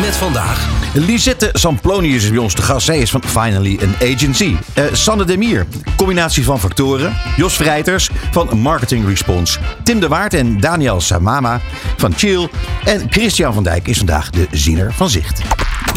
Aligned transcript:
Met 0.00 0.16
vandaag 0.16 0.68
Lisette 0.94 1.48
Samplonius 1.52 2.22
is 2.24 2.30
bij 2.30 2.38
ons 2.38 2.54
te 2.54 2.62
gast. 2.62 2.86
Zij 2.86 2.98
is 2.98 3.10
van 3.10 3.22
Finally 3.26 3.78
an 3.82 3.94
Agency. 4.12 4.56
Uh, 4.78 4.84
Sanne 4.92 5.24
Demier, 5.24 5.66
combinatie 5.96 6.44
van 6.44 6.60
factoren. 6.60 7.16
Jos 7.36 7.54
Vrijters 7.54 8.10
van 8.30 8.58
Marketing 8.58 9.06
Response. 9.08 9.58
Tim 9.82 10.00
de 10.00 10.08
Waard 10.08 10.34
en 10.34 10.60
Daniel 10.60 11.00
Samama 11.00 11.60
van 11.96 12.12
Chill. 12.16 12.48
En 12.84 13.06
Christian 13.10 13.54
van 13.54 13.62
Dijk 13.62 13.88
is 13.88 13.96
vandaag 13.96 14.30
de 14.30 14.46
ziener 14.50 14.92
van 14.92 15.10
Zicht. 15.10 15.40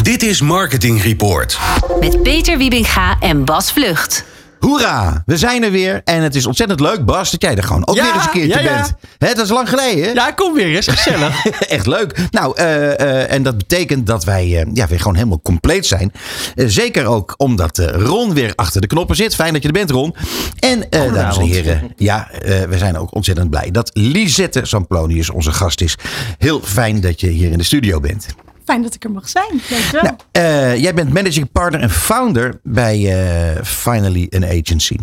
Dit 0.02 0.22
is 0.22 0.40
Marketing 0.40 1.02
Report. 1.02 1.58
Met 2.00 2.22
Peter 2.22 2.58
Wiebinga 2.58 3.16
en 3.20 3.44
Bas 3.44 3.72
Vlucht. 3.72 4.24
Hoera, 4.60 5.22
we 5.26 5.36
zijn 5.36 5.62
er 5.62 5.70
weer. 5.70 6.00
En 6.04 6.22
het 6.22 6.34
is 6.34 6.46
ontzettend 6.46 6.80
leuk, 6.80 7.04
Bas, 7.04 7.30
dat 7.30 7.42
jij 7.42 7.56
er 7.56 7.62
gewoon 7.62 7.86
ook 7.86 7.96
Ja, 7.96 8.04
weer 8.04 8.14
eens 8.14 8.24
een 8.24 8.30
keertje 8.30 8.62
ja, 8.62 8.70
ja. 8.70 8.74
bent. 8.74 8.94
Hè, 9.18 9.34
dat 9.34 9.44
is 9.44 9.50
lang 9.50 9.68
geleden. 9.68 10.14
Ja, 10.14 10.30
kom 10.30 10.54
weer 10.54 10.76
eens. 10.76 10.88
Gezellig. 10.88 11.46
Echt 11.76 11.86
leuk. 11.86 12.18
Nou, 12.30 12.56
eh, 12.56 13.00
eh, 13.00 13.32
en 13.32 13.42
dat 13.42 13.58
betekent 13.58 14.06
dat 14.06 14.24
wij 14.24 14.60
eh, 14.60 14.66
ja, 14.72 14.86
weer 14.86 14.98
gewoon 14.98 15.14
helemaal 15.14 15.40
compleet 15.42 15.86
zijn. 15.86 16.12
Zeker 16.54 17.06
ook 17.06 17.34
omdat 17.36 17.78
Ron 17.78 18.34
weer 18.34 18.52
achter 18.54 18.80
de 18.80 18.86
knoppen 18.86 19.16
zit. 19.16 19.34
Fijn 19.34 19.52
dat 19.52 19.62
je 19.62 19.68
er 19.68 19.74
bent, 19.74 19.90
Ron. 19.90 20.14
En, 20.58 20.84
dames 20.90 21.36
en 21.36 21.44
heren, 21.44 21.92
ja, 21.96 22.28
we 22.68 22.78
zijn 22.78 22.98
ook 22.98 23.14
ontzettend 23.14 23.50
blij 23.50 23.70
dat 23.70 23.90
Lisette 23.92 24.60
Samplonius 24.62 25.30
onze 25.30 25.52
gast 25.52 25.80
is. 25.80 25.94
Heel 26.38 26.60
fijn 26.64 27.00
dat 27.00 27.20
je 27.20 27.28
hier 27.28 27.50
in 27.50 27.58
de 27.58 27.64
studio 27.64 28.00
bent. 28.00 28.26
Fijn 28.70 28.82
dat 28.82 28.94
ik 28.94 29.04
er 29.04 29.10
mag 29.10 29.28
zijn. 29.28 29.60
Dankjewel. 29.70 30.02
Nou, 30.02 30.16
eh, 30.30 30.76
jij 30.76 30.94
bent 30.94 31.12
managing 31.12 31.52
partner 31.52 31.80
en 31.80 31.90
founder 31.90 32.60
bij 32.62 32.96
eh, 32.96 33.64
Finally 33.64 34.26
an 34.30 34.44
Agency. 34.44 34.96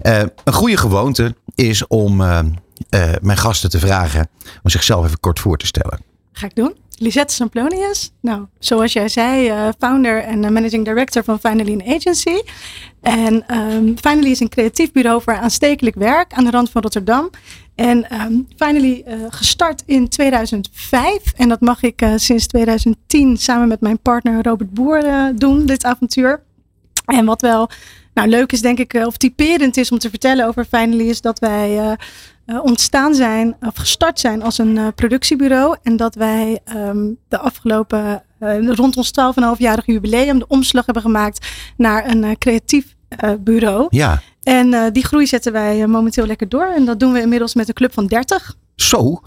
Eh, 0.00 0.22
een 0.44 0.52
goede 0.52 0.76
gewoonte 0.76 1.34
is 1.54 1.86
om 1.86 2.16
mijn 3.20 3.36
gasten 3.36 3.70
te 3.70 3.78
vragen 3.78 4.28
om 4.62 4.70
zichzelf 4.70 5.04
even 5.04 5.20
kort 5.20 5.40
voor 5.40 5.56
te 5.56 5.66
stellen. 5.66 6.00
Ga 6.32 6.46
ik 6.46 6.54
doen. 6.54 6.76
Lisette 6.98 7.34
Samplonius. 7.34 8.12
Nou, 8.20 8.46
zoals 8.58 8.92
jij 8.92 9.08
zei, 9.08 9.48
eh, 9.48 9.68
founder 9.78 10.22
en 10.22 10.44
eh, 10.44 10.50
managing 10.50 10.84
director 10.84 11.24
van 11.24 11.40
Finally 11.40 11.72
an 11.72 11.94
Agency. 11.94 12.40
En 13.00 13.46
ehm, 13.46 13.96
Finally 13.96 14.30
is 14.30 14.40
een 14.40 14.48
creatief 14.48 14.92
bureau 14.92 15.22
voor 15.22 15.36
aanstekelijk 15.36 15.96
werk 15.96 16.32
aan 16.32 16.44
de 16.44 16.50
rand 16.50 16.70
van 16.70 16.82
Rotterdam. 16.82 17.30
En 17.74 18.10
ehm, 18.10 18.32
Finally 18.56 19.02
eh, 19.06 19.16
gestart 19.28 19.82
in 19.86 20.08
2005. 20.08 21.32
En 21.36 21.48
dat 21.48 21.60
mag 21.60 21.82
ik 21.82 22.06
sinds 22.16 22.46
2010 22.46 23.36
samen 23.36 23.68
met 23.68 23.80
mijn 23.80 23.98
partner 23.98 24.42
Robert 24.42 24.74
Boer 24.74 25.02
doen, 25.34 25.66
dit 25.66 25.84
avontuur. 25.84 26.42
En 27.04 27.24
wat 27.24 27.40
wel 27.40 27.68
nou, 28.14 28.28
leuk 28.28 28.52
is, 28.52 28.60
denk 28.60 28.78
ik, 28.78 28.92
of 28.92 29.16
typerend 29.16 29.76
is 29.76 29.90
om 29.90 29.98
te 29.98 30.10
vertellen 30.10 30.46
over 30.46 30.64
Finally, 30.64 31.08
is 31.08 31.20
dat 31.20 31.38
wij 31.38 31.96
eh, 32.48 32.58
ontstaan 32.62 33.14
zijn, 33.14 33.56
of 33.60 33.76
gestart 33.76 34.20
zijn 34.20 34.42
als 34.42 34.58
een 34.58 34.78
eh, 34.78 34.86
productiebureau. 34.94 35.76
En 35.82 35.96
dat 35.96 36.14
wij 36.14 36.58
ehm, 36.64 37.06
de 37.28 37.38
afgelopen, 37.38 38.22
eh, 38.38 38.68
rond 38.68 38.96
ons 38.96 39.10
12,5-jarig 39.10 39.86
jubileum, 39.86 40.38
de 40.38 40.46
omslag 40.46 40.84
hebben 40.84 41.02
gemaakt 41.02 41.46
naar 41.76 42.10
een 42.10 42.38
creatief 42.38 42.96
bureau. 43.40 43.86
Ja, 43.88 44.22
En 44.42 44.92
die 44.92 45.04
groei 45.04 45.26
zetten 45.26 45.52
wij 45.52 45.86
momenteel 45.86 46.26
lekker 46.26 46.48
door. 46.48 46.66
En 46.76 46.84
dat 46.84 47.00
doen 47.00 47.12
we 47.12 47.20
inmiddels 47.20 47.54
met 47.54 47.68
een 47.68 47.74
club 47.74 47.92
van 47.92 48.06
30. 48.06 48.56
zo. 48.76 49.20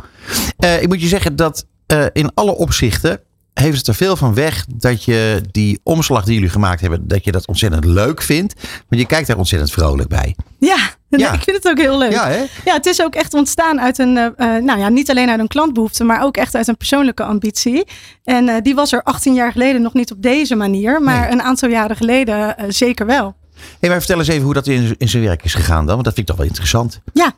Ik 0.58 0.88
moet 0.88 1.02
je 1.02 1.08
zeggen 1.08 1.36
dat 1.36 1.66
in 2.14 2.32
alle 2.34 2.56
opzichten 2.56 3.20
heeft 3.54 3.78
het 3.78 3.88
er 3.88 3.96
veel 3.96 4.16
van 4.16 4.34
weg 4.34 4.66
dat 4.76 5.04
je 5.04 5.42
die 5.52 5.80
omslag 5.84 6.24
die 6.24 6.34
jullie 6.34 6.50
gemaakt 6.50 6.82
hebben, 6.82 7.08
dat 7.08 7.24
je 7.24 7.32
dat 7.32 7.48
ontzettend 7.48 7.86
leuk 7.86 8.22
vindt. 8.22 8.54
Want 8.90 9.02
je 9.02 9.08
kijkt 9.08 9.28
daar 9.28 9.38
ontzettend 9.38 9.72
vrolijk 9.72 10.10
bij. 10.10 10.36
Ja, 10.60 10.96
Ja. 11.20 11.34
ik 11.34 11.42
vind 11.44 11.58
het 11.58 11.68
ook 11.68 11.78
heel 11.78 11.98
leuk. 11.98 12.12
Ja, 12.12 12.28
hè? 12.28 12.38
Ja, 12.66 12.74
het 12.74 12.86
is 12.86 13.02
ook 13.02 13.16
echt 13.16 13.34
ontstaan 13.34 13.82
uit 13.82 14.00
een, 14.00 14.18
eh, 14.18 14.26
eh, 14.56 14.64
nou 14.64 14.80
ja, 14.80 14.90
niet 14.90 15.10
alleen 15.10 15.30
uit 15.30 15.40
een 15.40 15.48
klantbehoefte, 15.48 16.04
maar 16.04 16.24
ook 16.24 16.38
echt 16.38 16.56
uit 16.56 16.68
een 16.68 16.78
persoonlijke 16.78 17.24
ambitie. 17.24 17.84
En 18.24 18.50
eh, 18.50 18.56
die 18.62 18.76
was 18.76 18.92
er 18.92 19.04
18 19.04 19.34
jaar 19.34 19.52
geleden 19.52 19.82
nog 19.82 19.94
niet 19.94 20.12
op 20.12 20.22
deze 20.22 20.56
manier, 20.56 21.02
maar 21.02 21.20
Nee. 21.22 21.32
een 21.32 21.42
aantal 21.42 21.70
jaren 21.70 21.96
geleden 21.96 22.56
zeker 22.68 23.06
wel. 23.06 23.36
Hey, 23.80 23.90
maar 23.90 23.98
vertel 23.98 24.18
eens 24.20 24.28
even 24.28 24.44
hoe 24.44 24.54
dat 24.54 24.68
in, 24.68 24.96
in 24.98 25.10
zijn 25.10 25.24
werk 25.24 25.44
is 25.44 25.54
gegaan 25.54 25.86
dan, 25.86 25.94
want 25.94 26.04
dat 26.04 26.14
vind 26.14 26.18
ik 26.18 26.36
toch 26.36 26.38
wel 26.38 26.46
interessant. 26.46 27.02
Ja, 27.14 27.32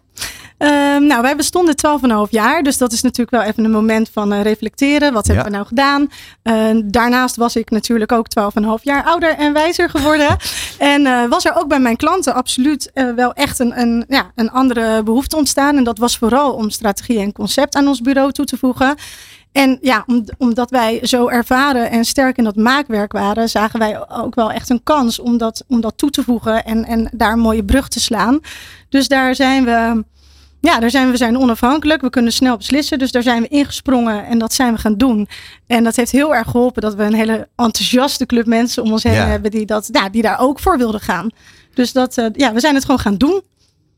Ehm, 0.63 1.05
nou 1.05 1.21
wij 1.21 1.35
bestonden 1.35 1.75
12,5 1.75 2.31
jaar, 2.31 2.63
dus 2.63 2.77
dat 2.77 2.91
is 2.91 3.01
natuurlijk 3.01 3.31
wel 3.31 3.41
even 3.41 3.63
een 3.63 3.71
moment 3.71 4.09
van 4.13 4.33
eh, 4.33 4.41
reflecteren. 4.41 5.13
Wat 5.13 5.27
hebben 5.27 5.45
we 5.45 5.51
nou 5.51 5.65
gedaan? 5.65 6.09
Eh, 6.41 6.69
daarnaast 6.85 7.35
was 7.35 7.55
ik 7.55 7.69
natuurlijk 7.69 8.11
ook 8.11 8.27
12,5 8.27 8.83
jaar 8.83 9.03
ouder 9.03 9.35
en 9.35 9.53
wijzer 9.53 9.89
geworden. 9.89 10.37
en 10.93 11.05
eh, 11.05 11.25
was 11.29 11.45
er 11.45 11.55
ook 11.55 11.67
bij 11.67 11.79
mijn 11.79 11.95
klanten 11.95 12.33
absoluut 12.33 12.91
eh, 12.93 13.09
wel 13.15 13.33
echt 13.33 13.59
een, 13.59 13.79
een, 13.79 14.05
ja, 14.07 14.31
een 14.35 14.51
andere 14.51 15.03
behoefte 15.03 15.35
ontstaan. 15.35 15.77
En 15.77 15.83
dat 15.83 15.97
was 15.97 16.17
vooral 16.17 16.53
om 16.53 16.69
strategie 16.69 17.19
en 17.19 17.31
concept 17.31 17.75
aan 17.75 17.87
ons 17.87 18.01
bureau 18.01 18.31
toe 18.31 18.45
te 18.45 18.57
voegen. 18.57 18.95
En 19.51 19.77
ja, 19.81 20.03
om, 20.07 20.23
omdat 20.37 20.69
wij 20.69 20.99
zo 21.01 21.27
ervaren 21.27 21.89
en 21.89 22.05
sterk 22.05 22.37
in 22.37 22.43
dat 22.43 22.55
maakwerk 22.55 23.11
waren, 23.11 23.49
zagen 23.49 23.79
wij 23.79 24.09
ook 24.09 24.35
wel 24.35 24.51
echt 24.51 24.69
een 24.69 24.83
kans 24.83 25.19
om 25.19 25.37
dat, 25.37 25.63
om 25.67 25.81
dat 25.81 25.97
toe 25.97 26.09
te 26.09 26.23
voegen 26.23 26.63
en, 26.63 26.85
en 26.85 27.09
daar 27.11 27.31
een 27.31 27.39
mooie 27.39 27.63
brug 27.63 27.87
te 27.87 27.99
slaan. 27.99 28.39
Dus 28.89 29.07
daar 29.07 29.35
zijn 29.35 29.65
we, 29.65 30.03
ja, 30.69 30.79
daar 30.79 30.89
zijn 30.89 31.11
we, 31.11 31.17
zijn 31.17 31.37
onafhankelijk. 31.37 32.01
We 32.01 32.09
kunnen 32.09 32.33
snel 32.33 32.57
beslissen. 32.57 32.99
Dus 32.99 33.11
daar 33.11 33.23
zijn 33.23 33.41
we 33.41 33.47
ingesprongen 33.47 34.25
en 34.25 34.39
dat 34.39 34.53
zijn 34.53 34.73
we 34.73 34.79
gaan 34.79 34.97
doen. 34.97 35.27
En 35.67 35.83
dat 35.83 35.95
heeft 35.95 36.11
heel 36.11 36.35
erg 36.35 36.49
geholpen 36.49 36.81
dat 36.81 36.95
we 36.95 37.03
een 37.03 37.13
hele 37.13 37.47
enthousiaste 37.55 38.25
club 38.25 38.45
mensen 38.45 38.83
om 38.83 38.91
ons 38.91 39.03
heen 39.03 39.13
Ja. 39.13 39.25
hebben 39.27 39.51
die, 39.51 39.65
dat, 39.65 39.89
ja, 39.91 40.09
die 40.09 40.21
daar 40.21 40.39
ook 40.39 40.59
voor 40.59 40.77
wilden 40.77 40.99
gaan. 40.99 41.29
Dus 41.73 41.91
dat, 41.91 42.17
eh, 42.17 42.25
ja, 42.33 42.53
we 42.53 42.59
zijn 42.59 42.75
het 42.75 42.83
gewoon 42.85 42.99
gaan 42.99 43.15
doen. 43.17 43.41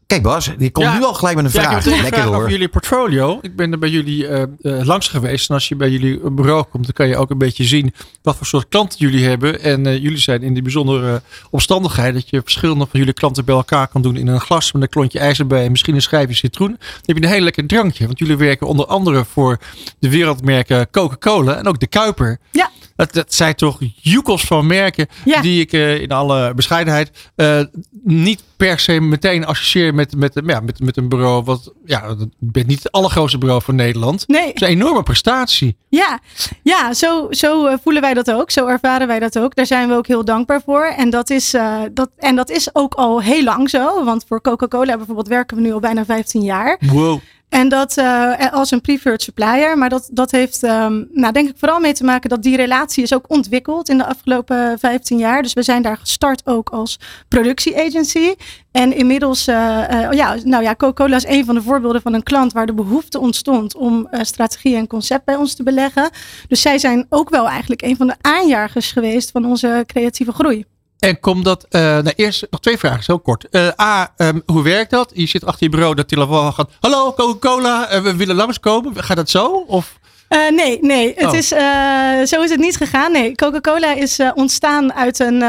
Kijk 0.08 0.22
Bas, 0.22 0.50
die 0.58 0.72
komt 0.72 0.86
Ja. 0.86 0.98
nu 0.98 1.04
al 1.04 1.14
gelijk 1.14 1.36
met 1.36 1.46
een 1.46 1.52
Ja, 1.54 1.60
ik 1.62 1.68
vraag. 1.68 1.84
heb 1.84 1.94
een 1.94 2.02
Lekker 2.02 2.14
vraag 2.20 2.26
hoor. 2.32 2.36
over 2.38 2.50
jullie 2.52 2.68
portfolio. 2.68 3.40
Ik 3.42 3.56
ben 3.56 3.72
er 3.72 3.80
bij 3.80 3.90
jullie 3.90 4.28
eh, 4.28 4.42
eh, 4.42 4.86
langs 4.86 5.08
geweest. 5.08 5.50
En 5.50 5.56
als 5.56 5.68
je 5.68 5.76
bij 5.76 5.90
jullie 5.90 6.30
bureau 6.32 6.64
komt, 6.70 6.84
dan 6.84 6.94
kan 6.94 7.08
je 7.08 7.18
ook 7.18 7.30
een 7.30 7.38
beetje 7.38 7.64
zien 7.64 7.94
wat 8.22 8.36
voor 8.36 8.46
soort 8.46 8.68
klanten 8.70 9.00
jullie 9.00 9.26
hebben. 9.26 9.62
En 9.62 9.86
eh, 9.86 9.98
jullie 10.02 10.18
zijn 10.18 10.42
in 10.44 10.54
die 10.54 10.64
bijzondere 10.64 11.22
omstandigheid 11.50 12.14
dat 12.14 12.30
je 12.30 12.42
verschillende 12.42 12.86
van 12.90 13.00
jullie 13.00 13.14
klanten 13.14 13.46
bij 13.46 13.56
elkaar 13.56 13.88
kan 13.88 14.02
doen 14.02 14.16
in 14.18 14.28
een 14.28 14.42
glas 14.42 14.72
met 14.72 14.82
een 14.82 14.90
klontje 14.90 15.20
ijzer 15.20 15.48
bij 15.48 15.66
en 15.66 15.72
misschien 15.72 15.96
een 15.96 16.02
schijfje 16.02 16.36
citroen. 16.36 16.70
Dan 16.80 16.80
heb 17.06 17.18
je 17.18 17.24
een 17.24 17.30
heel 17.30 17.42
lekker 17.42 17.68
drankje. 17.68 18.06
Want 18.06 18.20
jullie 18.20 18.38
werken 18.38 18.68
onder 18.68 18.86
andere 18.86 19.26
voor 19.26 19.58
de 20.00 20.10
wereldmerken 20.10 20.90
Coca-Cola 20.92 21.56
en 21.56 21.68
ook 21.68 21.80
de 21.80 21.88
Kuiper. 21.88 22.40
Ja. 22.52 22.70
Dat, 22.96 23.14
dat 23.14 23.34
zijn 23.34 23.56
toch 23.56 23.80
joekels 23.96 24.44
van 24.44 24.66
merken 24.68 25.08
Ja. 25.26 25.42
die 25.42 25.62
ik 25.62 25.74
eh, 25.74 26.02
in 26.02 26.10
alle 26.12 26.54
bescheidenheid 26.54 27.32
eh, 27.36 27.60
niet 28.04 28.44
per 28.68 28.80
se 28.80 29.02
meteen 29.02 29.46
associeer 29.46 29.94
met, 29.94 30.16
met, 30.16 30.42
ja, 30.46 30.60
met, 30.60 30.80
met 30.80 30.98
een 30.98 31.10
bureau. 31.10 31.44
Wat, 31.44 31.74
ja, 31.86 32.04
ik 32.20 32.28
ben 32.52 32.68
niet 32.68 32.84
het 32.84 32.92
allergrootste 32.92 33.38
bureau 33.38 33.62
van 33.62 33.76
Nederland. 33.76 34.28
Nee. 34.28 34.48
Het 34.48 34.56
is 34.56 34.62
een 34.62 34.68
enorme 34.68 35.04
prestatie. 35.04 35.78
Ja, 35.90 36.20
ja 36.64 36.94
zo, 36.94 37.28
zo 37.30 37.66
eh, 37.66 37.78
voelen 37.84 38.02
wij 38.02 38.14
dat 38.14 38.32
ook. 38.32 38.52
Zo 38.52 38.68
ervaren 38.68 39.08
wij 39.08 39.20
dat 39.20 39.40
ook. 39.40 39.56
Daar 39.56 39.66
zijn 39.66 39.88
we 39.88 39.96
ook 39.96 40.08
heel 40.08 40.26
dankbaar 40.26 40.62
voor. 40.66 40.86
En 40.86 41.10
dat 41.10 41.30
is, 41.30 41.54
eh, 41.54 41.82
dat, 41.92 42.10
en 42.18 42.36
dat 42.36 42.50
is 42.50 42.76
ook 42.76 42.94
al 42.94 43.22
heel 43.22 43.44
lang 43.44 43.70
zo. 43.70 44.04
Want 44.04 44.26
voor 44.28 44.42
Coca-Cola 44.42 44.98
bijvoorbeeld 44.98 45.28
werken 45.28 45.58
we 45.58 45.64
nu 45.64 45.74
al 45.74 45.80
bijna 45.80 46.06
15 46.06 46.42
jaar. 46.42 46.80
Wow. 46.80 47.20
En 47.56 47.70
dat 47.70 47.98
eh, 47.98 48.52
als 48.52 48.72
een 48.72 48.82
preferred 48.82 49.22
supplier. 49.22 49.78
Maar 49.78 49.90
dat, 49.90 50.10
dat 50.12 50.32
heeft, 50.32 50.64
ehm, 50.64 51.04
nou, 51.12 51.34
denk 51.34 51.50
ik, 51.50 51.56
vooral 51.58 51.80
mee 51.80 51.94
te 51.94 52.04
maken 52.04 52.30
dat 52.30 52.44
die 52.44 52.56
relatie 52.56 53.04
is 53.04 53.14
ook 53.14 53.30
ontwikkeld 53.30 53.90
in 53.90 53.98
de 53.98 54.06
afgelopen 54.06 54.80
15 54.80 55.18
jaar. 55.18 55.42
Dus 55.42 55.54
we 55.54 55.64
zijn 55.64 55.82
daar 55.82 55.98
gestart 55.98 56.42
ook 56.46 56.70
als 56.70 57.00
productieagency. 57.28 58.34
En 58.72 58.96
inmiddels, 58.96 59.48
eh, 59.48 60.04
eh, 60.04 60.12
ja, 60.12 60.36
nou 60.44 60.64
ja, 60.64 60.76
Coca-Cola 60.76 61.16
is 61.16 61.26
een 61.26 61.46
van 61.46 61.56
de 61.56 61.62
voorbeelden 61.62 62.02
van 62.02 62.14
een 62.14 62.24
klant 62.24 62.54
waar 62.54 62.66
de 62.66 62.74
behoefte 62.74 63.20
ontstond 63.20 63.76
om 63.76 64.08
strategie 64.12 64.76
en 64.76 64.88
concept 64.88 65.26
bij 65.26 65.36
ons 65.36 65.54
te 65.54 65.64
beleggen. 65.64 66.10
Dus 66.48 66.62
zij 66.62 66.78
zijn 66.78 67.06
ook 67.10 67.30
wel 67.30 67.48
eigenlijk 67.48 67.82
een 67.82 67.96
van 67.96 68.08
de 68.08 68.16
aanjagers 68.22 68.92
geweest 68.92 69.32
van 69.32 69.46
onze 69.46 69.84
creatieve 69.86 70.32
groei. 70.32 70.66
En 71.00 71.20
komt 71.20 71.46
dat, 71.46 71.66
eh 71.70 71.82
nou 71.82 72.14
eerst 72.16 72.48
nog 72.50 72.60
twee 72.60 72.78
vragen, 72.78 73.04
heel 73.06 73.20
kort. 73.20 73.50
Eh, 73.50 73.68
A, 73.80 74.14
ehm, 74.18 74.40
hoe 74.46 74.64
werkt 74.64 74.92
dat? 74.92 75.12
Je 75.14 75.28
zit 75.28 75.46
achter 75.46 75.64
je 75.64 75.70
bureau, 75.70 75.96
dat 75.96 76.08
telefoon 76.08 76.54
gaat. 76.54 76.72
Hallo 76.80 77.14
Coca-Cola, 77.14 77.88
eh, 77.88 78.02
we 78.02 78.16
willen 78.16 78.36
langskomen. 78.36 79.04
Gaat 79.04 79.18
dat 79.18 79.30
zo? 79.30 79.64
Of 79.68 80.00
Uh, 80.30 80.50
nee, 80.50 80.78
nee. 80.82 81.14
Het 81.16 81.26
Oh. 81.26 81.36
is, 81.36 81.52
uh, 81.52 82.24
zo 82.24 82.42
is 82.42 82.50
het 82.50 82.60
niet 82.60 82.78
gegaan. 82.78 83.12
Nee, 83.12 83.36
Coca-Cola 83.36 83.94
is 83.94 84.20
uh, 84.20 84.32
ontstaan 84.36 84.94
uit 84.94 85.20
een, 85.20 85.42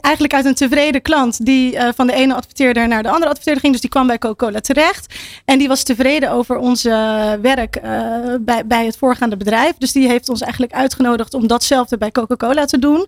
eigenlijk 0.00 0.34
uit 0.34 0.44
een 0.44 0.54
tevreden 0.54 1.02
klant 1.02 1.44
die 1.46 1.78
van 1.94 2.06
de 2.06 2.12
ene 2.12 2.34
adverteerder 2.34 2.88
naar 2.88 3.02
de 3.02 3.08
andere 3.08 3.28
adverteerder 3.28 3.60
ging. 3.60 3.72
Dus 3.72 3.82
die 3.82 3.90
kwam 3.90 4.06
bij 4.06 4.18
Coca-Cola 4.18 4.60
terecht. 4.60 5.14
En 5.44 5.58
die 5.58 5.68
was 5.68 5.82
tevreden 5.82 6.30
over 6.30 6.56
ons 6.56 6.82
werk 6.82 7.80
bij, 8.40 8.66
bij 8.66 8.84
het 8.84 8.96
voorgaande 8.96 9.36
bedrijf. 9.36 9.74
Dus 9.78 9.92
die 9.92 10.08
heeft 10.08 10.28
ons 10.28 10.40
eigenlijk 10.40 10.72
uitgenodigd 10.72 11.34
om 11.34 11.46
datzelfde 11.46 11.98
bij 11.98 12.10
Coca-Cola 12.10 12.64
te 12.64 12.78
doen. 12.78 13.06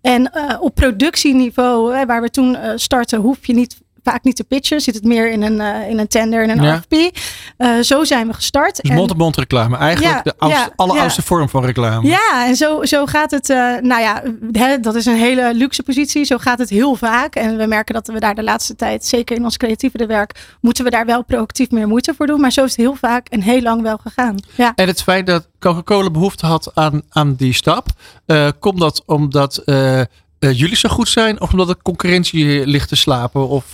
En 0.00 0.32
op 0.60 0.74
productieniveau, 0.74 2.06
waar 2.06 2.22
we 2.22 2.30
toen 2.30 2.56
starten, 2.74 3.18
hoef 3.18 3.46
je 3.46 3.52
niet 3.52 3.76
vaak 4.02 4.24
niet 4.24 4.36
te 4.36 4.44
pitchen. 4.44 4.80
Zit 4.80 4.94
het 4.94 5.04
meer 5.04 5.30
in 5.32 5.42
een, 5.42 5.60
uh, 5.60 5.88
in 5.88 5.98
een 5.98 6.08
tender, 6.08 6.42
in 6.42 6.50
een 6.50 6.62
Ja. 6.62 6.74
RFP. 6.74 7.18
Uh, 7.58 7.80
zo 7.80 8.04
zijn 8.04 8.26
we 8.26 8.32
gestart. 8.32 8.82
Dus 8.82 8.90
mond-op-mond 8.90 9.36
reclame. 9.36 9.76
Eigenlijk 9.76 10.14
Ja, 10.16 10.22
de 10.22 10.34
oudste, 10.38 10.60
ja, 10.60 10.72
alleroudste 10.76 11.22
vorm 11.22 11.48
van 11.48 11.64
reclame. 11.64 12.08
Ja, 12.08 12.46
en 12.46 12.56
zo, 12.56 12.84
zo 12.84 13.06
gaat 13.06 13.30
het. 13.30 13.50
eh, 13.50 13.56
nou 13.80 14.00
ja, 14.00 14.22
hè, 14.52 14.80
dat 14.80 14.94
is 14.94 15.06
een 15.06 15.16
hele 15.16 15.54
luxe 15.54 15.82
positie. 15.82 16.24
Zo 16.24 16.38
gaat 16.38 16.58
het 16.58 16.70
heel 16.70 16.94
vaak. 16.94 17.34
En 17.34 17.56
we 17.56 17.66
merken 17.66 17.94
dat 17.94 18.06
we 18.06 18.20
daar 18.20 18.34
de 18.34 18.42
laatste 18.42 18.76
tijd, 18.76 19.06
zeker 19.06 19.36
in 19.36 19.44
ons 19.44 19.56
creatieve 19.56 20.06
werk, 20.06 20.56
moeten 20.60 20.84
we 20.84 20.90
daar 20.90 21.06
wel 21.06 21.24
proactief 21.24 21.70
meer 21.70 21.88
moeite 21.88 22.14
voor 22.16 22.26
doen. 22.26 22.40
Maar 22.40 22.52
zo 22.52 22.64
is 22.64 22.70
het 22.70 22.80
heel 22.80 22.94
vaak 22.94 23.28
en 23.28 23.40
heel 23.42 23.60
lang 23.62 23.82
wel 23.82 23.98
gegaan. 24.02 24.36
Ja. 24.54 24.72
En 24.74 24.86
het 24.86 25.02
feit 25.02 25.26
dat 25.26 25.48
Coca-Cola 25.58 26.10
behoefte 26.10 26.46
had 26.46 26.70
aan, 26.74 27.02
aan 27.08 27.34
die 27.34 27.52
stap, 27.52 27.86
eh, 28.26 28.48
komt 28.58 28.78
dat 28.80 29.02
omdat 29.06 29.56
eh, 29.56 30.00
eh, 30.00 30.06
jullie 30.38 30.76
zo 30.76 30.88
goed 30.88 31.08
zijn 31.08 31.40
of 31.40 31.50
omdat 31.52 31.68
de 31.68 31.76
concurrentie 31.82 32.66
ligt 32.66 32.88
te 32.88 32.96
slapen? 32.96 33.48
Of, 33.48 33.64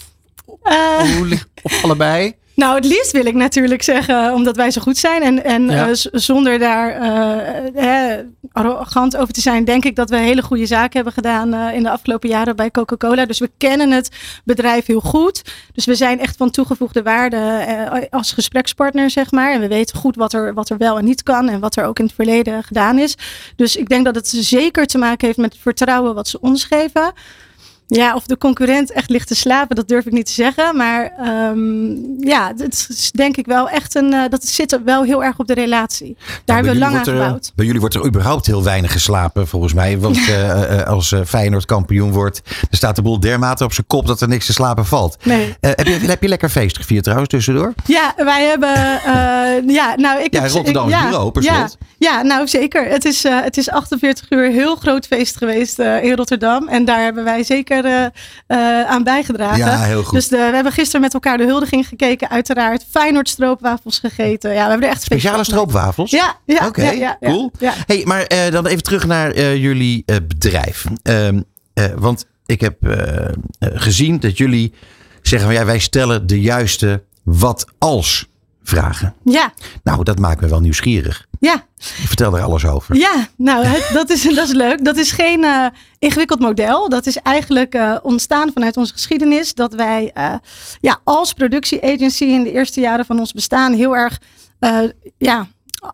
Eh, 0.67 1.17
hoe 1.17 1.27
ligt, 1.27 1.49
of 1.63 1.85
allebei? 1.85 2.35
Nou, 2.55 2.75
het 2.75 2.85
liefst 2.85 3.13
wil 3.13 3.27
ik 3.27 3.35
natuurlijk 3.35 3.83
zeggen, 3.83 4.35
omdat 4.35 4.57
wij 4.57 4.71
zo 4.71 4.81
goed 4.81 4.97
zijn. 4.97 5.23
En, 5.23 5.45
en 5.45 5.67
Ja. 5.71 5.89
eh, 5.89 5.95
zonder 6.13 6.59
daar 6.59 6.91
eh, 7.75 8.25
arrogant 8.53 9.17
over 9.17 9.35
te 9.35 9.41
zijn, 9.41 9.65
denk 9.65 9.85
ik 9.85 9.97
dat 9.97 10.11
we 10.11 10.17
hele 10.17 10.43
goede 10.43 10.67
zaken 10.67 10.93
hebben 10.93 11.13
gedaan 11.13 11.55
eh, 11.55 11.75
in 11.75 11.83
de 11.83 11.91
afgelopen 11.91 12.29
jaren 12.29 12.57
bij 12.57 12.71
Coca-Cola. 12.71 13.27
Dus 13.27 13.39
we 13.39 13.51
kennen 13.59 13.91
het 13.91 14.09
bedrijf 14.45 14.87
heel 14.87 15.01
goed. 15.01 15.43
Dus 15.73 15.85
we 15.85 15.95
zijn 15.95 16.21
echt 16.21 16.37
van 16.37 16.51
toegevoegde 16.51 17.03
waarde 17.03 17.37
eh, 17.37 18.01
als 18.11 18.33
gesprekspartner, 18.33 19.11
zeg 19.11 19.31
maar. 19.31 19.53
En 19.53 19.61
we 19.61 19.69
weten 19.69 19.97
goed 19.97 20.17
wat 20.17 20.33
er, 20.33 20.55
wat 20.55 20.69
er 20.71 20.77
wel 20.79 20.99
en 20.99 21.05
niet 21.05 21.23
kan 21.23 21.49
en 21.49 21.61
wat 21.61 21.77
er 21.77 21.85
ook 21.85 21.99
in 21.99 22.05
het 22.05 22.15
verleden 22.15 22.63
gedaan 22.63 22.99
is. 22.99 23.15
Dus 23.57 23.77
ik 23.77 23.89
denk 23.89 24.05
dat 24.05 24.15
het 24.15 24.29
zeker 24.29 24.87
te 24.87 24.99
maken 24.99 25.27
heeft 25.27 25.39
met 25.39 25.53
het 25.53 25.63
vertrouwen 25.63 26.15
wat 26.15 26.29
ze 26.29 26.41
ons 26.41 26.65
geven. 26.65 27.13
Ja, 27.89 28.15
of 28.15 28.27
de 28.27 28.39
concurrent 28.39 28.93
echt 28.93 29.11
ligt 29.11 29.29
te 29.29 29.35
slapen, 29.35 29.77
dat 29.77 29.89
durf 29.89 30.07
ik 30.07 30.13
niet 30.13 30.27
te 30.27 30.33
zeggen. 30.33 30.77
Maar 30.77 31.13
ehm, 31.19 31.87
ja, 32.29 32.53
het 32.57 32.87
is 32.89 33.11
denk 33.11 33.37
ik 33.37 33.47
wel 33.47 33.69
echt 33.69 33.95
een. 33.95 34.13
eh, 34.13 34.23
dat 34.31 34.45
zit 34.47 34.73
er 34.73 34.85
wel 34.85 35.03
heel 35.03 35.25
erg 35.25 35.39
op 35.39 35.47
de 35.47 35.55
relatie. 35.55 36.17
Daar 36.45 36.57
hebben 36.57 36.75
we 36.75 36.79
lang 36.79 36.95
aan 36.95 37.01
er, 37.07 37.13
gebouwd. 37.23 37.53
bij 37.55 37.65
jullie 37.67 37.81
wordt 37.81 37.95
er 37.95 38.07
überhaupt 38.07 38.47
heel 38.47 38.63
weinig 38.65 38.93
geslapen, 38.93 39.47
volgens 39.49 39.73
mij. 39.75 39.99
Want 39.99 40.17
eh, 40.17 40.81
eh, 40.81 40.87
als 40.87 41.15
Feyenoord 41.27 41.65
kampioen 41.65 42.13
wordt, 42.13 42.41
dan 42.45 42.67
staat 42.71 42.97
de 42.97 43.03
boel 43.03 43.21
dermate 43.21 43.65
op 43.65 43.73
zijn 43.73 43.87
kop 43.87 44.07
dat 44.07 44.21
er 44.21 44.29
niks 44.29 44.47
te 44.47 44.53
slapen 44.53 44.87
valt. 44.87 45.17
Nee. 45.25 45.55
Heb, 45.61 45.87
je, 45.87 45.93
heb 45.93 46.23
je 46.23 46.29
lekker 46.29 46.49
feest 46.49 46.77
gevierd 46.77 47.03
trouwens 47.03 47.31
tussendoor? 47.31 47.73
Ja, 47.87 48.13
wij 48.17 48.45
hebben. 48.47 48.75
ja, 49.75 49.95
nou, 49.97 50.23
ik 50.23 50.35
Ja, 50.35 50.41
heb- 50.43 50.51
Rotterdams 50.51 50.93
ik- 50.93 50.99
ja, 50.99 51.05
bureau, 51.09 51.31
per 51.31 51.43
ja, 51.43 51.57
slot. 51.57 51.77
ja, 51.99 52.23
nou 52.23 52.49
zeker. 52.49 52.89
Het 52.89 53.05
is, 53.05 53.23
het 53.29 53.57
is 53.57 53.71
48 53.71 54.31
uur 54.31 54.51
heel 54.51 54.77
groot 54.77 55.07
feest 55.07 55.37
geweest 55.37 55.79
in 55.79 56.13
Rotterdam. 56.17 56.69
En 56.69 56.85
daar 56.85 57.03
hebben 57.03 57.25
wij 57.25 57.43
zeker 57.45 57.76
eh, 57.85 58.83
aan 58.83 59.05
bijgedragen. 59.05 59.59
Ja, 59.59 59.83
heel 59.83 60.03
goed. 60.03 60.15
Dus 60.15 60.29
de, 60.29 60.37
we 60.37 60.55
hebben 60.55 60.73
gisteren 60.73 61.01
met 61.01 61.15
elkaar 61.15 61.39
de 61.39 61.45
huldiging 61.45 61.89
gekeken, 61.89 62.31
uiteraard. 62.31 62.85
Feyenoord 62.91 63.29
stroopwafels 63.29 63.99
gegeten. 63.99 64.51
Ja, 64.53 64.63
we 64.65 64.71
hebben 64.71 64.89
er 64.89 64.95
echt 64.95 65.03
Speciale 65.03 65.45
stroopwafels? 65.45 66.11
Ja, 66.11 66.37
ja, 66.45 66.67
Oké, 66.67 66.83
ja, 66.83 66.91
ja, 66.91 67.17
ja, 67.21 67.29
cool. 67.29 67.53
Hey, 67.87 68.03
maar 68.05 68.23
eh, 68.23 68.51
dan 68.51 68.67
even 68.67 68.83
terug 68.83 69.07
naar 69.07 69.31
eh, 69.31 69.57
jullie 69.57 70.05
bedrijf. 70.05 70.85
Ehm, 71.03 71.41
eh, 71.75 71.85
want 71.97 72.27
ik 72.47 72.61
heb 72.61 72.77
gezien 73.61 74.21
dat 74.21 74.39
jullie 74.39 74.73
zeggen 75.23 75.49
van 75.49 75.59
ja, 75.59 75.65
wij 75.65 75.79
stellen 75.79 76.27
de 76.27 76.41
juiste 76.41 77.03
wat 77.23 77.67
als 77.79 78.27
vragen. 78.63 79.15
Ja, 79.25 79.53
Nou, 79.83 80.05
dat 80.05 80.19
maakt 80.19 80.41
me 80.41 80.49
wel 80.49 80.61
nieuwsgierig. 80.61 81.27
Ja. 81.47 81.65
Vertel 82.07 82.31
daar 82.31 82.43
alles 82.43 82.65
over. 82.67 82.97
Ja, 82.97 83.29
nou, 83.37 83.65
het- 83.65 83.91
dat, 83.93 84.11
is, 84.11 84.23
dat 84.23 84.49
is 84.49 84.53
leuk. 84.55 84.85
Dat 84.85 84.97
is 84.97 85.11
geen 85.13 85.45
eh, 85.45 85.67
ingewikkeld 85.99 86.41
model. 86.41 86.89
Dat 86.89 87.07
is 87.07 87.17
eigenlijk 87.17 87.75
eh, 87.75 87.97
ontstaan 88.03 88.51
vanuit 88.55 88.77
onze 88.77 88.93
geschiedenis. 88.93 89.55
Dat 89.55 89.75
wij 89.75 90.11
eh, 90.15 90.35
ja, 90.81 91.01
als 91.05 91.33
productieagency 91.33 92.25
in 92.25 92.43
de 92.43 92.53
eerste 92.53 92.81
jaren 92.81 93.05
van 93.05 93.19
ons 93.19 93.33
bestaan 93.33 93.73
heel 93.73 93.97
erg 93.97 94.19
ja, 95.19 95.47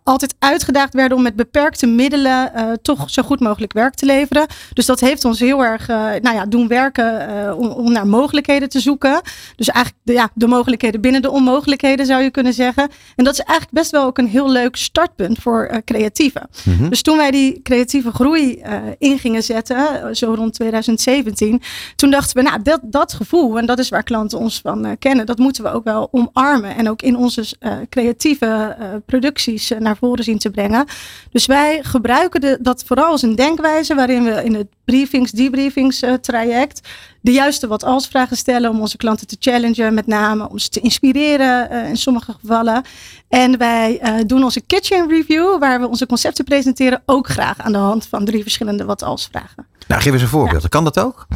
altijd 0.04 0.34
uitgedaagd 0.38 0.94
werden 0.94 1.16
om 1.16 1.22
met 1.22 1.36
beperkte 1.36 1.86
middelen 1.86 2.54
eh, 2.54 2.64
toch 2.82 3.10
zo 3.10 3.22
goed 3.22 3.40
mogelijk 3.40 3.72
werk 3.72 3.94
te 3.94 4.06
leveren. 4.06 4.46
Dus 4.72 4.86
dat 4.86 5.00
heeft 5.00 5.24
ons 5.24 5.40
heel 5.40 5.64
erg 5.64 5.88
eh, 5.88 5.96
nou 5.96 6.36
ja, 6.36 6.46
doen 6.46 6.68
werken 6.68 7.28
eh, 7.28 7.58
om, 7.58 7.66
om 7.66 7.92
naar 7.92 8.06
mogelijkheden 8.06 8.68
te 8.68 8.80
zoeken. 8.80 9.20
Dus 9.56 9.68
eigenlijk 9.68 10.04
de, 10.04 10.12
ja, 10.12 10.30
de 10.34 10.46
mogelijkheden 10.46 11.00
binnen 11.00 11.22
de 11.22 11.30
onmogelijkheden 11.30 12.06
zou 12.06 12.22
je 12.22 12.30
kunnen 12.30 12.52
zeggen. 12.52 12.88
En 13.16 13.24
dat 13.24 13.32
is 13.32 13.40
eigenlijk 13.40 13.78
best 13.78 13.90
wel 13.90 14.04
ook 14.04 14.18
een 14.18 14.28
heel 14.28 14.50
leuk 14.50 14.76
startpunt 14.76 15.38
voor 15.38 15.82
creatieven. 15.84 16.48
Mhm. 16.64 16.88
Dus 16.88 17.02
toen 17.02 17.16
wij 17.16 17.30
die 17.30 17.62
creatieve 17.62 18.10
groei 18.10 18.62
in 18.98 19.18
gingen 19.18 19.42
zetten, 19.42 20.16
zo 20.16 20.34
rond 20.34 20.54
2017, 20.54 21.62
toen 21.96 22.10
dachten 22.10 22.36
we, 22.36 22.50
nou, 22.50 22.62
dat, 22.62 22.80
dat 22.82 23.12
gevoel, 23.12 23.58
en 23.58 23.66
dat 23.66 23.78
is 23.78 23.88
waar 23.88 24.02
klanten 24.02 24.38
ons 24.38 24.60
van 24.60 24.96
kennen, 24.98 25.26
dat 25.26 25.38
moeten 25.38 25.62
we 25.62 25.70
ook 25.70 25.84
wel 25.84 26.08
omarmen 26.10 26.76
en 26.76 26.88
ook 26.88 27.02
in 27.02 27.16
onze 27.16 27.44
creatieve 27.88 28.76
producties 29.06 29.70
naar 29.82 29.96
voren 29.96 30.24
zien 30.24 30.38
te 30.38 30.50
brengen. 30.50 30.86
Dus 31.30 31.46
wij 31.46 31.80
gebruiken 31.82 32.40
de, 32.40 32.58
dat 32.60 32.84
vooral 32.86 33.10
als 33.10 33.22
een 33.22 33.34
denkwijze 33.34 33.94
waarin 33.94 34.24
we 34.24 34.44
in 34.44 34.54
het 34.54 34.68
briefings, 34.84 35.30
debriefings 35.30 36.02
eh, 36.02 36.12
traject 36.12 36.88
de 37.20 37.32
juiste 37.32 37.66
wat 37.66 37.84
als 37.84 38.06
vragen 38.06 38.36
stellen 38.36 38.70
om 38.70 38.80
onze 38.80 38.96
klanten 38.96 39.26
te 39.26 39.36
challengen, 39.40 39.94
met 39.94 40.06
name 40.06 40.48
om 40.48 40.58
ze 40.58 40.68
te 40.68 40.80
inspireren 40.80 41.70
eh, 41.70 41.88
in 41.88 41.96
sommige 41.96 42.32
gevallen. 42.40 42.82
En 43.28 43.58
wij 43.58 43.98
eh, 43.98 44.14
doen 44.26 44.44
onze 44.44 44.60
kitchen 44.60 45.08
review, 45.08 45.58
waar 45.58 45.80
we 45.80 45.88
onze 45.88 46.06
concepten 46.06 46.44
presenteren, 46.44 47.02
ook 47.06 47.28
graag 47.28 47.58
aan 47.58 47.72
de 47.72 47.78
hand 47.78 48.06
van 48.06 48.24
drie 48.24 48.42
verschillende 48.42 48.84
wat 48.84 49.02
als 49.02 49.28
vragen. 49.30 49.66
Nou, 49.86 50.02
geef 50.02 50.12
eens 50.12 50.22
een 50.22 50.28
voorbeeld. 50.28 50.68
Kan 50.68 50.84
dat 50.84 50.98
ook? 50.98 51.26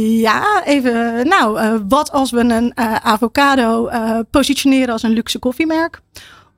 Ja, 0.00 0.64
even. 0.64 1.28
Nou, 1.28 1.78
wat 1.88 2.12
als 2.12 2.30
we 2.30 2.40
een 2.40 2.76
avocado 3.02 3.90
positioneren 4.30 4.92
als 4.92 5.02
een 5.02 5.10
luxe 5.10 5.38
koffiemerk? 5.38 6.00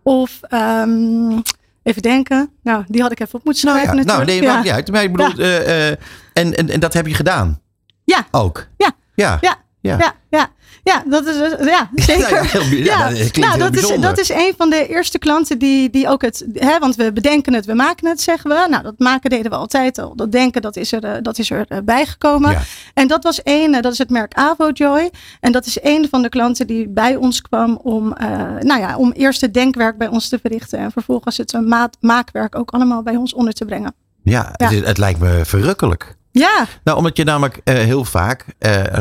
Of 0.03 0.39
ehm, 0.43 1.39
even 1.83 2.03
denken. 2.03 2.51
Nou, 2.63 2.85
die 2.87 3.03
had 3.03 3.13
ik 3.13 3.21
even 3.21 3.39
op 3.39 3.45
moeten 3.45 3.67
Nou, 3.67 3.79
schrijven. 3.79 3.99
ja, 4.07 4.13
nou 4.13 4.25
nee, 4.25 4.43
maakt 4.43 4.65
niet 4.65 4.73
uit. 4.73 4.91
Maar 4.93 5.03
ik 5.03 5.13
bedoel, 5.13 5.33
eh, 5.45 5.89
eh, 5.91 5.97
en, 6.33 6.55
en, 6.57 6.71
en 6.71 6.81
dat 6.81 6.93
heb 6.93 7.07
je 7.07 7.15
gedaan? 7.15 7.61
Ja. 8.05 8.27
Ook? 8.31 8.67
Ja. 8.77 8.91
Ja. 9.15 9.39
Ja, 9.41 9.57
Ja. 9.81 10.15
ja, 10.31 10.49
ja, 10.83 11.03
dat 11.07 11.27
is 11.27 11.37
ja, 11.75 11.91
zeker. 11.95 12.35
Ja, 12.35 12.43
heel- 12.43 12.77
ja, 12.79 13.09
dat 13.09 13.37
nou, 13.37 13.59
dat, 13.59 13.77
is, 13.77 14.01
dat 14.01 14.19
is 14.19 14.29
een 14.29 14.55
van 14.57 14.71
de 14.71 14.87
eerste 14.87 15.19
klanten 15.19 15.59
die, 15.59 15.91
die 15.91 16.09
ook 16.09 16.23
het, 16.23 16.47
hè, 16.55 16.79
want 16.79 16.97
we 16.97 17.13
bedenken 17.13 17.53
het, 17.53 17.67
we 17.67 17.75
maken 17.75 18.09
het, 18.09 18.21
zeggen 18.21 18.51
we. 18.51 18.67
Nou, 18.71 18.83
dat 18.83 18.95
maken 18.99 19.31
deden 19.31 19.51
we 19.51 19.57
altijd 19.57 19.99
al. 19.99 20.17
Dat 20.17 20.33
denken, 20.33 20.63
dat 20.63 20.77
is 20.77 20.93
er, 20.93 21.05
eh, 21.05 21.13
dat 21.23 21.39
is 21.39 21.51
er 21.51 21.65
eh, 21.69 21.79
bijgekomen. 21.85 22.51
Ja. 22.51 22.63
En 22.95 23.09
dat 23.09 23.23
was 23.23 23.43
één, 23.43 23.75
eh, 23.75 23.83
dat 23.83 23.93
is 23.93 23.99
het 23.99 24.11
merk 24.11 24.35
AvoJoy. 24.35 25.11
En 25.41 25.53
dat 25.53 25.67
is 25.67 25.79
een 25.83 26.07
van 26.11 26.23
de 26.23 26.29
klanten 26.29 26.67
die 26.67 26.89
bij 26.89 27.17
ons 27.17 27.43
kwam 27.43 27.81
om, 27.83 28.15
nou 28.61 28.81
ja, 28.81 28.97
om 28.97 29.13
eerst 29.13 29.41
het 29.41 29.55
denkwerk 29.55 29.99
bij 29.99 30.09
ons 30.09 30.29
te 30.29 30.39
verrichten. 30.39 30.79
En 30.79 30.93
vervolgens 30.93 31.37
het 31.37 31.53
maat, 31.67 31.97
maakwerk 32.01 32.59
ook 32.59 32.71
allemaal 32.71 33.03
bij 33.03 33.17
ons 33.17 33.35
onder 33.35 33.53
te 33.53 33.65
brengen. 33.65 33.95
Ja, 34.23 34.55
Ja. 34.57 34.69
Het, 34.69 34.85
het 34.87 34.99
lijkt 34.99 35.21
me 35.21 35.41
verrukkelijk. 35.45 36.17
Ja, 36.33 36.67
Nou, 36.85 36.97
omdat 36.99 37.17
je 37.17 37.25
namelijk 37.25 37.61
heel 37.65 38.05
vaak, 38.05 38.45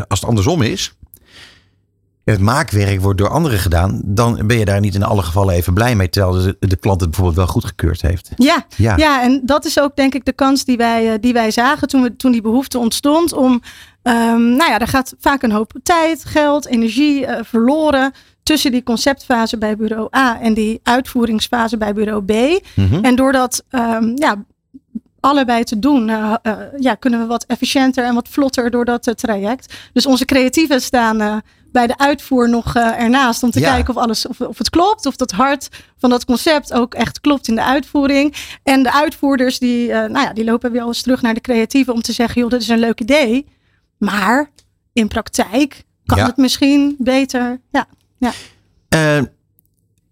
als 0.07 0.19
het 0.19 0.29
andersom 0.29 0.61
is, 0.61 0.93
het 2.29 2.39
maakwerk 2.39 3.01
wordt 3.01 3.19
door 3.19 3.29
anderen 3.29 3.59
gedaan, 3.59 4.01
dan 4.05 4.47
ben 4.47 4.57
je 4.57 4.65
daar 4.65 4.79
niet 4.79 4.95
in 4.95 5.03
alle 5.03 5.21
gevallen 5.21 5.55
even 5.55 5.73
blij 5.73 5.95
mee, 5.95 6.09
terwijl 6.09 6.33
de, 6.43 6.67
de 6.67 6.75
klant 6.75 7.01
het 7.01 7.09
bijvoorbeeld 7.09 7.37
wel 7.37 7.47
goedgekeurd 7.47 8.01
heeft. 8.01 8.31
Ja, 8.35 8.65
Ja. 8.75 8.97
ja. 8.97 9.23
en 9.23 9.41
dat 9.43 9.65
is 9.65 9.79
ook 9.79 9.95
denk 9.95 10.13
ik 10.13 10.25
de 10.25 10.33
kans 10.33 10.65
die 10.65 10.77
wij, 10.77 11.13
eh, 11.13 11.19
die 11.21 11.33
wij 11.33 11.51
zagen 11.51 11.87
toen, 11.87 12.01
we, 12.01 12.15
toen 12.15 12.31
die 12.31 12.41
behoefte 12.41 12.77
ontstond 12.77 13.33
om, 13.33 13.61
ehm, 14.01 14.55
nou 14.55 14.71
ja, 14.71 14.79
er 14.79 14.87
gaat 14.87 15.13
vaak 15.19 15.43
een 15.43 15.51
hoop 15.51 15.73
tijd, 15.83 16.25
geld, 16.25 16.67
energie 16.67 17.25
eh, 17.25 17.43
verloren 17.43 18.11
tussen 18.43 18.71
die 18.71 18.83
conceptfase 18.83 19.57
bij 19.57 19.75
bureau 19.75 20.07
A 20.17 20.39
en 20.41 20.53
die 20.53 20.79
uitvoeringsfase 20.83 21.77
bij 21.77 21.93
bureau 21.93 22.23
B. 22.25 22.61
Mhm. 22.75 23.05
En 23.05 23.15
door 23.15 23.31
dat 23.31 23.63
ehm, 23.69 24.11
ja, 24.15 24.43
allebei 25.19 25.63
te 25.63 25.79
doen, 25.79 26.09
eh, 26.09 26.33
ja, 26.79 26.95
kunnen 26.95 27.19
we 27.19 27.25
wat 27.25 27.45
efficiënter 27.47 28.05
en 28.05 28.13
wat 28.13 28.27
vlotter 28.27 28.71
door 28.71 28.85
dat 28.85 29.13
traject. 29.15 29.73
Dus 29.93 30.05
onze 30.05 30.25
creatieven 30.25 30.81
staan 30.81 31.41
bij 31.71 31.87
de 31.87 31.97
uitvoer 31.97 32.49
nog 32.49 32.75
eh, 32.75 33.01
ernaast 33.01 33.43
om 33.43 33.51
te 33.51 33.59
Ja. 33.59 33.73
kijken 33.73 33.95
of, 33.95 34.01
alles, 34.01 34.27
of, 34.27 34.41
of 34.41 34.57
het 34.57 34.69
klopt. 34.69 35.05
Of 35.05 35.15
dat 35.15 35.31
hart 35.31 35.69
van 35.97 36.09
dat 36.09 36.25
concept 36.25 36.73
ook 36.73 36.93
echt 36.93 37.19
klopt 37.21 37.47
in 37.47 37.55
de 37.55 37.63
uitvoering. 37.63 38.35
En 38.63 38.83
de 38.83 38.93
uitvoerders 38.93 39.59
die, 39.59 39.91
eh, 39.91 39.97
nou 40.09 40.25
ja, 40.25 40.33
die 40.33 40.43
lopen 40.43 40.71
weer 40.71 40.85
eens 40.85 41.01
terug 41.01 41.21
naar 41.21 41.33
de 41.33 41.41
creatieven 41.41 41.93
om 41.93 42.01
te 42.01 42.11
zeggen, 42.11 42.41
joh, 42.41 42.49
dit 42.49 42.61
is 42.61 42.67
een 42.67 42.79
leuk 42.79 42.99
idee. 43.01 43.45
Maar 43.97 44.49
in 44.93 45.07
praktijk 45.07 45.83
kan 46.05 46.17
Ja. 46.17 46.25
het 46.25 46.37
misschien 46.37 46.95
beter. 46.99 47.59
Ja, 47.71 47.87
Eh, 48.89 49.21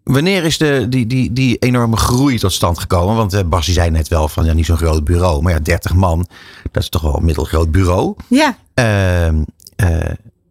wanneer 0.03 0.43
is 0.43 0.57
de, 0.57 0.85
die, 0.89 1.07
die, 1.07 1.33
die 1.33 1.57
enorme 1.57 1.97
groei 1.97 2.37
tot 2.39 2.51
stand 2.53 2.79
gekomen? 2.79 3.15
Want 3.15 3.49
Bas 3.49 3.65
zei 3.67 3.89
net 3.89 4.07
wel 4.07 4.27
van 4.27 4.45
ja, 4.45 4.53
niet 4.53 4.65
zo'n 4.65 4.77
groot 4.77 5.03
bureau. 5.03 5.41
Maar 5.41 5.53
ja, 5.53 5.59
30 5.59 5.93
man, 5.93 6.27
dat 6.71 6.83
is 6.83 6.89
toch 6.89 7.01
wel 7.01 7.15
een 7.17 7.25
middelgroot 7.25 7.71
bureau. 7.71 8.15
Ja. 8.27 8.57
Uh, 8.79 9.27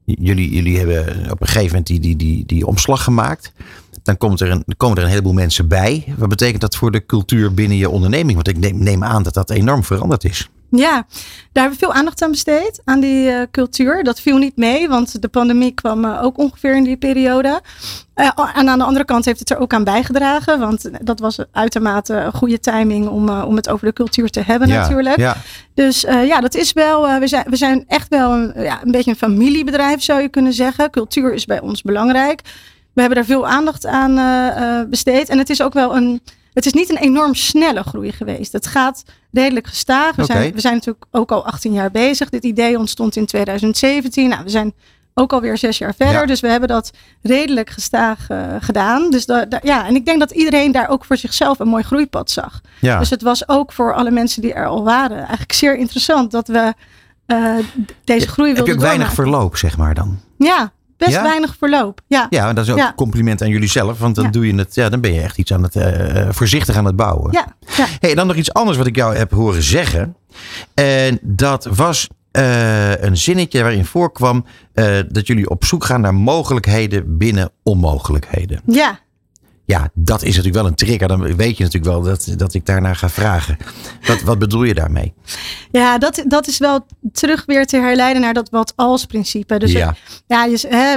jullie, 0.06 0.50
jullie 0.50 0.78
hebben 0.78 1.30
op 1.30 1.40
een 1.40 1.46
gegeven 1.46 1.66
moment 1.66 1.86
die, 1.86 2.16
die, 2.16 2.46
die, 2.46 2.66
omslag 2.66 3.04
gemaakt. 3.04 3.52
Dan 4.02 4.16
komt 4.16 4.40
er 4.40 4.50
een, 4.50 4.64
komen 4.76 4.96
er 4.96 5.02
een 5.02 5.08
heleboel 5.08 5.32
mensen 5.32 5.68
bij. 5.68 6.04
Wat 6.16 6.28
betekent 6.28 6.60
dat 6.60 6.76
voor 6.76 6.90
de 6.90 7.06
cultuur 7.06 7.54
binnen 7.54 7.76
je 7.76 7.90
onderneming? 7.90 8.34
Want 8.34 8.48
ik 8.48 8.58
neem, 8.58 8.78
neem 8.82 9.04
aan 9.04 9.22
dat 9.22 9.34
dat 9.34 9.50
enorm 9.50 9.84
veranderd 9.84 10.24
is. 10.24 10.50
Ja, 10.70 11.06
daar 11.52 11.62
hebben 11.62 11.72
we 11.72 11.84
veel 11.84 11.92
aandacht 11.92 12.22
aan 12.22 12.30
besteed, 12.30 12.80
aan 12.84 13.00
die 13.00 13.30
uh, 13.30 13.42
cultuur. 13.50 14.04
Dat 14.04 14.20
viel 14.20 14.36
niet 14.36 14.56
mee, 14.56 14.88
want 14.88 15.22
de 15.22 15.28
pandemie 15.28 15.72
kwam 15.72 16.04
uh, 16.04 16.22
ook 16.22 16.38
ongeveer 16.38 16.76
in 16.76 16.84
die 16.84 16.96
periode. 16.96 17.60
Uh, 18.16 18.30
en 18.54 18.68
aan 18.68 18.78
de 18.78 18.84
andere 18.84 19.04
kant 19.04 19.24
heeft 19.24 19.38
het 19.38 19.50
er 19.50 19.58
ook 19.58 19.72
aan 19.72 19.84
bijgedragen, 19.84 20.58
want 20.58 20.90
dat 21.06 21.20
was 21.20 21.38
uitermate 21.52 22.14
een 22.14 22.32
goede 22.32 22.60
timing 22.60 23.08
om, 23.08 23.28
om 23.28 23.56
het 23.56 23.68
over 23.68 23.86
de 23.86 23.92
cultuur 23.92 24.30
te 24.30 24.40
hebben 24.40 24.68
ja, 24.68 24.80
natuurlijk. 24.80 25.16
Ja. 25.16 25.36
Dus 25.74 26.00
ja, 26.00 26.40
dat 26.40 26.54
is 26.54 26.72
wel, 26.72 27.18
we, 27.18 27.26
zijn, 27.26 27.44
we 27.48 27.56
zijn 27.56 27.84
echt 27.86 28.08
wel 28.08 28.32
een, 28.32 28.52
ja, 28.62 28.82
een 28.82 28.90
beetje 28.90 29.10
een 29.10 29.16
familiebedrijf 29.16 30.02
zou 30.02 30.20
je 30.20 30.28
kunnen 30.28 30.52
zeggen. 30.52 30.90
Cultuur 30.90 31.34
is 31.34 31.44
bij 31.44 31.60
ons 31.60 31.82
belangrijk. 31.82 32.40
We 32.92 33.00
hebben 33.00 33.18
daar 33.18 33.28
veel 33.28 33.46
aandacht 33.46 33.86
aan 33.86 34.14
besteed 34.90 35.28
en 35.28 35.38
het 35.38 35.50
is 35.50 35.62
ook 35.62 35.72
wel 35.72 35.96
een 35.96 36.20
het 36.56 36.66
is 36.66 36.72
niet 36.72 36.90
een 36.90 36.96
enorm 36.98 37.34
snelle 37.34 37.82
groei 37.82 38.12
geweest. 38.12 38.52
Het 38.52 38.66
gaat 38.66 39.02
redelijk 39.32 39.66
gestaag. 39.66 40.16
We, 40.16 40.24
zijn, 40.24 40.52
we 40.52 40.60
zijn 40.60 40.74
natuurlijk 40.74 41.04
ook 41.10 41.32
al 41.32 41.46
18 41.46 41.72
jaar 41.72 41.90
bezig. 41.90 42.28
Dit 42.28 42.44
idee 42.44 42.78
ontstond 42.78 43.16
in 43.16 43.26
2017. 43.26 44.28
Nou, 44.28 44.42
we 44.44 44.50
zijn 44.50 44.74
ook 45.14 45.32
alweer 45.32 45.58
zes 45.58 45.78
jaar 45.78 45.94
verder. 45.94 46.20
Ja. 46.20 46.26
Dus 46.26 46.40
we 46.40 46.48
hebben 46.48 46.68
dat 46.68 46.90
redelijk 47.22 47.70
gestaag 47.70 48.28
eh, 48.28 48.38
gedaan. 48.60 49.10
Dus 49.10 49.26
da- 49.26 49.44
da- 49.44 49.60
ja, 49.62 49.86
en 49.86 49.94
ik 49.94 50.04
denk 50.04 50.18
dat 50.20 50.30
iedereen 50.30 50.72
daar 50.72 50.88
ook 50.88 51.04
voor 51.04 51.16
zichzelf 51.16 51.58
een 51.58 51.68
mooi 51.68 51.82
groeipad 51.82 52.30
zag. 52.30 52.60
Ja. 52.80 52.98
Dus 52.98 53.10
het 53.10 53.22
was 53.22 53.48
ook 53.48 53.72
voor 53.72 53.94
alle 53.94 54.10
mensen 54.10 54.42
die 54.42 54.52
er 54.52 54.66
al 54.66 54.84
waren 54.84 55.18
eigenlijk 55.18 55.52
zeer 55.52 55.76
interessant 55.76 56.30
dat 56.30 56.48
we 56.48 56.74
eh, 57.26 57.54
deze 58.04 58.28
groei 58.28 58.48
Heb 58.48 58.56
je 58.58 58.64
wilden 58.64 58.82
ook 58.84 58.88
weinig 58.96 59.14
verloop, 59.14 59.56
zeg 59.56 59.76
maar 59.76 59.94
dan? 59.94 60.18
Ja, 60.38 60.72
best 60.96 61.12
Ja? 61.12 61.22
weinig 61.22 61.56
verloop. 61.58 62.00
Ja. 62.06 62.26
Ja, 62.30 62.52
dat 62.52 62.64
is 62.64 62.70
ook 62.72 62.78
een 62.78 62.94
compliment 62.94 63.42
aan 63.42 63.48
jullie 63.48 63.68
zelf. 63.68 63.98
Want 63.98 64.14
dan, 64.14 64.30
doe 64.30 64.46
je 64.46 64.54
het, 64.54 64.74
ja, 64.74 64.88
dan 64.88 65.00
ben 65.00 65.12
je 65.12 65.20
echt 65.20 65.38
iets 65.38 65.52
aan 65.52 65.62
het 65.62 65.76
eh, 65.76 66.26
voorzichtig 66.30 66.76
aan 66.76 66.84
het 66.84 66.96
bouwen. 66.96 67.32
Ja, 67.32 67.46
ja. 67.76 67.86
Hey, 68.00 68.14
dan 68.14 68.26
nog 68.26 68.36
iets 68.36 68.52
anders 68.52 68.78
wat 68.78 68.86
ik 68.86 68.96
jou 68.96 69.16
heb 69.16 69.30
horen 69.30 69.62
zeggen. 69.62 70.16
En 70.74 71.18
dat 71.22 71.64
was 71.64 72.08
eh, 72.30 73.02
een 73.02 73.16
zinnetje 73.16 73.62
waarin 73.62 73.84
voorkwam 73.84 74.44
eh, 74.74 74.98
dat 75.08 75.26
jullie 75.26 75.50
op 75.50 75.64
zoek 75.64 75.84
gaan 75.84 76.00
naar 76.00 76.14
mogelijkheden 76.14 77.18
binnen 77.18 77.50
onmogelijkheden. 77.62 78.60
ja. 78.66 78.98
Ja, 79.66 79.90
dat 79.94 80.20
is 80.22 80.28
natuurlijk 80.28 80.54
wel 80.54 80.66
een 80.66 80.74
trigger. 80.74 81.08
Dan 81.08 81.36
weet 81.36 81.56
je 81.56 81.64
natuurlijk 81.64 81.92
wel 81.92 82.02
dat, 82.02 82.32
dat 82.36 82.54
ik 82.54 82.66
daarnaar 82.66 82.96
ga 82.96 83.08
vragen. 83.08 83.56
Wat, 84.06 84.22
wat 84.22 84.38
bedoel 84.38 84.64
je 84.64 84.74
daarmee? 84.74 85.14
Ja, 85.70 85.98
dat, 85.98 86.24
dat 86.26 86.46
is 86.46 86.58
wel 86.58 86.86
terug 87.12 87.44
weer 87.46 87.66
te 87.66 87.76
herleiden 87.76 88.22
naar 88.22 88.34
dat 88.34 88.50
wat 88.50 88.72
als 88.76 89.04
principe. 89.06 89.58
Dus 89.58 89.72
Ja. 89.72 89.88
het- 89.88 90.22
ja, 90.26 90.44
je, 90.44 90.64
hè, 90.68 90.96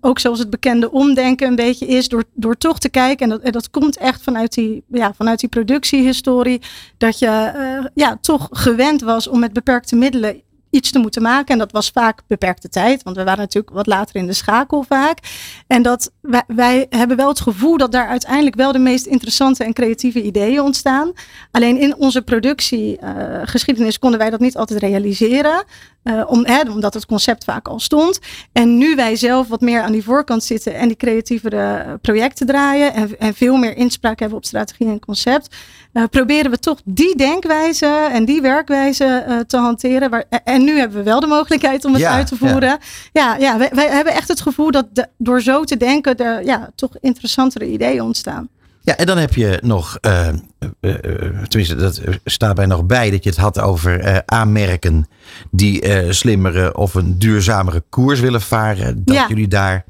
ook 0.00 0.18
zoals 0.18 0.38
het 0.38 0.50
bekende 0.50 0.90
omdenken 0.90 1.48
een 1.48 1.54
beetje 1.56 1.86
is, 1.86 2.08
door, 2.08 2.24
door 2.34 2.56
toch 2.56 2.78
te 2.78 2.88
kijken, 2.88 3.24
en 3.24 3.28
dat, 3.30 3.40
en 3.42 3.52
dat 3.52 3.70
komt 3.70 3.96
echt 3.96 4.22
vanuit 4.22 4.54
die, 4.54 4.82
ja, 4.88 5.12
vanuit 5.16 5.40
die 5.40 5.48
productiehistorie, 5.48 6.60
dat 6.98 7.18
je 7.18 7.26
eh, 7.26 7.86
ja, 7.94 8.18
toch 8.20 8.48
gewend 8.50 9.00
was 9.00 9.28
om 9.28 9.38
met 9.40 9.52
beperkte 9.52 9.96
middelen 9.96 10.40
iets 10.70 10.90
te 10.90 10.98
moeten 10.98 11.22
maken. 11.22 11.52
En 11.52 11.58
dat 11.58 11.72
was 11.72 11.90
vaak 11.90 12.22
beperkte 12.26 12.68
tijd, 12.68 13.02
want 13.02 13.16
we 13.16 13.24
waren 13.24 13.40
natuurlijk 13.40 13.74
wat 13.74 13.86
later 13.86 14.16
in 14.16 14.26
de 14.26 14.32
schakel 14.32 14.82
vaak. 14.82 15.18
En 15.66 15.82
dat 15.82 16.12
wij, 16.46 16.86
hebben 16.90 17.16
wel 17.16 17.28
het 17.28 17.40
gevoel 17.40 17.76
dat 17.76 17.92
daar 17.92 18.08
uiteindelijk 18.08 18.56
wel 18.56 18.72
de 18.72 18.78
meest 18.78 19.06
interessante 19.06 19.64
en 19.64 19.72
creatieve 19.72 20.22
ideeën 20.22 20.60
ontstaan. 20.60 21.12
Alleen 21.50 21.78
in 21.78 21.96
onze 21.96 22.22
productiegeschiedenis 22.22 23.98
konden 23.98 24.18
wij 24.18 24.30
dat 24.30 24.40
niet 24.40 24.56
altijd 24.56 24.80
realiseren. 24.80 25.64
Eh, 26.02 26.22
om, 26.26 26.44
hè, 26.46 26.60
omdat 26.70 26.94
het 26.94 27.06
concept 27.06 27.44
vaak 27.44 27.68
al 27.68 27.80
stond. 27.80 28.18
En 28.52 28.78
nu 28.78 28.94
wij 28.94 29.16
zelf 29.16 29.48
wat 29.48 29.60
meer 29.60 29.82
aan 29.82 29.92
die 29.92 30.04
voorkant 30.04 30.44
zitten 30.44 30.74
en 30.74 30.88
die 30.88 30.96
creatievere 30.96 31.56
eh, 31.76 31.92
projecten 32.00 32.46
draaien. 32.46 32.94
En, 32.94 33.18
en 33.18 33.34
veel 33.34 33.56
meer 33.56 33.76
inspraak 33.76 34.18
hebben 34.20 34.38
op 34.38 34.44
strategie 34.44 34.86
en 34.86 35.00
concept. 35.00 35.56
eh, 35.92 36.04
proberen 36.10 36.50
we 36.50 36.58
toch 36.58 36.80
die 36.84 37.16
denkwijze 37.16 37.86
en 38.12 38.24
die 38.24 38.40
werkwijze 38.40 39.44
te 39.46 39.56
hanteren. 39.56 40.10
Waar, 40.10 40.24
en 40.44 40.64
nu 40.64 40.78
hebben 40.78 40.98
we 40.98 41.04
wel 41.04 41.20
de 41.20 41.26
mogelijkheid 41.26 41.84
om 41.84 41.92
het 41.92 42.02
Ja, 42.02 42.10
uit 42.12 42.26
te 42.26 42.36
voeren. 42.36 42.78
Ja, 43.12 43.36
ja, 43.36 43.58
wij, 43.58 43.70
wij 43.74 43.88
hebben 43.88 44.12
echt 44.14 44.28
het 44.28 44.40
gevoel 44.40 44.70
dat 44.70 44.86
de- 44.92 45.08
door 45.18 45.40
zo 45.42 45.64
te 45.64 45.76
denken 45.76 46.16
er 46.16 46.44
ja, 46.44 46.70
toch 46.74 46.90
interessantere 47.00 47.66
ideeën 47.70 48.02
ontstaan. 48.02 48.48
Ja, 48.82 48.96
en 48.96 49.06
dan 49.06 49.18
heb 49.18 49.34
je 49.34 49.58
nog, 49.62 49.98
eh, 50.00 50.28
eh, 50.28 50.34
eh, 50.80 51.42
tenminste, 51.48 51.76
dat 51.76 52.00
staat 52.24 52.54
bij 52.54 52.66
nog 52.66 52.84
bij, 52.84 53.10
dat 53.10 53.24
je 53.24 53.30
het 53.30 53.38
had 53.38 53.60
over 53.60 54.22
aanmerken 54.26 55.08
die 55.50 56.12
slimmere 56.12 56.76
of 56.76 56.94
een 56.94 57.18
duurzamere 57.18 57.82
koers 57.88 58.20
willen 58.20 58.40
varen. 58.40 59.04
Dat 59.04 59.14
Ja. 59.16 59.26
jullie 59.28 59.48
daar 59.48 59.84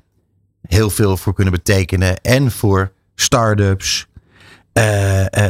heel 0.68 0.90
veel 0.90 1.16
voor 1.16 1.34
kunnen 1.34 1.52
betekenen. 1.52 2.20
En 2.20 2.50
voor 2.50 2.92
start-ups, 3.14 4.06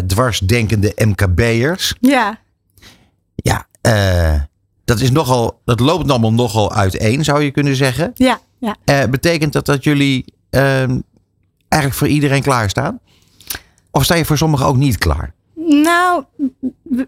dwarsdenkende 0.07 0.93
MKB'ers. 0.97 1.95
Ja, 2.01 2.39
Ja, 3.35 3.67
dat 4.85 5.01
is 5.01 5.11
nogal, 5.11 5.61
dat 5.65 5.81
loopt 5.81 6.11
allemaal 6.11 6.33
nogal 6.33 6.73
uiteen, 6.73 7.25
zou 7.25 7.43
je 7.43 7.51
kunnen 7.51 7.77
zeggen. 7.77 8.11
ja, 8.15 8.41
ja. 8.59 9.09
Betekent 9.09 9.53
dat 9.53 9.67
dat 9.67 9.85
jullie 9.85 10.25
ehm, 10.51 11.01
eigenlijk 11.69 11.95
voor 11.95 12.09
iedereen 12.09 12.43
klaarstaan? 12.43 13.01
Of 13.91 14.05
sta 14.05 14.15
je 14.15 14.25
voor 14.25 14.37
sommigen 14.39 14.67
ook 14.67 14.77
niet 14.77 14.99
klaar? 14.99 15.33
Nou 15.55 16.25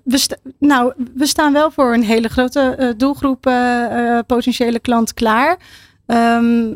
we, 0.05 0.19
sta- 0.19 0.37
nou, 0.59 0.93
we 1.15 1.27
staan 1.27 1.53
wel 1.53 1.71
voor 1.71 1.95
een 1.95 2.03
hele 2.05 2.29
grote 2.29 2.61
eh, 2.61 2.89
doelgroep 2.97 3.47
eh, 3.47 4.17
eh, 4.19 4.25
potentiële 4.27 4.79
klant 4.79 5.15
klaar. 5.15 5.57
Ehm, 6.07 6.75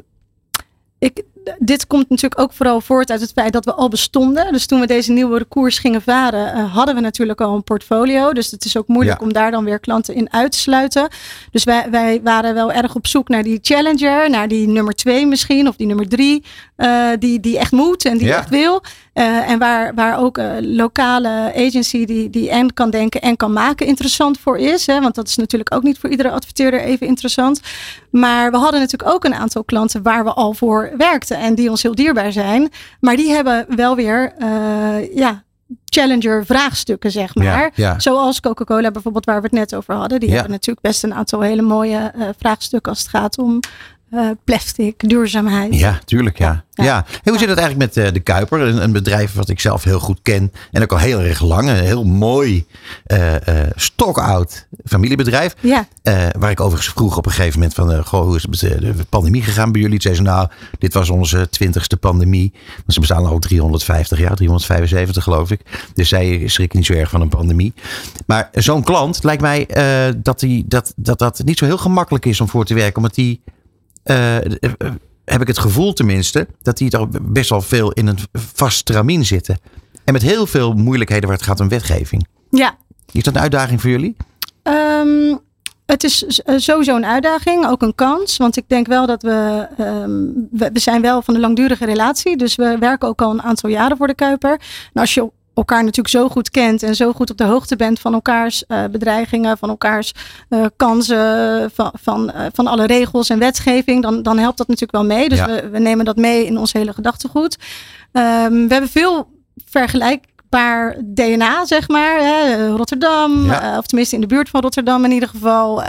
ik, 0.99 1.23
dit 1.59 1.87
komt 1.87 2.09
natuurlijk 2.09 2.41
ook 2.41 2.53
vooral 2.53 2.81
voort 2.81 3.11
uit 3.11 3.21
het 3.21 3.33
feit 3.33 3.53
dat 3.53 3.65
we 3.65 3.75
al 3.75 3.89
bestonden. 3.89 4.53
Dus 4.53 4.67
toen 4.67 4.81
we 4.81 4.87
deze 4.87 5.13
nieuwe 5.13 5.45
koers 5.45 5.79
gingen 5.79 6.03
varen, 6.03 6.67
hadden 6.67 6.95
we 6.95 7.01
natuurlijk 7.01 7.41
al 7.41 7.55
een 7.55 7.65
portfolio. 7.65 8.33
Dus 8.33 8.51
het 8.51 8.65
is 8.65 8.77
ook 8.77 8.89
moeilijk 8.89 9.19
Ja. 9.21 9.25
om 9.27 9.33
daar 9.33 9.51
dan 9.51 9.65
weer 9.65 9.79
klanten 9.81 10.15
in 10.15 10.33
uit 10.33 10.53
te 10.53 10.59
sluiten. 10.59 11.09
Dus 11.51 11.65
wij, 11.65 11.91
wij 11.91 12.21
waren 12.23 12.55
wel 12.55 12.73
erg 12.73 12.95
op 12.95 13.07
zoek 13.07 13.29
naar 13.29 13.43
die 13.43 13.59
challenger, 13.63 14.31
naar 14.31 14.49
die 14.49 14.69
nummer 14.69 14.95
twee 14.95 15.27
misschien, 15.27 15.69
of 15.69 15.77
die 15.77 15.87
nummer 15.87 16.09
drie, 16.09 16.45
eh, 16.77 17.09
die, 17.19 17.41
die 17.41 17.59
echt 17.59 17.73
moet 17.73 18.05
en 18.05 18.19
die 18.19 18.27
Ja. 18.27 18.37
echt 18.37 18.49
wil. 18.49 18.83
Eh, 19.13 19.51
en 19.51 19.59
waar, 19.59 19.95
waar 19.95 20.19
ook 20.19 20.37
een 20.39 20.75
lokale 20.77 21.53
agency 21.57 22.05
die, 22.05 22.31
die 22.31 22.51
en 22.51 22.73
kan 22.75 22.91
denken 22.91 23.21
en 23.21 23.37
kan 23.37 23.53
maken 23.53 23.87
interessant 23.87 24.39
voor 24.39 24.59
is. 24.59 24.87
Hè? 24.87 25.01
Want 25.01 25.15
dat 25.15 25.29
is 25.29 25.37
natuurlijk 25.37 25.75
ook 25.75 25.83
niet 25.83 25.99
voor 25.99 26.11
iedere 26.11 26.31
adverteerder 26.31 26.81
even 26.81 27.07
interessant. 27.07 27.61
Maar 28.11 28.51
we 28.51 28.57
hadden 28.57 28.81
natuurlijk 28.81 29.11
ook 29.15 29.25
een 29.25 29.35
aantal 29.35 29.65
klanten 29.65 30.03
waar 30.03 30.25
we 30.25 30.33
al 30.33 30.55
voor 30.55 30.91
werkten 30.97 31.39
en 31.39 31.55
die 31.55 31.71
ons 31.71 31.83
heel 31.83 31.95
dierbaar 31.95 32.33
zijn. 32.33 32.71
Maar 33.01 33.17
die 33.17 33.31
hebben 33.31 33.67
wel 33.77 33.97
weer 33.97 34.33
eh, 34.39 35.15
ja, 35.17 35.45
challenger 35.85 36.47
vraagstukken, 36.47 37.11
zeg 37.11 37.35
maar. 37.35 37.45
Ja, 37.47 37.71
ja. 37.75 37.99
Zoals 37.99 38.41
Coca-Cola 38.41 38.91
bijvoorbeeld, 38.91 39.25
waar 39.25 39.37
we 39.41 39.43
het 39.43 39.53
net 39.53 39.75
over 39.75 39.95
hadden. 39.95 40.21
Die 40.21 40.29
Ja. 40.29 40.35
hebben 40.35 40.53
natuurlijk 40.53 40.87
best 40.87 41.03
een 41.05 41.15
aantal 41.15 41.41
hele 41.41 41.63
mooie 41.63 42.13
eh, 42.15 42.29
vraagstukken 42.39 42.93
als 42.93 43.01
het 43.01 43.09
gaat 43.11 43.39
om 43.39 43.61
eh, 44.17 44.31
plastic, 44.45 45.09
duurzaamheid. 45.09 45.75
Ja, 45.75 46.01
tuurlijk. 46.05 46.39
Ja. 46.39 46.65
Ja. 46.73 47.05
Hoe 47.25 47.39
zit 47.39 47.49
het 47.49 47.59
eigenlijk 47.59 47.95
met 47.95 48.07
eh, 48.07 48.13
de 48.13 48.21
Kuiper? 48.21 48.61
Een, 48.61 48.83
een 48.83 48.93
bedrijf 48.93 49.35
wat 49.35 49.49
ik 49.49 49.61
zelf 49.61 49.85
heel 49.85 49.99
goed 49.99 50.19
ken. 50.23 50.53
En 50.73 50.83
ook 50.83 50.93
al 50.93 50.99
heel 50.99 51.21
erg 51.21 51.41
lang. 51.41 51.69
Een 51.69 51.77
heel 51.77 52.05
mooi, 52.05 52.67
stokoud 53.75 54.67
familiebedrijf. 54.85 55.55
Ja. 55.61 55.87
Waar 56.39 56.51
ik 56.51 56.61
overigens 56.61 56.95
vroeg 56.95 57.17
op 57.17 57.27
een 57.27 57.33
gegeven 57.33 57.59
moment 57.59 57.75
van... 57.75 58.05
goh, 58.05 58.25
hoe 58.25 58.37
is 58.37 58.43
het 58.43 58.81
met 58.81 58.97
de 58.97 59.05
pandemie 59.09 59.43
gegaan 59.43 59.73
bij 59.73 59.81
jullie? 59.81 59.99
Toen 59.99 60.15
zei 60.15 60.15
ze, 60.15 60.23
nou, 60.33 60.49
dit 60.79 60.95
was 60.95 61.11
onze 61.11 61.49
twintigste 61.49 61.97
pandemie. 61.97 62.53
Ze 62.87 63.01
bestaan 63.01 63.27
al 63.27 63.39
350 63.39 64.19
jaar, 64.19 64.37
375 64.37 65.23
geloof 65.23 65.51
ik. 65.51 65.61
Dus 65.95 66.09
zij 66.09 66.43
schrikken 66.49 66.79
niet 66.79 66.87
zo 66.87 66.93
erg 66.93 67.11
van 67.11 67.21
een 67.21 67.29
pandemie. 67.29 67.73
Maar 68.27 68.49
zo'n 68.53 68.83
klant 68.83 69.25
lijkt 69.25 69.43
mij 69.43 69.69
dat, 70.23 70.41
die, 70.41 70.65
dat, 70.69 70.93
dat 70.97 71.19
dat 71.19 71.43
niet 71.45 71.59
zo 71.59 71.65
heel 71.65 71.79
gemakkelijk 71.79 72.25
is 72.25 72.41
om 72.41 72.49
voor 72.49 72.65
te 72.65 72.75
werken. 72.75 72.97
Omdat 72.97 73.15
die, 73.15 73.41
eh, 74.07 74.37
eh, 74.37 74.51
heb 75.25 75.41
ik 75.41 75.47
het 75.47 75.59
gevoel 75.59 75.93
tenminste, 75.93 76.47
dat 76.63 76.77
die 76.77 76.91
toch 76.91 77.09
best 77.23 77.51
wel 77.51 77.63
veel 77.63 77.93
in 77.93 78.07
een 78.07 78.19
vast 78.33 78.77
stramien 78.77 79.25
zitten. 79.25 79.59
En 80.05 80.13
met 80.13 80.23
heel 80.23 80.47
veel 80.47 80.73
moeilijkheden 80.73 81.29
waar 81.29 81.37
het 81.37 81.47
gaat 81.47 81.61
om 81.61 81.69
wetgeving. 81.69 82.27
ja. 82.51 82.77
Is 83.13 83.23
dat 83.23 83.35
een 83.35 83.41
uitdaging 83.41 83.81
voor 83.81 83.91
jullie? 83.91 84.17
Ehm, 84.63 85.37
het 85.87 86.05
is 86.05 86.25
eh, 86.25 86.59
sowieso 86.59 86.97
een 86.97 87.07
uitdaging, 87.07 87.67
ook 87.67 87.83
een 87.83 87.95
kans. 87.95 88.37
Want 88.37 88.57
ik 88.57 88.65
denk 88.67 88.87
wel 88.87 89.07
dat 89.07 89.23
we, 89.23 89.67
ehm, 89.77 90.11
we, 90.51 90.71
we 90.73 90.79
zijn 90.79 91.03
wel 91.03 91.23
van 91.23 91.35
een 91.35 91.41
langdurige 91.41 91.85
relatie. 91.85 92.37
Dus 92.37 92.55
we 92.55 92.77
werken 92.79 93.09
ook 93.09 93.23
al 93.23 93.31
een 93.31 93.43
aantal 93.43 93.71
jaren 93.71 93.97
voor 93.97 94.07
de 94.07 94.15
Kuiper. 94.15 94.61
En 94.93 95.01
als 95.01 95.15
je 95.15 95.31
elkaar 95.57 95.81
natuurlijk 95.85 96.15
zo 96.15 96.29
goed 96.29 96.51
kent 96.51 96.83
en 96.83 96.95
zo 96.95 97.13
goed 97.13 97.31
op 97.31 97.37
de 97.37 97.45
hoogte 97.45 97.77
bent 97.77 98.01
van 98.01 98.15
elkaars 98.15 98.65
uh, 98.69 98.85
bedreigingen, 98.91 99.59
van 99.59 99.69
elkaars 99.69 100.13
uh, 100.51 100.65
kansen, 100.77 101.71
van, 101.75 101.93
van, 102.03 102.33
uh, 102.35 102.47
van 102.53 102.67
alle 102.67 102.87
regels 102.87 103.29
en 103.29 103.39
wetgeving, 103.39 104.03
dan, 104.03 104.23
dan 104.23 104.39
helpt 104.39 104.59
dat 104.59 104.69
natuurlijk 104.69 104.99
wel 104.99 105.17
mee. 105.17 105.29
Dus 105.29 105.39
ja. 105.39 105.47
we, 105.47 105.69
we, 105.69 105.79
nemen 105.79 106.05
dat 106.05 106.17
mee 106.17 106.47
in 106.47 106.59
ons 106.59 106.73
hele 106.73 106.93
gedachtegoed. 106.93 107.57
Um, 108.13 108.69
we 108.69 108.73
hebben 108.73 108.91
veel 108.91 109.29
vergelijkbaar 109.67 110.97
DNA, 111.05 111.65
zeg 111.67 111.89
maar. 111.89 112.19
Hè? 112.19 112.67
Rotterdam, 112.69 113.47
ja. 113.47 113.79
of 113.79 113.87
tenminste 113.87 114.15
in 114.15 114.21
de 114.21 114.27
buurt 114.27 114.49
van 114.49 114.61
Rotterdam 114.61 115.05
in 115.05 115.13
ieder 115.13 115.29
geval. 115.29 115.83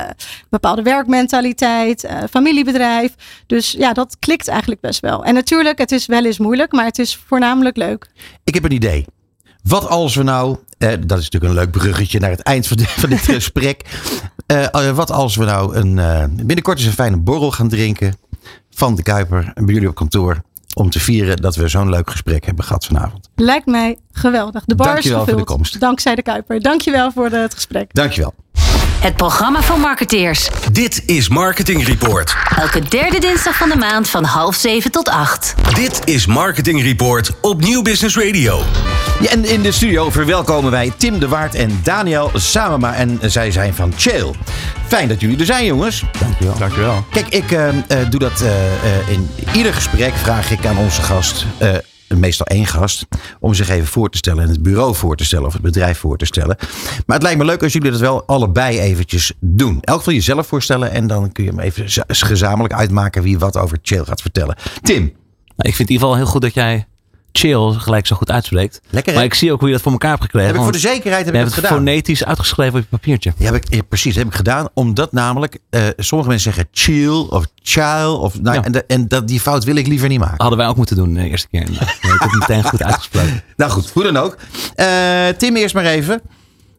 bepaalde 0.49 0.81
werkmentaliteit, 0.81 2.09
familiebedrijf. 2.29 3.13
Dus 3.47 3.71
ja, 3.71 3.93
dat 3.93 4.17
klikt 4.19 4.47
eigenlijk 4.47 4.81
best 4.81 4.99
wel. 4.99 5.23
En 5.23 5.33
natuurlijk, 5.33 5.77
het 5.77 5.91
is 5.91 6.05
wel 6.05 6.25
eens 6.25 6.37
moeilijk, 6.37 6.71
maar 6.71 6.85
het 6.85 6.99
is 6.99 7.15
voornamelijk 7.27 7.77
leuk. 7.77 8.07
Ik 8.43 8.53
heb 8.53 8.63
een 8.63 8.71
idee. 8.71 9.05
Wat 9.67 9.87
als 9.87 10.15
we 10.15 10.23
nou, 10.23 10.57
eh, 10.77 10.89
dat 10.89 11.17
is 11.19 11.23
natuurlijk 11.29 11.43
een 11.43 11.59
leuk 11.59 11.71
bruggetje 11.71 12.19
naar 12.19 12.29
het 12.29 12.39
eind 12.39 12.67
van, 12.67 12.77
dit, 12.77 12.89
van 12.89 13.09
dit 13.09 13.19
gesprek. 13.39 13.99
Uh, 14.75 14.89
wat 14.89 15.11
als 15.11 15.35
we 15.35 15.45
nou 15.45 15.75
een, 15.75 15.97
uh, 15.97 16.23
binnenkort 16.29 16.77
eens 16.77 16.87
een 16.87 16.93
fijne 16.93 17.17
borrel 17.17 17.51
gaan 17.51 17.69
drinken 17.69 18.15
van 18.69 18.95
de 18.95 19.03
Kuiper 19.03 19.51
en 19.53 19.65
bij 19.65 19.73
jullie 19.73 19.89
op 19.89 19.95
kantoor. 19.95 20.41
Om 20.73 20.89
te 20.89 20.99
vieren 20.99 21.37
dat 21.37 21.55
we 21.55 21.67
zo'n 21.67 21.89
leuk 21.89 22.09
gesprek 22.09 22.45
hebben 22.45 22.65
gehad 22.65 22.85
vanavond. 22.85 23.29
Lijkt 23.35 23.65
mij 23.65 23.97
geweldig. 24.11 24.65
De 24.65 24.75
bar 24.75 24.87
Dankjewel 24.87 25.17
is 25.17 25.23
gevuld. 25.23 25.39
voor 25.39 25.47
de 25.47 25.53
komst. 25.53 25.79
Dankzij 25.79 26.15
de 26.15 26.21
Kuiper. 26.21 26.61
Dankjewel 26.61 27.11
voor 27.11 27.29
het 27.29 27.53
gesprek. 27.53 27.93
Dankjewel. 27.93 28.33
Het 29.07 29.15
programma 29.15 29.61
van 29.61 29.79
marketeers. 29.79 30.49
Dit 30.71 31.03
is 31.05 31.29
Marketing 31.29 31.85
Report. 31.85 32.35
Elke 32.55 32.79
derde 32.79 33.19
dinsdag 33.19 33.57
van 33.57 33.69
de 33.69 33.75
maand 33.75 34.09
van 34.09 34.23
half 34.23 34.55
zeven 34.55 34.91
tot 34.91 35.09
acht. 35.09 35.55
Dit 35.73 36.01
is 36.03 36.25
Marketing 36.25 36.81
Report 36.81 37.31
op 37.41 37.61
Nieuw 37.61 37.81
Business 37.81 38.17
Radio. 38.17 38.61
Ja, 39.19 39.29
en 39.29 39.45
in 39.45 39.61
de 39.61 39.71
studio 39.71 40.09
verwelkomen 40.09 40.71
wij 40.71 40.93
Tim 40.97 41.19
de 41.19 41.27
Waard 41.27 41.55
en 41.55 41.79
Daniel 41.83 42.31
Samema. 42.33 42.93
En 42.93 43.19
zij 43.21 43.51
zijn 43.51 43.73
van 43.73 43.93
Chill. 43.97 44.31
Fijn 44.87 45.07
dat 45.07 45.21
jullie 45.21 45.39
er 45.39 45.45
zijn, 45.45 45.65
jongens. 45.65 46.03
Dankjewel. 46.19 46.57
Dankjewel. 46.57 47.05
Kijk, 47.11 47.27
ik 47.27 47.51
uh, 47.51 47.67
uh, 47.67 48.09
doe 48.09 48.19
dat 48.19 48.41
uh, 48.41 49.09
in 49.09 49.29
ieder 49.53 49.73
gesprek. 49.73 50.13
Vraag 50.15 50.51
ik 50.51 50.65
aan 50.65 50.77
onze 50.77 51.01
gast 51.01 51.45
meestal 52.07 52.45
één 52.45 52.65
gast, 52.65 53.05
om 53.39 53.53
zich 53.53 53.69
even 53.69 53.87
voor 53.87 54.09
te 54.09 54.17
stellen 54.17 54.43
en 54.43 54.49
het 54.49 54.63
bureau 54.63 54.95
voor 54.95 55.15
te 55.15 55.25
stellen 55.25 55.45
of 55.45 55.53
het 55.53 55.61
bedrijf 55.61 55.97
voor 55.97 56.17
te 56.17 56.25
stellen. 56.25 56.57
Maar 57.05 57.15
het 57.15 57.23
lijkt 57.23 57.37
me 57.37 57.45
leuk 57.45 57.63
als 57.63 57.73
jullie 57.73 57.91
dat 57.91 57.99
wel 57.99 58.25
allebei 58.25 58.79
eventjes 58.79 59.33
doen. 59.39 59.81
Elk 59.81 60.01
van 60.01 60.13
jezelf 60.13 60.47
voorstellen 60.47 60.91
en 60.91 61.07
dan 61.07 61.31
kun 61.31 61.43
je 61.43 61.49
hem 61.49 61.59
even 61.59 61.85
gezamenlijk 62.07 62.73
uitmaken 62.73 63.23
wie 63.23 63.39
wat 63.39 63.57
over 63.57 63.77
chill 63.81 64.03
gaat 64.05 64.21
vertellen. 64.21 64.57
Tim. 64.81 65.01
Nou, 65.55 65.69
ik 65.69 65.75
vind 65.75 65.89
in 65.89 65.95
ieder 65.95 66.07
geval 66.07 66.15
heel 66.15 66.31
goed 66.31 66.41
dat 66.41 66.53
jij 66.53 66.87
chill 67.37 67.71
gelijk 67.71 68.07
zo 68.07 68.15
goed 68.15 68.31
uitspreekt. 68.31 68.81
Lekker, 68.89 69.13
maar 69.13 69.23
ik 69.23 69.33
zie 69.33 69.51
ook 69.51 69.59
hoe 69.59 69.67
je 69.67 69.73
dat 69.73 69.83
voor 69.83 69.91
elkaar 69.91 70.09
hebt 70.09 70.21
gekregen. 70.21 70.47
Heb 70.47 70.55
ik 70.55 70.63
voor 70.63 70.71
de 70.71 70.79
zekerheid 70.79 71.25
heb 71.25 71.35
ik 71.35 71.41
het 71.41 71.53
gedaan. 71.53 71.71
fonetisch 71.71 72.25
uitgeschreven 72.25 72.73
op 72.73 72.79
je 72.79 72.87
papiertje. 72.89 73.33
Ja, 73.37 73.45
heb 73.45 73.55
ik, 73.55 73.73
ja, 73.73 73.81
precies. 73.81 74.13
Dat 74.13 74.23
heb 74.23 74.31
ik 74.31 74.37
gedaan. 74.37 74.67
Omdat 74.73 75.11
namelijk 75.11 75.57
uh, 75.69 75.81
sommige 75.97 76.29
mensen 76.29 76.53
zeggen 76.53 76.71
chill 76.71 77.25
of 77.29 77.45
child. 77.61 78.19
Of, 78.19 78.41
nou, 78.41 78.55
ja. 78.55 78.63
En, 78.63 78.71
de, 78.71 78.85
en 78.85 79.07
dat, 79.07 79.27
die 79.27 79.39
fout 79.39 79.63
wil 79.63 79.75
ik 79.75 79.87
liever 79.87 80.09
niet 80.09 80.19
maken. 80.19 80.35
Hadden 80.37 80.57
wij 80.57 80.67
ook 80.67 80.75
moeten 80.75 80.95
doen 80.95 81.13
de 81.13 81.29
eerste 81.29 81.47
keer. 81.47 81.63
Nee, 81.63 81.79
ik 81.79 82.01
heb 82.01 82.31
het 82.31 82.39
meteen 82.39 82.63
goed 82.63 82.83
uitgesproken. 82.83 83.43
nou 83.57 83.71
goed, 83.71 83.89
hoe 83.89 84.03
dan 84.03 84.17
ook. 84.17 84.37
Uh, 84.75 85.27
Tim, 85.27 85.55
eerst 85.55 85.75
maar 85.75 85.85
even. 85.85 86.21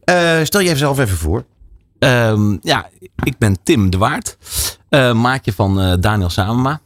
Uh, 0.05 0.39
stel 0.43 0.61
je 0.61 0.77
zelf 0.77 0.99
even 0.99 1.17
voor. 1.17 1.45
Um, 1.99 2.59
ja, 2.63 2.89
ik 3.23 3.39
ben 3.39 3.59
Tim 3.63 3.91
de 3.91 3.99
Waard. 3.99 4.37
maatje 5.15 5.53
van 5.53 6.01
Daniel 6.01 6.31
Samema. 6.31 6.81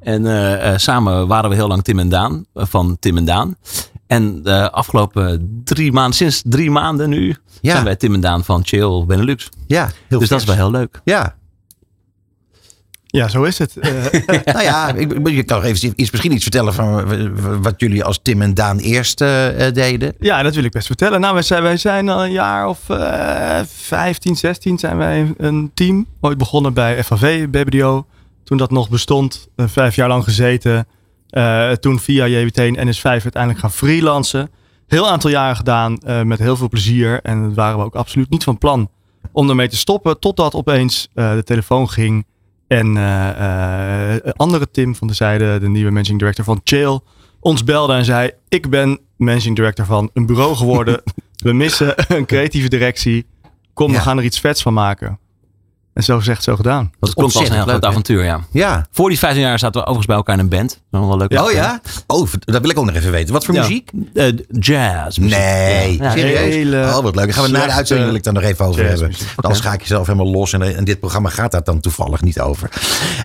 En 0.00 0.24
uh, 0.24 0.52
uh, 0.52 0.76
samen 0.76 1.26
waren 1.26 1.50
we 1.50 1.56
heel 1.56 1.68
lang 1.68 1.82
Tim 1.82 1.98
en 1.98 2.08
Daan, 2.08 2.44
uh, 2.54 2.64
van 2.66 2.96
Tim 3.00 3.16
en 3.16 3.24
Daan. 3.24 3.56
En 4.06 4.42
de 4.42 4.70
afgelopen 4.70 5.60
drie 5.64 5.92
maanden, 5.92 6.14
sinds 6.14 6.42
drie 6.44 6.70
maanden 6.70 7.08
nu, 7.08 7.36
ja. 7.60 7.72
zijn 7.72 7.84
wij 7.84 7.96
Tim 7.96 8.14
en 8.14 8.20
Daan 8.20 8.44
van 8.44 8.62
Chill 8.64 9.04
Benelux. 9.06 9.48
Ja, 9.66 9.84
heel 9.84 10.18
Dus 10.18 10.18
vers. 10.18 10.28
dat 10.28 10.40
is 10.40 10.46
wel 10.46 10.56
heel 10.56 10.70
leuk. 10.70 11.00
Ja. 11.04 11.36
Ja, 13.10 13.28
zo 13.28 13.42
is 13.42 13.58
het. 13.58 13.74
nou 14.44 14.62
ja, 14.62 14.94
ik, 14.94 15.28
je 15.28 15.42
kan 15.42 15.56
nog 15.56 15.66
even 15.66 15.92
iets, 15.96 16.10
misschien 16.10 16.32
iets 16.32 16.42
vertellen 16.42 16.74
van 16.74 17.62
wat 17.62 17.74
jullie 17.76 18.04
als 18.04 18.18
Tim 18.22 18.42
en 18.42 18.54
Daan 18.54 18.78
eerst 18.78 19.18
deden. 19.18 20.14
Ja, 20.20 20.42
dat 20.42 20.54
wil 20.54 20.64
ik 20.64 20.72
best 20.72 20.86
vertellen. 20.86 21.20
Nou, 21.20 21.34
wij 21.34 21.42
zijn, 21.42 21.62
wij 21.62 21.76
zijn 21.76 22.08
al 22.08 22.24
een 22.24 22.32
jaar 22.32 22.68
of 22.68 22.78
15, 23.66 24.36
16 24.36 24.78
zijn 24.78 24.96
wij 24.96 25.34
een 25.36 25.70
team. 25.74 26.06
Ooit 26.20 26.38
begonnen 26.38 26.74
bij 26.74 27.04
FAV, 27.04 27.48
BBDO 27.48 28.06
toen 28.48 28.56
dat 28.56 28.70
nog 28.70 28.88
bestond, 28.88 29.48
uh, 29.56 29.66
vijf 29.68 29.94
jaar 29.94 30.08
lang 30.08 30.24
gezeten. 30.24 30.86
Uh, 31.30 31.72
toen 31.72 31.98
via 31.98 32.26
JWT 32.26 32.58
en 32.58 32.88
NS5 32.88 33.02
uiteindelijk 33.02 33.58
gaan 33.58 33.72
freelancen. 33.72 34.50
Heel 34.86 35.08
aantal 35.08 35.30
jaren 35.30 35.56
gedaan 35.56 35.98
uh, 36.06 36.22
met 36.22 36.38
heel 36.38 36.56
veel 36.56 36.68
plezier. 36.68 37.20
En 37.22 37.42
dat 37.42 37.54
waren 37.54 37.78
we 37.78 37.84
ook 37.84 37.94
absoluut 37.94 38.30
niet 38.30 38.44
van 38.44 38.58
plan 38.58 38.90
om 39.32 39.48
ermee 39.48 39.68
te 39.68 39.76
stoppen. 39.76 40.20
Totdat 40.20 40.54
opeens 40.54 41.08
de 41.14 41.42
telefoon 41.44 41.88
ging. 41.90 42.26
En 42.66 42.96
andere 44.36 44.70
Tim 44.70 44.94
van 44.94 45.06
de 45.06 45.14
zijde, 45.14 45.58
de 45.60 45.68
nieuwe 45.68 45.90
managing 45.90 46.18
director 46.18 46.44
van 46.44 46.60
Chill, 46.64 47.00
ons 47.40 47.64
belde 47.64 47.92
en 47.92 48.04
zei: 48.04 48.30
Ik 48.48 48.70
ben 48.70 49.00
managing 49.16 49.56
director 49.56 49.84
van 49.84 50.10
een 50.14 50.26
bureau 50.26 50.54
geworden. 50.54 51.02
we 51.44 51.52
missen 51.52 51.94
een 52.16 52.26
creatieve 52.26 52.68
directie. 52.68 53.26
Kom, 53.74 53.90
ja. 53.90 53.96
we 53.96 54.02
gaan 54.02 54.18
er 54.18 54.24
iets 54.24 54.40
vets 54.40 54.62
van 54.62 54.72
maken. 54.72 55.18
En 55.98 56.04
zo 56.04 56.18
gezegd, 56.18 56.42
zo 56.42 56.56
gedaan. 56.56 56.90
Dat 57.00 57.14
klonk 57.14 57.32
als 57.32 57.48
een 57.48 57.54
heel 57.54 57.62
groot 57.62 57.84
avontuur, 57.84 58.24
ja. 58.24 58.40
ja. 58.52 58.86
Voor 58.92 59.08
die 59.08 59.18
15 59.18 59.42
jaar 59.42 59.58
zaten 59.58 59.74
we 59.74 59.80
overigens 59.80 60.06
bij 60.06 60.16
elkaar 60.16 60.34
in 60.34 60.40
een 60.40 60.48
band. 60.48 60.80
Dat 60.90 61.06
wel 61.06 61.16
leuk. 61.16 61.40
Oh 61.40 61.52
ja? 61.52 61.80
Oh, 62.06 62.28
dat 62.40 62.60
wil 62.60 62.70
ik 62.70 62.78
ook 62.78 62.84
nog 62.84 62.94
even 62.94 63.10
weten. 63.10 63.32
Wat 63.32 63.44
voor 63.44 63.54
ja. 63.54 63.60
muziek? 63.60 63.90
Uh, 64.14 64.32
jazz. 64.50 65.16
Nee, 65.16 65.98
ja. 65.98 66.10
serieus? 66.10 66.38
Hele 66.38 66.76
oh, 66.76 66.98
wat 66.98 67.14
leuk. 67.14 67.24
Daar 67.24 67.34
gaan 67.34 67.44
we 67.44 67.50
na 67.50 67.66
de 67.66 67.72
uitzending 67.72 68.08
wil 68.08 68.16
ik 68.16 68.24
dan 68.24 68.34
nog 68.34 68.42
even 68.42 68.64
over 68.64 68.86
hebben. 68.86 69.08
Want 69.08 69.26
anders 69.36 69.60
ga 69.60 69.72
ik 69.72 69.80
jezelf 69.80 70.06
helemaal 70.06 70.32
los. 70.32 70.52
En, 70.52 70.76
en 70.76 70.84
dit 70.84 71.00
programma 71.00 71.28
gaat 71.28 71.52
daar 71.52 71.64
dan 71.64 71.80
toevallig 71.80 72.20
niet 72.20 72.40
over. 72.40 72.70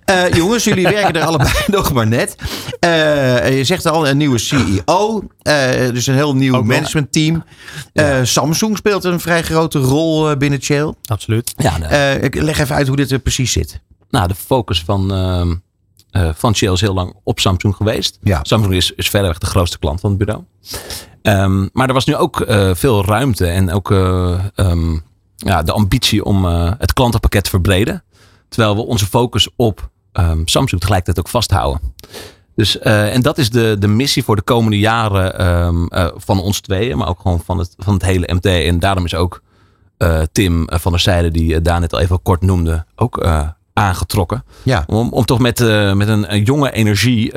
Uh, 0.10 0.32
jongens, 0.32 0.64
jullie 0.64 0.88
werken 0.98 1.14
er 1.14 1.28
allebei 1.28 1.54
nog 1.68 1.94
maar 1.94 2.08
net. 2.08 2.36
Uh, 2.80 3.58
je 3.58 3.64
zegt 3.64 3.86
al 3.86 4.08
een 4.08 4.18
nieuwe 4.18 4.38
CEO. 4.38 5.24
dus 5.94 6.08
een 6.08 6.16
heel 6.16 6.36
nieuw 6.36 6.62
managementteam. 6.62 7.44
Samsung 8.24 8.78
speelt 8.78 9.04
een 9.04 9.20
vrij 9.20 9.42
grote 9.42 9.80
rol 9.80 10.38
binnen 10.38 10.62
Chill. 10.62 10.94
Absoluut. 11.06 11.54
Ja, 11.58 11.78
leg 12.32 12.58
even 12.64 12.76
uit 12.76 12.88
hoe 12.88 12.96
dit 12.96 13.12
er 13.12 13.20
precies 13.20 13.52
zit. 13.52 13.82
Nou, 14.10 14.28
de 14.28 14.36
focus 14.36 14.84
van, 14.84 15.14
uh, 16.16 16.30
van 16.34 16.56
Shell 16.56 16.72
is 16.72 16.82
heel 16.82 16.94
lang 16.94 17.14
op 17.24 17.40
Samsung 17.40 17.76
geweest. 17.76 18.20
Ja. 18.22 18.40
Samsung 18.44 18.74
is, 18.74 18.92
is 18.92 19.10
verreweg 19.10 19.38
de 19.38 19.46
grootste 19.46 19.80
klant 19.80 20.00
van 20.00 20.10
het 20.10 20.20
bureau. 20.20 20.44
Um, 21.22 21.70
maar 21.74 21.88
er 21.88 21.94
was 21.94 22.06
nu 22.06 22.16
ook 22.16 22.40
uh, 22.40 22.72
veel 22.74 23.06
ruimte 23.06 23.48
en 23.48 23.72
ook 23.72 23.90
um, 23.90 25.04
ja, 25.36 25.64
de 25.64 25.72
ambitie 25.72 26.24
om 26.24 26.46
het 26.46 26.94
klantenpakket 26.94 27.44
te 27.44 27.50
verbreden. 27.50 28.04
Terwijl 28.50 28.76
we 28.76 28.82
onze 28.82 29.06
focus 29.06 29.50
op 29.56 29.90
um, 30.14 30.48
Samsung 30.48 30.82
tegelijkertijd 30.82 31.26
ook 31.26 31.32
vasthouden. 31.32 31.82
Dus, 32.56 32.80
en 32.80 33.22
dat 33.22 33.38
is 33.38 33.50
de, 33.50 33.76
de 33.80 33.88
missie 33.88 34.24
voor 34.24 34.36
de 34.36 34.42
komende 34.42 34.80
jaren 34.80 36.12
van 36.16 36.40
ons 36.42 36.60
tweeën, 36.60 36.98
maar 36.98 37.08
ook 37.08 37.20
gewoon 37.20 37.42
van 37.46 37.58
het, 37.58 37.74
van 37.78 37.94
het 37.94 38.04
hele 38.04 38.34
MT. 38.34 38.46
En 38.46 38.80
daarom 38.80 39.06
is 39.06 39.16
ook 39.16 39.42
Tim 40.32 40.68
van 40.68 40.92
der 40.92 41.02
Zijde, 41.02 41.32
die 41.32 41.62
Daan 41.62 41.82
net 41.82 41.94
al 41.94 42.00
even 42.00 42.22
kort 42.22 42.42
noemde, 42.42 42.86
ook 42.96 43.24
uh, 43.24 43.48
aangetrokken. 43.74 44.44
Ja. 44.64 44.84
Om, 44.88 45.10
om 45.14 45.26
toch 45.26 45.40
met, 45.40 45.60
uh, 45.60 45.94
met 45.94 46.08
een, 46.08 46.34
een, 46.34 46.44
jonge 46.44 46.72
energie 46.72 47.34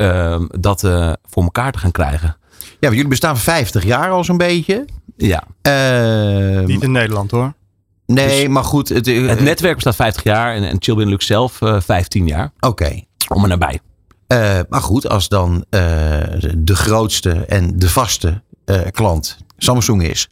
dat 0.60 0.80
voor 1.24 1.42
elkaar 1.42 1.72
te 1.72 1.78
gaan 1.78 1.90
krijgen. 1.90 2.36
Ja, 2.80 2.90
jullie 2.90 3.08
bestaan 3.08 3.38
50 3.38 3.84
jaar 3.84 4.10
al 4.10 4.24
zo'n 4.24 4.36
beetje. 4.36 4.84
Ja. 5.16 5.42
Niet 6.64 6.82
in 6.82 6.92
Nederland 6.92 7.30
hoor. 7.30 7.52
Nee, 8.06 8.40
dus 8.40 8.48
maar 8.48 8.64
goed. 8.64 8.88
Het, 8.88 9.06
het, 9.06 9.40
netwerk 9.40 9.74
bestaat 9.74 9.96
50 9.96 10.22
jaar 10.22 10.54
en, 10.54 10.64
en 10.64 10.76
Chill 10.78 10.94
Benelux 10.94 11.26
zelf 11.26 11.58
15 11.78 12.26
jaar. 12.26 12.52
Oké. 12.56 12.66
Okay. 12.66 13.06
Om 13.28 13.42
er 13.42 13.48
nabij. 13.48 13.80
maar 14.68 14.80
goed, 14.80 15.08
als 15.08 15.28
dan 15.28 15.64
de 15.70 16.76
grootste 16.76 17.30
en 17.30 17.78
de 17.78 17.88
vaste 17.88 18.42
klant 18.90 19.38
Samsung 19.58 20.02
is 20.02 20.28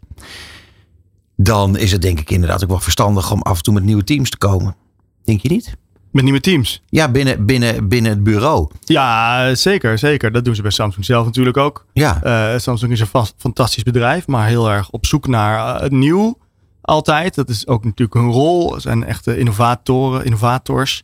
dan 1.36 1.76
is 1.76 1.92
het 1.92 2.02
denk 2.02 2.20
ik 2.20 2.30
inderdaad 2.30 2.62
ook 2.62 2.68
wel 2.68 2.80
verstandig 2.80 3.32
om 3.32 3.42
af 3.42 3.56
en 3.56 3.62
toe 3.62 3.74
met 3.74 3.84
nieuwe 3.84 4.04
teams 4.04 4.30
te 4.30 4.38
komen. 4.38 4.76
Denk 5.24 5.40
je 5.40 5.48
niet? 5.48 5.76
Met 6.10 6.24
nieuwe 6.24 6.40
teams? 6.40 6.82
Ja, 6.88 7.10
binnen, 7.10 7.46
binnen, 7.46 7.88
binnen 7.88 8.10
het 8.10 8.22
bureau. 8.22 8.68
Ja, 8.80 9.54
zeker, 9.54 9.98
zeker. 9.98 10.32
Dat 10.32 10.44
doen 10.44 10.54
ze 10.54 10.62
bij 10.62 10.70
Samsung 10.70 11.04
zelf 11.04 11.24
natuurlijk 11.24 11.56
ook. 11.56 11.86
Ja. 11.92 12.20
Uh, 12.24 12.58
Samsung 12.58 12.92
is 12.92 13.00
een 13.00 13.06
vast, 13.06 13.34
fantastisch 13.38 13.82
bedrijf, 13.82 14.26
maar 14.26 14.46
heel 14.46 14.70
erg 14.70 14.90
op 14.90 15.06
zoek 15.06 15.26
naar 15.26 15.82
het 15.82 15.92
nieuw. 15.92 16.38
Altijd. 16.80 17.34
Dat 17.34 17.48
is 17.48 17.66
ook 17.66 17.84
natuurlijk 17.84 18.14
hun 18.14 18.30
rol. 18.30 18.72
Ze 18.74 18.80
zijn 18.80 19.04
echte 19.04 19.38
innovatoren, 19.38 20.24
innovators. 20.24 21.02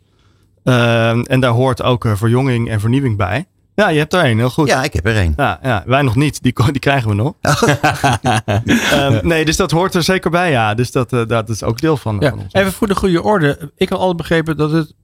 Uh, 0.65 1.31
en 1.31 1.41
daar 1.41 1.51
hoort 1.51 1.83
ook 1.83 2.09
verjonging 2.15 2.71
en 2.71 2.81
vernieuwing 2.81 3.17
bij. 3.17 3.47
Ja, 3.81 3.89
je 3.89 3.99
hebt 3.99 4.15
er 4.15 4.25
één, 4.25 4.39
heel 4.39 4.51
goed. 4.51 4.69
Ja, 4.69 4.83
ik 4.83 4.93
heb 4.93 5.07
er 5.07 5.17
één. 5.17 5.33
Ja, 5.37 5.59
ja, 5.63 5.83
wij 5.87 6.03
nog 6.03 6.17
niet, 6.17 6.43
die, 6.43 6.55
die 6.71 6.81
krijgen 6.81 7.09
we 7.09 7.15
nog. 7.15 7.35
um, 8.95 9.19
nee, 9.33 9.45
dus 9.45 9.57
dat 9.57 9.71
hoort 9.71 9.95
er 9.95 10.03
zeker 10.03 10.31
bij, 10.31 10.51
ja. 10.51 10.75
Dus 10.75 10.93
dat, 10.93 11.13
uh, 11.13 11.27
dat 11.27 11.49
is 11.49 11.63
ook 11.63 11.81
deel 11.81 11.97
van, 11.97 12.17
ja, 12.21 12.31
van 12.31 12.39
ons. 12.39 12.53
Even 12.53 12.73
voor 12.73 12.87
de 12.87 12.95
goede 12.95 13.23
orde. 13.23 13.73
Ik 13.77 13.89
had 13.89 13.99
altijd 13.99 14.17
begrepen 14.17 14.57
dat 14.57 14.71
het 14.71 14.95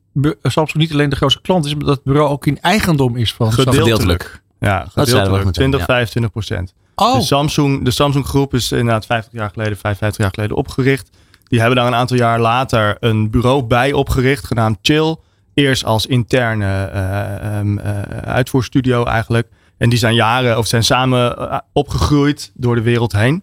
Samsung 0.43 0.83
niet 0.83 0.93
alleen 0.93 1.11
de 1.11 1.17
grootste 1.17 1.41
klant 1.41 1.65
is, 1.65 1.75
maar 1.75 1.85
dat 1.85 1.95
het 1.95 2.05
bureau 2.05 2.31
ook 2.31 2.47
in 2.47 2.61
eigendom 2.61 3.17
is 3.17 3.35
van 3.35 3.53
Gedeeltelijk. 3.53 3.83
Gedeeltelijk. 3.83 4.43
Ja, 4.59 4.87
gedeeltelijk. 4.93 5.53
20, 5.53 5.81
ja. 5.81 5.87
25 5.87 6.31
procent. 6.31 6.75
Oh, 6.95 7.15
De 7.15 7.23
Samsung, 7.23 7.85
de 7.85 7.91
Samsung 7.91 8.27
groep 8.27 8.55
is 8.55 8.73
inderdaad 8.73 9.07
50 9.07 9.33
jaar 9.33 9.51
geleden, 9.51 9.77
55 9.77 10.23
jaar 10.23 10.33
geleden 10.35 10.57
opgericht. 10.57 11.11
Die 11.45 11.59
hebben 11.59 11.77
daar 11.77 11.87
een 11.87 11.95
aantal 11.95 12.17
jaar 12.17 12.41
later 12.41 12.97
een 13.01 13.31
bureau 13.31 13.63
bij 13.63 13.93
opgericht, 13.93 14.47
genaamd 14.47 14.79
Chill. 14.83 15.17
Eerst 15.57 15.85
als 15.85 16.07
interne 16.07 16.85
eh, 16.85 17.59
ehm, 17.59 17.79
eh, 17.79 18.01
uitvoerstudio 18.23 19.05
eigenlijk. 19.05 19.49
En 19.79 19.89
die 19.89 19.99
zijn 19.99 20.15
jaren, 20.15 20.59
of 20.59 20.67
zijn 20.67 20.85
samen 20.85 21.37
eh, 21.51 21.59
opgegroeid 21.73 22.53
door 22.55 22.75
de 22.75 22.81
wereld 22.83 23.13
heen. 23.13 23.43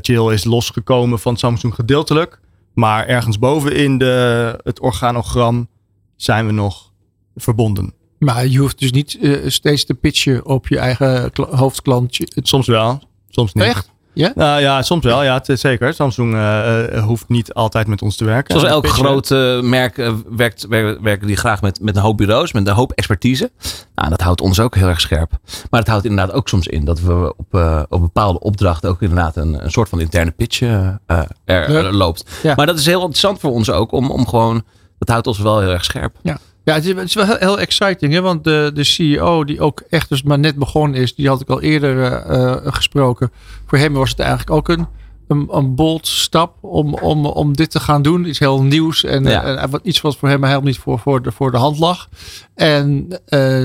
Chill 0.00 0.32
is 0.32 0.44
losgekomen 0.44 1.18
van 1.18 1.36
Samsung 1.36 1.74
gedeeltelijk. 1.74 2.40
Maar 2.74 3.06
ergens 3.06 3.38
boven 3.38 3.76
in 3.76 3.98
de, 3.98 4.58
het 4.62 4.80
organogram 4.80 5.68
zijn 6.16 6.46
we 6.46 6.52
nog 6.52 6.92
verbonden. 7.36 7.94
maar 8.18 8.46
je 8.46 8.58
hoeft 8.58 8.78
dus 8.78 8.92
niet 8.92 9.18
steeds 9.46 9.84
te 9.84 9.94
pitchen 9.94 10.46
op 10.46 10.68
je 10.68 10.78
eigen 10.78 11.32
kla- 11.32 11.56
hoofdklantje. 11.56 12.28
Het- 12.34 12.48
Soms 12.48 12.66
wel, 12.66 13.02
soms 13.28 13.52
niet. 13.54 13.64
Echt? 13.64 13.90
Ja? 14.18 14.32
Nou 14.34 14.60
ja, 14.60 14.82
soms 14.82 15.04
wel. 15.04 15.22
Ja, 15.22 15.42
het 15.44 15.60
zeker. 15.60 15.94
Samsung 15.94 16.34
eh, 16.34 16.96
eh, 16.96 17.04
hoeft 17.04 17.28
niet 17.28 17.54
altijd 17.54 17.86
met 17.86 18.02
ons 18.02 18.16
te 18.16 18.24
werken. 18.24 18.54
Zoals 18.60 18.74
elk 18.74 18.88
groot 18.88 19.30
eh, 19.30 19.60
merk 19.60 20.12
werkt, 20.28 20.66
wer- 20.68 21.02
werken 21.02 21.26
die 21.26 21.36
graag 21.36 21.62
met, 21.62 21.80
met 21.80 21.96
een 21.96 22.02
hoop 22.02 22.16
bureaus, 22.16 22.52
met 22.52 22.66
een 22.66 22.74
hoop 22.74 22.92
expertise. 22.92 23.50
Nou, 23.94 24.08
dat 24.10 24.20
houdt 24.20 24.40
ons 24.40 24.60
ook 24.60 24.74
heel 24.74 24.88
erg 24.88 25.00
scherp. 25.00 25.30
Maar 25.70 25.80
het 25.80 25.88
houdt 25.88 26.04
inderdaad 26.04 26.34
ook 26.34 26.48
soms 26.48 26.66
in 26.66 26.84
dat 26.84 27.00
we 27.00 27.34
op, 27.36 27.54
eh, 27.54 27.82
op 27.88 28.00
bepaalde 28.00 28.40
opdrachten 28.40 28.90
ook 28.90 29.02
inderdaad 29.02 29.36
een, 29.36 29.64
een 29.64 29.70
soort 29.70 29.88
van 29.88 30.00
interne 30.00 30.30
pitch 30.30 30.60
er, 30.60 31.28
er 31.46 31.94
loopt. 31.94 32.24
Ja. 32.42 32.54
Maar 32.54 32.66
dat 32.66 32.78
is 32.78 32.86
heel 32.86 33.00
interessant 33.00 33.40
voor 33.40 33.50
ons 33.50 33.70
ook, 33.70 33.92
om, 33.92 34.10
om 34.10 34.26
gewoon, 34.28 34.62
dat 34.98 35.08
houdt 35.08 35.26
ons 35.26 35.38
wel 35.38 35.60
heel 35.60 35.70
erg 35.70 35.84
scherp. 35.84 36.16
Ja, 36.22 36.38
het 36.74 36.84
is, 36.84 36.94
het 36.94 37.04
is 37.08 37.14
wel 37.14 37.24
heel, 37.26 37.36
heel 37.38 37.60
exciting, 37.60 38.12
hè? 38.12 38.20
want 38.20 38.44
de, 38.44 38.70
de 38.74 38.84
CEO 38.84 39.44
die 39.44 39.60
ook 39.60 39.82
echt 39.88 40.08
dus 40.08 40.22
maar 40.22 40.38
net 40.38 40.56
begonnen 40.56 41.00
is, 41.00 41.14
die 41.14 41.28
had 41.28 41.40
ik 41.40 41.48
al 41.48 41.60
eerder 41.60 42.02
eh, 42.02 42.52
eh, 42.52 42.56
gesproken. 42.74 43.30
Voor 43.66 43.78
hem 43.78 43.92
was 43.92 44.10
het 44.10 44.18
eigenlijk 44.18 44.50
ook 44.50 44.68
een, 44.68 44.86
een, 45.28 45.48
een 45.50 45.74
bold 45.74 46.06
stap 46.06 46.56
om, 46.60 46.94
om, 46.94 47.26
om 47.26 47.56
dit 47.56 47.70
te 47.70 47.80
gaan 47.80 48.02
doen. 48.02 48.24
Iets 48.24 48.38
heel 48.38 48.62
nieuws 48.62 49.04
en, 49.04 49.24
Ja. 49.24 49.42
eh, 49.42 49.62
en 49.62 49.70
wat 49.70 49.80
iets 49.84 50.00
wat 50.00 50.16
voor 50.16 50.28
hem 50.28 50.44
helemaal 50.44 50.64
niet 50.64 50.78
voor, 50.78 50.98
voor, 50.98 51.22
de, 51.22 51.32
voor 51.32 51.50
de 51.50 51.56
hand 51.56 51.78
lag. 51.78 52.08
En 52.54 53.08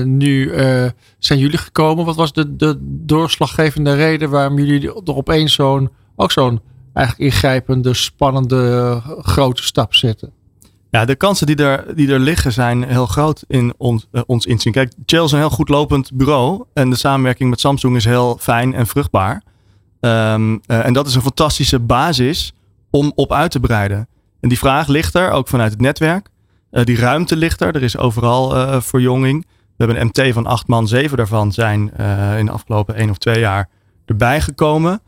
nu 0.04 0.52
zijn 1.18 1.38
jullie 1.38 1.58
gekomen. 1.58 2.04
Wat 2.04 2.16
was 2.16 2.32
de, 2.32 2.56
de 2.56 2.76
doorslaggevende 2.80 3.94
reden 3.94 4.30
waarom 4.30 4.58
jullie 4.58 4.88
er 4.88 5.16
opeens 5.16 5.52
zo'n, 5.54 5.90
ook 6.16 6.32
zo'n 6.32 6.60
eigenlijk 6.92 7.32
ingrijpende, 7.32 7.94
spannende, 7.94 9.00
grote 9.22 9.62
stap 9.62 9.94
zetten? 9.94 10.32
Ja, 10.94 11.04
de 11.04 11.16
kansen 11.16 11.46
die 11.46 11.56
er, 11.56 11.96
die 11.96 12.12
er 12.12 12.18
liggen 12.18 12.52
zijn 12.52 12.82
heel 12.82 13.06
groot 13.06 13.44
in 13.48 13.74
ons, 13.76 14.06
eh, 14.12 14.22
ons 14.26 14.46
inzien. 14.46 14.72
Kijk, 14.72 14.92
Chill 15.06 15.24
is 15.24 15.32
een 15.32 15.38
heel 15.38 15.50
goed 15.50 15.68
lopend 15.68 16.10
bureau. 16.12 16.64
En 16.74 16.90
de 16.90 16.96
samenwerking 16.96 17.50
met 17.50 17.60
Samsung 17.60 17.96
is 17.96 18.04
heel 18.04 18.36
fijn 18.40 18.74
en 18.74 18.86
vruchtbaar. 18.86 19.42
Ehm, 20.00 20.58
eh, 20.66 20.86
en 20.86 20.92
dat 20.92 21.06
is 21.06 21.14
een 21.14 21.22
fantastische 21.22 21.80
basis 21.80 22.52
om 22.90 23.12
op 23.14 23.32
uit 23.32 23.50
te 23.50 23.60
breiden. 23.60 24.08
En 24.40 24.48
die 24.48 24.58
vraag 24.58 24.86
ligt 24.86 25.14
er, 25.14 25.30
ook 25.30 25.48
vanuit 25.48 25.70
het 25.70 25.80
netwerk. 25.80 26.28
Eh, 26.70 26.84
die 26.84 26.96
ruimte 26.96 27.36
ligt 27.36 27.60
er. 27.60 27.74
Er 27.74 27.82
is 27.82 27.98
overal 27.98 28.80
verjonging. 28.82 29.46
We 29.46 29.84
hebben 29.84 30.00
een 30.00 30.06
MT 30.06 30.32
van 30.32 30.46
acht 30.46 30.66
man. 30.66 30.88
Zeven 30.88 31.16
daarvan 31.16 31.52
zijn 31.52 31.80
in 32.38 32.46
de 32.46 32.52
afgelopen 32.52 32.94
één 32.94 33.10
of 33.10 33.18
twee 33.18 33.40
jaar 33.40 33.68
erbij 34.06 34.40
gekomen. 34.40 35.00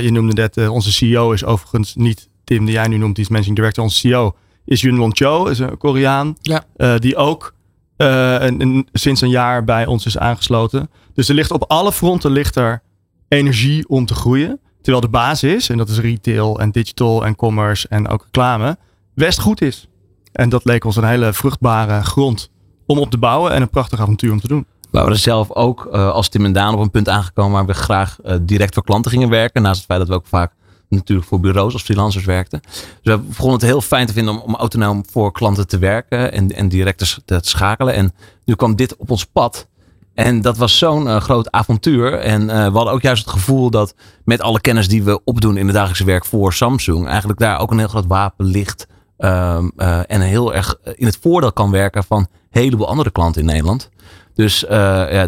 Je 0.00 0.08
noemde 0.12 0.32
net, 0.32 0.68
onze 0.68 0.92
CEO 0.92 1.32
is 1.32 1.44
overigens 1.44 1.94
niet 1.94 2.28
Tim, 2.44 2.64
die 2.64 2.74
jij 2.74 2.88
nu 2.88 2.96
noemt, 2.96 3.14
die 3.14 3.24
is 3.24 3.30
managing 3.30 3.56
director. 3.56 3.84
Onze 3.84 3.96
CEO 3.96 4.34
is 4.70 4.80
Yunwon 4.80 5.16
Cho, 5.16 5.44
is 5.46 5.58
een 5.58 5.78
Koreaan. 5.78 6.34
Ja. 6.40 6.64
eh, 6.76 6.94
die 6.96 7.16
ook 7.16 7.54
eh, 7.96 8.32
een, 8.40 8.60
een- 8.60 8.88
sinds 8.92 9.20
een 9.20 9.28
jaar 9.28 9.64
bij 9.64 9.86
ons 9.86 10.06
is 10.06 10.18
aangesloten. 10.18 10.90
Dus 11.14 11.28
er 11.28 11.34
ligt 11.34 11.50
op 11.50 11.64
alle 11.68 11.92
fronten 11.92 12.30
ligt 12.30 12.56
er 12.56 12.82
energie 13.28 13.88
om 13.88 14.06
te 14.06 14.14
groeien. 14.14 14.60
Terwijl 14.82 15.00
de 15.04 15.08
basis, 15.10 15.68
en 15.68 15.76
dat 15.76 15.88
is 15.88 15.98
retail 15.98 16.60
en 16.60 16.70
digital 16.70 17.24
en 17.24 17.36
commerce 17.36 17.88
en 17.88 18.08
ook 18.08 18.22
reclame, 18.24 18.76
best 19.14 19.40
goed 19.40 19.60
is. 19.62 19.88
En 20.32 20.48
dat 20.48 20.64
leek 20.64 20.84
ons 20.84 20.96
een 20.96 21.04
hele 21.04 21.32
vruchtbare 21.32 22.02
grond 22.02 22.50
om 22.86 22.98
op 22.98 23.10
te 23.10 23.18
bouwen 23.18 23.52
en 23.52 23.62
een 23.62 23.70
prachtig 23.70 24.00
avontuur 24.00 24.32
om 24.32 24.40
te 24.40 24.48
doen. 24.48 24.66
We 24.90 24.98
waren 24.98 25.18
zelf 25.18 25.50
ook 25.52 25.88
eh, 25.92 26.10
als 26.10 26.28
Tim 26.28 26.44
en 26.44 26.52
Daan 26.52 26.74
op 26.74 26.80
een 26.80 26.90
punt 26.90 27.08
aangekomen 27.08 27.52
waar 27.52 27.66
we 27.66 27.74
graag 27.74 28.16
direct 28.42 28.74
voor 28.74 28.84
klanten 28.84 29.10
gingen 29.10 29.28
werken. 29.28 29.62
Naast 29.62 29.76
het 29.76 29.86
feit 29.86 29.98
dat 29.98 30.08
we 30.08 30.14
ook 30.14 30.26
vaak 30.26 30.52
natuurlijk 30.98 31.28
voor 31.28 31.40
bureaus 31.40 31.72
als 31.72 31.82
freelancers 31.82 32.24
werkten. 32.24 32.60
Dus 33.02 33.14
we 33.14 33.18
begonnen 33.18 33.58
het 33.58 33.68
heel 33.68 33.80
fijn 33.80 34.06
te 34.06 34.12
vinden 34.12 34.34
om, 34.34 34.40
om 34.40 34.54
autonoom 34.54 35.04
voor 35.10 35.32
klanten 35.32 35.66
te 35.66 35.78
werken 35.78 36.32
en, 36.32 36.48
en 36.56 36.68
direct 36.68 37.22
te, 37.24 37.38
schakelen. 37.40 37.94
En 37.94 38.12
nu 38.44 38.54
kwam 38.54 38.76
dit 38.76 38.96
op 38.96 39.10
ons 39.10 39.24
pad. 39.24 39.68
En 40.14 40.40
dat 40.40 40.56
was 40.56 40.78
zo'n 40.78 41.08
eh, 41.08 41.20
groot 41.20 41.50
avontuur. 41.50 42.18
En 42.18 42.50
eh, 42.50 42.66
we 42.66 42.76
hadden 42.76 42.92
ook 42.92 43.02
juist 43.02 43.24
het 43.24 43.34
gevoel 43.34 43.70
dat 43.70 43.94
met 44.24 44.40
alle 44.40 44.60
kennis 44.60 44.88
die 44.88 45.02
we 45.02 45.24
opdoen 45.24 45.56
in 45.56 45.64
het 45.64 45.74
dagelijkse 45.74 46.04
werk 46.04 46.24
voor 46.24 46.52
Samsung, 46.52 47.06
eigenlijk 47.06 47.38
daar 47.38 47.58
ook 47.58 47.70
een 47.70 47.78
heel 47.78 47.88
groot 47.88 48.06
wapen 48.06 48.44
ligt. 48.44 48.86
ehm, 49.16 49.68
eh, 49.76 50.00
en 50.06 50.20
heel 50.20 50.54
erg 50.54 50.76
in 50.94 51.06
het 51.06 51.18
voordeel 51.20 51.52
kan 51.52 51.70
werken 51.70 52.04
van 52.04 52.18
een 52.18 52.26
heleboel 52.50 52.88
andere 52.88 53.10
klanten 53.10 53.40
in 53.40 53.46
Nederland. 53.46 53.90
Dus 54.34 54.64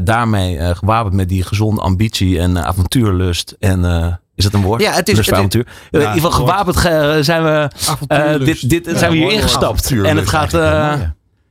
daarmee 0.03 0.75
gewapend 0.75 1.15
met 1.15 1.29
die 1.29 1.43
gezonde 1.43 1.81
ambitie 1.81 2.39
en 2.39 2.65
avontuurlust. 2.65 3.57
En 3.59 4.21
is 4.35 4.45
dat 4.45 4.53
een 4.53 4.63
woord? 4.63 4.81
Ja, 4.83 4.93
het 4.93 5.09
is- 5.09 5.19
is- 5.19 5.33
avontuur. 5.33 5.67
in 5.91 5.99
ieder 5.99 6.13
geval 6.15 6.31
gewapend 6.31 6.77
ge- 6.77 7.19
zijn 7.21 7.43
we. 7.45 7.49
eh, 7.51 7.89
Avontuurlust. 7.89 8.69
dit 8.69 8.85
dit 8.85 8.99
zijn 8.99 9.11
we 9.13 9.17
hier 9.17 9.33
ingestapt. 9.33 9.91
En 9.91 10.17
het 10.17 10.29
gaat. 10.29 10.55
eh, 10.55 10.61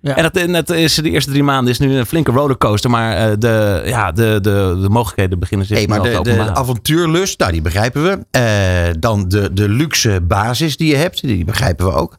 ja. 0.03 0.15
En 0.15 0.53
het 0.55 0.69
is 0.69 0.95
de 0.95 1.09
eerste 1.09 1.31
drie 1.31 1.43
maanden 1.43 1.71
is 1.73 1.79
nu 1.79 1.95
een 1.95 2.05
flinke 2.05 2.31
rollercoaster. 2.31 2.89
Maar 2.89 3.15
eh, 3.17 3.31
de, 3.39 3.81
ja, 3.85 4.11
de, 4.11 4.39
de, 4.41 4.77
de 4.81 4.89
mogelijkheden 4.89 5.39
beginnen 5.39 5.67
zich 5.67 5.77
Hey, 5.77 5.87
maar 5.87 6.01
de, 6.01 6.11
te 6.21 6.21
de, 6.21 6.55
avontuurlust, 6.55 7.39
nou, 7.39 7.51
die 7.51 7.61
begrijpen 7.61 8.03
we. 8.03 8.25
Eh, 8.31 8.93
dan 8.99 9.27
de, 9.27 9.53
de 9.53 9.69
luxe 9.69 10.21
basis 10.21 10.77
die 10.77 10.87
je 10.89 10.95
hebt, 10.95 11.21
die 11.21 11.45
begrijpen 11.45 11.85
we 11.85 11.91
ook. 11.93 12.15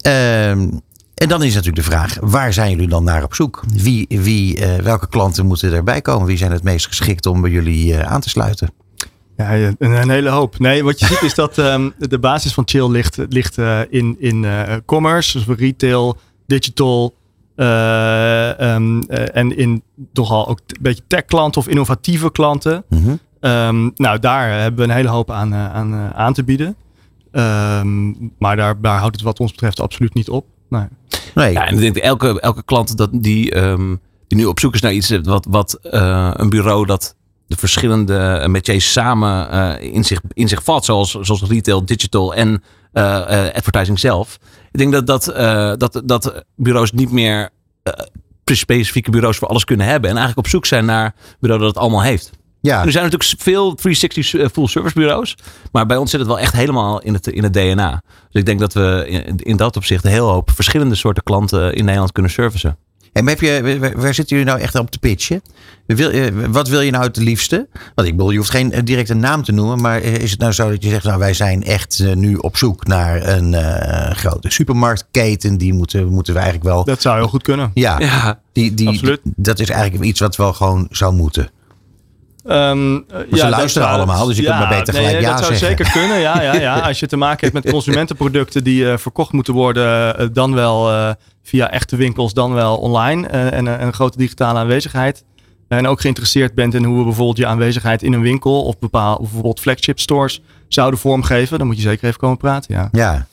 Ehm, 0.00 0.68
en 1.14 1.28
dan 1.28 1.42
is 1.42 1.54
natuurlijk 1.54 1.84
de 1.84 1.90
vraag, 1.90 2.16
waar 2.20 2.52
zijn 2.52 2.70
jullie 2.70 2.88
dan 2.88 3.04
naar 3.04 3.22
op 3.22 3.34
zoek? 3.34 3.62
Wie, 3.74 4.06
wie, 4.08 4.58
eh, 4.64 4.82
welke 4.82 5.08
klanten 5.08 5.46
moeten 5.46 5.72
erbij 5.72 6.00
komen? 6.00 6.26
Wie 6.26 6.36
zijn 6.36 6.52
het 6.52 6.62
meest 6.62 6.86
geschikt 6.86 7.26
om 7.26 7.40
bij 7.40 7.50
jullie 7.50 7.94
eh, 7.96 8.12
aan 8.12 8.20
te 8.20 8.28
sluiten? 8.28 8.70
Ja, 9.40 9.54
een, 9.54 9.76
een 9.78 10.10
hele 10.10 10.28
hoop. 10.30 10.58
Nee, 10.58 10.84
wat 10.84 11.00
je 11.00 11.06
ziet 11.06 11.22
is 11.22 11.34
dat 11.34 11.58
ehm, 11.58 11.90
de 11.98 12.18
basis 12.18 12.54
van 12.54 12.62
Chill 12.66 12.88
ligt, 12.90 13.18
ligt 13.28 13.58
eh, 13.58 13.80
in, 13.88 14.16
in 14.18 14.44
eh, 14.44 14.76
commerce, 14.86 15.38
dus 15.44 15.56
retail, 15.56 16.16
digital. 16.46 17.14
eh, 17.56 18.60
ehm, 18.60 19.00
eh, 19.00 19.36
en 19.36 19.56
in 19.56 19.82
toch 20.12 20.30
al 20.30 20.48
ook 20.48 20.58
een 20.66 20.76
beetje 20.82 21.02
tech 21.06 21.24
klanten 21.24 21.60
of 21.60 21.68
innovatieve 21.68 22.32
klanten. 22.32 22.84
Mhm. 22.88 23.14
Ehm, 23.40 23.90
nou, 23.94 24.18
daar 24.18 24.60
hebben 24.60 24.80
we 24.86 24.90
een 24.90 24.96
hele 24.96 25.08
hoop 25.08 25.30
aan, 25.30 25.54
aan, 25.54 25.94
aan 26.14 26.32
te 26.32 26.44
bieden. 26.44 26.76
Ehm, 27.32 28.08
maar 28.38 28.56
daar, 28.56 28.80
daar 28.80 28.98
houdt 28.98 29.14
het 29.14 29.24
wat 29.24 29.40
ons 29.40 29.50
betreft 29.50 29.80
absoluut 29.80 30.14
niet 30.14 30.28
op. 30.28 30.46
Nee. 30.68 30.84
Nee, 31.34 31.52
Ja, 31.52 31.66
en 31.66 31.74
ik 31.74 31.80
denk 31.80 31.94
dat 31.94 32.02
elke, 32.02 32.40
elke 32.40 32.62
klant 32.62 32.96
dat 32.96 33.10
die, 33.12 33.52
ehm, 33.52 33.96
die 34.26 34.38
nu 34.38 34.44
op 34.44 34.60
zoek 34.60 34.74
is 34.74 34.80
naar 34.80 34.92
iets 34.92 35.18
wat, 35.22 35.46
wat 35.50 35.72
eh, 35.82 36.30
een 36.32 36.50
bureau 36.50 36.86
dat 36.86 37.16
de 37.50 37.56
verschillende 37.56 38.46
métiers 38.48 38.92
samen 38.92 39.50
eh, 39.50 39.92
in, 39.94 40.04
zich, 40.04 40.20
in 40.32 40.48
zich 40.48 40.64
vat, 40.64 40.84
zoals, 40.84 41.10
zoals 41.10 41.42
retail, 41.42 41.84
digital 41.84 42.34
en 42.34 42.62
eh, 42.92 43.46
eh, 43.46 43.54
advertising 43.54 43.98
zelf. 43.98 44.38
Ik 44.72 44.78
denk 44.78 44.92
dat, 44.92 45.06
dat, 45.06 45.28
eh, 45.28 45.72
dat, 45.76 46.02
dat 46.04 46.44
bureaus 46.56 46.92
niet 46.92 47.10
meer 47.10 47.50
eh, 47.82 47.92
specifieke 48.44 49.10
bureaus 49.10 49.36
voor 49.36 49.48
alles 49.48 49.64
kunnen 49.64 49.86
hebben 49.86 50.10
en 50.10 50.16
eigenlijk 50.16 50.46
op 50.46 50.52
zoek 50.52 50.66
zijn 50.66 50.84
naar 50.84 51.04
een 51.04 51.36
bureau 51.40 51.62
dat 51.62 51.70
het 51.74 51.82
allemaal 51.82 52.02
heeft. 52.02 52.30
ja. 52.60 52.84
Er 52.84 52.92
zijn 52.92 53.04
natuurlijk 53.04 53.40
veel 53.40 53.74
360 53.74 54.50
full 54.52 54.66
service 54.66 54.94
bureaus. 54.94 55.36
Maar 55.72 55.86
bij 55.86 55.96
ons 55.96 56.10
zit 56.10 56.20
het 56.20 56.28
wel 56.28 56.38
echt 56.38 56.52
helemaal 56.52 57.00
in 57.00 57.14
het, 57.14 57.26
in 57.26 57.42
het 57.42 57.52
DNA. 57.52 58.02
Dus 58.30 58.40
ik 58.40 58.46
denk 58.46 58.60
dat 58.60 58.72
we 58.72 59.04
in, 59.08 59.36
in 59.36 59.56
dat 59.56 59.76
opzicht 59.76 60.04
een 60.04 60.10
heel 60.10 60.28
hoop 60.28 60.50
verschillende 60.50 60.94
soorten 60.94 61.22
klanten 61.22 61.74
in 61.74 61.84
Nederland 61.84 62.12
kunnen 62.12 62.32
servicen. 62.32 62.78
En 63.12 63.28
heb 63.28 63.40
je, 63.40 63.78
waar, 63.96 64.14
zitten 64.14 64.36
jullie 64.36 64.52
nou 64.52 64.62
echt 64.62 64.74
op 64.74 64.90
te 64.90 64.98
pitchen? 64.98 65.42
Wil, 65.86 66.10
eh, 66.10 66.32
wat 66.48 66.68
wil 66.68 66.80
je 66.80 66.90
nou 66.90 67.04
het 67.04 67.16
liefste? 67.16 67.68
Want 67.94 68.08
ik 68.08 68.16
bedoel, 68.16 68.30
je 68.30 68.38
hoeft 68.38 68.50
geen 68.50 68.72
eh, 68.72 68.80
directe 68.84 69.14
naam 69.14 69.44
te 69.44 69.52
noemen. 69.52 69.80
Maar 69.80 70.00
eh, 70.00 70.14
is 70.14 70.30
het 70.30 70.40
nou 70.40 70.52
zo 70.52 70.70
dat 70.70 70.82
je 70.82 70.90
zegt, 70.90 71.04
nou 71.04 71.18
wij 71.18 71.34
zijn 71.34 71.64
echt 71.64 72.02
nu 72.14 72.36
op 72.36 72.56
zoek 72.56 72.86
naar 72.86 73.28
een 73.28 73.54
eh, 73.54 74.16
grote 74.16 74.50
supermarktketen. 74.50 75.58
Die 75.58 75.74
moeten, 75.74 76.08
moeten 76.08 76.34
we 76.34 76.40
eigenlijk 76.40 76.70
wel... 76.70 76.84
Dat 76.84 77.00
zou 77.00 77.16
heel 77.16 77.28
goed 77.28 77.42
kunnen. 77.42 77.70
Ja, 77.74 77.98
Ja, 78.00 78.40
die, 78.52 78.74
die, 78.74 78.88
absoluut. 78.88 79.20
dat 79.22 79.58
is 79.58 79.68
eigenlijk 79.68 80.04
iets 80.04 80.20
wat 80.20 80.36
wel 80.36 80.52
gewoon 80.52 80.86
zou 80.90 81.14
moeten. 81.14 81.50
Ehm, 82.44 82.94
eh, 82.94 83.18
ze 83.18 83.26
dat 83.30 83.50
luisteren 83.50 83.70
zou- 83.88 83.96
allemaal, 83.96 84.26
dus 84.26 84.36
je 84.36 84.42
kunt 84.42 84.58
maar 84.58 84.68
beter 84.68 84.94
nee, 84.94 85.04
gelijk 85.04 85.22
ja 85.24 85.30
Dat 85.30 85.38
zou 85.44 85.54
zeggen. 85.56 85.76
zeker 85.86 85.92
kunnen, 86.00 86.18
ja, 86.20 86.42
ja, 86.42 86.54
ja. 86.54 86.80
Als 86.88 87.00
je 87.00 87.06
te 87.06 87.16
maken 87.16 87.40
hebt 87.50 87.64
met 87.64 87.72
consumentenproducten 87.72 88.64
die 88.64 88.90
eh, 88.90 88.96
verkocht 88.98 89.32
moeten 89.32 89.54
worden, 89.54 90.16
eh, 90.18 90.26
dan 90.32 90.54
wel 90.54 90.90
eh, 90.90 91.10
via 91.42 91.70
echte 91.70 91.96
winkels, 91.96 92.32
dan 92.34 92.52
wel 92.52 92.76
online. 92.76 93.26
eh, 93.28 93.52
en 93.52 93.66
een 93.66 93.92
grote 93.92 94.18
digitale 94.18 94.58
aanwezigheid. 94.58 95.24
En 95.68 95.86
ook 95.86 96.00
geïnteresseerd 96.00 96.54
bent 96.54 96.74
in 96.74 96.84
hoe 96.84 96.98
we 96.98 97.04
bijvoorbeeld 97.04 97.36
je 97.36 97.46
aanwezigheid 97.46 98.02
in 98.02 98.12
een 98.12 98.20
winkel 98.22 98.62
of 98.62 98.78
bepaal, 98.78 99.14
of 99.14 99.20
bijvoorbeeld 99.22 99.60
flagship 99.60 99.98
stores 99.98 100.42
zouden 100.68 101.00
vormgeven. 101.00 101.58
Dan 101.58 101.66
moet 101.66 101.76
je 101.76 101.82
zeker 101.82 102.04
even 102.08 102.20
komen 102.20 102.36
praten, 102.36 102.74
ja. 102.74 102.88
Ja. 102.92 103.26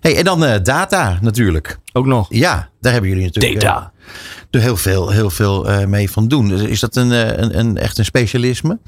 Hey, 0.00 0.16
en 0.16 0.24
dan 0.24 0.44
eh, 0.44 0.54
data 0.62 1.18
natuurlijk. 1.20 1.78
Ook 1.92 2.06
nog. 2.06 2.26
Ja, 2.28 2.68
daar 2.80 2.92
hebben 2.92 3.10
jullie 3.10 3.24
natuurlijk 3.24 3.60
Data. 3.60 3.92
Er 4.50 4.60
heel 4.60 4.76
veel, 4.76 5.10
heel 5.10 5.30
veel 5.30 5.68
eh, 5.68 5.86
mee 5.86 6.10
van 6.10 6.28
doen. 6.28 6.52
Is 6.52 6.80
dat 6.80 6.96
een, 6.96 7.12
eh, 7.12 7.36
een, 7.36 7.58
een, 7.58 7.76
echt 7.76 7.98
een 7.98 8.04
specialisme? 8.04 8.78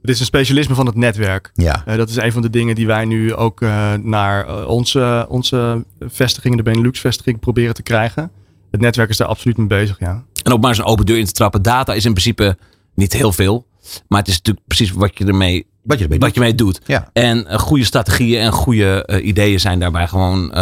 Het 0.00 0.10
is 0.10 0.20
een 0.20 0.26
specialisme 0.26 0.74
van 0.74 0.86
het 0.86 0.94
netwerk. 0.94 1.50
Ja. 1.54 1.82
Eh, 1.86 1.96
dat 1.96 2.08
is 2.08 2.16
een 2.16 2.32
van 2.32 2.42
de 2.42 2.50
dingen 2.50 2.74
die 2.74 2.86
wij 2.86 3.04
nu 3.04 3.34
ook 3.34 3.62
eh, 3.62 3.92
naar 3.94 4.66
onze, 4.66 5.26
onze 5.28 5.84
vestigingen, 6.00 6.56
de 6.56 6.62
Benelux-vestiging, 6.62 7.38
proberen 7.40 7.74
te 7.74 7.82
krijgen. 7.82 8.30
Het 8.70 8.80
netwerk 8.80 9.08
is 9.08 9.16
daar 9.16 9.28
absoluut 9.28 9.56
mee 9.56 9.66
bezig, 9.66 9.98
ja. 9.98 10.24
En 10.42 10.52
ook 10.52 10.60
maar 10.60 10.70
eens 10.70 10.78
een 10.78 10.84
open 10.84 11.06
deur 11.06 11.18
in 11.18 11.26
te 11.26 11.32
trappen. 11.32 11.62
Data 11.62 11.94
is 11.94 12.04
in 12.04 12.12
principe 12.12 12.56
niet 12.94 13.12
heel 13.12 13.32
veel. 13.32 13.66
Maar 14.08 14.18
het 14.18 14.28
is 14.28 14.36
natuurlijk 14.36 14.66
precies 14.66 14.90
wat 14.90 15.18
je 15.18 15.24
ermee, 15.24 15.66
Wat 15.82 15.98
je 15.98 16.04
ermee 16.04 16.18
wat 16.18 16.34
je 16.34 16.40
mee 16.40 16.54
doet. 16.54 16.80
Ja. 16.86 17.10
En 17.12 17.58
goede 17.60 17.84
strategieën 17.84 18.40
en 18.40 18.52
goede 18.52 19.04
eh, 19.04 19.26
ideeën 19.26 19.60
zijn 19.60 19.78
daarbij 19.78 20.08
gewoon 20.08 20.52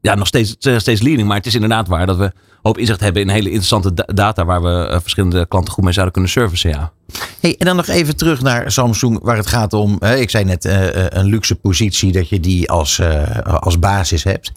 ja, 0.00 0.14
nog 0.14 0.26
steeds, 0.26 0.56
nog 0.60 0.80
steeds 0.80 1.00
leading. 1.00 1.28
Maar 1.28 1.36
het 1.36 1.46
is 1.46 1.54
inderdaad 1.54 1.88
waar 1.88 2.06
dat 2.06 2.16
we 2.16 2.32
hoop 2.62 2.78
inzicht 2.78 3.00
hebben 3.00 3.22
in 3.22 3.28
hele 3.28 3.46
interessante 3.48 3.94
da- 3.94 4.06
data 4.14 4.44
waar 4.44 4.62
we 4.62 4.86
eh, 4.86 5.00
verschillende 5.00 5.46
goed 5.48 5.84
mee 5.84 5.92
zouden 5.92 6.12
kunnen 6.12 6.30
servicen. 6.30 6.70
Ja. 6.70 6.92
Hey, 7.40 7.56
en 7.58 7.66
dan 7.66 7.76
nog 7.76 7.86
even 7.86 8.16
terug 8.16 8.40
naar 8.42 8.72
Samsung, 8.72 9.18
waar 9.22 9.36
het 9.36 9.46
gaat 9.46 9.72
om. 9.72 10.02
Ik 10.02 10.30
zei 10.30 10.44
net 10.44 10.64
eh, 10.64 10.88
eh, 11.04 11.06
een 11.08 11.26
luxe 11.26 11.54
positie 11.54 12.12
dat 12.12 12.28
je 12.28 12.40
die 12.40 12.70
als, 12.70 12.98
eh, 12.98 13.38
als 13.42 13.78
basis 13.78 14.24
hebt. 14.24 14.52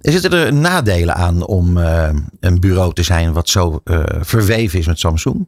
Zitten 0.00 0.32
er 0.32 0.52
nadelen 0.54 1.14
aan 1.14 1.46
om 1.46 1.78
eh, 1.78 2.08
een 2.40 2.60
bureau 2.60 2.92
te 2.92 3.02
zijn 3.02 3.32
wat 3.32 3.48
zo 3.48 3.80
eh, 3.84 4.02
verweven 4.20 4.78
is 4.78 4.86
met 4.86 4.98
Samsung? 4.98 5.46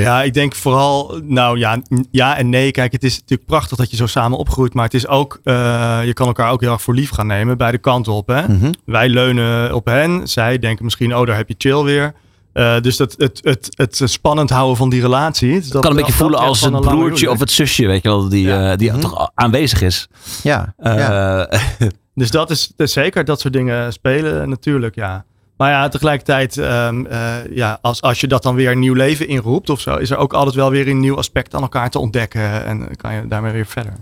Ja, 0.00 0.22
ik 0.22 0.34
denk 0.34 0.54
vooral, 0.54 1.20
nou 1.24 1.58
ja, 1.58 1.82
ja 2.10 2.36
en 2.36 2.48
nee. 2.48 2.70
Kijk, 2.70 2.92
het 2.92 3.04
is 3.04 3.18
natuurlijk 3.20 3.48
prachtig 3.48 3.76
dat 3.76 3.90
je 3.90 3.96
zo 3.96 4.06
samen 4.06 4.38
opgroeit. 4.38 4.74
Maar 4.74 4.84
het 4.84 4.94
is 4.94 5.06
ook, 5.06 5.40
eh, 5.44 6.00
je 6.04 6.12
kan 6.12 6.26
elkaar 6.26 6.50
ook 6.50 6.60
heel 6.60 6.72
erg 6.72 6.82
voor 6.82 6.94
lief 6.94 7.10
gaan 7.10 7.26
nemen. 7.26 7.56
Beide 7.56 7.78
kanten 7.78 8.12
op. 8.12 8.26
Hè? 8.28 8.48
Mhm. 8.48 8.72
Wij 8.84 9.08
leunen 9.08 9.74
op 9.74 9.86
hen. 9.86 10.28
Zij 10.28 10.58
denken 10.58 10.84
misschien, 10.84 11.16
oh, 11.16 11.26
daar 11.26 11.36
heb 11.36 11.48
je 11.48 11.54
chill 11.58 11.82
weer. 11.82 12.14
Eh, 12.52 12.80
dus 12.80 12.96
dat, 12.96 13.14
het, 13.18 13.40
het, 13.42 13.68
het 13.76 14.00
spannend 14.04 14.50
houden 14.50 14.76
van 14.76 14.90
die 14.90 15.00
relatie. 15.00 15.60
Dus 15.60 15.68
kan 15.68 15.90
een 15.90 15.96
beetje 15.96 16.12
voelen 16.12 16.38
als 16.38 16.60
het 16.60 16.80
broertje 16.80 17.30
of 17.30 17.40
het. 17.40 17.50
zusje, 17.50 17.86
weet 17.86 18.02
je 18.02 18.08
wel, 18.08 18.28
die, 18.28 18.46
Ja. 18.46 18.70
eh, 18.72 18.76
die 18.78 18.90
Mhm. 18.90 19.00
toch 19.00 19.30
aanwezig 19.34 19.82
is. 19.82 20.08
Ja, 20.42 20.74
Eh, 20.76 20.96
ja. 20.96 21.48
Dus 22.14 22.30
dat 22.30 22.50
is, 22.50 22.72
dat 22.76 22.86
is 22.86 22.92
zeker 22.92 23.24
dat 23.24 23.40
soort 23.40 23.52
dingen 23.52 23.92
spelen 23.92 24.48
natuurlijk, 24.48 24.94
ja. 24.94 25.24
Maar 25.62 25.70
ja, 25.70 25.88
tegelijkertijd, 25.88 26.56
ehm, 26.58 27.06
eh, 27.06 27.34
ja, 27.50 27.78
als, 27.82 28.02
als 28.02 28.20
je 28.20 28.26
dat 28.26 28.42
dan 28.42 28.54
weer 28.54 28.70
een 28.70 28.78
nieuw 28.78 28.94
leven 28.94 29.28
inroept 29.28 29.70
of 29.70 29.80
zo, 29.80 29.96
is 29.96 30.10
er 30.10 30.16
ook 30.16 30.32
altijd 30.32 30.54
wel 30.54 30.70
weer 30.70 30.88
een 30.88 31.00
nieuw 31.00 31.16
aspect 31.16 31.54
aan 31.54 31.62
elkaar 31.62 31.90
te 31.90 31.98
ontdekken. 31.98 32.64
En 32.64 32.96
kan 32.96 33.14
je 33.14 33.26
daarmee 33.26 33.52
weer 33.52 33.66
verder. 33.66 33.92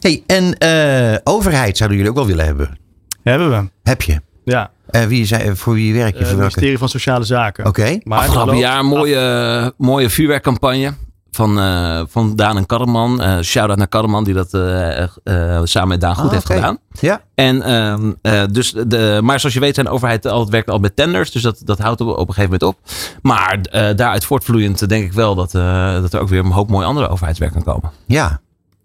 Hey, 0.00 0.22
en 0.26 0.58
eh, 0.58 1.18
overheid 1.24 1.76
zouden 1.76 1.98
jullie 1.98 2.12
ook 2.12 2.18
wel 2.18 2.26
willen 2.26 2.44
hebben. 2.44 2.78
Hebben 3.22 3.50
we. 3.50 3.68
Heb 3.82 4.02
je? 4.02 4.20
Ja, 4.44 4.70
Eh, 4.86 5.04
wie 5.04 5.24
zijn, 5.24 5.56
voor 5.56 5.74
wie 5.74 5.94
werk 5.94 6.12
je? 6.12 6.18
Het 6.18 6.28
voor 6.28 6.36
welke? 6.38 6.40
ministerie 6.54 6.78
van 6.78 6.88
Sociale 6.88 7.24
Zaken. 7.24 7.66
Oké. 7.66 7.98
Maar 8.02 8.18
Afgelopen 8.18 8.56
jaar 8.58 8.78
een 8.78 8.86
mooie, 8.86 9.72
mooie 9.76 10.10
vuurwerkcampagne 10.10 10.92
van, 11.36 11.58
eh, 11.60 12.02
van 12.08 12.36
Daan 12.36 12.56
en 12.56 12.66
Karreman. 12.66 13.22
Eh 13.22 13.40
Shout-out 13.40 13.78
naar 13.78 13.88
Karreman 13.88 14.24
die 14.24 14.34
dat 14.34 14.54
eh, 14.54 15.60
samen 15.64 15.88
met 15.88 16.00
Daan 16.00 16.14
goed 16.16 16.26
Ah, 16.26 16.32
heeft 16.32 16.46
gedaan. 16.46 16.78
Ja. 17.00 17.20
En, 17.34 17.62
ehm, 17.62 18.12
eh, 18.22 18.42
dus 18.50 18.74
de, 18.86 19.20
maar 19.22 19.40
zoals 19.40 19.54
je 19.54 19.60
weet 19.60 19.74
zijn 19.74 19.86
de 19.86 19.92
overheid 19.92 20.26
altijd 20.26 20.50
werkt 20.50 20.70
al 20.70 20.78
met 20.78 20.96
tenders. 20.96 21.30
Dus 21.30 21.42
dat, 21.42 21.60
dat 21.64 21.78
houdt 21.78 22.00
op, 22.00 22.08
op 22.08 22.28
een 22.28 22.34
gegeven 22.34 22.58
moment 22.60 22.62
op. 22.62 22.78
Maar 23.22 23.58
eh, 23.60 23.96
daaruit 23.96 24.24
voortvloeiend 24.24 24.88
denk 24.88 25.04
ik 25.04 25.12
wel 25.12 25.34
dat, 25.34 25.54
eh, 25.54 25.92
dat 25.92 26.12
er 26.12 26.20
ook 26.20 26.28
weer 26.28 26.44
een 26.44 26.50
hoop 26.50 26.68
mooie 26.68 26.86
andere 26.86 27.08
overheidswerk 27.08 27.52
kan 27.52 27.62
komen. 27.62 27.90
Ja. 28.06 28.40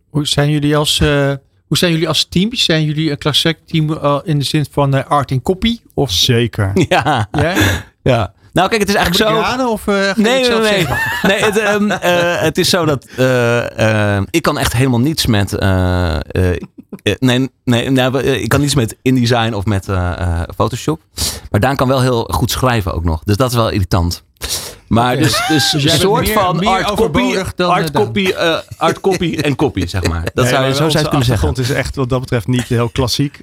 Hoe 0.09 0.27
zijn 0.27 0.49
jullie 0.49 0.77
als, 0.77 0.99
eh, 0.99 1.31
hoe 1.67 1.77
zijn 1.77 1.91
jullie 1.91 2.07
als 2.07 2.25
team? 2.29 2.55
Zijn 2.55 2.83
jullie 2.85 3.11
een 3.11 3.17
klassiek 3.17 3.57
team 3.65 3.93
eh, 3.93 4.17
in 4.23 4.39
de 4.39 4.45
zin 4.45 4.65
van 4.71 5.07
art 5.07 5.31
en 5.31 5.41
copy? 5.41 5.79
Of 5.93 6.11
Zeker. 6.11 6.71
Ja, 6.89 7.27
ja? 7.31 7.53
ja. 8.03 8.33
Nou 8.53 8.69
kijk, 8.69 8.81
het 8.81 8.89
is 8.89 8.95
eigenlijk 8.95 9.29
zo... 9.29 9.39
raden 9.41 9.69
of 9.69 9.83
ga 9.83 9.91
je 9.97 10.13
Nee, 10.15 10.49
nee, 10.49 10.59
nee. 10.59 10.87
nee 11.31 11.43
het, 11.43 11.57
ehm, 11.57 11.91
eh, 11.91 12.41
het 12.41 12.57
is 12.57 12.69
zo 12.69 12.85
dat 12.85 13.05
eh, 13.17 14.21
ik 14.29 14.41
kan 14.41 14.57
echt 14.57 14.73
helemaal 14.73 14.99
niets 14.99 15.25
met. 15.25 15.51
nee, 17.19 17.49
nee 17.63 17.89
nou, 17.89 18.19
ik 18.23 18.49
kan 18.49 18.61
niets 18.61 18.75
met 18.75 18.95
InDesign 19.01 19.53
of 19.53 19.65
met 19.65 19.87
Photoshop. 20.55 21.01
Maar 21.51 21.59
Daan 21.59 21.75
kan 21.75 21.87
wel 21.87 22.01
heel 22.01 22.23
goed 22.23 22.51
schrijven 22.51 22.93
ook 22.93 23.03
nog. 23.03 23.23
Dus 23.23 23.37
dat 23.37 23.49
is 23.49 23.55
wel 23.55 23.69
irritant. 23.69 24.23
Maar 24.87 25.17
dus, 25.17 25.43
dus, 25.47 25.69
Dus 25.71 25.83
een 25.83 25.89
soort 25.99 26.25
meer- 26.25 26.33
van 26.33 26.55
meer 26.55 26.69
art 26.69 26.95
copy, 26.95 27.43
dan, 27.55 27.69
art 27.71 27.91
copy, 27.91 28.31
art 28.77 28.99
copy 28.99 29.35
en 29.41 29.55
copy, 29.55 29.87
zeg 29.87 30.03
maar. 30.07 30.23
Dat 30.33 30.43
Nee, 30.43 30.53
zou 30.53 30.65
je, 30.65 30.73
zo 30.73 30.77
zou 30.77 30.89
je 30.89 30.93
onze 30.93 30.97
het 30.97 31.07
kunnen 31.07 31.25
zeggen. 31.25 31.47
achtergrond 31.47 31.57
is 31.57 31.69
echt 31.85 31.95
wat 31.95 32.09
dat 32.09 32.19
betreft 32.19 32.47
niet 32.47 32.63
heel 32.67 32.89
klassiek. 32.89 33.37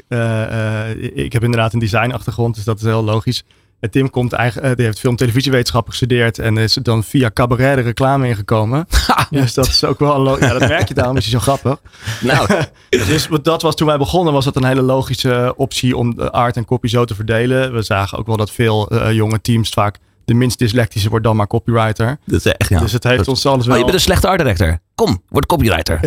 Ik 1.15 1.33
heb 1.33 1.43
inderdaad 1.45 1.73
een 1.73 1.79
designachtergrond, 1.79 2.55
dus 2.55 2.65
dat 2.65 2.79
is 2.79 2.85
heel 2.85 3.05
logisch. 3.05 3.45
En 3.81 3.91
Tim 3.91 4.11
komt 4.11 4.33
eigenlijk, 4.33 4.71
eh, 4.71 4.77
die 4.77 4.85
heeft 4.85 4.99
film- 4.99 5.11
en 5.13 5.19
televisiewetenschap 5.19 5.89
gestudeerd 5.89 6.39
en 6.39 6.57
is 6.59 6.75
dan 6.75 7.05
via 7.05 7.31
cabaret 7.35 7.77
de 7.77 7.83
reclame 7.83 8.29
ingekomen. 8.29 8.87
Dus 9.31 9.55
dat 9.55 9.67
is 9.67 9.85
ook 9.85 9.99
wel 9.99 10.15
een 10.15 10.21
lo- 10.21 10.39
ja, 10.39 10.53
dat 10.59 10.69
merk 10.69 10.89
je 10.89 10.95
daarom 10.95 11.17
is 11.17 11.23
hij 11.23 11.33
zo 11.33 11.39
grappig. 11.39 11.81
Nou, 12.21 12.49
Dus 12.89 13.29
wat 13.29 13.45
dat 13.45 13.63
was 13.63 13.75
toen 13.77 13.87
wij 13.87 13.99
begonnen, 13.99 14.33
was 14.33 14.45
dat 14.45 14.57
een 14.57 14.65
hele 14.65 14.83
logische 14.83 15.53
optie 15.57 15.97
om 15.97 16.15
de 16.15 16.31
art 16.31 16.57
en 16.57 16.65
copy 16.65 16.89
zo 16.89 17.05
te 17.05 17.15
verdelen. 17.15 17.73
We 17.73 17.83
zagen 17.83 18.19
ook 18.19 18.27
wel 18.27 18.37
dat 18.37 18.51
veel 18.51 18.89
eh, 18.91 19.13
jonge 19.13 19.41
teams 19.41 19.69
vaak 19.69 19.97
de 20.25 20.35
minst 20.35 20.59
dyslectische 20.59 21.09
wordt 21.09 21.25
dan 21.25 21.37
maar 21.37 21.47
copywriter. 21.47 22.19
dat 22.25 22.45
is 22.47 22.53
echt, 22.53 22.69
ja. 22.71 22.81
Dus 22.81 22.93
het 22.93 23.05
heeft 23.05 23.19
Dat- 23.19 23.29
ons 23.29 23.47
alles 23.47 23.65
wel. 23.67 23.73
Oh, 23.75 23.79
je 23.79 23.85
bent 23.85 23.97
een 23.97 24.03
slechte 24.05 24.29
art 24.29 24.39
director. 24.39 24.79
Kom, 24.95 25.23
word 25.29 25.47
copywriter. 25.47 26.01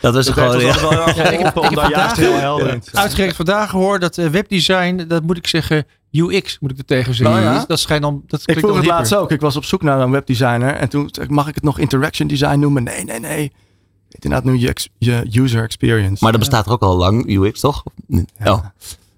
Dat 0.00 0.16
is 0.16 0.28
gewoon... 0.28 0.60
ja. 0.60 0.80
wel 0.80 1.08
ik 1.08 1.14
heb- 1.14 1.56
ik 1.56 1.78
vandaag- 1.78 2.16
heel 2.16 2.38
helder. 2.38 2.78
Uitgerekend 2.92 3.36
vandaag 3.36 3.70
gehoord 3.70 4.00
dat 4.00 4.18
eh, 4.18 4.26
webdesign, 4.26 5.04
dat 5.08 5.22
moet 5.22 5.36
ik 5.36 5.46
zeggen, 5.46 5.84
UX 6.12 6.58
moet 6.60 6.70
ik 6.70 6.78
er 6.78 6.84
tegen 6.84 7.14
zeggen. 7.14 7.36
Oh 7.36 7.42
ja? 7.42 7.54
Dus 7.54 7.66
dat 7.66 7.78
schijnt 7.80 8.02
dan, 8.02 8.22
dat 8.26 8.42
Ik 8.44 8.58
vroeg 8.58 8.76
het 8.76 8.86
laatst 8.86 9.14
ook. 9.14 9.30
Ik 9.30 9.40
was 9.40 9.56
op 9.56 9.64
zoek 9.64 9.82
naar 9.82 10.00
een 10.00 10.10
webdesigner. 10.10 10.74
En 10.74 10.88
toen 10.88 11.10
mag 11.28 11.48
ik 11.48 11.54
het 11.54 11.64
nog 11.64 11.78
interaction 11.78 12.28
design 12.28 12.58
noemen? 12.58 12.82
Nee, 12.82 13.04
nee, 13.04 13.20
nee. 13.20 13.52
Het 14.10 14.24
inderdaad 14.24 14.52
nu 14.52 14.58
je 14.98 15.40
user 15.42 15.62
experience. 15.62 16.16
Maar 16.22 16.30
dat 16.32 16.40
bestaat 16.40 16.66
er 16.66 16.72
ook 16.72 16.82
al 16.82 16.96
lang, 16.96 17.28
UX, 17.28 17.60
toch? 17.60 17.82
Oh. 18.44 18.64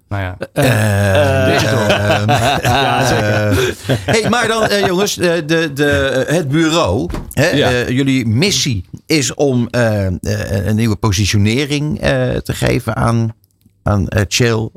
Nou 0.09 0.23
ja. 0.25 0.37
Eh, 0.53 0.63
Ja, 2.63 3.07
zeker. 3.07 3.57
eh, 3.87 3.97
hey, 4.05 4.29
maar 4.29 4.47
dan, 4.47 4.63
eh, 4.67 4.85
jongens, 4.85 5.17
eh, 5.17 5.33
de, 5.45 5.73
de, 5.73 5.89
eh, 5.89 6.35
het 6.35 6.47
bureau. 6.47 7.09
Hè, 7.31 7.49
Ja. 7.49 7.69
eh, 7.71 7.89
jullie 7.89 8.25
missie 8.25 8.85
is 9.05 9.33
om 9.33 9.67
eh, 9.67 10.05
eh, 10.05 10.65
een 10.65 10.75
nieuwe 10.75 10.95
positionering 10.95 11.99
eh, 11.99 12.35
te 12.35 12.53
geven 12.53 12.95
aan, 12.95 13.33
aan 13.83 14.07
eh, 14.07 14.21
Chill. 14.27 14.69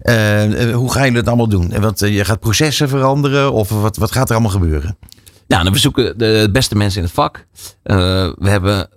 Eh, 0.00 0.68
eh, 0.68 0.74
hoe 0.74 0.92
gaan 0.92 1.02
jullie 1.02 1.16
dat 1.16 1.26
allemaal 1.26 1.48
doen? 1.48 1.80
Want 1.80 2.02
eh, 2.02 2.16
je 2.16 2.24
gaat 2.24 2.40
processen 2.40 2.88
veranderen 2.88 3.52
of 3.52 3.68
wat, 3.68 3.96
wat 3.96 4.12
gaat 4.12 4.28
er 4.28 4.34
allemaal 4.34 4.52
gebeuren? 4.52 4.98
Nou, 5.46 5.64
dan 5.64 5.72
we 5.72 5.78
zoeken 5.78 6.18
de 6.18 6.48
beste 6.52 6.76
mensen 6.76 6.98
in 6.98 7.04
het 7.04 7.14
vak. 7.14 7.46
We 7.82 8.48
hebben 8.48 8.88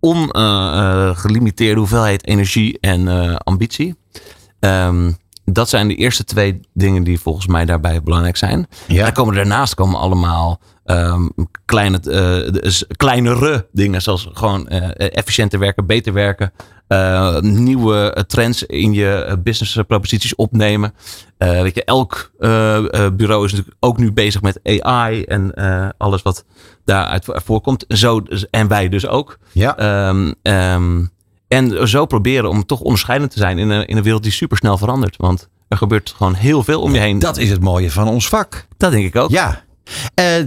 ongelimiteerde 0.00 1.78
hoeveelheid 1.78 2.26
energie 2.26 2.78
en 2.80 3.08
ambitie. 3.38 3.94
Ehm, 4.60 5.10
dat 5.44 5.68
zijn 5.68 5.88
de 5.88 5.94
eerste 5.94 6.24
twee 6.24 6.60
dingen 6.74 7.04
die 7.04 7.20
volgens 7.20 7.46
mij 7.46 7.64
daarbij 7.64 8.02
belangrijk 8.02 8.36
zijn. 8.36 8.66
Ja. 8.86 9.02
Daar 9.02 9.12
komen 9.12 9.34
daarnaast 9.34 9.74
komen 9.74 10.00
allemaal 10.00 10.60
ehm, 10.84 11.28
kleine, 11.64 12.00
kleinere 12.96 13.68
dingen. 13.72 14.02
Zoals 14.02 14.28
gewoon 14.32 14.68
efficiënter 14.68 15.58
werken, 15.58 15.86
beter 15.86 16.12
werken. 16.12 16.52
Eh, 16.88 17.38
nieuwe 17.40 18.12
eh, 18.12 18.22
trends 18.22 18.62
in 18.62 18.92
je 18.92 19.10
eh, 19.14 19.34
business 19.42 19.78
proposities 19.86 20.34
opnemen. 20.34 20.94
Eh, 21.38 21.60
weet 21.62 21.74
je, 21.74 21.84
elk 21.84 22.30
bureau 23.16 23.44
is 23.44 23.50
natuurlijk 23.52 23.76
ook 23.80 23.98
nu 23.98 24.12
bezig 24.12 24.42
met 24.42 24.60
AI 24.82 25.22
en 25.22 25.54
alles 25.98 26.22
wat 26.22 26.44
daaruit 26.84 27.24
vo- 27.24 27.38
voorkomt. 27.44 27.84
Zo, 27.88 28.22
en 28.50 28.68
wij 28.68 28.88
dus 28.88 29.06
ook. 29.06 29.38
Ja. 29.52 29.76
Ehm, 29.76 30.32
ehm, 30.42 31.04
en 31.48 31.88
zo 31.88 32.06
proberen 32.06 32.50
om 32.50 32.66
toch 32.66 32.80
onderscheidend 32.80 33.30
te 33.30 33.38
zijn 33.38 33.58
in 33.58 33.70
een, 33.70 33.86
in 33.86 33.96
een 33.96 34.02
wereld 34.02 34.22
die 34.22 34.32
supersnel 34.32 34.78
verandert. 34.78 35.16
Want 35.16 35.48
er 35.68 35.76
gebeurt 35.76 36.14
gewoon 36.16 36.34
heel 36.34 36.62
veel 36.64 36.80
om 36.80 36.92
je 36.94 37.00
heen. 37.00 37.18
Dat 37.18 37.36
is 37.36 37.50
het 37.50 37.60
mooie 37.60 37.90
van 37.90 38.08
ons 38.08 38.28
vak. 38.28 38.66
dat 38.76 38.90
denk 38.90 39.04
ik 39.06 39.16
ook. 39.16 39.30
Ja. 39.30 39.66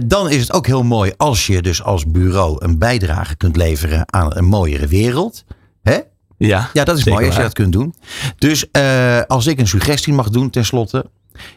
Dan 0.04 0.30
is 0.30 0.40
het 0.40 0.52
ook 0.52 0.66
heel 0.66 0.82
mooi 0.82 1.12
als 1.16 1.46
je 1.46 1.62
dus 1.62 1.82
als 1.82 2.10
bureau 2.10 2.56
een 2.64 2.78
bijdrage 2.78 3.36
kunt 3.36 3.56
leveren 3.56 4.12
aan 4.12 4.36
een 4.36 4.44
mooiere 4.44 4.86
wereld. 4.86 5.44
Hè? 5.82 5.98
Ja, 6.46 6.70
Ja, 6.72 6.84
dat 6.84 6.98
is 6.98 7.04
mooi 7.04 7.26
als 7.26 7.36
je 7.36 7.42
dat 7.42 7.52
kunt 7.52 7.72
doen. 7.72 7.94
Dus 8.38 8.70
eh, 8.70 9.20
als 9.26 9.46
ik 9.46 9.58
een 9.60 9.68
suggestie 9.68 10.12
mag 10.12 10.28
doen 10.30 10.50
tenslotte. 10.50 11.06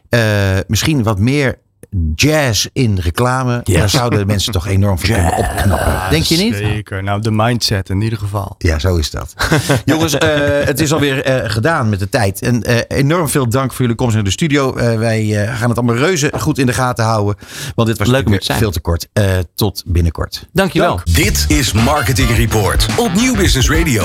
eh 0.09 0.21
misschien 0.67 1.03
wat 1.03 1.19
meer 1.19 1.63
jazz 2.15 2.67
in 2.73 2.97
reclame. 3.01 3.61
Yes. 3.63 3.77
Daar 3.77 3.89
zouden 3.89 4.27
mensen 4.27 4.51
toch 4.51 4.67
enorm 4.67 4.99
voor 4.99 5.09
kunnen 5.09 5.33
opknappen. 5.37 6.01
Denk 6.09 6.23
je 6.23 6.37
niet? 6.37 6.55
Zeker. 6.55 7.03
Nou, 7.03 7.21
de 7.21 7.31
mindset 7.31 7.89
in 7.89 8.01
ieder 8.01 8.19
geval. 8.19 8.55
Ja, 8.57 8.79
zo 8.79 8.95
is 8.95 9.09
dat. 9.11 9.33
Jongens, 9.85 10.17
eh, 10.17 10.29
het 10.65 10.79
is 10.79 10.93
alweer 10.93 11.43
gedaan 11.49 11.89
met 11.89 11.99
de 11.99 12.09
tijd. 12.09 12.41
En 12.41 12.63
eh, 12.63 12.97
enorm 12.97 13.29
veel 13.29 13.49
dank 13.49 13.71
voor 13.71 13.81
jullie 13.81 13.95
komst 13.95 14.15
naar 14.15 14.23
de 14.23 14.29
studio. 14.31 14.75
Eh, 14.75 14.97
wij 14.97 15.25
gaan 15.57 15.69
het 15.69 15.77
allemaal 15.77 15.95
reuze 15.95 16.31
goed 16.37 16.57
in 16.57 16.65
de 16.65 16.73
gaten 16.73 17.05
houden. 17.05 17.35
Want 17.75 17.87
dit 17.87 17.97
was 17.97 18.07
Leuk 18.07 18.25
om 18.25 18.31
natuurlijk 18.31 18.39
te 18.41 18.45
zijn. 18.45 18.59
veel 18.59 18.71
te 18.71 18.79
kort. 18.79 19.07
Eh, 19.13 19.25
tot 19.55 19.83
binnenkort. 19.85 20.47
Dankjewel. 20.53 20.99
Dit 21.03 21.45
is 21.47 21.71
Marketing 21.73 22.29
Report 22.35 22.87
op 22.97 23.13
Nieuw 23.13 23.35
Business 23.35 23.69
Radio. 23.69 24.03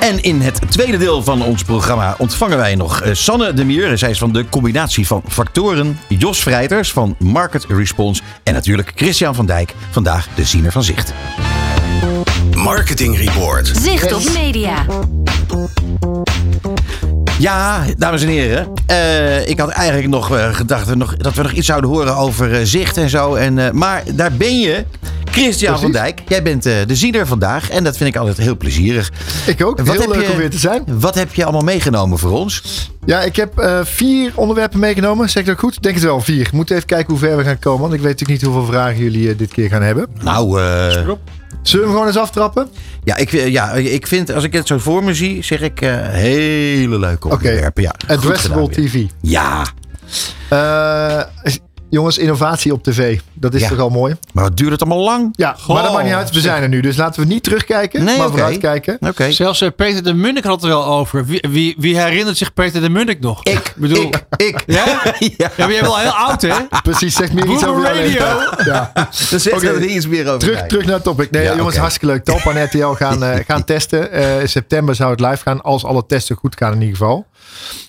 En 0.00 0.22
in 0.22 0.40
het 0.40 0.60
tweede 0.70 0.96
deel 0.96 1.22
van 1.22 1.42
ons 1.42 1.62
programma 1.62 2.14
ontvangen 2.18 2.56
wij 2.56 2.74
nog 2.74 3.00
eh, 3.00 3.14
Sanne 3.14 3.52
de 3.52 3.64
Mier. 3.64 3.98
Zij 3.98 4.10
is 4.10 4.18
van 4.18 4.32
de 4.32 4.48
combinatie 4.48 5.06
van 5.06 5.22
factoren. 5.28 5.98
Jos 6.08 6.42
Vrijters 6.42 6.92
van 6.92 7.16
Market 7.18 7.64
Response. 7.68 8.22
En 8.42 8.54
natuurlijk 8.54 8.92
Christian 8.94 9.34
van 9.34 9.46
Dijk. 9.46 9.74
Vandaag 9.90 10.28
de 10.34 10.44
ziener 10.44 10.72
van 10.72 10.82
zicht. 10.82 11.12
Marketing 12.54 13.18
Report. 13.18 13.72
Zicht 13.82 14.12
op 14.12 14.32
media. 14.32 14.84
Ja, 17.40 17.84
dames 17.98 18.22
en 18.22 18.28
heren. 18.28 18.68
eh, 18.86 19.48
ik 19.48 19.58
had 19.58 19.68
eigenlijk 19.68 20.08
nog 20.08 20.36
eh, 20.36 20.54
gedacht 20.54 20.80
dat 20.86 20.88
we 20.88 20.94
nog, 20.96 21.16
dat 21.16 21.34
we 21.34 21.42
nog 21.42 21.52
iets 21.52 21.66
zouden 21.66 21.90
horen 21.90 22.16
over 22.16 22.54
eh, 22.54 22.60
zicht 22.62 22.96
en 22.96 23.08
zo. 23.08 23.34
En, 23.34 23.58
eh, 23.58 23.70
maar 23.70 24.02
daar 24.14 24.32
ben 24.32 24.60
je. 24.60 24.84
Christian 25.30 25.78
van 25.80 25.92
Dijk, 25.92 26.20
jij 26.28 26.42
bent 26.42 26.66
eh, 26.66 26.74
de 26.86 26.94
ziener 26.94 27.26
vandaag. 27.26 27.70
En 27.70 27.84
dat 27.84 27.96
vind 27.96 28.14
ik 28.14 28.20
altijd 28.20 28.36
heel 28.36 28.56
plezierig. 28.56 29.10
Ik 29.46 29.64
ook. 29.64 29.80
Wat 29.80 29.96
Heel 29.98 30.08
leuk 30.12 30.24
je- 30.26 30.30
om 30.32 30.36
weer 30.38 30.50
te 30.50 30.58
zijn. 30.58 30.84
Wat 30.86 31.14
heb 31.14 31.34
je 31.34 31.42
allemaal 31.42 31.62
meegenomen 31.62 32.18
voor 32.18 32.30
ons? 32.30 32.62
Ja, 33.06 33.20
ik 33.20 33.36
heb 33.36 33.58
eh, 33.58 33.80
vier 33.82 34.32
onderwerpen 34.34 34.78
meegenomen. 34.78 35.30
Zeg 35.30 35.42
ik 35.42 35.48
dat 35.48 35.58
goed? 35.58 35.82
Denk 35.82 35.94
het 35.94 36.04
wel, 36.04 36.20
vier. 36.20 36.48
We 36.50 36.56
moeten 36.56 36.74
even 36.76 36.88
kijken 36.88 37.10
hoe 37.10 37.18
ver 37.18 37.36
we 37.36 37.44
gaan 37.44 37.58
komen. 37.58 37.80
Want 37.80 37.92
ik 37.92 38.00
weet 38.00 38.10
natuurlijk 38.10 38.42
niet 38.42 38.50
hoeveel 38.52 38.72
vragen 38.72 38.98
jullie 39.02 39.36
dit 39.36 39.52
keer 39.52 39.68
gaan 39.68 39.82
hebben. 39.82 40.06
Nou, 40.22 40.60
eh, 40.62 41.08
Zullen 41.62 41.84
we 41.86 41.90
hem 41.90 41.90
gewoon 41.90 42.06
eens 42.06 42.16
aftrappen? 42.16 42.68
ja, 43.04 43.16
ik, 43.16 43.32
eh, 43.32 43.48
ja, 43.48 43.72
ik 43.72 44.06
vind, 44.06 44.32
als 44.32 44.44
ik 44.44 44.52
het 44.52 44.66
zo 44.66 44.78
voor 44.78 45.04
me 45.04 45.14
zie, 45.14 45.42
zeg 45.42 45.60
ik 45.60 45.80
eh, 45.80 46.08
hele 46.08 46.98
leuke 46.98 47.28
onderwerpen. 47.28 47.82
Ja, 47.82 47.94
Addressable 48.06 48.66
gedaan. 48.68 48.86
TV. 48.86 49.04
Ja, 49.20 49.66
Eh, 50.48 51.22
jongens, 51.90 52.18
innovatie 52.18 52.72
op 52.72 52.82
tv. 52.82 53.18
Dat 53.34 53.54
is 53.54 53.60
Ja. 53.60 53.68
toch 53.68 53.78
al 53.78 53.88
mooi? 53.90 54.16
maar 54.32 54.44
wat 54.44 54.56
duurt 54.56 54.70
het 54.70 54.80
allemaal 54.82 55.04
lang? 55.04 55.28
Ja, 55.32 55.56
maar 55.68 55.82
dat 55.82 55.92
maakt 55.92 56.04
niet 56.04 56.14
uit. 56.14 56.30
We 56.30 56.40
zijn 56.40 56.62
er 56.62 56.68
nu. 56.68 56.80
Dus 56.80 56.96
laten 56.96 57.22
we 57.22 57.26
niet 57.28 57.42
terugkijken, 57.42 58.04
Nee, 58.04 58.16
maar 58.16 58.26
oké. 58.26 58.36
vooruitkijken. 58.36 58.96
Oké. 59.00 59.32
Zelfs 59.32 59.60
eh, 59.60 59.68
Peter 59.76 60.02
de 60.02 60.14
Munnik 60.14 60.44
had 60.44 60.52
het 60.54 60.62
er 60.62 60.68
wel 60.68 60.84
over. 60.86 61.26
Wie, 61.26 61.44
wie, 61.50 61.74
wie 61.78 61.98
herinnert 62.00 62.36
zich 62.36 62.52
Peter 62.54 62.80
de 62.80 62.88
Munnik 62.90 63.20
nog? 63.20 63.44
Ik, 63.44 63.72
bedoel, 63.76 64.02
ik, 64.02 64.24
ik. 64.36 64.62
Ja? 64.76 64.84
ja. 64.86 65.14
Ja, 65.18 65.34
maar 65.38 65.52
jij 65.56 65.66
bent 65.68 65.80
wel 65.80 65.98
heel 65.98 66.10
oud, 66.10 66.42
hè? 66.42 66.54
Precies, 66.82 67.14
zeg 67.14 67.32
meer 67.32 67.46
iets 67.48 67.64
over 67.66 67.82
Radio. 67.82 68.24
Ja. 68.64 68.90
Dan 69.30 69.40
zegt 69.40 69.56
Oké. 69.56 69.66
er 69.68 69.84
iets 69.84 70.06
meer 70.06 70.26
over. 70.26 70.38
Terug, 70.38 70.66
terug 70.66 70.84
naar 70.84 70.94
het 70.94 71.02
topic. 71.04 71.30
Nee, 71.30 71.42
Ja, 71.42 71.56
jongens, 71.56 71.76
hartstikke 71.76 72.06
leuk. 72.14 72.24
Talpa 72.24 72.50
en 72.54 72.64
RTL 72.64 72.86
gaan, 72.86 73.24
eh, 73.24 73.44
gaan 73.46 73.64
testen. 73.64 74.12
Eh, 74.12 74.40
in 74.40 74.48
september 74.48 74.94
zou 74.94 75.10
het 75.10 75.20
live 75.20 75.36
gaan, 75.42 75.60
als 75.62 75.84
alle 75.84 76.06
testen 76.06 76.36
goed 76.36 76.56
gaan 76.56 76.72
in 76.72 76.80
ieder 76.80 76.96
geval. 76.96 77.26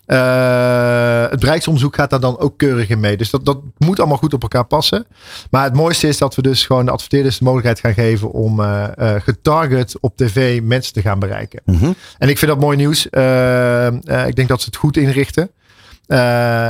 Eh, 0.06 1.30
het 1.30 1.40
bereiksonderzoek 1.40 1.96
gaat 1.96 2.10
daar 2.10 2.20
dan 2.20 2.40
ook 2.40 2.58
keurig 2.58 2.90
in 2.90 3.00
mee. 3.00 3.18
Dus 3.18 3.30
dat, 3.30 3.46
dat 3.46 3.60
moet 3.78 4.00
allemaal 4.00 4.18
goed 4.18 4.34
op 4.34 4.42
elkaar 4.42 4.66
passen. 4.66 5.06
Maar 5.50 5.64
het 5.64 5.74
mooiste 5.74 6.08
is 6.08 6.18
dat 6.18 6.36
we 6.36 6.42
dus 6.42 6.66
gewoon 6.66 6.86
de 6.86 6.92
adverteerders 6.92 7.38
de 7.38 7.44
mogelijkheid 7.44 7.80
gaan 7.80 8.04
geven 8.04 8.32
om 8.32 8.60
eh, 8.60 8.88
eh, 8.96 9.22
getarget 9.22 10.00
op 10.00 10.18
tv 10.18 10.62
mensen 10.62 10.94
te 10.94 11.02
gaan 11.02 11.20
bereiken. 11.20 11.62
Mhm. 11.66 11.92
En 12.18 12.30
ik 12.30 12.38
vind 12.38 12.52
dat 12.52 12.60
mooi 12.60 12.78
nieuws. 12.78 13.06
Ik 14.26 14.36
denk 14.36 14.48
dat 14.48 14.62
ze 14.62 14.66
het 14.66 14.76
goed 14.76 14.98
inrichten. 14.98 15.52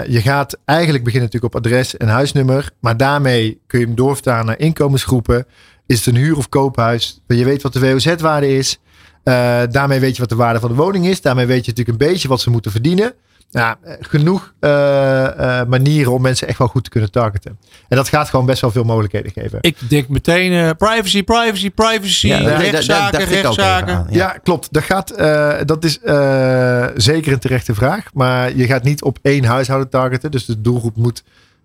Je 0.07 0.19
gaat 0.21 0.57
eigenlijk 0.65 1.03
beginnen 1.03 1.29
natuurlijk 1.31 1.55
op 1.55 1.65
adres 1.65 1.97
en 1.97 2.07
huisnummer. 2.07 2.71
Maar 2.79 2.97
daarmee 2.97 3.61
kun 3.67 3.79
je 3.79 3.85
hem 3.85 3.95
doorvertalen 3.95 4.45
naar 4.45 4.59
inkomensgroepen. 4.59 5.45
Is 5.85 6.05
het 6.05 6.15
een 6.15 6.21
huur- 6.21 6.37
of 6.37 6.49
koophuis? 6.49 7.21
Je 7.27 7.45
weet 7.45 7.61
wat 7.61 7.73
de 7.73 7.79
WOZ-waarde 7.79 8.57
is. 8.57 8.79
Eh, 9.23 9.61
daarmee 9.71 9.99
weet 9.99 10.13
je 10.13 10.19
wat 10.21 10.29
de 10.29 10.35
waarde 10.35 10.59
van 10.59 10.69
de 10.69 10.75
woning 10.75 11.05
is. 11.07 11.21
Daarmee 11.21 11.45
weet 11.45 11.65
je 11.65 11.71
natuurlijk 11.71 12.01
een 12.01 12.07
beetje 12.07 12.27
wat 12.27 12.41
ze 12.41 12.49
moeten 12.49 12.71
verdienen. 12.71 13.13
Nou, 13.51 13.75
genoeg 13.99 14.53
eh, 14.59 15.59
eh, 15.59 15.67
manieren 15.67 16.11
om 16.13 16.21
mensen 16.21 16.47
echt 16.47 16.57
wel 16.57 16.67
goed 16.67 16.83
te 16.83 16.89
kunnen 16.89 17.11
targeten. 17.11 17.57
En 17.87 17.97
dat 17.97 18.07
gaat 18.09 18.29
gewoon 18.29 18.45
best 18.45 18.61
wel 18.61 18.71
veel 18.71 18.83
mogelijkheden 18.83 19.31
geven. 19.31 19.57
Ik 19.61 19.89
denk 19.89 20.07
meteen 20.07 20.51
eh, 20.51 20.69
privacy, 20.77 21.23
privacy, 21.23 21.69
privacy. 21.69 22.27
Ja, 22.27 22.37
daar- 22.37 22.47
daar- 22.47 22.61
daar 22.61 22.71
rechtszaken, 22.71 23.25
rechtszaken. 23.25 23.95
aan, 23.95 24.07
Ja, 24.09 24.27
klopt. 24.43 24.67
Dat, 24.73 24.83
gaat, 24.83 25.09
eh, 25.11 25.53
dat 25.65 25.83
is 25.83 25.99
eh, 25.99 26.85
zeker 26.95 27.31
een 27.33 27.39
terechte 27.39 27.75
vraag. 27.75 28.05
Maar 28.13 28.55
je 28.55 28.65
gaat 28.65 28.83
niet 28.83 29.03
op 29.03 29.17
één 29.21 29.43
huishouden 29.43 29.89
targeten. 29.89 30.31
Dus 30.31 30.45
de 30.45 30.61
doelgroep 30.61 30.95
moet 30.95 31.23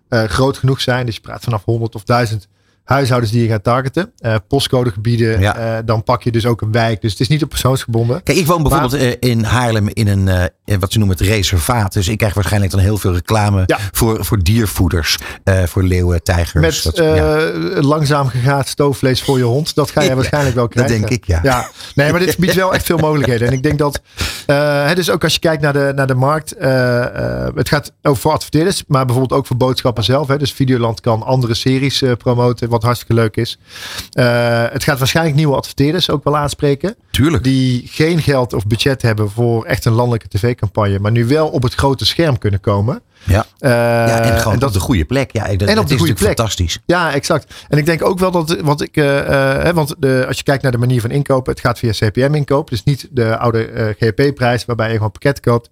eh, 0.09 0.23
groot 0.23 0.57
genoeg 0.57 0.81
zijn. 0.81 1.05
Dus 1.05 1.15
je 1.15 1.21
praat 1.21 1.43
vanaf 1.43 1.63
100 1.65 1.95
of 1.95 2.03
1000 2.03 2.47
huishoudens 2.87 3.31
die 3.31 3.41
je 3.41 3.47
gaat 3.47 3.63
targeten. 3.63 4.11
Eh, 4.17 4.35
postcodegebieden, 4.47 5.39
Ja. 5.39 5.57
eh, 5.57 5.77
dan 5.85 6.03
pak 6.03 6.23
je 6.23 6.31
dus 6.31 6.45
ook 6.45 6.61
een 6.61 6.71
wijk. 6.71 7.01
Dus 7.01 7.11
het 7.11 7.19
is 7.19 7.27
niet 7.27 7.43
op 7.43 7.49
persoonsgebonden. 7.49 8.23
Kijk, 8.23 8.37
ik 8.37 8.45
woon 8.47 8.61
bijvoorbeeld 8.63 8.93
eh, 8.93 9.11
in 9.19 9.43
Haarlem 9.43 9.89
in 9.93 10.07
een, 10.07 10.49
in 10.65 10.79
wat 10.79 10.91
ze 10.91 10.97
noemen 10.97 11.17
het 11.17 11.27
reservaat. 11.27 11.93
Dus 11.93 12.07
ik 12.07 12.17
krijg 12.17 12.33
waarschijnlijk 12.33 12.71
dan 12.71 12.81
heel 12.81 12.97
veel 12.97 13.13
reclame 13.13 13.63
Ja. 13.65 13.77
voor, 13.91 14.25
voor 14.25 14.43
diervoeders. 14.43 15.17
voor 15.65 15.83
leeuwen, 15.83 16.23
tijgers. 16.23 16.83
Met 16.83 16.95
dat- 16.95 17.05
ja. 17.05 17.51
langzaam 17.81 18.27
gegaat 18.27 18.67
stoofvlees 18.67 19.21
voor 19.23 19.37
je 19.37 19.43
hond. 19.43 19.75
Dat 19.75 19.91
ga 19.91 20.01
je 20.01 20.15
waarschijnlijk 20.15 20.55
wel 20.55 20.63
dat 20.63 20.73
krijgen. 20.73 20.97
denk 20.99 21.09
ik, 21.11 21.25
ja. 21.27 21.39
ja. 21.43 21.69
Nee, 21.95 22.11
maar 22.11 22.19
dit 22.19 22.37
biedt 22.37 22.53
wel 22.53 22.73
echt 22.73 22.85
veel 22.85 22.97
mogelijkheden. 23.07 23.47
En 23.47 23.53
ik 23.53 23.63
denk 23.63 23.77
dat, 23.77 24.01
hè, 24.45 24.95
dus 24.95 25.09
ook 25.09 25.23
als 25.23 25.33
je 25.33 25.39
kijkt 25.39 25.61
naar 25.61 25.73
de, 25.73 25.91
naar 25.95 26.07
de 26.07 26.13
markt. 26.15 26.55
het 27.55 27.69
gaat 27.69 27.91
ook 28.01 28.17
voor 28.17 28.31
adverteerders, 28.31 28.83
maar 28.87 29.05
bijvoorbeeld 29.05 29.39
ook 29.39 29.47
voor 29.47 29.57
boodschappen 29.57 30.03
zelf. 30.03 30.27
Hè. 30.27 30.37
Dus 30.37 30.51
Videoland 30.53 31.01
kan 31.01 31.23
andere 31.23 31.53
series 31.53 32.03
promoten, 32.17 32.69
wat 32.77 32.85
hartstikke 32.85 33.21
leuk 33.21 33.35
is. 33.35 33.59
Eh, 34.11 34.65
het 34.69 34.83
gaat 34.83 34.97
waarschijnlijk 34.97 35.35
nieuwe 35.35 35.55
adverteerders 35.55 36.09
ook 36.09 36.23
wel 36.23 36.37
aanspreken. 36.37 36.95
Tuurlijk. 37.11 37.43
Die 37.43 37.87
geen 37.87 38.21
geld 38.21 38.53
of 38.53 38.67
budget 38.67 39.01
hebben 39.01 39.29
voor 39.29 39.65
echt 39.65 39.85
een 39.85 39.93
landelijke 39.93 40.27
tv-campagne. 40.27 40.99
Maar 40.99 41.11
nu 41.11 41.25
wel 41.25 41.47
op 41.47 41.63
het 41.63 41.73
grote 41.73 42.05
scherm 42.05 42.37
kunnen 42.37 42.59
komen. 42.59 43.01
Ja. 43.23 43.45
Eh, 43.59 43.71
ja, 43.71 44.19
en 44.19 44.39
gewoon 44.39 44.59
dat 44.59 44.69
op 44.69 44.75
de 44.75 44.79
goede 44.79 45.05
plek. 45.05 45.31
Ja, 45.31 45.55
dat, 45.55 45.69
En 45.69 45.79
op 45.79 45.87
de 45.87 45.97
goede 45.97 46.13
plek. 46.13 46.27
fantastisch. 46.27 46.79
ja, 46.85 47.13
exact. 47.13 47.53
En 47.69 47.77
ik 47.77 47.85
denk 47.85 48.05
ook 48.05 48.19
wel 48.19 48.31
dat, 48.31 48.59
want 48.61 48.81
ik, 48.81 48.97
eh, 48.97 49.19
eh, 49.19 49.63
hè, 49.63 49.73
want 49.73 49.95
de, 49.99 50.25
als 50.27 50.37
je 50.37 50.43
kijkt 50.43 50.63
naar 50.63 50.71
de 50.71 50.77
manier 50.77 51.01
van 51.01 51.11
inkopen, 51.11 51.51
het 51.51 51.61
gaat 51.61 51.79
via 51.79 51.91
CPM-inkoop. 51.91 52.69
Dus 52.69 52.83
niet 52.83 53.07
de 53.11 53.37
oude 53.37 53.95
GP-prijs 53.99 54.65
waarbij 54.65 54.87
je 54.87 54.93
gewoon 54.93 55.11
pakket 55.11 55.39
koopt. 55.39 55.69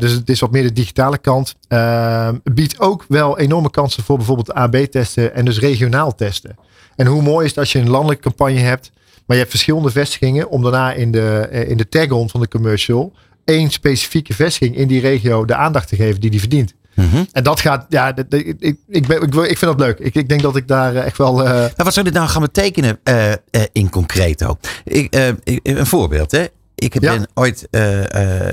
Dus 0.00 0.12
het 0.12 0.28
is 0.28 0.40
wat 0.40 0.50
meer 0.50 0.62
de 0.62 0.72
digitale 0.72 1.18
kant. 1.18 1.54
Eh, 1.68 2.28
biedt 2.44 2.80
ook 2.80 3.04
wel 3.08 3.38
enorme 3.38 3.70
kansen 3.70 4.02
voor 4.02 4.16
bijvoorbeeld 4.16 4.52
AB-testen 4.52 5.34
en 5.34 5.44
dus 5.44 5.58
regionaal 5.58 6.14
testen. 6.14 6.56
En 6.96 7.06
hoe 7.06 7.22
mooi 7.22 7.44
is 7.44 7.50
het 7.50 7.58
als 7.58 7.72
je 7.72 7.78
een 7.78 7.90
landelijke 7.90 8.22
campagne 8.22 8.58
hebt, 8.58 8.90
maar 9.26 9.36
je 9.36 9.42
hebt 9.42 9.50
verschillende 9.50 9.90
vestigingen 9.90 10.48
om 10.48 10.62
daarna 10.62 10.92
in 10.92 11.10
de, 11.10 11.48
in 11.68 11.76
de 11.76 11.88
tag-on 11.88 12.30
van 12.30 12.40
de 12.40 12.48
commercial 12.48 13.12
één 13.48 13.70
specifieke 13.70 14.34
vestiging 14.34 14.76
in 14.76 14.88
die 14.88 15.00
regio 15.00 15.44
de 15.44 15.54
aandacht 15.54 15.88
te 15.88 15.96
geven 15.96 16.20
die 16.20 16.30
die 16.30 16.40
verdient. 16.40 16.74
Mhm. 16.94 17.24
En 17.32 17.42
dat 17.42 17.60
gaat, 17.60 17.86
ja, 17.88 18.16
ik, 18.16 18.56
ik, 18.58 18.76
ik, 18.88 19.06
ben, 19.06 19.22
ik, 19.22 19.58
vind 19.58 19.60
dat 19.60 19.80
leuk. 19.80 19.98
Ik, 19.98 20.14
ik 20.14 20.28
denk 20.28 20.42
dat 20.42 20.56
ik 20.56 20.68
daar 20.68 20.94
eh, 20.96 21.04
echt 21.04 21.18
wel. 21.18 21.32
Maar 21.34 21.72
wat 21.76 21.92
zou 21.92 22.04
dit 22.04 22.14
nou 22.14 22.28
gaan 22.28 22.42
betekenen 22.42 22.98
eh, 23.02 23.32
in 23.72 23.90
concreto? 23.90 24.56
Ik, 24.84 25.14
een 25.62 25.86
voorbeeld. 25.86 26.30
Hè? 26.30 26.46
Ik 26.74 26.94
Ja. 26.94 27.00
ben 27.00 27.28
ooit 27.34 27.68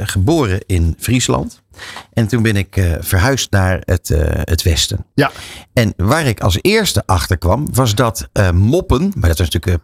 geboren 0.03 0.60
in 0.65 0.95
Friesland. 0.99 1.62
En 2.13 2.27
toen 2.27 2.41
ben 2.43 2.55
ik 2.55 2.81
verhuisd 2.99 3.51
naar 3.51 3.81
het, 3.86 4.12
het 4.43 4.63
westen. 4.63 5.05
ja, 5.13 5.31
En 5.73 5.93
waar 5.97 6.25
ik 6.25 6.39
als 6.39 6.58
eerste 6.62 7.03
achter 7.05 7.38
kwam, 7.38 7.67
was 7.73 7.95
dat 7.95 8.27
moppen, 8.53 9.12
maar 9.17 9.29
dat 9.29 9.38
was 9.38 9.49
natuurlijk 9.49 9.84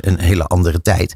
een 0.00 0.18
hele 0.18 0.44
andere 0.44 0.82
tijd. 0.82 1.14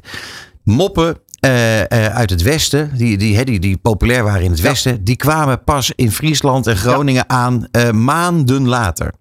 Moppen 0.63 1.17
eh, 1.45 1.81
eh, 2.05 2.15
uit 2.15 2.29
het 2.29 2.41
westen, 2.41 2.91
die, 2.97 3.17
die, 3.17 3.45
die, 3.45 3.59
die 3.59 3.77
populair 3.77 4.23
waren 4.23 4.41
in 4.43 4.51
het 4.51 4.61
westen, 4.61 5.03
die 5.03 5.15
kwamen 5.15 5.63
pas 5.63 5.91
in 5.95 6.11
Friesland 6.11 6.67
en 6.67 6.77
Groningen 6.77 7.29
aan 7.29 7.67
eh, 7.71 7.91
maanden 7.91 8.67
later. 8.67 9.13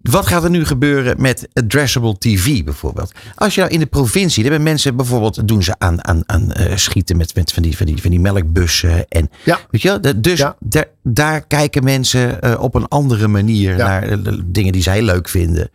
Wat 0.00 0.26
gaat 0.26 0.44
er 0.44 0.50
nu 0.50 0.64
gebeuren 0.66 1.20
met 1.20 1.48
addressable 1.52 2.18
TV 2.18 2.64
bijvoorbeeld? 2.64 3.12
Als 3.34 3.54
je 3.54 3.60
nou 3.60 3.72
in 3.72 3.78
de 3.78 3.86
provincie, 3.86 4.42
daar 4.42 4.52
hebben 4.52 4.70
mensen 4.70 4.96
bijvoorbeeld, 4.96 5.48
doen 5.48 5.62
ze 5.62 5.74
aan, 5.78 6.06
aan, 6.06 6.22
aan 6.26 6.52
schieten 6.74 7.16
met, 7.16 7.34
met 7.34 7.52
van, 7.52 7.62
die, 7.62 7.76
van, 7.76 7.86
die, 7.86 8.00
van 8.00 8.10
die 8.10 8.20
melkbussen. 8.20 9.08
En, 9.08 9.30
Ja. 9.44 9.58
Weet 9.70 9.82
je 9.82 9.98
wel? 10.00 10.14
Dus 10.16 10.38
Ja. 10.38 10.56
daar, 10.60 10.86
daar 11.02 11.46
kijken 11.46 11.84
mensen 11.84 12.58
op 12.60 12.74
een 12.74 12.88
andere 12.88 13.28
manier 13.28 13.76
naar 13.76 14.16
dingen 14.44 14.72
die 14.72 14.82
zij 14.82 15.02
leuk 15.02 15.28
vinden. 15.28 15.70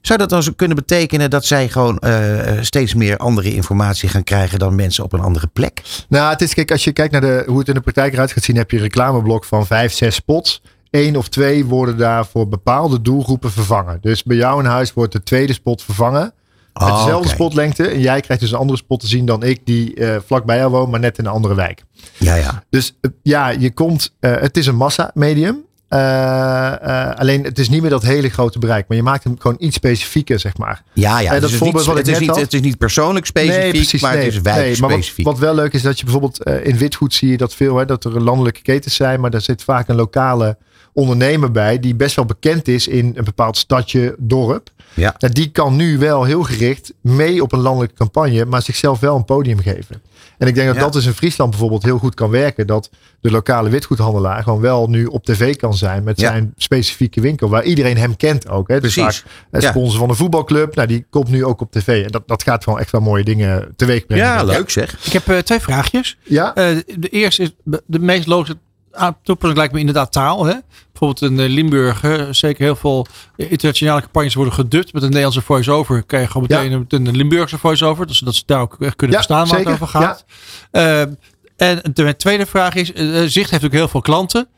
Zou 0.00 0.18
dat 0.18 0.28
dan 0.28 0.42
zo 0.42 0.52
kunnen 0.56 0.76
betekenen 0.76 1.30
dat 1.30 1.44
zij 1.44 1.68
gewoon 1.68 1.98
eh, 1.98 2.58
steeds 2.60 2.94
meer 2.94 3.16
andere 3.16 3.54
informatie 3.54 4.08
gaan 4.08 4.24
krijgen 4.24 4.58
dan 4.58 4.74
mensen 4.74 5.04
op 5.04 5.12
een 5.12 5.20
andere 5.20 5.46
plek? 5.46 5.82
nou, 6.08 6.30
het 6.30 6.40
is, 6.42 6.54
kijk, 6.54 6.70
als 6.70 6.84
je 6.84 6.92
kijkt 6.92 7.12
naar 7.12 7.20
de, 7.20 7.42
hoe 7.46 7.58
het 7.58 7.68
in 7.68 7.74
de 7.74 7.80
praktijk 7.80 8.12
eruit 8.12 8.32
gaat 8.32 8.44
zien, 8.44 8.56
heb 8.56 8.70
je 8.70 8.76
een 8.76 8.82
reclameblok 8.82 9.44
van 9.44 9.66
vijf, 9.66 9.92
zes 9.92 10.14
spots. 10.14 10.62
Eén 10.90 11.16
of 11.16 11.28
twee 11.28 11.64
worden 11.64 11.96
daar 11.96 12.26
voor 12.26 12.48
bepaalde 12.48 13.00
doelgroepen 13.00 13.52
vervangen. 13.52 13.98
Dus 14.00 14.22
bij 14.22 14.36
jou 14.36 14.60
in 14.62 14.68
huis 14.70 14.92
wordt 14.92 15.12
de 15.12 15.22
tweede 15.22 15.52
spot 15.52 15.82
vervangen. 15.82 16.32
Met 16.72 16.82
Oh, 16.82 16.96
dezelfde 16.96 17.16
oké. 17.26 17.28
spotlengte. 17.28 17.88
En 17.88 18.00
jij 18.00 18.20
krijgt 18.20 18.42
dus 18.42 18.52
een 18.52 18.58
andere 18.58 18.78
spot 18.78 19.00
te 19.00 19.06
zien 19.06 19.26
dan 19.26 19.42
ik, 19.42 19.60
die 19.64 19.94
eh 19.94 20.16
vlak 20.26 20.44
bij 20.44 20.56
jou 20.56 20.70
woont, 20.70 20.90
maar 20.90 21.00
net 21.00 21.18
in 21.18 21.24
een 21.24 21.32
andere 21.32 21.54
wijk. 21.54 21.82
Ja, 22.16 22.34
ja. 22.34 22.64
Dus 22.70 22.96
eh, 23.00 23.10
ja, 23.22 23.48
je 23.48 23.72
komt, 23.72 24.14
eh, 24.20 24.32
het 24.36 24.56
is 24.56 24.66
een 24.66 24.76
massa-medium. 24.76 25.64
Eh, 25.90 27.08
eh, 27.08 27.16
alleen 27.18 27.44
het 27.44 27.58
is 27.58 27.68
niet 27.68 27.80
meer 27.80 27.90
dat 27.90 28.02
hele 28.02 28.28
grote 28.28 28.58
bereik. 28.58 28.88
Maar 28.88 28.96
je 28.96 29.02
maakt 29.02 29.24
hem 29.24 29.34
gewoon 29.38 29.56
iets 29.60 29.76
specifieker, 29.76 30.38
zeg 30.38 30.56
maar. 30.56 30.82
Ja, 30.92 31.20
ja. 31.20 31.26
Eh, 31.26 31.30
dat 31.30 31.40
dus 31.40 31.42
het, 31.42 31.52
is 31.52 31.56
voorbeeld 31.58 31.76
niet, 31.76 31.86
wat 31.86 31.98
ik 31.98 32.06
het, 32.06 32.14
is 32.14 32.28
niet, 32.28 32.36
het 32.36 32.54
is 32.54 32.60
niet 32.60 32.78
persoonlijk 32.78 33.26
specifiek, 33.26 34.00
maar 34.00 34.12
het 34.12 34.24
is 34.24 34.40
maar 34.40 34.42
wat, 34.42 34.54
wijkspecifiek. 34.54 35.24
wat 35.24 35.38
wel 35.38 35.54
leuk 35.54 35.72
is 35.72 35.82
dat 35.82 35.98
je 35.98 36.04
bijvoorbeeld 36.04 36.42
in 36.62 36.76
witgoed 36.76 37.14
zie 37.14 37.30
je 37.30 37.36
dat 37.36 37.54
veel, 37.54 37.76
hè, 37.76 37.84
dat 37.84 38.04
er 38.04 38.22
landelijke 38.22 38.62
ketens 38.62 38.94
zijn, 38.94 39.20
maar 39.20 39.30
daar 39.30 39.40
zit 39.40 39.62
vaak 39.62 39.88
een 39.88 39.96
lokale 39.96 40.56
ondernemer 40.92 41.50
bij 41.50 41.80
die 41.80 41.94
best 41.94 42.16
wel 42.16 42.24
bekend 42.24 42.68
is 42.68 42.88
in 42.88 43.12
een 43.14 43.24
bepaald 43.24 43.56
stadje, 43.56 44.14
dorp. 44.18 44.70
Ja. 44.94 45.14
Nou, 45.18 45.32
die 45.32 45.50
kan 45.50 45.76
nu 45.76 45.98
wel 45.98 46.24
heel 46.24 46.42
gericht 46.42 46.92
mee 47.00 47.42
op 47.42 47.52
een 47.52 47.60
landelijke 47.60 47.96
campagne, 47.96 48.44
maar 48.44 48.62
zichzelf 48.62 49.00
wel 49.00 49.16
een 49.16 49.24
podium 49.24 49.58
geven. 49.58 50.02
En 50.40 50.46
ik 50.46 50.54
denk 50.54 50.66
dat 50.66 50.76
Ja. 50.76 50.82
dat 50.82 50.92
dus 50.92 51.06
in 51.06 51.12
Friesland 51.12 51.50
bijvoorbeeld 51.50 51.82
heel 51.82 51.98
goed 51.98 52.14
kan 52.14 52.30
werken. 52.30 52.66
Dat 52.66 52.90
de 53.20 53.30
lokale 53.30 53.68
witgoedhandelaar 53.70 54.42
gewoon 54.42 54.60
wel 54.60 54.86
nu 54.88 55.04
op 55.06 55.24
tv 55.24 55.56
kan 55.56 55.74
zijn 55.74 56.02
met 56.02 56.20
Ja. 56.20 56.30
zijn 56.30 56.52
specifieke 56.56 57.20
winkel. 57.20 57.48
Waar 57.48 57.64
iedereen 57.64 57.96
hem 57.96 58.16
kent 58.16 58.48
ook. 58.48 58.68
Hè. 58.68 58.80
Dus 58.80 58.94
Precies. 58.94 59.24
vaak 59.50 59.62
Ja. 59.62 59.68
sponsor 59.70 59.98
van 59.98 60.08
een 60.08 60.14
voetbalclub. 60.16 60.74
Nou, 60.74 60.88
die 60.88 61.06
komt 61.10 61.28
nu 61.28 61.44
ook 61.44 61.60
op 61.60 61.70
tv. 61.72 62.04
En 62.04 62.10
dat, 62.10 62.22
dat 62.28 62.42
gaat 62.42 62.64
gewoon 62.64 62.78
echt 62.78 62.90
wel 62.90 63.00
mooie 63.00 63.24
dingen 63.24 63.72
teweeg 63.76 64.06
brengen. 64.06 64.24
Ja, 64.26 64.42
leuk 64.42 64.70
zeg. 64.70 65.06
Ik 65.06 65.12
heb 65.12 65.28
eh, 65.28 65.38
twee 65.38 65.60
vraagjes. 65.60 66.18
Ja, 66.24 66.54
Eh, 66.54 66.76
de 66.98 67.08
eerste 67.08 67.42
is 67.42 67.52
de 67.86 67.98
meest 67.98 68.26
logische 68.26 68.58
toepassing 69.22 69.56
lijkt 69.56 69.72
me 69.72 69.78
inderdaad 69.78 70.12
taal. 70.12 70.44
Hè? 70.44 70.54
Bijvoorbeeld 70.92 71.30
in 71.30 71.40
eh, 71.40 71.48
Limburg, 71.48 72.00
hè, 72.00 72.32
zeker 72.32 72.64
heel 72.64 72.76
veel 72.76 73.06
internationale 73.36 74.00
campagnes 74.00 74.34
worden 74.34 74.54
gedubt 74.54 74.92
met 74.92 75.02
een 75.02 75.08
Nederlandse 75.08 75.42
voice-over. 75.42 76.02
Kan 76.02 76.20
je 76.20 76.26
gewoon 76.26 76.46
meteen 76.48 76.72
een, 76.88 77.06
een 77.06 77.16
Limburgse 77.16 77.58
voice-over, 77.58 78.06
dus 78.06 78.18
dat 78.18 78.34
ze 78.34 78.42
daar 78.46 78.60
ook 78.60 78.76
echt 78.80 78.96
kunnen 78.96 79.16
Ja, 79.16 79.22
verstaan 79.22 79.48
waar 79.48 79.58
zeker. 79.58 79.72
het 79.72 79.82
over 79.82 80.00
gaat. 80.00 80.24
Eh, 80.70 81.00
en 81.56 81.80
de 81.92 82.16
tweede 82.16 82.46
vraag 82.46 82.74
is, 82.74 82.92
eh, 82.92 83.22
Zicht 83.26 83.50
heeft 83.50 83.64
ook 83.64 83.72
heel 83.72 83.88
veel 83.88 84.00
klanten. 84.00 84.48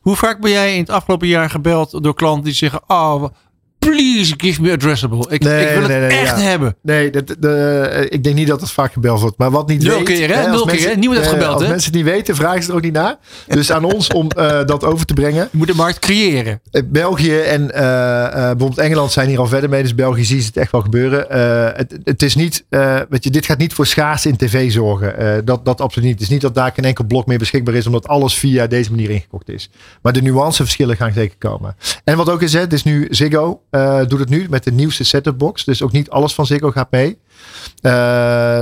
Hoe 0.00 0.16
vaak 0.16 0.40
ben 0.40 0.50
jij 0.50 0.74
in 0.74 0.80
het 0.80 0.90
afgelopen 0.90 1.28
jaar 1.28 1.50
gebeld 1.50 2.02
door 2.02 2.14
klanten 2.14 2.44
die 2.44 2.52
zeggen, 2.52 2.80
oh, 2.86 3.24
please 3.86 4.34
give 4.36 4.62
me 4.62 4.72
addressable. 4.72 5.26
Ik, 5.28 5.42
Nee, 5.42 5.66
ik 5.66 5.78
wil 5.78 5.88
nee, 5.88 5.98
het 5.98 6.08
nee, 6.08 6.20
echt 6.20 6.40
ja. 6.40 6.42
hebben. 6.42 6.76
nee, 6.82 7.10
dat, 7.10 7.36
de, 7.38 7.78
eh, 7.92 8.04
ik 8.10 8.24
denk 8.24 8.36
niet 8.36 8.46
dat 8.46 8.60
het 8.60 8.70
vaak 8.70 8.92
gebeld 8.92 9.20
wordt. 9.20 9.38
Maar 9.38 9.50
wat 9.50 9.68
niet 9.68 9.82
weet... 9.82 10.02
keer, 10.02 10.36
hè? 10.36 10.50
Nul 10.50 10.64
keer, 10.66 10.88
hè? 10.88 10.94
Niemand 10.94 11.18
heeft 11.18 11.32
gebeld, 11.32 11.52
Als 11.52 11.62
hè? 11.62 11.68
mensen 11.68 11.92
het 11.92 12.02
niet 12.02 12.12
weten, 12.12 12.36
vragen 12.36 12.62
ze 12.62 12.70
er 12.70 12.76
ook 12.76 12.82
niet 12.82 12.92
naar. 12.92 13.16
Dus 13.48 13.72
aan 13.72 13.84
ons 13.84 14.08
om 14.08 14.30
eh, 14.30 14.64
dat 14.64 14.84
over 14.84 15.06
te 15.06 15.14
brengen. 15.14 15.48
Je 15.50 15.58
moet 15.58 15.66
de 15.66 15.74
markt 15.74 15.98
creëren. 15.98 16.60
Eh, 16.70 16.82
België 16.86 17.38
en 17.38 17.66
bijvoorbeeld 17.66 18.78
Engeland 18.78 19.12
zijn 19.12 19.28
hier 19.28 19.38
al 19.38 19.46
verder 19.46 19.70
mee. 19.70 19.82
Dus 19.82 19.94
België 19.94 20.24
zie 20.24 20.38
je 20.38 20.44
het 20.44 20.56
echt 20.56 20.72
wel 20.72 20.80
gebeuren. 20.80 21.26
Het, 21.76 21.98
het 22.04 22.22
is 22.22 22.34
niet, 22.34 22.64
weet 23.08 23.24
je, 23.24 23.30
dit 23.30 23.46
gaat 23.46 23.58
niet 23.58 23.72
voor 23.74 23.86
schaarste 23.86 24.28
in 24.28 24.36
tv 24.36 24.70
zorgen. 24.70 25.44
Dat, 25.44 25.64
dat 25.64 25.80
absoluut 25.80 26.08
niet. 26.08 26.18
Het 26.18 26.24
is 26.24 26.32
niet 26.32 26.40
dat 26.40 26.54
daar 26.54 26.72
geen 26.74 26.84
enkel 26.84 27.04
blok 27.04 27.26
meer 27.26 27.38
beschikbaar 27.38 27.74
is, 27.74 27.86
omdat 27.86 28.08
alles 28.08 28.34
via 28.34 28.66
deze 28.66 28.90
manier 28.90 29.10
ingekocht 29.10 29.48
is. 29.48 29.70
Maar 30.02 30.12
de 30.12 30.22
nuanceverschillen 30.22 30.96
gaan 30.96 31.12
zeker 31.12 31.36
komen. 31.38 31.76
En 32.04 32.16
wat 32.16 32.30
ook 32.30 32.42
is, 32.42 32.52
hè, 32.52 32.60
het 32.60 32.72
is 32.72 32.84
nu 32.84 33.06
Ziggo 33.10 33.60
eh, 33.72 34.06
doet 34.06 34.18
het 34.18 34.28
nu 34.28 34.46
met 34.50 34.64
de 34.64 34.72
nieuwste 34.72 35.04
setup 35.04 35.38
box. 35.38 35.64
Dus 35.64 35.82
ook 35.82 35.92
niet 35.92 36.10
alles 36.10 36.34
van 36.34 36.46
Ziggo 36.46 36.70
gaat 36.70 36.90
mee. 36.90 37.18
Eh, 37.80 37.92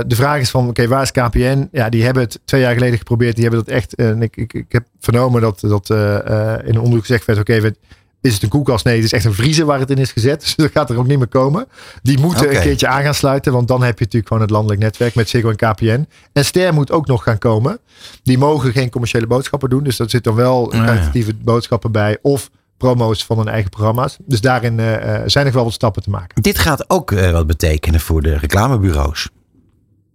de 0.07 0.15
vraag 0.15 0.39
is 0.39 0.49
van, 0.49 0.67
oké, 0.67 0.87
waar 0.87 1.01
is 1.01 1.11
KPN? 1.11 1.69
Ja, 1.71 1.89
die 1.89 2.03
hebben 2.03 2.23
het 2.23 2.39
twee 2.45 2.61
jaar 2.61 2.73
geleden 2.73 2.97
geprobeerd. 2.97 3.35
Die 3.35 3.43
hebben 3.43 3.65
dat 3.65 3.73
echt. 3.73 3.95
eh, 3.95 4.09
en 4.09 4.21
ik, 4.21 4.37
ik, 4.37 4.53
ik 4.53 4.71
heb 4.71 4.85
vernomen 4.99 5.41
dat, 5.41 5.59
dat 5.59 5.89
in 5.89 5.95
een 5.95 6.79
onderzoek 6.79 7.05
gezegd 7.05 7.25
werd: 7.25 7.39
oké, 7.39 7.73
is 8.21 8.33
het 8.33 8.43
een 8.43 8.49
koelkast? 8.49 8.85
Nee, 8.85 8.95
het 8.95 9.03
is 9.03 9.11
echt 9.11 9.25
een 9.25 9.33
vriezer 9.33 9.65
waar 9.65 9.79
het 9.79 9.89
in 9.89 9.97
is 9.97 10.11
gezet. 10.11 10.41
Dus 10.45 10.55
dat 10.55 10.71
gaat 10.71 10.89
er 10.89 10.97
ook 10.97 11.07
niet 11.07 11.17
meer 11.17 11.27
komen. 11.27 11.67
Die 12.01 12.19
moeten 12.19 12.55
een 12.55 12.61
keertje 12.61 12.87
aan 12.87 13.03
gaan 13.03 13.13
sluiten. 13.13 13.51
Want 13.51 13.67
dan 13.67 13.83
heb 13.83 13.97
je 13.97 14.03
natuurlijk 14.03 14.27
gewoon 14.27 14.41
het 14.43 14.51
landelijk 14.51 14.81
netwerk 14.81 15.15
met 15.15 15.29
Ziggo 15.29 15.49
en 15.49 15.55
KPN. 15.55 16.07
En 16.33 16.45
Ster 16.45 16.73
moet 16.73 16.91
ook 16.91 17.07
nog 17.07 17.23
gaan 17.23 17.37
komen. 17.37 17.79
Die 18.23 18.37
mogen 18.37 18.71
geen 18.71 18.89
commerciële 18.89 19.27
boodschappen 19.27 19.69
doen. 19.69 19.83
Dus 19.83 19.97
dat 19.97 20.09
zit 20.09 20.23
dan 20.23 20.35
wel 20.35 20.75
ja. 20.75 20.83
kwalitatieve 20.83 21.33
boodschappen 21.33 21.91
bij. 21.91 22.17
Of 22.21 22.49
promo's 22.81 23.25
van 23.25 23.37
hun 23.37 23.47
eigen 23.47 23.69
programma's. 23.69 24.17
Dus 24.25 24.41
daarin 24.41 24.79
eh, 24.79 25.15
eh, 25.15 25.21
zijn 25.25 25.45
er 25.45 25.53
wel 25.53 25.63
wat 25.63 25.73
stappen 25.73 26.03
te 26.03 26.09
maken. 26.09 26.41
Dit 26.41 26.59
gaat 26.59 26.89
ook 26.89 27.11
eh, 27.11 27.31
wat 27.31 27.47
betekenen 27.47 27.99
voor 27.99 28.21
de 28.21 28.37
reclamebureaus. 28.37 29.29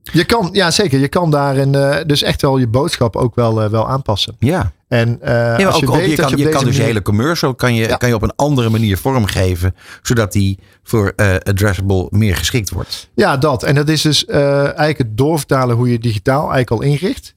Je 0.02 0.24
kan, 0.24 0.48
ja 0.52 0.70
zeker, 0.70 0.98
je 0.98 1.08
kan 1.08 1.30
daarin 1.30 1.72
dus 2.06 2.22
echt 2.22 2.42
wel 2.42 2.58
je 2.58 2.68
boodschap 2.68 3.16
ook 3.16 3.34
wel, 3.34 3.70
wel 3.70 3.88
aanpassen. 3.88 4.36
Ja. 4.38 4.72
En 4.88 5.18
Ja, 5.22 5.56
als 5.66 5.74
ook, 5.74 5.80
je 5.80 5.86
weet 5.86 6.10
je 6.10 6.16
dat 6.16 6.30
kan, 6.30 6.38
je 6.38 6.48
kan 6.48 6.64
dus 6.64 6.76
je 6.76 6.82
hele 6.82 7.02
commercial 7.02 7.54
kan 7.54 7.74
je, 7.74 7.88
Ja. 7.88 7.96
kan 7.96 8.08
je 8.08 8.14
op 8.14 8.22
een 8.22 8.36
andere 8.36 8.70
manier 8.70 8.98
vormgeven. 8.98 9.74
Zodat 10.02 10.32
die 10.32 10.58
voor 10.82 11.12
addressable 11.42 12.06
meer 12.10 12.36
geschikt 12.36 12.70
wordt. 12.70 13.08
Ja, 13.14 13.36
dat. 13.36 13.62
En 13.62 13.74
dat 13.74 13.88
is 13.88 14.02
dus 14.02 14.24
eigenlijk 14.24 14.98
het 14.98 15.16
doorvertalen 15.16 15.76
hoe 15.76 15.90
je 15.90 15.98
digitaal 15.98 16.52
eigenlijk 16.52 16.70
al 16.70 16.82
inricht. 16.82 17.35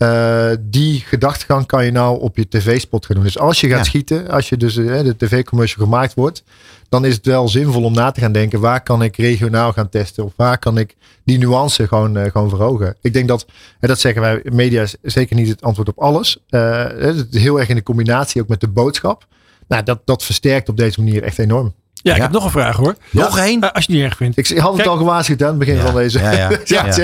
Eh, 0.00 0.50
die 0.60 1.00
gedachtegang 1.06 1.66
kan 1.66 1.84
je 1.84 1.90
nou 1.90 2.20
op 2.20 2.36
je 2.36 2.48
tv-spot 2.48 3.06
gaan 3.06 3.14
doen. 3.16 3.24
Dus 3.24 3.38
als 3.38 3.60
je 3.60 3.68
gaat 3.68 3.78
Ja. 3.78 3.84
schieten, 3.84 4.28
als 4.28 4.48
je 4.48 4.56
dus 4.56 4.76
eh, 4.76 5.02
de 5.02 5.16
tv-commercial 5.16 5.84
gemaakt 5.84 6.14
wordt, 6.14 6.42
dan 6.88 7.04
is 7.04 7.14
het 7.14 7.26
wel 7.26 7.48
zinvol 7.48 7.82
om 7.84 7.92
na 7.92 8.10
te 8.10 8.20
gaan 8.20 8.32
denken, 8.32 8.60
waar 8.60 8.82
kan 8.82 9.02
ik 9.02 9.16
regionaal 9.16 9.72
gaan 9.72 9.88
testen? 9.88 10.24
Of 10.24 10.32
waar 10.36 10.58
kan 10.58 10.78
ik 10.78 10.96
die 11.24 11.38
nuance 11.38 11.88
gewoon, 11.88 12.16
eh, 12.16 12.30
gewoon 12.30 12.48
verhogen? 12.48 12.96
Ik 13.00 13.12
denk 13.12 13.28
dat, 13.28 13.46
en 13.80 13.88
dat 13.88 14.00
zeggen 14.00 14.22
wij, 14.22 14.42
media 14.52 14.82
is 14.82 14.96
zeker 15.02 15.36
niet 15.36 15.48
het 15.48 15.62
antwoord 15.62 15.88
op 15.88 15.98
alles. 15.98 16.38
Eh, 16.48 16.84
het 16.98 17.26
is 17.30 17.42
heel 17.42 17.58
erg 17.60 17.68
in 17.68 17.74
de 17.76 17.82
combinatie 17.82 18.42
ook 18.42 18.48
met 18.48 18.60
de 18.60 18.68
boodschap. 18.68 19.26
Nou, 19.68 19.82
dat, 19.82 20.00
dat 20.04 20.24
versterkt 20.24 20.68
op 20.68 20.76
deze 20.76 21.00
manier 21.02 21.22
echt 21.22 21.38
enorm. 21.38 21.74
Ja, 22.02 22.10
ik 22.10 22.16
Ja. 22.16 22.22
heb 22.22 22.32
nog 22.32 22.44
een 22.44 22.50
vraag 22.50 22.76
hoor. 22.76 22.94
Nog 23.10 23.38
één? 23.38 23.60
Als 23.60 23.84
je 23.84 23.92
het 23.92 24.00
niet 24.00 24.08
erg 24.10 24.16
vindt. 24.16 24.36
Ik 24.38 24.46
had 24.58 24.66
het 24.68 24.76
Kijk- 24.76 24.88
al 24.88 24.96
gewaarschuwd 24.96 25.42
aan 25.42 25.48
het 25.48 25.58
begin 25.58 25.74
Ja. 25.76 25.84
van 25.84 25.94
deze 25.94 26.18
Ja, 26.18 26.30
ja. 26.32 26.48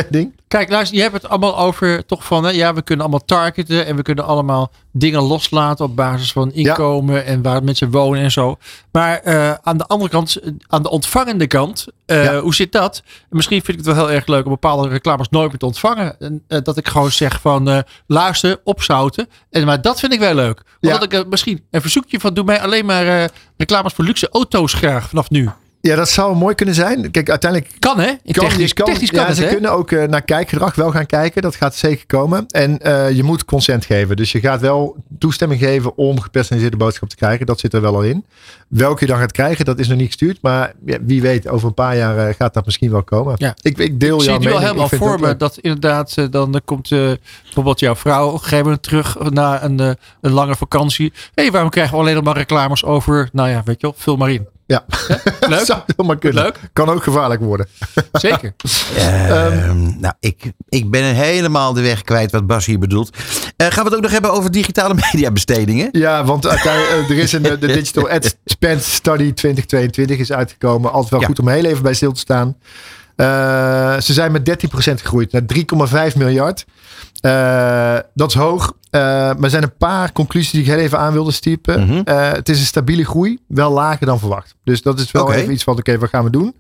Kijk, 0.49 0.71
luister, 0.71 0.97
je 0.97 1.03
hebt 1.03 1.15
het 1.15 1.29
allemaal 1.29 1.59
over 1.59 2.07
toch 2.07 2.25
van, 2.25 2.45
hè, 2.45 2.51
ja, 2.51 2.75
we 2.75 2.83
kunnen 2.83 3.05
allemaal 3.05 3.25
targeten 3.27 3.87
en 3.87 3.97
we 3.97 4.03
kunnen 4.03 4.25
allemaal 4.25 4.71
dingen 4.93 5.23
loslaten 5.23 5.85
op 5.85 5.97
basis 5.97 6.33
van 6.33 6.53
inkomen 6.53 7.25
en 7.25 7.43
waar 7.43 7.65
mensen 7.65 7.91
wonen 7.91 8.23
en 8.23 8.31
zo. 8.31 8.57
Maar 8.93 9.19
eh, 9.19 9.53
aan 9.63 9.77
de 9.77 9.87
andere 9.87 10.11
kant, 10.11 10.37
aan 10.67 10.83
de 10.83 10.91
ontvangende 10.91 11.47
kant, 11.47 11.87
eh, 12.07 12.25
Ja. 12.25 12.41
hoe 12.41 12.55
zit 12.55 12.73
dat? 12.73 13.03
Misschien 13.31 13.63
vind 13.63 13.79
ik 13.79 13.85
het 13.85 13.95
wel 13.95 14.07
heel 14.07 14.15
erg 14.15 14.27
leuk 14.27 14.45
om 14.45 14.51
bepaalde 14.51 14.89
reclames 14.89 15.29
nooit 15.29 15.49
meer 15.49 15.59
te 15.59 15.67
ontvangen. 15.67 16.21
En, 16.21 16.43
eh, 16.49 16.59
dat 16.63 16.77
ik 16.77 16.89
gewoon 16.89 17.13
zeg 17.13 17.41
van, 17.41 17.85
luister, 18.07 18.61
opzouten. 18.65 19.29
En, 19.51 19.65
maar 19.67 19.81
dat 19.81 20.01
vind 20.01 20.13
ik 20.13 20.19
wel 20.19 20.35
leuk. 20.35 20.63
Ja. 20.81 20.95
Omdat 20.95 21.13
ik 21.13 21.27
misschien 21.29 21.65
een 21.71 21.81
verzoekje 21.81 22.21
van, 22.21 22.35
doe 22.35 22.45
mij 22.45 22.61
alleen 22.61 22.87
maar 22.87 23.31
reclames 23.57 23.93
voor 23.93 24.05
luxe 24.05 24.29
auto's 24.29 24.73
graag 24.73 25.09
vanaf 25.09 25.31
nu. 25.31 25.51
Ja, 25.87 25.97
dat 25.97 26.09
zou 26.09 26.37
mooi 26.37 26.55
kunnen 26.55 26.75
zijn. 26.75 27.11
Kijk, 27.11 27.31
uiteindelijk 27.31 27.73
Kan 27.79 27.99
hè? 27.99 28.07
Kan, 28.07 28.49
technisch, 28.49 28.73
kan, 28.73 28.87
technisch 28.87 29.11
kan 29.11 29.21
ja, 29.21 29.27
het 29.27 29.37
ze 29.37 29.43
hè? 29.43 29.49
kunnen 29.49 29.73
ook 29.73 29.91
eh, 29.91 30.09
naar 30.09 30.23
kijkgedrag 30.23 30.75
wel 30.75 30.91
gaan 30.91 31.07
kijken. 31.07 31.43
Dat 31.43 31.57
gaat 31.57 31.75
zeker 31.75 32.07
komen. 32.07 32.45
En 32.47 32.79
eh, 32.79 33.11
je 33.11 33.23
moet 33.23 33.45
consent 33.45 33.85
geven. 33.85 34.17
Dus 34.17 34.33
je 34.33 34.41
gaat 34.41 34.61
wel 34.61 34.97
toestemming 35.19 35.61
geven 35.61 35.97
om 35.97 36.21
gepersonaliseerde 36.21 36.77
boodschap 36.77 37.09
te 37.09 37.17
krijgen. 37.17 37.47
Dat 37.47 37.61
zit 37.61 37.75
er 37.75 37.81
wel 37.81 37.95
al 37.95 38.03
in. 38.03 38.25
Welke 38.69 39.01
je 39.01 39.11
dan 39.11 39.19
gaat 39.19 39.33
krijgen, 39.33 39.65
dat 39.65 39.79
is 39.79 39.89
nog 39.89 39.99
niet 39.99 40.07
gestuurd. 40.07 40.39
Maar 40.43 40.73
ja, 40.87 40.99
wie 41.01 41.23
weet, 41.23 41.49
over 41.49 41.69
een 41.69 41.75
paar 41.75 41.97
jaar 41.97 42.29
eh, 42.29 42.35
gaat 42.35 42.55
dat 42.55 42.65
misschien 42.65 42.91
wel 42.91 43.03
komen. 43.03 43.35
Ja. 43.37 43.55
Ik, 43.63 43.79
ik 43.79 44.01
deel 44.01 44.17
Ik 44.17 44.23
zie 44.23 44.31
jouw 44.31 44.41
het 44.41 44.49
wel 44.49 44.61
helemaal 44.61 44.89
voor 44.89 45.21
me 45.21 45.37
dat 45.37 45.59
inderdaad 45.59 46.33
dan 46.33 46.61
komt 46.65 46.89
bijvoorbeeld 46.89 47.81
jouw 47.81 47.97
vrouw 47.97 48.27
op 48.27 48.33
een 48.33 48.39
gegeven 48.39 48.65
moment 48.65 48.83
terug 48.83 49.31
na 49.31 49.63
een, 49.65 49.79
een 50.21 50.33
lange 50.33 50.57
vakantie. 50.57 51.13
Hé, 51.35 51.43
hey, 51.43 51.51
waarom 51.51 51.71
krijgen 51.71 51.95
we 51.95 52.01
alleen 52.01 52.15
nog 52.15 52.25
maar 52.25 52.37
reclames 52.37 52.85
over, 52.85 53.29
nou 53.33 53.49
ja, 53.49 53.63
weet 53.65 53.81
je 53.81 53.87
wel, 53.87 53.97
vul 53.99 54.17
maar 54.17 54.31
in. 54.31 54.56
Ja, 54.67 54.85
Leuk? 55.49 55.65
zou 55.67 55.81
helemaal 55.87 56.19
kunnen. 56.19 56.43
Leuk? 56.43 56.59
Kan 56.73 56.89
ook 56.89 57.03
gevaarlijk 57.03 57.41
worden. 57.41 57.67
Zeker. 58.13 58.55
Ehm, 58.97 60.01
nou, 60.01 60.15
ik, 60.21 60.53
ik 60.69 60.91
ben 60.91 61.15
helemaal 61.15 61.73
de 61.73 61.81
weg 61.81 62.03
kwijt 62.03 62.33
wat 62.33 62.47
Bas 62.47 62.67
hier 62.67 62.79
bedoelt. 62.79 63.17
Eh, 63.57 63.67
gaan 63.67 63.83
we 63.85 63.89
het 63.89 63.95
ook 63.95 64.03
nog 64.03 64.11
hebben 64.13 64.33
over 64.33 64.51
digitale 64.51 64.95
mediabestedingen? 65.13 65.89
Ja, 65.93 66.25
want 66.25 66.45
eh, 66.45 66.67
er 67.11 67.19
is 67.19 67.33
een 67.33 67.45
eh, 67.45 67.61
de 67.61 67.67
Digital 67.67 68.09
Ad 68.11 68.37
Spend 68.45 68.83
Study 68.83 69.33
2022 69.33 70.19
is 70.19 70.33
uitgekomen. 70.33 70.93
Altijd 70.93 71.11
wel 71.11 71.21
Ja. 71.21 71.27
goed 71.27 71.39
om 71.39 71.49
heel 71.49 71.65
even 71.65 71.83
bij 71.83 71.95
stil 71.95 72.13
te 72.13 72.21
staan. 72.21 72.57
Eh, 73.17 73.27
ze 74.01 74.13
zijn 74.13 74.33
met 74.33 74.45
13% 74.45 75.01
gegroeid 75.01 75.33
naar 75.33 75.43
3,5 76.11 76.17
miljard. 76.17 76.65
Eh, 77.21 77.97
dat 78.15 78.29
is 78.31 78.35
hoog. 78.37 78.73
Eh, 78.97 79.03
maar 79.03 79.43
er 79.43 79.51
zijn 79.51 79.63
een 79.63 79.77
paar 79.79 80.13
conclusies 80.13 80.51
die 80.51 80.61
ik 80.61 80.67
heel 80.67 80.79
even 80.79 80.99
aan 80.99 81.13
wilde 81.13 81.31
stiepen. 81.31 81.85
Mhm. 81.87 82.01
Eh, 82.05 82.33
het 82.33 82.49
is 82.49 82.61
een 82.61 82.67
stabiele 82.67 83.05
groei, 83.05 83.39
wel 83.49 83.71
lager 83.73 84.07
dan 84.07 84.19
verwacht. 84.19 84.55
Dus 84.65 84.83
dat 84.83 84.99
is 84.99 85.11
wel 85.11 85.33
even 85.33 85.53
iets 85.53 85.65
van, 85.65 85.79
oké, 85.79 85.99
wat 85.99 86.09
gaan 86.09 86.25
we 86.25 86.31
doen? 86.31 86.55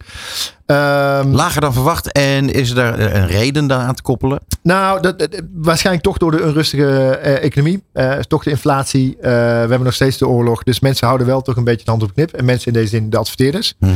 Ehm, 0.66 1.30
Lager 1.30 1.60
dan 1.60 1.72
verwacht. 1.72 2.12
En 2.12 2.52
is 2.52 2.70
er 2.70 3.00
een 3.16 3.26
reden 3.26 3.66
dan 3.66 3.80
aan 3.80 3.94
te 3.94 4.02
koppelen? 4.02 4.40
nou, 4.62 5.00
dat, 5.00 5.18
dat- 5.18 5.40
waarschijnlijk 5.54 6.04
toch 6.04 6.18
door 6.18 6.30
de 6.30 6.42
onrustige 6.42 7.16
eh, 7.16 7.44
economie. 7.44 7.82
Eh, 7.92 8.12
toch 8.18 8.42
de 8.42 8.50
inflatie. 8.50 9.16
We 9.20 9.28
hebben 9.28 9.82
nog 9.82 9.94
steeds 9.94 10.18
de 10.18 10.28
oorlog. 10.28 10.62
Dus 10.62 10.80
mensen 10.80 11.06
houden 11.06 11.26
wel 11.26 11.42
toch 11.42 11.56
een 11.56 11.64
beetje 11.64 11.84
de 11.84 11.90
hand 11.90 12.02
op 12.02 12.14
knip. 12.14 12.32
En 12.32 12.44
mensen 12.44 12.66
in 12.66 12.72
deze 12.72 12.88
zin 12.88 13.10
de 13.10 13.16
adverteerders. 13.16 13.74
Mhm. 13.78 13.92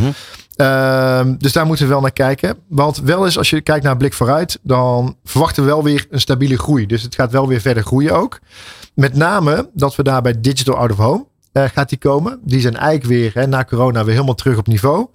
Ehm, 0.56 1.34
dus 1.38 1.52
daar 1.52 1.66
moeten 1.66 1.84
we 1.86 1.90
wel 1.92 2.00
naar 2.00 2.12
kijken. 2.12 2.56
Want 2.68 3.00
wel 3.00 3.24
eens 3.24 3.38
als 3.38 3.50
je 3.50 3.60
kijkt 3.60 3.82
naar 3.82 3.92
een 3.92 3.98
blik 3.98 4.12
vooruit. 4.12 4.58
Dan 4.62 5.16
verwachten 5.24 5.62
we 5.62 5.68
wel 5.68 5.82
weer 5.84 6.06
een 6.10 6.20
stabiele 6.20 6.58
groei. 6.58 6.86
Dus 6.86 7.02
het 7.02 7.14
gaat 7.14 7.32
wel 7.32 7.48
weer 7.48 7.60
verder 7.60 7.82
groeien 7.82 8.12
ook. 8.16 8.29
Met 8.94 9.14
name 9.14 9.70
dat 9.74 9.96
we 9.96 10.02
daar 10.02 10.22
bij 10.22 10.40
Digital 10.40 10.76
Out 10.76 10.90
of 10.90 10.96
Home 10.96 11.26
eh, 11.52 11.64
gaat 11.64 11.88
die 11.88 11.98
komen. 11.98 12.40
Die 12.42 12.60
zijn 12.60 12.76
eigenlijk 12.76 13.04
weer 13.04 13.30
hè, 13.34 13.46
na 13.46 13.64
corona 13.64 14.04
weer 14.04 14.14
helemaal 14.14 14.34
terug 14.34 14.58
op 14.58 14.66
niveau. 14.66 15.06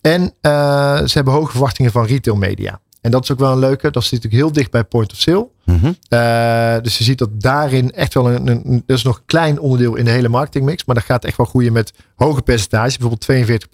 En 0.00 0.32
eh, 0.40 0.96
ze 0.96 1.10
hebben 1.12 1.32
hoge 1.32 1.50
verwachtingen 1.50 1.92
van 1.92 2.06
retail 2.06 2.36
media. 2.36 2.80
En 3.00 3.10
dat 3.10 3.22
is 3.22 3.32
ook 3.32 3.38
wel 3.38 3.52
een 3.52 3.58
leuke. 3.58 3.90
Dat 3.90 4.02
zit 4.02 4.12
natuurlijk 4.12 4.42
heel 4.42 4.52
dicht 4.52 4.70
bij 4.70 4.84
point 4.84 5.12
of 5.12 5.18
sale. 5.18 5.48
Mhm. 5.64 5.92
Eh, 6.08 6.82
dus 6.82 6.98
je 6.98 7.04
ziet 7.04 7.18
dat 7.18 7.40
daarin 7.40 7.92
echt 7.92 8.14
wel 8.14 8.30
een, 8.30 8.48
een, 8.48 8.82
dat 8.86 8.96
is 8.96 9.02
nog 9.02 9.16
een 9.16 9.24
klein 9.26 9.60
onderdeel 9.60 9.94
in 9.94 10.04
de 10.04 10.10
hele 10.10 10.28
marketingmix. 10.28 10.84
Maar 10.84 10.94
dat 10.94 11.04
gaat 11.04 11.24
echt 11.24 11.36
wel 11.36 11.46
groeien 11.46 11.72
met 11.72 11.92
hoge 12.16 12.42
percentages, 12.42 12.92
bijvoorbeeld 12.92 13.20
42 13.20 13.68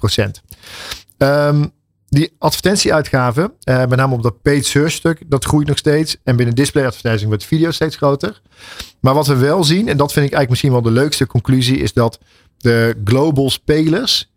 Ehm, 1.18 1.64
die 2.14 2.32
advertentieuitgaven, 2.38 3.52
eh, 3.62 3.78
met 3.78 3.96
name 3.96 4.14
op 4.14 4.22
dat 4.22 4.42
paid 4.42 4.66
search 4.66 4.92
stuk, 4.92 5.22
dat 5.26 5.44
groeit 5.44 5.66
nog 5.66 5.78
steeds. 5.78 6.16
En 6.24 6.36
binnen 6.36 6.54
display 6.54 6.86
advertising 6.86 7.28
wordt 7.28 7.44
video 7.44 7.70
steeds 7.70 7.96
groter. 7.96 8.40
Maar 9.00 9.14
wat 9.14 9.26
we 9.26 9.36
wel 9.36 9.64
zien, 9.64 9.88
en 9.88 9.96
dat 9.96 10.12
vind 10.12 10.26
ik 10.26 10.32
eigenlijk 10.32 10.50
misschien 10.50 10.72
wel 10.72 10.82
de 10.82 11.00
leukste 11.00 11.26
conclusie, 11.26 11.78
is 11.78 11.92
dat 11.92 12.18
de 12.56 13.00
global 13.04 13.50
spelers, 13.50 14.32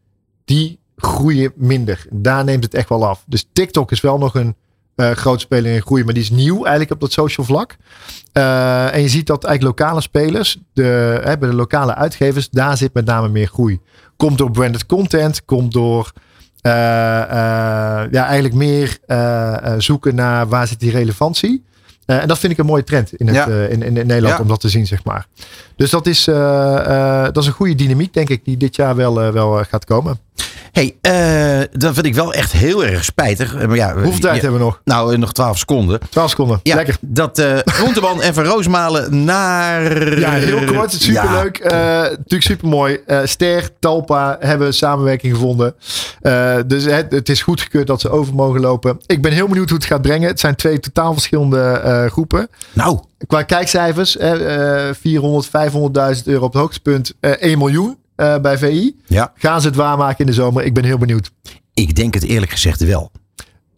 die 0.45 0.79
groeien 0.95 1.51
minder. 1.55 2.05
Daar 2.11 2.43
neemt 2.43 2.63
het 2.63 2.73
echt 2.73 2.89
wel 2.89 3.07
af. 3.07 3.23
Dus 3.27 3.49
TikTok 3.53 3.91
is 3.91 4.01
wel 4.01 4.17
nog 4.17 4.35
een 4.35 4.55
uh, 4.95 5.11
grote 5.11 5.39
speler 5.39 5.73
in 5.73 5.81
groei, 5.81 6.03
maar 6.03 6.13
die 6.13 6.23
is 6.23 6.29
nieuw 6.29 6.55
eigenlijk 6.55 6.91
op 6.91 6.99
dat 6.99 7.11
social 7.11 7.45
vlak. 7.45 7.75
Uh, 8.33 8.93
en 8.93 9.01
je 9.01 9.09
ziet 9.09 9.27
dat 9.27 9.43
eigenlijk 9.43 9.79
lokale 9.79 10.01
spelers, 10.01 10.57
de, 10.73 11.21
hè, 11.23 11.37
bij 11.37 11.49
de 11.49 11.55
lokale 11.55 11.95
uitgevers, 11.95 12.49
daar 12.49 12.77
zit 12.77 12.93
met 12.93 13.05
name 13.05 13.29
meer 13.29 13.47
groei. 13.47 13.79
Komt 14.15 14.37
door 14.37 14.51
branded 14.51 14.85
content, 14.85 15.45
komt 15.45 15.71
door 15.71 16.11
ja, 16.67 18.25
eigenlijk 18.25 18.53
meer 18.53 18.97
zoeken 19.77 20.15
naar 20.15 20.47
waar 20.47 20.67
zit 20.67 20.79
die 20.79 20.91
relevantie. 20.91 21.63
en 22.05 22.27
dat 22.27 22.39
vind 22.39 22.51
ik 22.51 22.57
een 22.57 22.65
mooie 22.65 22.83
trend 22.83 23.13
in, 23.13 23.27
het, 23.27 23.35
ja. 23.35 23.45
in, 23.45 23.69
in, 23.69 23.83
in, 23.83 23.93
Nederland 23.93 24.35
Ja. 24.35 24.41
om 24.41 24.47
dat 24.47 24.59
te 24.59 24.69
zien, 24.69 24.87
zeg 24.87 25.03
maar. 25.03 25.27
Dus 25.75 25.89
dat 25.89 26.05
is, 26.07 26.23
dat 26.23 27.37
is 27.37 27.45
een 27.45 27.53
goede 27.53 27.75
dynamiek, 27.75 28.13
denk 28.13 28.29
ik, 28.29 28.45
die 28.45 28.57
dit 28.57 28.75
jaar 28.75 28.95
wel, 28.95 29.31
wel 29.31 29.63
gaat 29.63 29.85
komen. 29.85 30.19
Hey, 30.71 30.95
eh, 31.01 31.67
dat 31.71 31.93
vind 31.93 32.05
ik 32.05 32.15
wel 32.15 32.33
echt 32.33 32.51
heel 32.51 32.85
erg 32.85 33.03
spijtig. 33.03 33.55
Eh, 33.55 33.67
Maar 33.67 33.75
ja, 33.75 33.93
Hoeveel 33.93 34.11
tijd 34.19 34.35
ja, 34.35 34.41
hebben 34.41 34.59
we 34.59 34.65
nog? 34.65 34.81
Nou, 34.83 35.13
eh, 35.13 35.19
nog 35.19 35.33
12 35.33 35.57
seconden. 35.57 35.99
12 36.09 36.29
seconden. 36.29 36.59
Ja, 36.63 36.75
Lekker. 36.75 36.97
dat 37.01 37.39
eh 37.39 37.57
Groenteman 37.65 38.21
en 38.21 38.33
Van 38.33 38.43
Roosmalen 38.45 39.23
naar... 39.25 40.19
Ja, 40.19 40.31
heel 40.31 40.63
kort. 40.63 40.91
Superleuk. 40.91 41.57
Eh 41.57 41.71
natuurlijk 42.01 42.41
supermooi. 42.43 42.99
Eh 43.05 43.19
Ster, 43.23 43.69
Talpa 43.79 44.37
hebben 44.39 44.73
samenwerking 44.73 45.33
gevonden. 45.33 45.75
Eh, 46.21 46.55
dus 46.67 46.83
het, 46.85 47.11
het 47.11 47.29
is 47.29 47.41
goedgekeurd 47.41 47.87
dat 47.87 48.01
ze 48.01 48.09
over 48.09 48.33
mogen 48.33 48.61
lopen. 48.61 48.97
Ik 49.05 49.21
ben 49.21 49.31
heel 49.31 49.47
benieuwd 49.47 49.69
hoe 49.69 49.77
het 49.77 49.87
gaat 49.87 50.01
brengen. 50.01 50.27
Het 50.29 50.39
zijn 50.39 50.55
twee 50.55 50.79
totaal 50.79 51.13
verschillende 51.13 51.59
eh, 51.61 52.05
groepen. 52.05 52.47
Nou, 52.73 52.99
Qua 53.27 53.43
kijkcijfers, 53.43 54.17
eh, 54.17 54.87
eh, 54.89 54.95
400, 55.01 55.47
500.000 56.17 56.23
euro 56.27 56.45
op 56.45 56.53
het 56.53 56.61
hoogtepunt. 56.61 57.13
eh 57.19 57.31
1 57.31 57.57
miljoen 57.57 57.97
eh, 58.17 58.39
bij 58.39 58.57
VI. 58.57 58.95
ja, 59.05 59.31
Gaan 59.37 59.61
ze 59.61 59.67
het 59.67 59.75
waarmaken 59.75 60.19
in 60.19 60.25
de 60.25 60.33
zomer? 60.33 60.63
Ik 60.63 60.73
ben 60.73 60.83
heel 60.83 60.97
benieuwd. 60.97 61.31
ik 61.73 61.95
denk 61.95 62.13
het 62.13 62.23
eerlijk 62.23 62.51
gezegd 62.51 62.83
wel. 62.85 63.11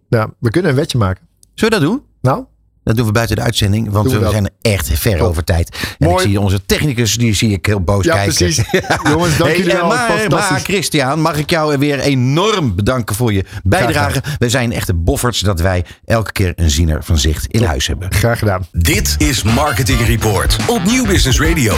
Ja, 0.09 0.29
we 0.39 0.49
kunnen 0.49 0.71
een 0.71 0.77
wetje 0.77 0.97
maken. 0.97 1.27
Zullen 1.53 1.79
we 1.79 1.85
dat 1.85 1.89
doen? 1.93 2.03
Nou, 2.21 2.43
Dat 2.83 2.95
doen 2.95 3.05
we 3.05 3.11
buiten 3.11 3.35
de 3.35 3.41
uitzending, 3.41 3.89
want 3.89 4.09
Doen 4.09 4.19
we 4.19 4.25
we 4.25 4.31
zijn 4.31 4.49
echt 4.61 4.89
ver 4.99 5.17
Top. 5.17 5.27
over 5.27 5.43
tijd. 5.43 5.77
En 5.99 6.07
Mooi. 6.07 6.23
ik 6.23 6.29
zie 6.29 6.39
onze 6.39 6.65
technicus, 6.65 7.17
die 7.17 7.33
zie 7.33 7.51
ik 7.51 7.65
heel 7.65 7.81
boos 7.81 8.05
ja, 8.05 8.13
kijken. 8.13 8.33
precies. 8.35 8.63
Jongens, 9.11 9.37
dank 9.37 9.55
jullie 9.55 9.73
wel. 9.73 9.87
maar, 9.87 10.25
maar. 10.29 10.59
Christian, 10.63 11.21
mag 11.21 11.37
ik 11.37 11.49
jou 11.49 11.77
weer 11.77 11.99
enorm 11.99 12.75
bedanken 12.75 13.15
voor 13.15 13.33
je 13.33 13.45
bijdrage. 13.63 14.21
We 14.37 14.49
zijn 14.49 14.71
echte 14.71 14.93
bofferts 14.93 15.39
dat 15.39 15.59
wij 15.59 15.85
elke 16.05 16.31
keer 16.31 16.53
een 16.55 16.69
ziener 16.69 17.03
van 17.03 17.17
zicht 17.17 17.45
in 17.45 17.63
huis 17.63 17.87
hebben. 17.87 18.13
Graag 18.13 18.39
gedaan. 18.39 18.67
Dit 18.71 19.15
is 19.17 19.43
Marketing 19.43 19.99
Report 20.05 20.57
op 20.67 20.83
Nieuw 20.83 21.05
Business 21.05 21.39
Radio. 21.39 21.73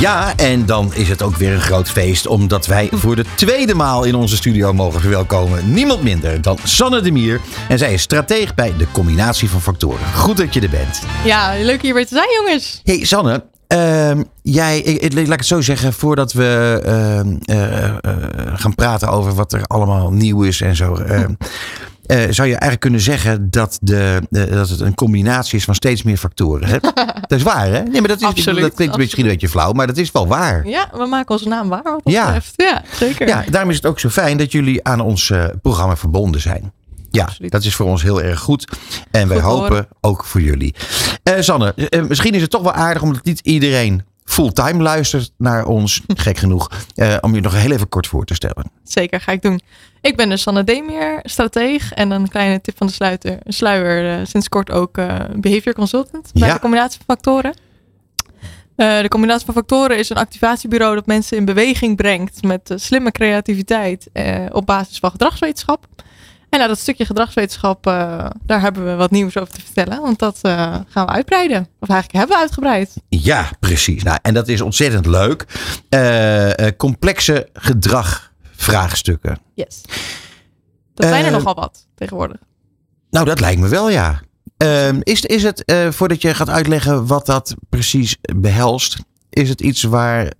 Ja, 0.00 0.36
en 0.36 0.66
dan 0.66 0.94
is 0.94 1.08
het 1.08 1.22
ook 1.22 1.36
weer 1.36 1.52
een 1.52 1.60
groot 1.60 1.90
feest, 1.90 2.26
omdat 2.26 2.66
wij 2.66 2.88
voor 2.92 3.16
de 3.16 3.24
tweede 3.36 3.74
maal 3.74 4.04
in 4.04 4.14
onze 4.14 4.36
studio 4.36 4.72
mogen 4.72 5.00
verwelkomen. 5.00 5.72
Niemand 5.72 6.02
minder 6.02 6.42
dan 6.42 6.58
Sanne 6.64 7.00
de 7.00 7.10
Mier. 7.10 7.40
En 7.68 7.78
zij 7.78 7.92
is 7.92 8.02
strateeg 8.02 8.54
bij 8.54 8.74
de 8.78 8.86
combinatie 8.92 9.48
van 9.48 9.60
factoren. 9.60 10.12
Goed 10.14 10.36
dat 10.36 10.54
je 10.54 10.60
er 10.60 10.68
bent. 10.68 11.02
Ja, 11.24 11.54
leuk 11.62 11.82
hier 11.82 11.94
weer 11.94 12.06
te 12.06 12.14
zijn, 12.14 12.28
jongens. 12.44 12.80
Hey 12.84 13.04
Sanne, 13.04 13.44
ehm, 13.66 14.22
jij, 14.42 14.78
ik, 14.78 15.12
laat 15.12 15.22
ik 15.22 15.30
het 15.30 15.46
zo 15.46 15.60
zeggen, 15.60 15.92
voordat 15.92 16.32
we 16.32 16.80
ehm, 16.84 17.36
eh, 17.44 17.84
eh, 17.84 17.96
gaan 18.54 18.74
praten 18.74 19.08
over 19.08 19.34
wat 19.34 19.52
er 19.52 19.62
allemaal 19.66 20.12
nieuw 20.12 20.42
is 20.42 20.60
en 20.60 20.76
zo. 20.76 20.96
eh, 22.08 22.18
zou 22.30 22.48
je 22.48 22.52
eigenlijk 22.52 22.80
kunnen 22.80 23.00
zeggen 23.00 23.50
dat, 23.50 23.78
de, 23.80 24.20
de- 24.30 24.46
dat 24.50 24.68
het 24.68 24.80
een 24.80 24.94
combinatie 24.94 25.58
is 25.58 25.64
van 25.64 25.74
steeds 25.74 26.02
meer 26.02 26.16
factoren? 26.16 26.68
Hè? 26.68 26.78
dat 27.28 27.32
is 27.38 27.42
waar, 27.42 27.66
hè? 27.66 27.82
Nee, 27.82 28.00
maar 28.00 28.08
dat, 28.08 28.20
is, 28.20 28.26
Absoluut, 28.26 28.60
dat 28.62 28.74
klinkt 28.74 28.96
misschien 28.96 29.24
een 29.24 29.30
beetje 29.30 29.48
flauw, 29.48 29.72
maar 29.72 29.86
dat 29.86 29.96
is 29.96 30.12
wel 30.12 30.26
waar. 30.26 30.66
Ja, 30.66 30.88
we 30.92 31.06
maken 31.06 31.30
onze 31.34 31.48
naam 31.48 31.68
waar 31.68 31.82
wat 31.82 32.00
dat 32.04 32.12
Ja. 32.12 32.24
betreft. 32.24 32.52
Ja, 32.56 32.82
zeker. 32.92 33.28
Ja, 33.28 33.44
daarom 33.50 33.70
is 33.70 33.76
het 33.76 33.86
ook 33.86 34.00
zo 34.00 34.08
fijn 34.08 34.36
dat 34.36 34.52
jullie 34.52 34.84
aan 34.84 35.00
ons 35.00 35.30
eh, 35.30 35.44
programma 35.62 35.96
verbonden 35.96 36.40
zijn. 36.40 36.72
Ja, 37.10 37.24
Absoluut. 37.24 37.50
dat 37.50 37.64
is 37.64 37.74
voor 37.74 37.86
ons 37.86 38.02
heel 38.02 38.22
erg 38.22 38.40
goed. 38.40 38.68
En 39.10 39.28
wij 39.28 39.36
Goed 39.40 39.46
hopen 39.50 39.68
horen. 39.68 39.88
ook 40.00 40.24
voor 40.24 40.40
jullie. 40.40 40.74
Eh 41.22 41.34
Sanne, 41.40 41.74
eh, 41.74 42.02
misschien 42.02 42.34
is 42.34 42.40
het 42.40 42.50
toch 42.50 42.62
wel 42.62 42.72
aardig 42.72 43.02
omdat 43.02 43.24
niet 43.24 43.40
iedereen 43.40 44.02
fulltime 44.28 44.82
luistert 44.82 45.30
naar 45.38 45.66
ons. 45.66 46.00
Gek 46.14 46.36
genoeg. 46.38 46.70
eh, 46.94 47.16
om 47.20 47.34
je 47.34 47.40
nog 47.40 47.54
heel 47.54 47.70
even 47.70 47.88
kort 47.88 48.06
voor 48.06 48.24
te 48.24 48.34
stellen. 48.34 48.70
Zeker, 48.84 49.20
ga 49.20 49.32
ik 49.32 49.42
doen. 49.42 49.60
Ik 50.00 50.16
ben 50.16 50.28
dus 50.28 50.42
Sanne 50.42 50.64
Demeer, 50.64 51.20
strateeg. 51.22 51.92
En 51.92 52.10
een 52.10 52.28
kleine 52.28 52.60
tip 52.60 52.76
van 52.76 52.86
de 52.86 52.92
sluiter, 52.92 53.38
sluier. 53.46 54.18
eh, 54.20 54.26
sinds 54.26 54.48
kort 54.48 54.70
ook 54.70 54.98
eh, 54.98 55.16
behavior 55.36 55.74
consultant 55.74 56.30
bij 56.32 56.48
Ja. 56.48 56.54
de 56.54 56.60
combinatie 56.60 57.00
van 57.06 57.16
factoren. 57.16 57.54
De 58.76 59.06
combinatie 59.08 59.44
van 59.44 59.54
factoren 59.54 59.98
is 59.98 60.10
een 60.10 60.16
activatiebureau 60.16 60.94
dat 60.94 61.06
mensen 61.06 61.36
in 61.36 61.44
beweging 61.44 61.96
brengt 61.96 62.42
met 62.42 62.72
slimme 62.76 63.10
creativiteit 63.12 64.08
op 64.52 64.66
basis 64.66 64.98
van 64.98 65.10
gedragswetenschap. 65.10 65.86
En 66.48 66.58
nou, 66.58 66.70
dat 66.70 66.78
stukje 66.78 67.04
gedragswetenschap, 67.04 67.86
eh, 67.86 68.26
daar 68.46 68.60
hebben 68.60 68.84
we 68.84 68.94
wat 68.94 69.10
nieuws 69.10 69.36
over 69.36 69.54
te 69.54 69.60
vertellen. 69.60 70.00
Want 70.00 70.18
dat 70.18 70.38
eh, 70.42 70.76
gaan 70.88 71.06
we 71.06 71.12
uitbreiden. 71.12 71.68
Of 71.78 71.88
eigenlijk 71.88 72.12
hebben 72.12 72.36
we 72.36 72.42
uitgebreid. 72.42 72.94
Ja, 73.08 73.50
precies. 73.60 74.02
Nou, 74.02 74.18
en 74.22 74.34
dat 74.34 74.48
is 74.48 74.60
ontzettend 74.60 75.06
leuk. 75.06 75.44
Eh, 75.88 76.66
complexe 76.76 77.48
gedragvraagstukken. 77.52 79.38
Yes. 79.54 79.80
Dat 80.94 81.08
zijn 81.08 81.24
er 81.24 81.30
nogal 81.30 81.54
wat 81.54 81.86
tegenwoordig. 81.94 82.36
Nou, 83.10 83.26
dat 83.26 83.40
lijkt 83.40 83.60
me 83.60 83.68
wel, 83.68 83.90
ja. 83.90 84.20
Ehm, 84.56 85.00
is, 85.02 85.20
is 85.20 85.42
het, 85.42 85.72
voordat 85.90 86.22
je 86.22 86.34
gaat 86.34 86.50
uitleggen 86.50 87.06
wat 87.06 87.26
dat 87.26 87.54
precies 87.68 88.16
behelst, 88.36 88.98
is 89.30 89.48
het 89.48 89.60
iets 89.60 89.82
waar 89.82 90.32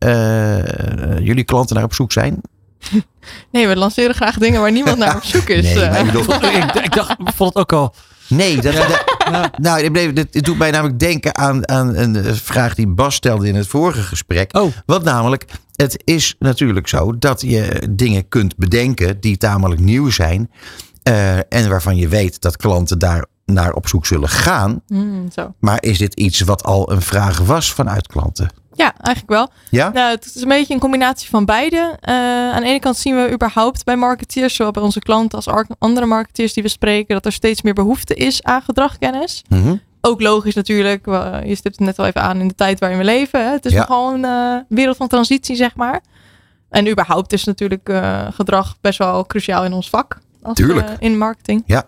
jullie 1.22 1.44
klanten 1.44 1.74
naar 1.74 1.84
op 1.84 1.94
zoek 1.94 2.12
zijn? 2.12 2.40
Nee, 3.52 3.66
we 3.68 3.76
lanceren 3.76 4.14
graag 4.14 4.38
dingen 4.38 4.60
waar 4.60 4.72
niemand 4.72 4.98
naar 4.98 5.16
op 5.16 5.24
zoek 5.24 5.48
is. 5.48 5.64
Nee, 5.74 5.82
eh. 5.82 5.90
maar 5.90 6.00
ik 6.00 6.06
bedoel- 6.12 6.34
ik, 6.44 6.74
ik 6.74 6.94
dacht, 6.94 7.10
ik 7.10 7.32
vond 7.34 7.54
het 7.54 7.62
ook 7.62 7.72
al. 7.72 7.94
Nee, 8.28 8.60
dat, 8.60 8.72
dat- 8.74 9.58
nou, 9.58 9.90
dit, 9.90 10.32
dit 10.32 10.44
doet 10.44 10.58
mij 10.58 10.70
namelijk 10.70 10.98
denken 10.98 11.36
aan, 11.36 11.68
aan 11.68 11.96
een 11.96 12.16
eh, 12.16 12.32
vraag 12.32 12.74
die 12.74 12.86
Bas 12.86 13.14
stelde 13.14 13.48
in 13.48 13.54
het 13.54 13.66
vorige 13.66 14.02
gesprek. 14.02 14.56
Oh. 14.56 14.72
Want 14.86 15.04
namelijk, 15.04 15.44
het 15.74 16.02
is 16.04 16.34
natuurlijk 16.38 16.88
zo 16.88 17.18
dat 17.18 17.40
je 17.40 17.88
dingen 17.90 18.28
kunt 18.28 18.56
bedenken 18.56 19.20
die 19.20 19.36
tamelijk 19.36 19.80
nieuw 19.80 20.10
zijn. 20.10 20.50
eh, 21.02 21.36
en 21.36 21.68
waarvan 21.68 21.96
je 21.96 22.08
weet 22.08 22.40
dat 22.40 22.56
klanten 22.56 22.98
daar 22.98 23.24
naar 23.44 23.72
op 23.72 23.88
zoek 23.88 24.06
zullen 24.06 24.28
gaan. 24.28 24.80
Hmm, 24.86 25.30
zo. 25.32 25.54
Maar 25.60 25.82
is 25.82 25.98
dit 25.98 26.14
iets 26.14 26.40
wat 26.40 26.62
al 26.64 26.92
een 26.92 27.02
vraag 27.02 27.38
was 27.38 27.72
vanuit 27.72 28.06
klanten? 28.06 28.50
Ja, 28.78 28.94
eigenlijk 29.00 29.28
wel. 29.38 29.48
Ja? 29.70 29.88
Nou, 29.92 30.10
het 30.10 30.24
is 30.34 30.42
een 30.42 30.48
beetje 30.48 30.74
een 30.74 30.80
combinatie 30.80 31.28
van 31.28 31.44
beide. 31.44 31.96
Eh, 32.00 32.14
aan 32.52 32.60
de 32.62 32.68
ene 32.68 32.78
kant 32.80 32.96
zien 32.96 33.16
we 33.16 33.32
überhaupt 33.32 33.84
bij 33.84 33.96
marketeers, 33.96 34.54
zowel 34.54 34.72
bij 34.72 34.82
onze 34.82 34.98
klanten 35.00 35.38
als 35.44 35.66
andere 35.78 36.06
marketeers 36.06 36.52
die 36.52 36.62
we 36.62 36.68
spreken, 36.68 37.14
dat 37.14 37.24
er 37.26 37.32
steeds 37.32 37.62
meer 37.62 37.74
behoefte 37.74 38.14
is 38.14 38.42
aan 38.42 38.62
gedragkennis. 38.62 39.44
Mhm. 39.48 39.76
Ook 40.00 40.20
logisch 40.20 40.54
natuurlijk, 40.54 41.04
we- 41.06 41.40
je 41.44 41.54
stipt 41.54 41.76
het 41.76 41.86
net 41.86 41.98
al 41.98 42.06
even 42.06 42.22
aan 42.22 42.40
in 42.40 42.48
de 42.48 42.54
tijd 42.54 42.78
waarin 42.80 42.98
we 42.98 43.04
leven. 43.04 43.44
Hè. 43.44 43.50
Het 43.50 43.64
is 43.66 43.72
Ja. 43.72 43.78
nogal 43.78 44.14
een 44.14 44.24
eh, 44.24 44.56
wereld 44.68 44.96
van 44.96 45.08
transitie, 45.08 45.56
zeg 45.56 45.76
maar. 45.76 46.00
En 46.70 46.88
überhaupt 46.88 47.32
is 47.32 47.44
natuurlijk 47.44 47.88
eh, 47.88 48.26
gedrag 48.32 48.76
best 48.80 48.98
wel 48.98 49.26
cruciaal 49.26 49.64
in 49.64 49.72
ons 49.72 49.88
vak. 49.90 50.18
Als, 50.42 50.54
Tuurlijk. 50.56 50.88
eh, 50.88 50.94
in 50.98 51.18
marketing. 51.18 51.62
Ja. 51.66 51.84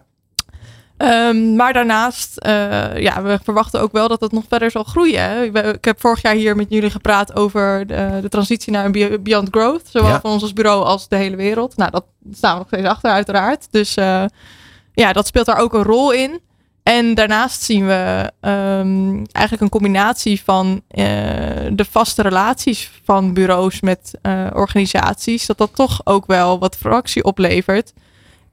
Ehm, 1.01 1.55
maar 1.57 1.73
daarnaast, 1.73 2.37
eh, 2.37 2.97
ja, 2.99 3.23
we 3.23 3.39
verwachten 3.45 3.81
ook 3.81 3.93
wel 3.93 4.09
dat 4.09 4.21
het 4.21 4.33
nog 4.33 4.45
verder 4.49 4.71
zal 4.71 4.85
groeien. 4.85 5.23
Hè. 5.23 5.51
We- 5.51 5.59
Ik 5.61 5.85
heb 5.85 6.01
vorig 6.01 6.23
jaar 6.23 6.35
hier 6.35 6.57
met 6.57 6.67
jullie 6.71 6.91
gepraat 6.91 7.37
over 7.37 7.87
de, 7.87 8.19
de 8.23 8.29
transitie 8.29 8.73
naar 8.73 8.85
een 8.85 8.93
be- 8.93 9.19
Beyond 9.23 9.49
Growth. 9.51 9.83
Zowel 9.89 10.11
Ja. 10.11 10.21
van 10.21 10.31
ons 10.31 10.43
als 10.43 10.53
bureau 10.53 10.85
als 10.85 11.09
de 11.09 11.17
hele 11.17 11.37
wereld. 11.37 11.77
Nou, 11.77 11.91
dat 11.91 12.05
staan 12.33 12.53
we 12.53 12.59
nog 12.59 12.67
steeds 12.67 12.87
achter, 12.89 13.11
uiteraard. 13.11 13.67
Dus 13.71 13.95
eh, 13.97 14.25
ja, 14.93 15.13
dat 15.13 15.27
speelt 15.27 15.47
daar 15.47 15.59
ook 15.59 15.75
een 15.75 15.83
rol 15.83 16.13
in. 16.13 16.41
En 16.83 17.15
daarnaast 17.15 17.63
zien 17.63 17.87
we 17.87 18.31
ehm, 18.41 19.15
eigenlijk 19.33 19.61
een 19.61 19.69
combinatie 19.69 20.43
van 20.45 20.83
eh, 20.89 21.05
de 21.73 21.85
vaste 21.91 22.23
relaties 22.23 22.91
van 23.05 23.33
bureaus 23.35 23.81
met 23.81 24.11
organisaties. 24.53 25.47
Dat 25.47 25.59
dat 25.59 25.75
toch 25.75 26.01
ook 26.05 26.27
wel 26.27 26.59
wat 26.59 26.77
fractie 26.77 27.25
oplevert. 27.25 27.93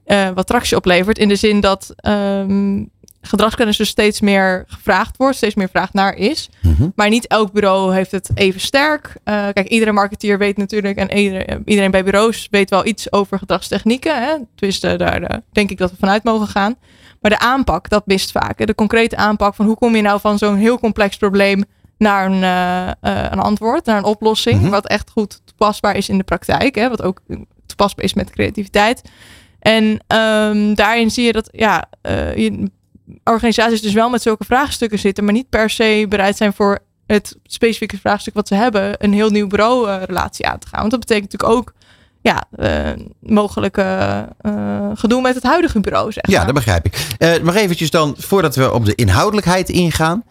Eh, 0.08 0.28
wat 0.34 0.46
tractie 0.46 0.76
oplevert. 0.76 1.18
In 1.18 1.28
de 1.28 1.36
zin 1.36 1.60
dat 1.60 1.92
ehm, 1.96 2.84
gedragskennis 3.20 3.76
dus 3.76 3.88
steeds 3.88 4.20
meer 4.20 4.64
gevraagd 4.68 5.16
wordt. 5.16 5.36
Steeds 5.36 5.54
meer 5.54 5.68
vraag 5.68 5.92
naar 5.92 6.14
is. 6.14 6.50
Mhm. 6.62 6.88
Maar 6.94 7.08
niet 7.08 7.26
elk 7.26 7.52
bureau 7.52 7.94
heeft 7.94 8.10
het 8.10 8.30
even 8.34 8.60
sterk. 8.60 9.16
Eh, 9.24 9.34
kijk, 9.52 9.68
iedere 9.68 9.92
marketeer 9.92 10.38
weet 10.38 10.56
natuurlijk. 10.56 10.96
En 10.96 11.16
iedereen, 11.16 11.62
iedereen 11.64 11.90
bij 11.90 12.04
bureaus 12.04 12.48
weet 12.50 12.70
wel 12.70 12.86
iets 12.86 13.12
over 13.12 13.38
gedragstechnieken. 13.38 14.22
Hè? 14.22 14.34
Tenminste, 14.54 14.96
daar 14.96 15.22
eh, 15.22 15.38
denk 15.52 15.70
ik 15.70 15.78
dat 15.78 15.90
we 15.90 15.96
vanuit 15.98 16.24
mogen 16.24 16.48
gaan. 16.48 16.76
Maar 17.20 17.30
de 17.30 17.38
aanpak, 17.38 17.88
dat 17.88 18.06
mist 18.06 18.30
vaak. 18.30 18.58
hè. 18.58 18.64
De 18.64 18.74
concrete 18.74 19.16
aanpak 19.16 19.54
van 19.54 19.66
hoe 19.66 19.76
kom 19.76 19.96
je 19.96 20.02
nou 20.02 20.20
van 20.20 20.38
zo'n 20.38 20.56
heel 20.56 20.78
complex 20.78 21.16
probleem 21.16 21.64
naar 21.98 22.26
een, 22.26 22.42
een 23.32 23.38
antwoord, 23.38 23.84
naar 23.84 23.96
een 23.96 24.04
oplossing. 24.04 24.60
Mhm. 24.60 24.70
Wat 24.70 24.86
echt 24.86 25.10
goed 25.10 25.40
toepasbaar 25.44 25.96
is 25.96 26.08
in 26.08 26.18
de 26.18 26.24
praktijk. 26.24 26.74
Hè? 26.74 26.88
Wat 26.88 27.02
ook 27.02 27.20
toepasbaar 27.66 28.04
is 28.04 28.14
met 28.14 28.30
creativiteit. 28.30 29.02
En 29.58 29.98
ehm, 30.06 30.74
daarin 30.74 31.10
zie 31.10 31.24
je 31.24 31.32
dat 31.32 31.48
ja, 31.52 31.84
eh, 32.00 32.36
je- 32.36 32.70
organisaties 33.24 33.80
dus 33.82 33.92
wel 33.92 34.10
met 34.10 34.22
zulke 34.22 34.44
vraagstukken 34.44 34.98
zitten, 34.98 35.24
maar 35.24 35.32
niet 35.32 35.48
per 35.48 35.70
se 35.70 36.06
bereid 36.08 36.36
zijn 36.36 36.52
voor 36.52 36.78
het 37.06 37.36
specifieke 37.44 37.98
vraagstuk 37.98 38.34
wat 38.34 38.48
ze 38.48 38.54
hebben, 38.54 39.04
een 39.04 39.12
heel 39.12 39.30
nieuw 39.30 39.46
bureau-relatie 39.46 40.46
aan 40.46 40.58
te 40.58 40.66
gaan. 40.68 40.78
Want 40.78 40.90
dat 40.90 41.00
betekent 41.00 41.32
natuurlijk 41.32 41.58
ook 41.60 41.72
ja, 42.22 42.44
eh, 42.56 42.92
mogelijke 43.20 43.82
eh, 44.40 44.90
gedoe 44.94 45.20
met 45.20 45.34
het 45.34 45.42
huidige 45.44 45.80
bureau, 45.80 46.12
zeg 46.12 46.26
Ja, 46.28 46.36
maar. 46.36 46.46
dat 46.46 46.54
begrijp 46.54 46.86
ik. 46.86 47.06
Eh 47.18 47.42
maar 47.42 47.54
eventjes 47.54 47.90
dan, 47.90 48.14
voordat 48.18 48.56
we 48.56 48.72
op 48.72 48.84
de 48.84 48.94
inhoudelijkheid 48.94 49.68
ingaan. 49.68 50.24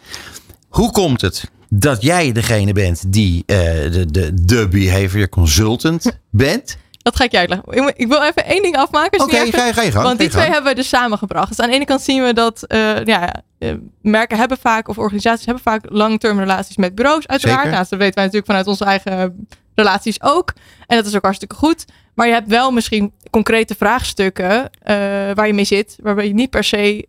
Hoe 0.70 0.92
komt 0.92 1.22
het 1.22 1.52
dat 1.70 2.02
jij 2.02 2.32
degene 2.32 2.74
bent 2.74 3.04
die 3.14 3.44
eh, 3.46 3.58
de, 3.92 4.06
de, 4.12 4.44
de 4.46 4.68
behavior 4.68 5.30
consultant 5.30 6.20
bent? 6.30 6.78
Dat 7.08 7.16
ga 7.16 7.24
ik 7.24 7.32
je 7.32 7.38
uitleggen. 7.38 7.94
Ik, 7.96 8.08
wil 8.08 8.22
even 8.24 8.46
één 8.46 8.62
ding 8.62 8.78
afmaken. 8.78 9.22
Oké, 9.22 9.36
ga 9.36 9.44
je- 9.66 9.74
ga 9.74 9.82
je 9.82 9.92
gang, 9.92 10.04
Want 10.06 10.20
die 10.20 10.30
twee 10.30 10.42
gang. 10.42 10.54
hebben 10.54 10.72
we 10.72 10.78
dus 10.78 10.88
samengebracht. 10.90 11.48
Dus 11.48 11.60
aan 11.60 11.70
de 11.70 11.76
ene 11.76 11.86
kant 11.86 12.02
zien 12.02 12.24
we 12.24 12.34
dat 12.34 12.64
eh, 12.64 13.04
ja, 13.04 13.34
eh, 13.60 13.74
merken 14.02 14.38
hebben 14.38 14.58
vaak, 14.58 14.88
of 14.88 14.98
organisaties 14.98 15.46
hebben 15.46 15.64
vaak 15.64 15.82
long-term 15.90 16.40
relaties 16.40 16.78
met 16.78 16.96
bureaus, 16.96 17.28
uiteraard. 17.28 17.58
Zeker. 17.58 17.72
Nou, 17.72 17.86
dat 17.90 18.00
weten 18.00 18.14
wij 18.16 18.24
natuurlijk 18.24 18.46
vanuit 18.46 18.68
onze 18.68 18.86
eigen 18.86 19.48
relaties 19.76 20.22
ook. 20.22 20.54
En 20.88 20.98
dat 20.98 21.06
is 21.06 21.16
ook 21.16 21.24
hartstikke 21.24 21.56
goed. 21.56 21.86
Maar 22.16 22.28
je 22.28 22.34
hebt 22.34 22.48
wel 22.48 22.72
misschien 22.72 23.14
concrete 23.30 23.76
vraagstukken 23.76 24.70
eh, 24.82 24.96
waar 25.34 25.48
je 25.48 25.54
mee 25.54 25.66
zit, 25.66 25.98
waarbij 26.02 26.28
je 26.28 26.34
niet 26.34 26.50
per 26.50 26.64
se 26.64 27.08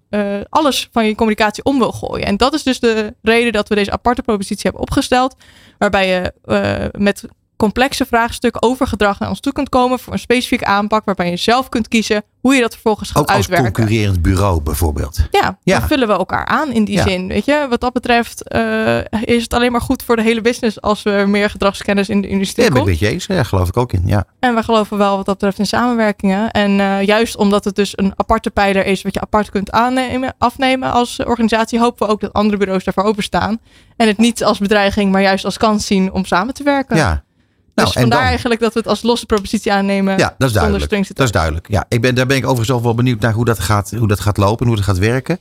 alles 0.49 0.88
van 0.92 1.07
je 1.07 1.14
communicatie 1.14 1.64
om 1.64 1.78
wil 1.78 1.92
gooien. 1.92 2.26
En 2.26 2.36
dat 2.36 2.55
is 2.55 2.62
dus 2.62 2.80
de 2.80 3.14
reden 3.22 3.53
dat 3.53 3.68
we 3.68 3.74
deze 3.74 3.90
aparte 3.90 4.22
propositie 4.22 4.62
hebben 4.62 4.80
opgesteld, 4.82 5.36
waarbij 5.78 6.09
je 6.09 6.32
met 6.99 7.24
complexe 7.59 8.06
vraagstukken 8.06 8.62
over 8.62 8.86
gedrag 8.86 9.18
naar 9.18 9.28
ons 9.28 9.40
toe 9.40 9.52
kunt 9.52 9.68
komen 9.68 9.98
voor 9.98 10.12
een 10.12 10.18
specifieke 10.18 10.64
aanpak, 10.64 11.04
waarbij 11.04 11.30
je 11.30 11.36
zelf 11.36 11.68
kunt 11.68 11.88
kiezen 11.88 12.22
hoe 12.40 12.54
je 12.54 12.61
dat 12.61 12.72
vervolgens 12.72 13.11
gaat 13.11 13.22
Ook 13.22 13.28
als 13.28 13.36
uitwerken. 13.36 13.72
concurrerend 13.72 14.22
bureau 14.22 14.61
bijvoorbeeld. 14.61 15.18
Ja, 15.30 15.59
Ja. 15.62 15.78
dan 15.78 15.88
vullen 15.88 16.09
we 16.09 16.12
elkaar 16.14 16.44
aan 16.46 16.72
in 16.72 16.84
die 16.84 16.94
Ja. 16.96 17.02
zin. 17.02 17.28
Weet 17.28 17.44
je, 17.44 17.66
wat 17.70 17.80
dat 17.80 17.92
betreft 17.92 18.48
eh, 18.48 18.98
is 19.20 19.42
het 19.42 19.54
alleen 19.54 19.72
maar 19.72 19.80
goed 19.80 20.02
voor 20.02 20.16
de 20.16 20.22
hele 20.22 20.40
business 20.40 20.80
als 20.80 21.02
we 21.02 21.24
meer 21.26 21.50
gedragskennis 21.50 22.09
in 22.09 22.20
de 22.20 22.28
industrie 22.28 22.64
Ja, 22.64 22.70
ben 22.72 22.80
ik 22.80 22.86
komt. 22.86 23.00
met 23.00 23.09
je 23.09 23.14
eens. 23.14 23.26
Ja, 23.26 23.42
geloof 23.42 23.68
ik 23.68 23.76
ook 23.76 23.92
in. 23.92 24.02
Ja. 24.04 24.24
En 24.40 24.54
we 24.54 24.62
geloven 24.62 24.98
wel 24.98 25.16
wat 25.16 25.26
dat 25.26 25.34
betreft 25.34 25.59
in 25.59 25.66
samenwerkingen. 25.66 26.50
En 26.50 26.80
eh, 26.80 27.02
juist 27.02 27.36
omdat 27.36 27.64
het 27.64 27.74
dus 27.76 27.92
een 27.98 28.12
aparte 28.16 28.50
pijler 28.50 28.86
is 28.86 29.02
wat 29.02 29.14
je 29.14 29.20
apart 29.20 29.50
kunt 29.50 29.70
aannemen, 29.70 30.34
afnemen 30.38 30.92
als 30.92 31.18
organisatie, 31.24 31.78
hopen 31.78 32.06
we 32.06 32.12
ook 32.12 32.20
dat 32.20 32.32
andere 32.32 32.56
bureaus 32.59 32.84
daarvoor 32.84 33.04
openstaan. 33.04 33.59
En 33.96 34.06
het 34.06 34.18
niet 34.18 34.44
als 34.44 34.59
bedreiging, 34.59 35.12
maar 35.12 35.22
juist 35.22 35.44
als 35.44 35.56
kans 35.56 35.86
zien 35.86 36.12
om 36.12 36.24
samen 36.24 36.54
te 36.54 36.62
werken. 36.62 36.96
ja. 36.96 37.26
Nou, 37.82 37.92
dus 37.92 38.00
vandaar 38.02 38.22
eigenlijk 38.22 38.60
dat 38.60 38.72
we 38.72 38.78
het 38.78 38.88
als 38.88 39.02
losse 39.02 39.26
propositie 39.26 39.72
aannemen. 39.72 40.18
Ja, 40.18 40.34
dat 40.38 40.48
is 40.48 40.54
duidelijk. 40.54 40.90
Dat 41.08 41.26
is 41.26 41.30
duidelijk. 41.32 41.66
Ja, 41.70 41.84
ik 41.88 42.00
ben, 42.00 42.14
daar 42.14 42.26
ben 42.26 42.36
ik 42.36 42.44
overigens 42.44 42.70
ook 42.70 42.82
wel 42.82 42.94
benieuwd 42.94 43.20
naar 43.20 43.32
hoe 43.32 43.44
dat 43.44 43.58
gaat, 43.58 43.92
hoe 43.98 44.08
dat 44.08 44.20
gaat 44.20 44.36
lopen 44.36 44.60
en 44.60 44.66
hoe 44.66 44.76
dat 44.76 44.84
gaat 44.84 44.98
werken. 44.98 45.38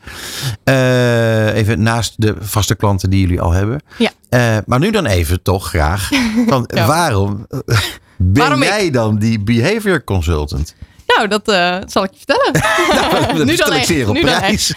Eh, 0.64 1.56
even 1.56 1.82
naast 1.82 2.14
de 2.18 2.36
vaste 2.40 2.76
klanten 2.76 3.10
die 3.10 3.22
jullie 3.22 3.42
al 3.42 3.52
hebben. 3.52 3.82
Ja. 3.98 4.12
Eh, 4.30 4.58
maar 4.66 4.80
nu 4.80 4.92
dan 4.92 5.06
even 5.06 5.42
toch 5.42 5.68
graag. 5.68 6.10
Van, 6.48 6.70
Ja. 6.74 6.86
Waarom 6.86 7.46
ben 8.18 8.42
Waarom 8.42 8.62
ik? 8.62 8.68
jij 8.68 8.90
dan 8.92 9.18
die 9.18 9.40
behavior 9.40 10.04
consultant? 10.04 10.76
Nou, 11.18 11.30
dat 11.30 11.48
eh, 11.48 11.78
zal 11.86 12.04
ik 12.04 12.12
je 12.12 12.18
vertellen. 12.18 12.54
Dat 13.34 13.34
Nu 13.46 13.56
dan 13.56 13.68
ik 13.72 13.78
echt, 13.78 13.88
zeer 13.88 14.08
op 14.08 14.14
nu 14.14 14.22
dan 14.22 14.38
prijs. 14.38 14.74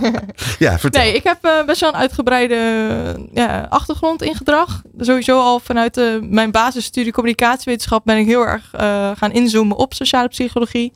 ja, 0.58 0.78
vertel. 0.78 1.02
Nee, 1.02 1.14
ik 1.14 1.22
heb 1.24 1.44
eh, 1.44 1.64
best 1.64 1.80
wel 1.80 1.88
een 1.88 1.96
uitgebreide 2.00 2.56
ja, 3.32 3.66
achtergrond 3.68 4.22
in 4.22 4.34
gedrag. 4.34 4.82
Sowieso 4.98 5.40
al 5.40 5.60
vanuit 5.60 5.96
eh, 5.96 6.04
mijn 6.20 6.50
basisstudie 6.50 7.12
communicatiewetenschap 7.12 8.04
ben 8.04 8.16
ik 8.16 8.26
heel 8.26 8.46
erg 8.46 8.68
gaan 9.18 9.32
inzoomen 9.32 9.76
op 9.76 9.94
sociale 9.94 10.28
psychologie. 10.28 10.92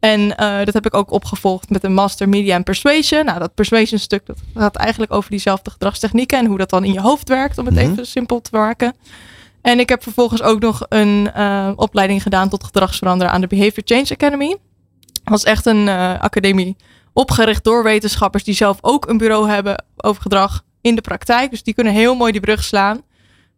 En 0.00 0.28
dat 0.64 0.74
heb 0.74 0.86
ik 0.86 0.94
ook 0.94 1.10
opgevolgd 1.10 1.70
met 1.70 1.84
een 1.84 1.94
master 1.94 2.28
media 2.28 2.54
en 2.54 2.62
persuasion. 2.62 3.24
Nou, 3.24 3.38
dat 3.38 3.54
persuasion 3.54 3.98
stuk 3.98 4.26
dat 4.26 4.36
gaat 4.54 4.76
eigenlijk 4.76 5.12
over 5.12 5.30
diezelfde 5.30 5.70
gedragstechnieken 5.70 6.38
en 6.38 6.46
hoe 6.46 6.58
dat 6.58 6.70
dan 6.70 6.84
in 6.84 6.92
je 6.92 7.00
hoofd 7.00 7.28
werkt, 7.28 7.58
om 7.58 7.66
het 7.66 7.74
Mhm. 7.74 7.90
even 7.90 8.06
simpel 8.06 8.40
te 8.40 8.50
maken. 8.52 8.94
En 9.62 9.80
ik 9.80 9.88
heb 9.88 10.02
vervolgens 10.02 10.42
ook 10.42 10.60
nog 10.60 10.86
een 10.88 11.30
eh, 11.34 11.70
opleiding 11.76 12.22
gedaan 12.22 12.48
tot 12.48 12.64
gedragsveranderer 12.64 13.32
aan 13.32 13.40
de 13.40 13.46
Behavior 13.46 13.82
Change 13.84 14.10
Academy. 14.10 14.48
Dat 14.98 15.22
was 15.24 15.44
echt 15.44 15.66
een 15.66 15.88
eh, 15.88 16.20
academie 16.20 16.76
opgericht 17.12 17.64
door 17.64 17.82
wetenschappers 17.82 18.44
die 18.44 18.54
zelf 18.54 18.78
ook 18.80 19.08
een 19.08 19.18
bureau 19.18 19.48
hebben 19.48 19.84
over 19.96 20.22
gedrag 20.22 20.62
in 20.80 20.94
de 20.94 21.00
praktijk. 21.00 21.50
Dus 21.50 21.62
die 21.62 21.74
kunnen 21.74 21.92
heel 21.92 22.14
mooi 22.14 22.32
die 22.32 22.40
brug 22.40 22.64
slaan 22.64 23.02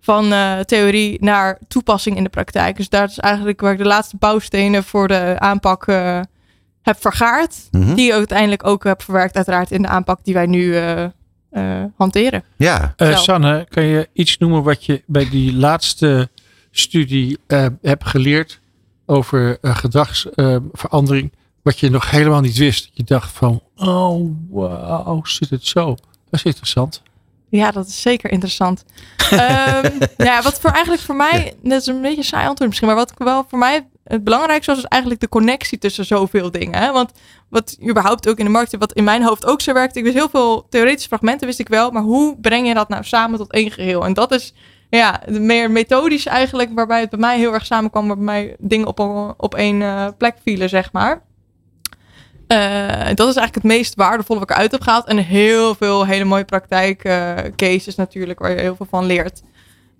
van 0.01 0.33
eh, 0.33 0.59
theorie 0.59 1.17
naar 1.21 1.59
toepassing 1.69 2.17
in 2.17 2.25
de 2.25 2.31
praktijk. 2.31 2.77
Dus 2.77 2.89
daar 2.89 3.09
is 3.09 3.19
eigenlijk 3.19 3.61
waar 3.61 3.73
ik 3.73 3.79
de 3.79 3.85
laatste 3.85 4.17
bouwstenen 4.17 4.85
voor 4.85 5.09
de 5.09 5.37
aanpak 5.39 5.87
heb 6.83 7.01
vergaard. 7.01 7.57
Mhm. 7.71 7.95
Die 7.95 8.07
ik 8.07 8.13
uiteindelijk 8.13 8.67
ook 8.67 8.85
heb 8.85 9.03
verwerkt 9.03 9.37
uiteraard 9.37 9.71
in 9.71 9.83
de 9.83 9.89
aanpak 9.89 10.25
die 10.25 10.35
wij 10.35 10.47
nu 10.47 10.77
hanteren. 11.97 12.45
Ja, 12.57 12.93
Eh. 12.97 13.17
Sanne, 13.19 13.67
kan 13.69 13.83
je 13.85 14.09
iets 14.13 14.39
noemen 14.39 14.63
wat 14.63 14.85
je 14.85 15.03
bij 15.07 15.29
die 15.29 15.55
laatste 15.55 16.29
studie 16.71 17.39
eh, 17.47 17.67
hebt 17.83 18.07
geleerd 18.07 18.61
over 19.07 19.59
eh, 19.61 19.77
gedragsverandering, 19.77 21.33
wat 21.63 21.79
je 21.79 21.91
nog 21.91 22.11
helemaal 22.11 22.41
niet 22.41 22.57
wist? 22.57 22.91
Je 22.93 23.05
dacht 23.05 23.33
van, 23.33 23.63
oh 23.77 24.31
wauw, 24.51 25.25
zit 25.25 25.51
het 25.51 25.67
zo? 25.67 25.85
Dat 26.31 26.41
is 26.41 26.43
interessant. 26.43 27.03
Ja, 27.49 27.71
dat 27.71 27.87
is 27.87 28.01
zeker 28.03 28.31
interessant. 28.31 28.85
Ehm, 29.31 29.91
ja, 30.17 30.43
wat 30.43 30.61
voor 30.61 30.71
eigenlijk 30.71 31.03
voor 31.03 31.17
mij, 31.17 31.55
dat 31.63 31.81
is 31.81 31.87
een 31.87 32.01
beetje 32.03 32.17
een 32.17 32.25
saai 32.25 32.47
antwoord 32.47 32.69
misschien, 32.69 32.89
maar 32.89 32.97
wat 32.99 33.13
wel 33.17 33.45
voor 33.49 33.59
mij 33.59 33.87
het 34.13 34.25
belangrijkste 34.25 34.71
was, 34.71 34.81
is 34.81 34.89
eigenlijk 34.89 35.21
de 35.21 35.29
connectie 35.29 35.79
tussen 35.79 36.05
zoveel 36.05 36.51
dingen. 36.51 36.79
Hè? 36.79 36.93
Want 36.93 37.13
wat 37.49 37.79
überhaupt 37.89 38.29
ook 38.29 38.39
in 38.39 38.45
de 38.45 38.51
markt, 38.51 38.77
wat 38.77 38.93
in 38.93 39.05
mijn 39.05 39.23
hoofd 39.23 39.47
ook 39.47 39.61
zo 39.61 39.73
werkt, 39.73 39.97
ik 39.97 40.03
wist 40.03 40.15
heel 40.15 40.29
veel 40.29 40.67
theoretische 40.69 41.09
fragmenten, 41.09 41.47
wist 41.47 41.59
ik 41.59 41.69
wel, 41.69 41.91
maar 41.91 42.03
hoe 42.03 42.37
breng 42.41 42.67
je 42.67 42.75
dat 42.75 42.89
nou 42.89 43.05
samen 43.05 43.39
tot 43.39 43.53
één 43.53 43.71
geheel? 43.71 44.05
En 44.05 44.15
dat 44.15 44.33
is 44.33 44.55
ja, 44.89 45.21
meer 45.27 45.71
methodisch 45.71 46.27
eigenlijk, 46.27 46.71
waarbij 46.75 47.01
het 47.01 47.11
bij 47.11 47.19
mij 47.19 47.39
heel 47.39 47.53
erg 47.53 47.67
samenkwam, 47.67 48.07
waarbij 48.07 48.25
mij 48.25 48.57
dingen 48.59 48.87
op, 48.87 49.01
op 49.37 49.55
één 49.55 49.83
eh, 49.83 50.09
plek 50.19 50.37
vielen, 50.45 50.69
zeg 50.69 50.93
maar. 50.93 51.23
Eh, 52.47 53.15
dat 53.15 53.29
is 53.29 53.37
eigenlijk 53.37 53.55
het 53.55 53.65
meest 53.65 53.95
waardevolle 53.95 54.39
wat 54.39 54.51
ik 54.51 54.55
eruit 54.55 54.73
heb 54.73 54.83
gehaald. 54.83 55.07
En 55.07 55.17
heel 55.17 55.75
veel 55.75 56.07
hele 56.07 56.25
mooie 56.25 56.45
praktijkcases 56.45 57.95
natuurlijk, 57.95 58.39
waar 58.39 58.51
je 58.51 58.61
heel 58.61 58.77
veel 58.77 58.87
van 58.91 59.05
leert. 59.05 59.43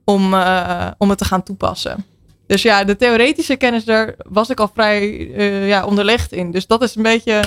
Om, 0.05 0.35
eh, 0.35 0.91
om 0.99 1.09
het 1.09 1.19
te 1.19 1.25
gaan 1.25 1.43
toepassen. 1.43 2.05
Dus 2.53 2.63
ja, 2.63 2.85
de 2.85 2.97
theoretische 2.97 3.57
kennis, 3.57 3.85
daar 3.85 4.15
was 4.17 4.51
ik 4.51 4.61
al 4.61 4.71
vrij 4.75 5.31
eh, 5.35 5.69
ja, 5.69 5.85
onderlegd 5.85 6.33
in. 6.33 6.51
Dus 6.51 6.67
dat 6.67 6.83
is 6.83 6.97
een 6.97 7.03
beetje, 7.03 7.43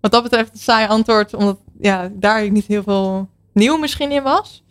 wat 0.00 0.10
dat 0.10 0.22
betreft, 0.22 0.50
een 0.52 0.58
saai 0.58 0.88
antwoord. 0.88 1.34
Omdat 1.34 1.58
ja, 1.80 2.10
daar 2.12 2.50
niet 2.50 2.66
heel 2.66 2.82
veel 2.82 3.28
nieuw 3.52 3.76
misschien 3.76 4.12
in 4.12 4.22
was. 4.22 4.62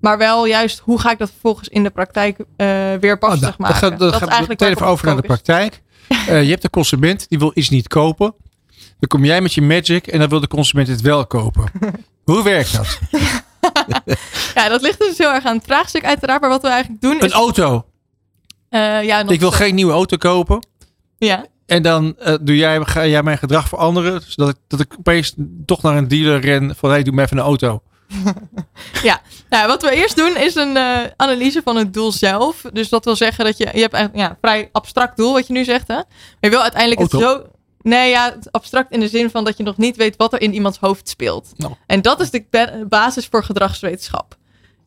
Maar 0.00 0.18
wel 0.18 0.46
juist, 0.46 0.78
hoe 0.78 1.00
ga 1.00 1.10
ik 1.10 1.18
dat 1.18 1.30
vervolgens 1.30 1.68
in 1.68 1.82
de 1.82 1.90
praktijk 1.90 2.38
eh 2.56 2.66
weer 3.00 3.12
Oh, 3.12 3.18
passig 3.18 3.58
nou, 3.58 3.72
maken? 3.72 3.80
dan 3.80 3.98
dat 3.98 4.12
gaat 4.12 4.28
eigenlijk 4.28 4.60
meteen 4.60 4.74
even 4.74 4.86
over 4.86 5.06
naar 5.06 5.16
de 5.16 5.22
praktijk. 5.22 5.82
Eh, 6.08 6.42
je 6.42 6.50
hebt 6.50 6.64
een 6.64 6.70
consument 6.70 7.28
die 7.28 7.38
wil 7.38 7.50
iets 7.54 7.68
niet 7.68 7.88
kopen. 7.88 8.34
Dan 8.98 9.08
kom 9.08 9.24
jij 9.24 9.40
met 9.40 9.54
je 9.54 9.62
magic 9.62 10.06
en 10.06 10.18
dan 10.18 10.28
wil 10.28 10.40
de 10.40 10.48
consument 10.48 10.88
het 10.88 11.00
wel 11.00 11.26
kopen. 11.26 11.64
Hoe 12.24 12.42
werkt 12.42 12.76
dat? 12.76 12.98
Ja, 14.54 14.68
dat 14.68 14.82
ligt 14.82 14.98
dus 14.98 15.18
heel 15.18 15.32
erg 15.32 15.44
aan 15.44 15.56
het 15.56 15.64
vraagstuk 15.64 16.04
uiteraard. 16.04 16.40
Maar 16.40 16.50
wat 16.50 16.62
we 16.62 16.68
eigenlijk 16.68 17.02
doen 17.02 17.14
Een 17.14 17.26
is... 17.26 17.32
auto. 17.32 17.84
Eh, 18.70 19.02
ja, 19.04 19.28
Ik 19.28 19.40
wil 19.40 19.50
geen 19.50 19.74
nieuwe 19.74 19.92
auto 19.92 20.16
kopen. 20.16 20.66
Ja, 21.18 21.46
En 21.66 21.82
dan 21.82 22.16
eh, 22.18 22.34
doe 22.40 22.56
jij, 22.56 22.80
ga 22.84 23.06
jij 23.06 23.22
mijn 23.22 23.38
gedrag 23.38 23.68
veranderen. 23.68 24.22
Zodat 24.26 24.48
ik, 24.54 24.56
dat 24.68 24.80
ik 24.80 24.94
opeens 24.98 25.34
toch 25.66 25.82
naar 25.82 25.96
een 25.96 26.08
dealer 26.08 26.40
ren 26.40 26.76
van 26.76 26.90
hey, 26.90 27.02
doe 27.02 27.14
me 27.14 27.22
even 27.22 27.36
een 27.38 27.44
auto. 27.44 27.82
Nou, 29.50 29.66
wat 29.66 29.82
we 29.82 29.90
eerst 29.90 30.16
doen 30.16 30.36
is 30.36 30.54
een 30.54 30.76
eh, 30.76 30.98
analyse 31.16 31.60
van 31.64 31.76
het 31.76 31.94
doel 31.94 32.12
zelf. 32.12 32.62
Dus 32.72 32.88
dat 32.88 33.04
wil 33.04 33.16
zeggen 33.16 33.44
dat 33.44 33.56
je, 33.58 33.68
je 33.72 33.80
hebt 33.80 33.94
eigenlijk 33.94 34.24
ja, 34.24 34.30
een 34.30 34.36
vrij 34.40 34.68
abstract 34.72 35.16
doel 35.16 35.32
wat 35.32 35.46
je 35.46 35.52
nu 35.52 35.64
zegt. 35.64 35.88
Hè? 35.88 35.94
Maar 35.94 36.04
je 36.40 36.50
wil 36.50 36.62
uiteindelijk 36.62 37.00
het 37.00 37.12
Auto. 37.12 37.40
zo... 37.42 37.46
Nee, 37.82 38.10
ja, 38.10 38.32
het 38.34 38.52
abstract 38.52 38.92
in 38.92 39.00
de 39.00 39.08
zin 39.08 39.30
van 39.30 39.44
dat 39.44 39.56
je 39.56 39.62
nog 39.62 39.76
niet 39.76 39.96
weet 39.96 40.16
wat 40.16 40.32
er 40.32 40.40
in 40.40 40.54
iemands 40.54 40.78
hoofd 40.78 41.08
speelt. 41.08 41.52
Nou. 41.56 41.74
En 41.86 42.02
dat 42.02 42.20
is 42.20 42.30
de 42.30 42.44
ba- 42.50 42.84
basis 42.88 43.26
voor 43.26 43.44
gedragswetenschap. 43.44 44.36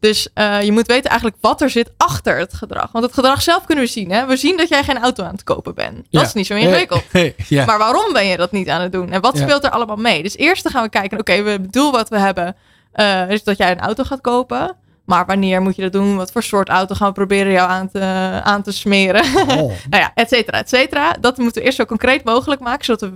Dus 0.03 0.27
eh, 0.33 0.61
je 0.61 0.71
moet 0.71 0.87
weten 0.87 1.09
eigenlijk 1.09 1.41
wat 1.41 1.61
er 1.61 1.69
zit 1.69 1.91
achter 1.97 2.37
het 2.37 2.53
gedrag. 2.53 2.91
Want 2.91 3.05
het 3.05 3.13
gedrag 3.13 3.41
zelf 3.41 3.65
kunnen 3.65 3.83
we 3.83 3.89
zien. 3.89 4.11
Hè? 4.11 4.25
We 4.25 4.35
zien 4.37 4.57
dat 4.57 4.69
jij 4.69 4.83
geen 4.83 4.97
auto 4.99 5.23
aan 5.23 5.31
het 5.31 5.43
kopen 5.43 5.75
bent. 5.75 5.95
Dat 5.95 6.05
Ja. 6.09 6.21
is 6.21 6.33
niet 6.33 6.45
zo 6.45 6.53
ingewikkeld. 6.55 7.03
Hey. 7.11 7.35
Maar 7.65 7.77
waarom 7.77 8.13
ben 8.13 8.25
je 8.25 8.37
dat 8.37 8.51
niet 8.51 8.69
aan 8.69 8.81
het 8.81 8.91
doen? 8.91 9.11
En 9.11 9.21
wat 9.21 9.37
speelt 9.37 9.63
er 9.63 9.69
allemaal 9.69 9.95
mee? 9.95 10.23
Dus 10.23 10.37
eerst 10.37 10.69
gaan 10.69 10.83
we 10.83 10.89
kijken, 10.89 11.19
oké, 11.19 11.41
we 11.43 11.49
het 11.49 11.73
doel 11.73 11.91
wat 11.91 12.09
we 12.09 12.17
hebben 12.19 12.55
eh, 12.91 13.29
is 13.29 13.43
dat 13.43 13.57
jij 13.57 13.71
een 13.71 13.79
auto 13.79 14.03
gaat 14.03 14.21
kopen. 14.21 14.75
Maar 15.05 15.25
wanneer 15.25 15.61
moet 15.61 15.75
je 15.75 15.81
dat 15.81 15.91
doen? 15.91 16.15
Wat 16.15 16.31
voor 16.31 16.43
soort 16.43 16.69
auto 16.69 16.95
gaan 16.95 17.07
we 17.07 17.13
proberen 17.13 17.51
jou 17.51 17.69
aan 17.69 17.89
te, 17.89 17.99
aan 18.43 18.61
te 18.63 18.71
smeren? 18.71 19.31
nou 19.47 19.73
ja, 19.89 20.11
et 20.15 20.29
cetera, 20.29 20.57
et 20.57 20.69
cetera. 20.69 21.11
Dat 21.21 21.37
moeten 21.37 21.61
we 21.61 21.65
eerst 21.67 21.77
zo 21.77 21.85
concreet 21.85 22.23
mogelijk 22.23 22.61
maken, 22.61 22.85
zodat 22.85 23.09
we 23.09 23.11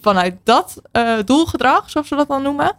vanuit 0.00 0.34
dat 0.44 0.80
eh, 0.92 1.12
doelgedrag, 1.24 1.90
zoals 1.90 2.08
we 2.08 2.16
dat 2.16 2.28
dan 2.28 2.42
noemen, 2.42 2.76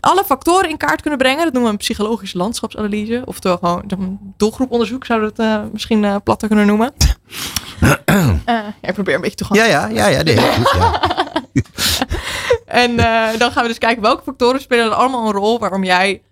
alle 0.00 0.24
factoren 0.24 0.70
in 0.70 0.76
kaart 0.76 1.00
kunnen 1.00 1.18
brengen. 1.18 1.44
Dat 1.44 1.52
noemen 1.52 1.70
we 1.70 1.76
een 1.76 1.84
psychologische 1.84 2.38
landschapsanalyse. 2.38 3.22
Oftewel 3.24 3.56
gewoon 3.56 3.84
een 3.86 4.34
doelgroeponderzoek 4.36 5.04
zouden 5.04 5.32
we 5.36 5.42
het 5.42 5.52
uh, 5.52 5.72
misschien 5.72 6.02
uh, 6.02 6.16
platter 6.24 6.48
kunnen 6.48 6.66
noemen. 6.66 6.92
ja, 8.46 8.74
ik 8.80 8.94
probeer 8.94 9.14
een 9.14 9.20
beetje 9.20 9.36
te 9.36 9.44
gaan. 9.44 9.56
Ja, 9.56 9.64
ja, 9.64 9.86
ja, 9.86 10.06
ja. 10.06 10.22
Nee, 10.22 10.34
ja. 10.34 11.00
en 12.84 12.96
dan 13.38 13.52
gaan 13.52 13.62
we 13.62 13.68
dus 13.68 13.78
kijken 13.78 14.02
welke 14.02 14.22
factoren 14.22 14.60
spelen 14.60 14.84
er 14.84 14.92
allemaal 14.92 15.26
een 15.26 15.32
rol 15.32 15.58
waarom 15.58 15.84
jij 15.84 16.22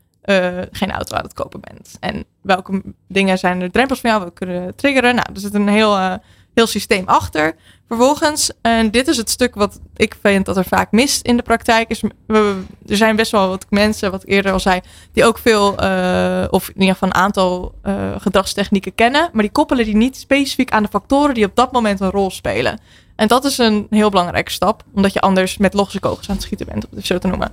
geen 0.71 0.91
auto 0.91 1.17
aan 1.17 1.25
het 1.25 1.35
kopen 1.35 1.61
bent. 1.61 1.97
En 2.01 2.25
welke 2.41 2.83
dingen 3.09 3.39
zijn 3.39 3.61
er 3.61 3.71
drempels 3.71 4.01
van 4.01 4.11
jou, 4.11 4.25
we 4.25 4.33
kunnen 4.33 4.77
triggeren. 4.77 5.15
Nou, 5.15 5.27
er 5.35 5.41
zit 5.41 5.55
een 5.55 5.69
heel, 5.69 6.19
heel 6.55 6.67
systeem 6.67 7.09
achter. 7.09 7.55
Vervolgens, 7.89 8.51
en 8.63 8.91
dit 8.91 9.09
is 9.09 9.17
het 9.17 9.31
stuk 9.31 9.55
wat 9.55 9.81
ik 9.97 10.17
vind 10.23 10.47
dat 10.47 10.57
er 10.57 10.65
vaak 10.65 10.91
mist 10.91 11.27
in 11.27 11.37
de 11.37 11.43
praktijk, 11.43 11.89
is 11.89 12.03
er 12.03 12.57
zijn 12.87 13.17
best 13.17 13.31
wel 13.31 13.49
wat 13.49 13.67
mensen, 13.71 14.11
wat 14.11 14.23
ik 14.23 14.29
eerder 14.29 14.53
al 14.53 14.61
zei, 14.61 14.81
die 15.13 15.25
ook 15.25 15.39
veel, 15.39 15.85
uh, 15.85 16.45
of 16.51 16.69
in 16.69 16.81
ieder 16.81 16.93
geval 16.93 17.09
een 17.09 17.15
aantal 17.15 17.75
uh, 17.85 17.95
gedragstechnieken 18.19 18.95
kennen, 18.95 19.31
maar 19.33 19.43
die 19.43 19.53
koppelen 19.53 19.85
die 19.85 19.97
niet 19.97 20.17
specifiek 20.17 20.71
aan 20.71 20.83
de 20.83 20.89
factoren 20.89 21.35
die 21.35 21.45
op 21.45 21.57
dat 21.57 21.73
moment 21.73 22.01
een 22.01 22.11
rol 22.11 22.31
spelen. 22.31 22.81
En 23.17 23.29
dat 23.29 23.45
is 23.45 23.59
een 23.59 23.87
heel 23.91 24.11
belangrijke 24.11 24.51
stap, 24.51 24.83
omdat 24.95 25.13
je 25.13 25.21
anders 25.21 25.57
met 25.57 25.75
logische 25.75 26.01
kogels 26.01 26.29
aan 26.29 26.35
het 26.35 26.45
schieten 26.45 26.67
bent, 26.67 26.89
om 26.89 26.97
het 26.97 27.07
zo 27.07 27.19
te 27.19 27.29
noemen. 27.29 27.53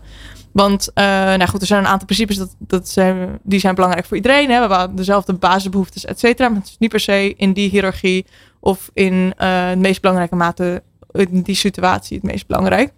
Want, 0.51 0.89
uh, 0.95 1.03
nou 1.03 1.47
goed, 1.47 1.61
er 1.61 1.67
zijn 1.67 1.80
een 1.80 1.89
aantal 1.89 2.05
principes 2.05 2.38
dat, 2.38 2.55
dat 2.57 2.89
zijn, 2.89 3.39
die 3.43 3.59
zijn 3.59 3.75
belangrijk 3.75 4.05
voor 4.05 4.17
iedereen. 4.17 4.49
Hè? 4.49 4.67
We 4.67 4.75
hebben 4.75 4.95
dezelfde 4.95 5.34
basisbehoeftes, 5.34 6.05
et 6.05 6.19
cetera. 6.19 6.49
Maar 6.49 6.57
het 6.57 6.67
is 6.67 6.75
niet 6.80 6.89
per 6.89 6.99
se 6.99 7.34
in 7.38 7.53
die 7.53 7.69
hiërarchie 7.69 8.25
of 8.60 8.89
in 8.93 9.14
uh, 9.14 9.68
het 9.68 9.80
meest 9.80 10.01
belangrijke 10.01 10.36
mate 10.36 10.84
in 11.12 11.41
die 11.41 11.55
situatie 11.55 12.18
het 12.18 12.32
meest 12.32 12.47
belangrijk. 12.47 12.91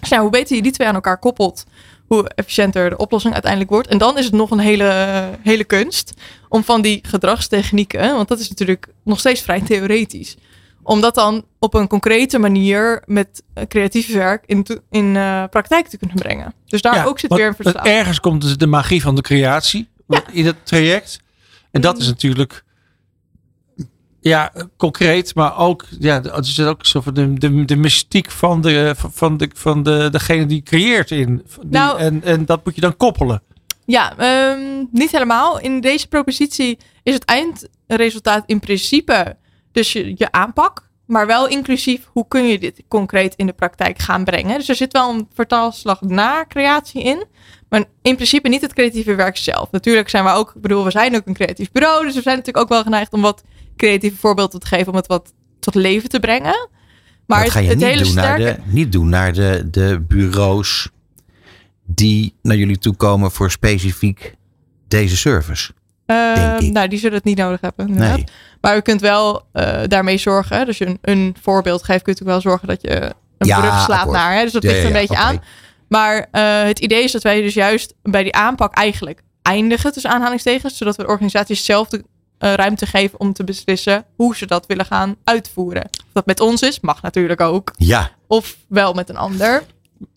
Dus 0.00 0.10
nou, 0.10 0.22
hoe 0.22 0.30
beter 0.30 0.56
je 0.56 0.62
die 0.62 0.72
twee 0.72 0.88
aan 0.88 0.94
elkaar 0.94 1.18
koppelt, 1.18 1.64
hoe 2.06 2.28
efficiënter 2.28 2.90
de 2.90 2.96
oplossing 2.96 3.32
uiteindelijk 3.32 3.72
wordt. 3.72 3.88
En 3.88 3.98
dan 3.98 4.18
is 4.18 4.24
het 4.24 4.34
nog 4.34 4.50
een 4.50 4.58
hele, 4.58 5.28
hele 5.42 5.64
kunst 5.64 6.14
om 6.48 6.64
van 6.64 6.82
die 6.82 6.98
gedragstechnieken, 7.02 8.14
want 8.14 8.28
dat 8.28 8.38
is 8.38 8.48
natuurlijk 8.48 8.86
nog 9.04 9.18
steeds 9.18 9.40
vrij 9.40 9.60
theoretisch, 9.60 10.36
om 10.82 11.00
dat 11.00 11.14
dan 11.14 11.44
op 11.58 11.74
een 11.74 11.88
concrete 11.88 12.38
manier 12.38 13.02
met 13.06 13.42
creatief 13.68 14.12
werk 14.12 14.42
in, 14.46 14.66
in 14.90 15.14
uh, 15.14 15.44
praktijk 15.50 15.88
te 15.88 15.96
kunnen 15.96 16.16
brengen. 16.16 16.54
Dus 16.66 16.82
daar 16.82 16.94
ja, 16.94 17.04
ook 17.04 17.18
zit 17.18 17.34
weer 17.34 17.46
een 17.46 17.54
verschil. 17.54 17.82
Ergens 17.82 18.20
komt 18.20 18.42
dus 18.42 18.56
de 18.56 18.66
magie 18.66 19.02
van 19.02 19.14
de 19.14 19.22
creatie 19.22 19.88
ja. 20.08 20.22
in 20.32 20.46
het 20.46 20.66
traject. 20.66 21.20
En 21.70 21.80
dat 21.80 21.98
is 21.98 22.06
natuurlijk 22.06 22.64
ja, 24.22 24.52
concreet, 24.76 25.34
maar 25.34 25.58
ook, 25.58 25.84
ja, 25.98 26.22
er 26.22 26.44
zit 26.44 26.66
ook 26.66 26.86
zo 26.86 27.00
van 27.00 27.14
de, 27.14 27.32
de, 27.32 27.64
de 27.64 27.76
mystiek 27.76 28.30
van, 28.30 28.60
de, 28.60 28.94
van, 28.96 29.36
de, 29.36 29.50
van 29.54 29.82
de, 29.82 30.08
degene 30.10 30.46
die 30.46 30.62
creëert 30.62 31.10
in. 31.10 31.26
Die, 31.60 31.70
nou, 31.70 31.98
en, 31.98 32.22
en 32.24 32.44
dat 32.44 32.64
moet 32.64 32.74
je 32.74 32.80
dan 32.80 32.96
koppelen. 32.96 33.42
Ja, 33.84 34.14
um, 34.52 34.88
niet 34.92 35.10
helemaal. 35.10 35.60
In 35.60 35.80
deze 35.80 36.08
propositie 36.08 36.78
is 37.02 37.14
het 37.14 37.24
eindresultaat 37.24 38.42
in 38.46 38.60
principe 38.60 39.36
dus 39.72 39.92
je, 39.92 40.12
je 40.16 40.32
aanpak, 40.32 40.88
maar 41.06 41.26
wel 41.26 41.48
inclusief 41.48 42.08
hoe 42.12 42.28
kun 42.28 42.46
je 42.46 42.58
dit 42.58 42.82
concreet 42.88 43.34
in 43.34 43.46
de 43.46 43.52
praktijk 43.52 43.98
gaan 43.98 44.24
brengen. 44.24 44.58
Dus 44.58 44.68
er 44.68 44.74
zit 44.74 44.92
wel 44.92 45.10
een 45.10 45.28
vertaalslag 45.34 46.00
na 46.00 46.44
creatie 46.48 47.02
in, 47.02 47.24
maar 47.68 47.84
in 48.02 48.14
principe 48.14 48.48
niet 48.48 48.60
het 48.60 48.72
creatieve 48.72 49.14
werk 49.14 49.36
zelf. 49.36 49.70
Natuurlijk 49.70 50.08
zijn 50.08 50.24
we 50.24 50.30
ook, 50.30 50.52
ik 50.54 50.60
bedoel, 50.60 50.84
we 50.84 50.90
zijn 50.90 51.16
ook 51.16 51.26
een 51.26 51.34
creatief 51.34 51.72
bureau, 51.72 52.04
dus 52.04 52.14
we 52.14 52.22
zijn 52.22 52.36
natuurlijk 52.36 52.64
ook 52.64 52.70
wel 52.70 52.82
geneigd 52.82 53.12
om 53.12 53.20
wat 53.20 53.42
creatieve 53.82 54.16
voorbeelden 54.16 54.60
te 54.60 54.66
geven 54.66 54.88
om 54.88 54.96
het 54.96 55.06
wat 55.06 55.32
tot 55.60 55.74
leven 55.74 56.08
te 56.08 56.20
brengen. 56.20 56.68
Maar 57.26 57.42
dat 57.42 57.52
ga 57.52 57.58
je 57.58 57.68
het, 57.68 57.76
niet, 57.76 57.86
hele 57.86 58.02
doen 58.02 58.10
sterke... 58.10 58.42
naar 58.42 58.54
de, 58.54 58.60
niet 58.64 58.92
doen 58.92 59.08
naar 59.08 59.32
de, 59.32 59.68
de 59.70 60.04
bureaus 60.08 60.88
die 61.86 62.34
naar 62.42 62.56
jullie 62.56 62.78
toe 62.78 62.96
komen 62.96 63.30
voor 63.30 63.50
specifiek 63.50 64.34
deze 64.88 65.16
service. 65.16 65.72
Uh, 66.06 66.58
nou, 66.58 66.88
die 66.88 66.98
zullen 66.98 67.16
het 67.16 67.24
niet 67.24 67.36
nodig 67.36 67.60
hebben. 67.60 67.92
Nee. 67.92 68.24
Maar 68.60 68.76
u 68.76 68.80
kunt 68.80 69.00
wel 69.00 69.42
uh, 69.52 69.80
daarmee 69.86 70.18
zorgen. 70.18 70.66
Dus 70.66 70.78
je 70.78 70.86
een, 70.86 70.98
een 71.02 71.36
voorbeeld 71.40 71.82
geeft, 71.82 72.02
kunt 72.02 72.20
u 72.20 72.24
wel 72.24 72.40
zorgen 72.40 72.68
dat 72.68 72.82
je 72.82 73.00
een 73.38 73.46
Ja, 73.46 73.60
brug 73.60 73.80
slaat 73.80 73.98
akkoord. 73.98 74.16
naar. 74.16 74.34
Hè? 74.34 74.42
Dus 74.42 74.52
dat 74.52 74.62
ligt 74.62 74.80
ja, 74.80 74.86
een 74.86 74.92
beetje 74.92 75.16
aan. 75.16 75.42
Maar 75.88 76.28
eh, 76.30 76.62
het 76.62 76.78
idee 76.78 77.02
is 77.02 77.12
dat 77.12 77.22
wij 77.22 77.40
dus 77.40 77.54
juist 77.54 77.94
bij 78.02 78.22
die 78.22 78.34
aanpak 78.34 78.74
eigenlijk 78.74 79.22
eindigen 79.42 79.92
tussen 79.92 80.10
aanhalingstekens. 80.10 80.76
Zodat 80.76 80.96
we 80.96 81.02
de 81.02 81.08
organisaties 81.08 81.64
zelf 81.64 81.88
de 81.88 81.96
eh, 81.96 82.02
ruimte 82.54 82.86
geven 82.86 83.20
om 83.20 83.32
te 83.32 83.44
beslissen 83.44 84.04
hoe 84.16 84.36
ze 84.36 84.46
dat 84.46 84.66
willen 84.66 84.84
gaan 84.86 85.16
uitvoeren. 85.24 85.84
Of 85.84 86.10
dat 86.12 86.26
met 86.26 86.40
ons 86.40 86.62
is, 86.62 86.80
mag 86.80 87.02
natuurlijk 87.02 87.40
ook. 87.40 87.72
Ja. 87.76 88.10
Of 88.26 88.56
wel 88.68 88.92
met 88.92 89.08
een 89.08 89.16
ander. 89.16 89.62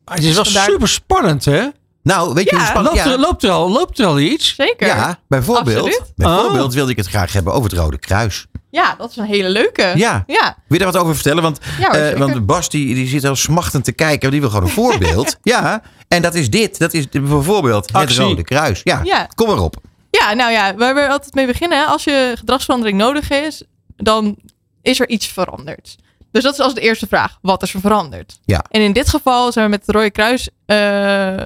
Maar 0.05 0.15
het 0.15 0.23
is 0.23 0.35
wel 0.35 0.43
Vandaar- 0.43 0.63
super 0.63 0.87
spannend, 0.87 1.45
hè? 1.45 1.67
Nou, 2.03 2.33
weet 2.33 2.49
je 2.49 2.55
Ja, 2.55 2.57
hoe 2.61 2.67
spannend... 2.69 2.95
Loopt, 2.95 3.07
ja. 3.07 3.13
er, 3.13 3.19
loopt, 3.19 3.43
er 3.43 3.49
al, 3.51 3.71
loopt 3.71 3.99
er 3.99 4.05
al 4.05 4.19
iets? 4.19 4.55
Zeker. 4.55 4.87
Ja, 4.87 5.19
bijvoorbeeld, 5.27 5.85
Absoluut. 5.85 6.11
bijvoorbeeld 6.15 6.67
Oh. 6.67 6.73
wilde 6.73 6.91
ik 6.91 6.97
het 6.97 7.07
graag 7.07 7.33
hebben 7.33 7.53
over 7.53 7.69
het 7.69 7.79
Rode 7.79 7.97
Kruis. 7.99 8.45
Ja, 8.71 8.95
dat 8.97 9.09
is 9.09 9.15
een 9.17 9.25
hele 9.25 9.49
leuke. 9.49 9.91
Ja. 9.95 10.23
Ja, 10.27 10.43
Wil 10.67 10.77
je 10.77 10.83
daar 10.83 10.91
wat 10.91 11.01
over 11.01 11.13
vertellen? 11.15 11.43
Want, 11.43 11.59
Ja, 11.79 11.93
eh, 11.93 12.17
want 12.19 12.45
Bas 12.45 12.69
die, 12.69 12.93
die 12.95 13.07
zit 13.07 13.25
al 13.25 13.35
smachtend 13.35 13.83
te 13.83 13.91
kijken. 13.91 14.31
Die 14.31 14.39
wil 14.39 14.49
gewoon 14.49 14.63
een 14.65 14.69
voorbeeld. 14.71 15.37
ja, 15.43 15.81
en 16.07 16.21
dat 16.21 16.33
is 16.35 16.49
dit. 16.49 16.79
Dat 16.79 16.93
is 16.93 17.09
bijvoorbeeld 17.09 17.85
het 17.87 17.95
Actie. 17.95 18.19
Rode 18.21 18.43
Kruis. 18.43 18.81
Ja, 18.83 19.01
Ja. 19.03 19.27
kom 19.35 19.49
erop. 19.49 19.75
Ja, 20.19 20.33
nou 20.33 20.51
ja, 20.51 20.75
waar 20.75 20.95
we 20.95 21.07
altijd 21.07 21.33
mee 21.33 21.45
beginnen. 21.45 21.77
hè, 21.77 21.83
Als 21.85 22.03
je 22.03 22.33
gedragsverandering 22.37 22.97
nodig 22.97 23.29
is, 23.29 23.63
dan 23.95 24.37
is 24.81 24.99
er 24.99 25.09
iets 25.09 25.27
veranderd. 25.27 25.95
Dus 26.31 26.43
dat 26.43 26.53
is 26.53 26.59
als 26.59 26.73
de 26.73 26.81
eerste 26.81 27.07
vraag. 27.07 27.37
Wat 27.41 27.63
is 27.63 27.73
er 27.73 27.79
veranderd? 27.79 28.39
Ja. 28.45 28.65
En 28.69 28.81
in 28.81 28.93
dit 28.93 29.09
geval 29.09 29.51
zijn 29.51 29.65
we 29.65 29.71
met 29.71 29.85
het 29.85 29.95
Rode 29.95 30.11
Kruis 30.11 30.49
eh, 30.65 31.37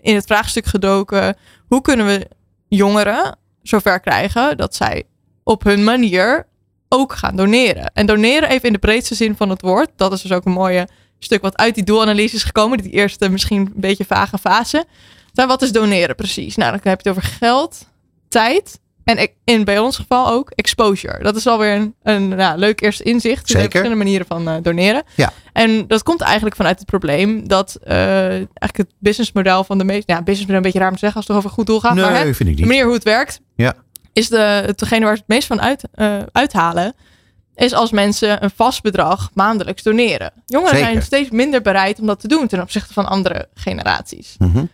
in 0.00 0.14
het 0.14 0.26
vraagstuk 0.26 0.66
gedoken. 0.66 1.36
Hoe 1.66 1.80
kunnen 1.80 2.06
we 2.06 2.28
jongeren 2.68 3.36
zover 3.62 4.00
krijgen 4.00 4.56
dat 4.56 4.74
zij 4.74 5.02
op 5.42 5.64
hun 5.64 5.84
manier 5.84 6.46
ook 6.88 7.12
gaan 7.12 7.36
doneren? 7.36 7.90
En 7.94 8.06
doneren 8.06 8.48
even 8.48 8.66
in 8.66 8.72
de 8.72 8.78
breedste 8.78 9.14
zin 9.14 9.36
van 9.36 9.50
het 9.50 9.60
woord. 9.60 9.90
Dat 9.96 10.12
is 10.12 10.22
dus 10.22 10.32
ook 10.32 10.44
een 10.44 10.52
mooie 10.52 10.88
stuk 11.18 11.42
wat 11.42 11.56
uit 11.56 11.74
die 11.74 11.84
doelanalyse 11.84 12.36
is 12.36 12.44
gekomen. 12.44 12.78
Die 12.78 12.90
eerste 12.92 13.28
misschien 13.28 13.58
een 13.60 13.72
beetje 13.74 14.04
vage 14.04 14.38
fase. 14.38 14.84
Nou, 15.32 15.48
wat 15.48 15.62
is 15.62 15.72
doneren 15.72 16.14
precies? 16.16 16.56
Nou, 16.56 16.70
dan 16.70 16.80
heb 16.82 17.00
je 17.00 17.08
het 17.08 17.18
over 17.18 17.30
geld, 17.38 17.88
tijd 18.34 18.80
en 19.04 19.28
in 19.44 19.64
bij 19.64 19.78
ons 19.78 19.96
geval 19.96 20.28
ook 20.28 20.50
exposure. 20.50 21.22
Dat 21.22 21.36
is 21.36 21.46
alweer 21.46 21.74
een, 21.74 21.94
een 22.02 22.28
nou, 22.28 22.58
leuk 22.58 22.80
eerste 22.80 23.02
inzicht. 23.02 23.42
Er 23.42 23.48
zijn 23.48 23.62
verschillende 23.62 23.96
manieren 23.96 24.26
van 24.26 24.48
eh, 24.48 24.54
doneren. 24.62 25.02
Ja. 25.14 25.32
En 25.52 25.86
dat 25.86 26.02
komt 26.02 26.20
eigenlijk 26.20 26.56
vanuit 26.56 26.78
het 26.78 26.86
probleem 26.86 27.48
dat 27.48 27.78
eh, 27.82 27.96
eigenlijk 28.30 28.76
het 28.76 28.92
businessmodel 28.98 29.64
van 29.64 29.78
de 29.78 29.84
meeste... 29.84 30.12
Ja, 30.12 30.18
businessmodel 30.18 30.56
een 30.56 30.62
beetje 30.62 30.78
raar 30.78 30.88
om 30.88 30.94
te 30.94 31.00
zeggen 31.00 31.18
als 31.18 31.28
het 31.28 31.36
over 31.36 31.50
goed 31.50 31.66
doel 31.66 31.80
gaat. 31.80 31.94
maar 31.94 32.16
hè, 32.16 32.24
nee, 32.24 32.34
vind 32.34 32.48
ik 32.48 32.56
de 32.56 32.66
manier 32.66 32.84
hoe 32.84 32.94
het 32.94 33.02
werkt, 33.02 33.40
Ja. 33.56 33.74
is 34.12 34.28
de, 34.28 34.62
hetgene 34.66 35.04
waar 35.04 35.16
ze 35.16 35.22
het 35.26 35.34
meest 35.34 35.46
van 35.46 35.60
uit, 35.60 35.84
eh, 35.92 36.18
uithalen, 36.32 36.94
is 37.54 37.72
als 37.72 37.90
mensen 37.90 38.44
een 38.44 38.50
vast 38.54 38.82
bedrag 38.82 39.30
maandelijks 39.34 39.82
doneren. 39.82 40.32
Jongeren 40.46 40.76
Zeker. 40.76 40.92
zijn 40.92 41.02
steeds 41.02 41.30
minder 41.30 41.62
bereid 41.62 42.00
om 42.00 42.06
dat 42.06 42.20
te 42.20 42.28
doen 42.28 42.46
ten 42.46 42.60
opzichte 42.60 42.92
van 42.92 43.06
andere 43.06 43.48
generaties. 43.54 44.34
Mhm. 44.38 44.64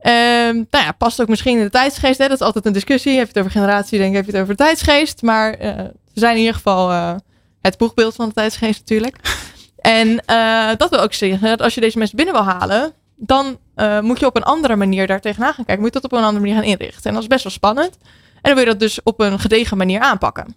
Ehm, 0.00 0.54
nou 0.54 0.84
ja, 0.84 0.92
past 0.92 1.20
ook 1.20 1.28
misschien 1.28 1.58
in 1.58 1.64
de 1.64 1.70
tijdsgeest. 1.70 2.18
Hè? 2.18 2.28
Dat 2.28 2.40
is 2.40 2.46
altijd 2.46 2.66
een 2.66 2.72
discussie. 2.72 3.16
Heb 3.16 3.22
je 3.22 3.28
het 3.28 3.38
over 3.38 3.50
generatie, 3.50 3.98
denk 3.98 4.10
ik, 4.10 4.16
heb 4.16 4.24
je 4.24 4.32
het 4.32 4.40
over 4.40 4.56
de 4.56 4.62
tijdsgeest. 4.62 5.22
Maar 5.22 5.54
eh, 5.54 5.76
we 6.14 6.20
zijn 6.20 6.32
in 6.32 6.40
ieder 6.40 6.54
geval 6.54 6.90
eh, 6.90 7.14
het 7.60 7.78
boegbeeld 7.78 8.14
van 8.14 8.28
de 8.28 8.34
tijdsgeest 8.34 8.78
natuurlijk. 8.78 9.16
En 9.80 10.24
eh, 10.24 10.68
dat 10.76 10.90
wil 10.90 11.00
ook 11.00 11.12
zeggen 11.12 11.48
dat 11.48 11.62
als 11.62 11.74
je 11.74 11.80
deze 11.80 11.98
mensen 11.98 12.16
binnen 12.16 12.34
wil 12.34 12.44
halen, 12.44 12.92
dan 13.16 13.58
moet 14.00 14.20
je 14.20 14.26
op 14.26 14.36
een 14.36 14.42
andere 14.42 14.76
manier 14.76 15.06
daar 15.06 15.20
tegenaan 15.20 15.54
gaan 15.54 15.64
kijken. 15.64 15.84
Moet 15.84 15.94
je 15.94 16.00
dat 16.00 16.12
op 16.12 16.18
een 16.18 16.24
andere 16.24 16.40
manier 16.40 16.54
gaan 16.54 16.70
inrichten. 16.70 17.04
En 17.04 17.12
dat 17.12 17.22
is 17.22 17.28
best 17.28 17.42
wel 17.42 17.52
spannend. 17.52 17.98
En 18.34 18.40
dan 18.42 18.54
wil 18.54 18.64
je 18.64 18.70
dat 18.70 18.80
dus 18.80 19.02
op 19.02 19.20
een 19.20 19.38
gedegen 19.38 19.76
manier 19.76 20.00
aanpakken. 20.00 20.54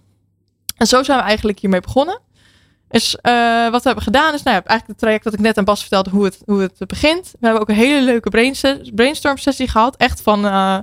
En 0.78 0.88
zo 0.88 1.04
zijn 1.04 1.18
we 1.18 1.24
eigenlijk 1.24 1.60
hiermee 1.60 1.80
begonnen. 1.80 2.20
Dus 2.94 3.16
eh, 3.16 3.70
wat 3.70 3.82
we 3.82 3.88
hebben 3.88 4.04
gedaan 4.04 4.34
is 4.34 4.44
nou 4.44 4.56
ja, 4.56 4.64
eigenlijk 4.64 4.88
het 4.88 4.98
traject 4.98 5.24
dat 5.24 5.34
ik 5.34 5.40
net 5.40 5.58
aan 5.58 5.64
Bas 5.64 5.82
vertelde 5.82 6.10
hoe 6.10 6.24
het, 6.24 6.38
hoe 6.46 6.62
het 6.62 6.88
begint. 6.88 7.32
We 7.32 7.38
hebben 7.46 7.62
ook 7.62 7.70
een 7.70 7.76
hele 7.76 8.02
leuke 8.02 8.30
brainstorm 8.96 9.38
sessie 9.38 9.68
gehad. 9.68 9.96
Echt 9.96 10.22
van 10.22 10.46
eh, 10.46 10.78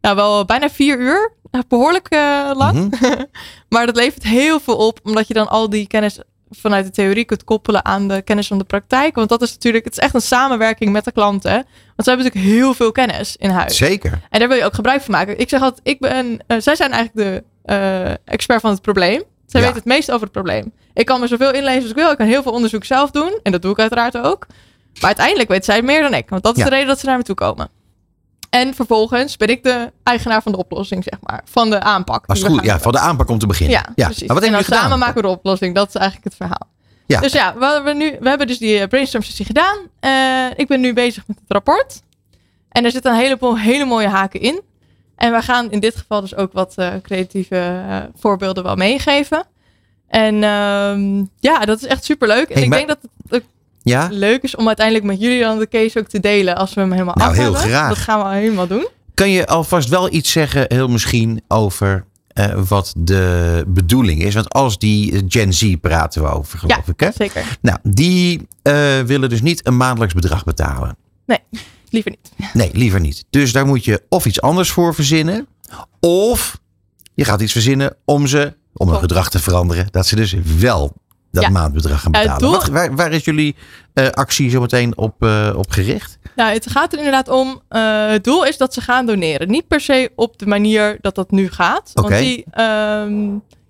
nou, 0.00 0.16
wel 0.16 0.44
bijna 0.44 0.70
vier 0.70 0.98
uur. 0.98 1.32
Eh, 1.50 1.60
Behoorlijk 1.68 2.08
eh, 2.08 2.50
lang. 2.54 2.90
Mhm. 3.00 3.22
maar 3.68 3.86
dat 3.86 3.96
levert 3.96 4.22
heel 4.22 4.60
veel 4.60 4.76
op. 4.76 5.00
Omdat 5.02 5.28
je 5.28 5.34
dan 5.34 5.48
al 5.48 5.70
die 5.70 5.86
kennis 5.86 6.18
vanuit 6.50 6.84
de 6.84 6.90
theorie 6.90 7.24
kunt 7.24 7.44
koppelen 7.44 7.84
aan 7.84 8.08
de 8.08 8.22
kennis 8.22 8.46
van 8.46 8.58
de 8.58 8.64
praktijk. 8.64 9.14
Want 9.14 9.28
dat 9.28 9.42
is 9.42 9.52
natuurlijk, 9.52 9.84
het 9.84 9.92
is 9.92 10.02
echt 10.02 10.14
een 10.14 10.20
samenwerking 10.20 10.92
met 10.92 11.04
de 11.04 11.12
klanten. 11.12 11.52
Want 11.52 11.66
ze 11.96 12.08
hebben 12.10 12.24
natuurlijk 12.26 12.54
heel 12.54 12.74
veel 12.74 12.92
kennis 12.92 13.36
in 13.36 13.50
huis. 13.50 13.76
Zeker. 13.76 14.20
En 14.30 14.38
daar 14.38 14.48
wil 14.48 14.56
je 14.56 14.64
ook 14.64 14.74
gebruik 14.74 15.02
van 15.02 15.14
maken. 15.14 15.38
Ik 15.38 15.48
zeg 15.48 15.60
altijd, 15.60 15.80
ik 15.86 16.00
ben, 16.00 16.40
zij 16.46 16.76
zijn 16.76 16.92
eigenlijk 16.92 17.44
de 17.64 18.18
expert 18.24 18.60
van 18.60 18.70
het 18.70 18.82
probleem. 18.82 19.22
Zij 19.56 19.66
Ja. 19.66 19.72
weten 19.72 19.88
het 19.90 19.98
meest 19.98 20.10
over 20.10 20.22
het 20.22 20.32
probleem. 20.32 20.72
Ik 20.94 21.06
kan 21.06 21.20
me 21.20 21.26
zoveel 21.26 21.52
inlezen 21.52 21.80
als 21.82 21.90
ik 21.90 21.96
wil. 21.96 22.10
Ik 22.10 22.16
kan 22.16 22.26
heel 22.26 22.42
veel 22.42 22.52
onderzoek 22.52 22.84
zelf 22.84 23.10
doen. 23.10 23.38
En 23.42 23.52
dat 23.52 23.62
doe 23.62 23.70
ik 23.72 23.78
uiteraard 23.78 24.16
ook. 24.18 24.46
Maar 24.94 25.04
uiteindelijk 25.06 25.48
weet 25.48 25.64
zij 25.64 25.82
meer 25.82 26.02
dan 26.02 26.14
ik. 26.14 26.28
Want 26.28 26.42
dat 26.42 26.56
is 26.56 26.62
Ja. 26.62 26.68
de 26.68 26.74
reden 26.74 26.88
dat 26.88 26.98
ze 27.00 27.06
naar 27.06 27.16
me 27.16 27.22
toe 27.22 27.34
komen. 27.34 27.68
En 28.50 28.74
vervolgens 28.74 29.36
ben 29.36 29.48
ik 29.48 29.62
de 29.62 29.92
eigenaar 30.02 30.42
van 30.42 30.52
de 30.52 30.58
oplossing, 30.58 31.04
zeg 31.04 31.18
maar. 31.22 31.42
Van 31.44 31.70
de 31.70 31.80
aanpak. 31.80 32.26
We 32.26 32.46
goed. 32.46 32.64
Ja, 32.64 32.80
van 32.80 32.92
de 32.92 32.98
aanpak 32.98 33.28
om 33.28 33.38
te 33.38 33.46
beginnen. 33.46 33.76
ja, 33.94 34.04
precies. 34.06 34.26
Maar 34.26 34.36
wat 34.36 34.44
en 34.46 34.52
dan 34.52 34.64
gedaan? 34.64 34.80
samen 34.82 34.98
maken 34.98 35.14
we 35.14 35.22
de 35.22 35.28
oplossing. 35.28 35.74
Dat 35.74 35.88
is 35.88 35.94
eigenlijk 35.94 36.24
het 36.24 36.34
verhaal. 36.36 36.68
Ja. 37.06 37.20
Dus 37.20 37.32
ja, 37.32 37.54
we 37.58 37.66
hebben, 37.66 37.96
nu, 37.96 38.16
we 38.20 38.28
hebben 38.28 38.46
dus 38.46 38.58
die 38.58 38.78
eh, 38.78 38.88
brainstorm 38.88 39.22
sessie 39.24 39.44
gedaan. 39.44 39.76
Eh, 40.00 40.46
ik 40.56 40.66
ben 40.68 40.80
nu 40.80 40.92
bezig 40.92 41.26
met 41.26 41.36
het 41.40 41.50
rapport. 41.52 42.02
En 42.68 42.84
er 42.84 42.90
zitten 42.90 43.12
een 43.12 43.18
heleboel 43.18 43.58
hele 43.58 43.84
mooie 43.84 44.08
haken 44.08 44.40
in. 44.40 44.62
En 45.16 45.32
we 45.32 45.42
gaan 45.42 45.70
in 45.70 45.80
dit 45.80 45.96
geval 45.96 46.20
dus 46.20 46.34
ook 46.34 46.52
wat 46.52 46.74
uh, 46.76 46.92
creatieve 47.02 47.84
uh, 47.88 47.98
voorbeelden 48.16 48.64
wel 48.64 48.76
meegeven. 48.76 49.44
En 50.08 50.34
ehm, 50.44 51.24
ja, 51.38 51.64
dat 51.64 51.82
is 51.82 51.86
echt 51.86 52.04
super 52.04 52.28
leuk. 52.28 52.48
En 52.48 52.62
ik 52.62 52.70
denk 52.70 52.88
dat 52.88 52.98
het 53.28 53.44
ja? 53.82 54.08
leuk 54.10 54.42
is 54.42 54.56
om 54.56 54.66
uiteindelijk 54.66 55.06
met 55.06 55.20
jullie 55.20 55.40
dan 55.40 55.58
de 55.58 55.68
case 55.68 55.98
ook 55.98 56.08
te 56.08 56.20
delen 56.20 56.56
als 56.56 56.74
we 56.74 56.80
hem 56.80 56.92
helemaal 56.92 57.14
nou, 57.14 57.30
af 57.30 57.36
heel 57.36 57.52
hebben. 57.52 57.70
graag. 57.70 57.88
Dat 57.88 57.98
gaan 57.98 58.30
we 58.30 58.36
helemaal 58.36 58.66
doen. 58.66 58.88
Kan 59.14 59.30
je 59.30 59.46
alvast 59.46 59.88
wel 59.88 60.12
iets 60.12 60.32
zeggen, 60.32 60.64
heel 60.68 60.88
misschien, 60.88 61.42
over 61.48 62.04
uh, 62.34 62.62
wat 62.68 62.94
de 62.96 63.64
bedoeling 63.66 64.22
is? 64.22 64.34
Want 64.34 64.52
als 64.52 64.78
die 64.78 65.24
Gen 65.28 65.52
Z 65.52 65.74
praten 65.80 66.22
we 66.22 66.28
over, 66.28 66.58
geloof 66.58 66.86
ja, 66.86 66.92
ik. 66.92 67.00
Hè? 67.00 67.10
zeker. 67.12 67.58
Nou, 67.60 67.78
die 67.82 68.48
willen 69.06 69.28
dus 69.28 69.42
niet 69.42 69.66
een 69.66 69.76
maandelijks 69.76 70.14
bedrag 70.14 70.44
betalen. 70.44 70.96
Nee, 71.26 71.38
liever 71.90 72.10
niet. 72.10 72.30
Nee, 72.56 72.70
liever 72.72 73.00
niet. 73.00 73.24
Dus 73.30 73.52
daar 73.52 73.66
moet 73.66 73.84
je 73.84 74.02
of 74.08 74.26
iets 74.26 74.40
anders 74.40 74.70
voor 74.70 74.94
verzinnen. 74.94 75.46
Of 76.00 76.58
je 77.14 77.24
gaat 77.24 77.40
iets 77.40 77.52
verzinnen 77.52 77.96
om 78.04 78.26
ze, 78.26 78.52
om 78.72 78.88
hun 78.88 78.98
gedrag 78.98 79.30
te 79.30 79.38
veranderen. 79.38 79.86
Dat 79.90 80.06
ze 80.06 80.16
dus 80.16 80.34
wel 80.58 80.92
dat 81.32 81.42
Ja. 81.42 81.48
maandbedrag 81.50 82.00
gaan 82.00 82.12
betalen. 82.12 82.38
doel- 82.38 82.50
Wat, 82.52 82.66
waar, 82.66 82.94
waar 82.94 83.12
is 83.12 83.24
jullie 83.24 83.56
uh, 83.94 84.08
actie 84.10 84.50
zo 84.50 84.60
meteen 84.60 84.96
op, 84.96 85.22
uh, 85.22 85.52
op 85.56 85.70
gericht? 85.70 86.18
Nou, 86.36 86.52
het 86.52 86.70
gaat 86.70 86.92
er 86.92 86.98
inderdaad 86.98 87.28
om. 87.28 87.60
uh, 87.70 88.08
het 88.08 88.24
doel 88.24 88.44
is 88.46 88.56
dat 88.56 88.74
ze 88.74 88.80
gaan 88.80 89.06
doneren. 89.06 89.48
Niet 89.50 89.68
per 89.68 89.80
se 89.80 90.10
op 90.14 90.38
de 90.38 90.46
manier 90.46 90.98
dat 91.00 91.14
dat 91.14 91.30
nu 91.30 91.50
gaat. 91.50 91.90
Want 91.94 92.08
die, 92.08 92.44
ehm, 92.50 93.24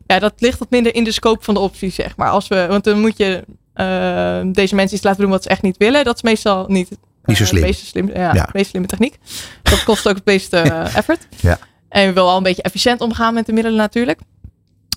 ja, 0.07 0.19
dat 0.19 0.33
ligt 0.39 0.59
wat 0.59 0.71
minder 0.71 0.95
in 0.95 1.05
de 1.05 1.13
scope 1.13 1.45
van 1.45 1.55
de 1.55 1.61
optie, 1.61 1.91
zeg 1.91 2.17
maar. 2.17 2.31
Als 2.31 2.49
we, 2.49 2.67
want 2.69 2.85
dan 2.85 3.01
moet 3.01 3.17
je 3.17 3.45
uh, 3.77 4.53
deze 4.53 4.75
mensen 4.75 4.97
iets 4.97 5.05
laten 5.05 5.21
doen 5.21 5.31
wat 5.31 5.43
ze 5.43 5.49
echt 5.49 5.63
niet 5.63 5.77
willen. 5.77 6.05
Dat 6.05 6.17
is 6.17 6.23
meestal 6.23 6.65
niet, 6.69 6.89
Niet 7.27 7.37
zo 7.37 7.43
uh, 7.43 7.49
slim. 7.49 7.63
meest 7.63 7.87
slim, 7.87 8.11
ja, 8.15 8.49
meest 8.53 8.71
slimme 8.71 8.89
techniek. 8.89 9.19
Dat 9.63 9.85
kost 9.85 10.09
ook 10.09 10.15
het 10.15 10.25
meeste 10.25 10.65
uh, 10.67 10.97
effort. 11.01 11.27
Ja. 11.41 11.59
En 11.89 12.07
we 12.07 12.13
willen 12.13 12.31
al 12.31 12.37
een 12.37 12.43
beetje 12.43 12.63
efficiënt 12.63 13.01
omgaan 13.01 13.35
met 13.35 13.47
de 13.47 13.53
middelen 13.53 13.79
natuurlijk. 13.79 14.21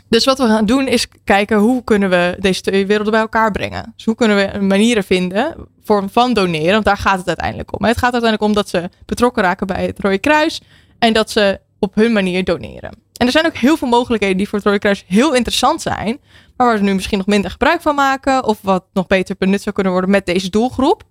Dus 0.09 0.25
wat 0.25 0.37
we 0.37 0.45
gaan 0.45 0.65
doen 0.65 0.87
is 0.87 1.07
kijken 1.23 1.57
hoe 1.57 1.83
kunnen 1.83 2.09
we 2.09 2.35
deze 2.39 2.61
twee 2.61 2.85
werelden 2.85 3.11
bij 3.11 3.21
elkaar 3.21 3.51
brengen. 3.51 3.93
Dus 3.95 4.05
hoe 4.05 4.15
kunnen 4.15 4.51
we 4.51 4.59
manieren 4.59 5.03
vinden 5.03 5.55
voor, 5.83 6.09
van 6.11 6.33
doneren, 6.33 6.71
want 6.71 6.85
daar 6.85 6.97
gaat 6.97 7.17
het 7.17 7.27
uiteindelijk 7.27 7.79
om. 7.79 7.85
Het 7.85 7.97
gaat 7.97 8.13
uiteindelijk 8.13 8.49
om 8.49 8.53
dat 8.53 8.69
ze 8.69 8.89
betrokken 9.05 9.43
raken 9.43 9.67
bij 9.67 9.85
het 9.85 9.99
Rode 9.99 10.17
Kruis 10.17 10.61
en 10.99 11.13
dat 11.13 11.31
ze 11.31 11.59
op 11.79 11.95
hun 11.95 12.13
manier 12.13 12.43
doneren. 12.43 12.91
En 13.13 13.25
er 13.25 13.31
zijn 13.31 13.45
ook 13.45 13.55
heel 13.55 13.77
veel 13.77 13.87
mogelijkheden 13.87 14.37
die 14.37 14.47
voor 14.47 14.57
het 14.57 14.67
Rode 14.67 14.79
Kruis 14.79 15.05
heel 15.07 15.33
interessant 15.33 15.81
zijn, 15.81 16.19
maar 16.57 16.67
waar 16.67 16.77
ze 16.77 16.83
nu 16.83 16.93
misschien 16.93 17.17
nog 17.17 17.27
minder 17.27 17.51
gebruik 17.51 17.81
van 17.81 17.95
maken 17.95 18.43
of 18.43 18.57
wat 18.61 18.85
nog 18.93 19.07
beter 19.07 19.35
benut 19.37 19.61
zou 19.61 19.75
kunnen 19.75 19.91
worden 19.91 20.11
met 20.11 20.25
deze 20.25 20.49
doelgroep, 20.49 21.03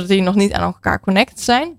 dat 0.00 0.08
die 0.08 0.22
nog 0.22 0.34
niet 0.34 0.52
aan 0.52 0.62
elkaar 0.62 1.00
connected 1.00 1.40
zijn. 1.40 1.78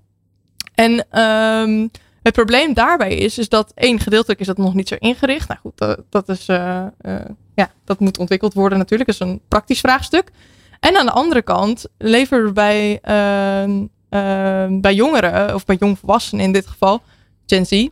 En 0.74 1.20
um, 1.20 1.90
het 2.22 2.32
probleem 2.34 2.74
daarbij 2.74 3.14
is, 3.14 3.38
is 3.38 3.48
dat 3.48 3.72
één 3.74 4.00
gedeeltelijk 4.00 4.40
is 4.40 4.46
dat 4.46 4.58
nog 4.58 4.74
niet 4.74 4.88
zo 4.88 4.96
ingericht. 4.98 5.48
Nou 5.48 5.60
goed, 5.60 5.78
dat, 5.78 6.00
dat 6.10 6.28
is, 6.28 6.48
uh, 6.48 6.84
uh, 7.02 7.14
ja, 7.54 7.70
dat 7.84 8.00
moet 8.00 8.18
ontwikkeld 8.18 8.54
worden 8.54 8.78
natuurlijk. 8.78 9.10
Dat 9.10 9.20
is 9.20 9.26
een 9.26 9.40
praktisch 9.48 9.80
vraagstuk. 9.80 10.30
En 10.80 10.96
aan 10.96 11.06
de 11.06 11.12
andere 11.12 11.42
kant 11.42 11.86
leveren 11.98 12.54
bij, 12.54 12.92
uh, 12.92 14.80
bij 14.80 14.94
jongeren, 14.94 15.54
of 15.54 15.64
bij 15.64 15.76
jongvolwassenen 15.78 16.44
in 16.44 16.52
dit 16.52 16.66
geval, 16.66 17.02
Gen 17.46 17.66
Z, 17.66 17.88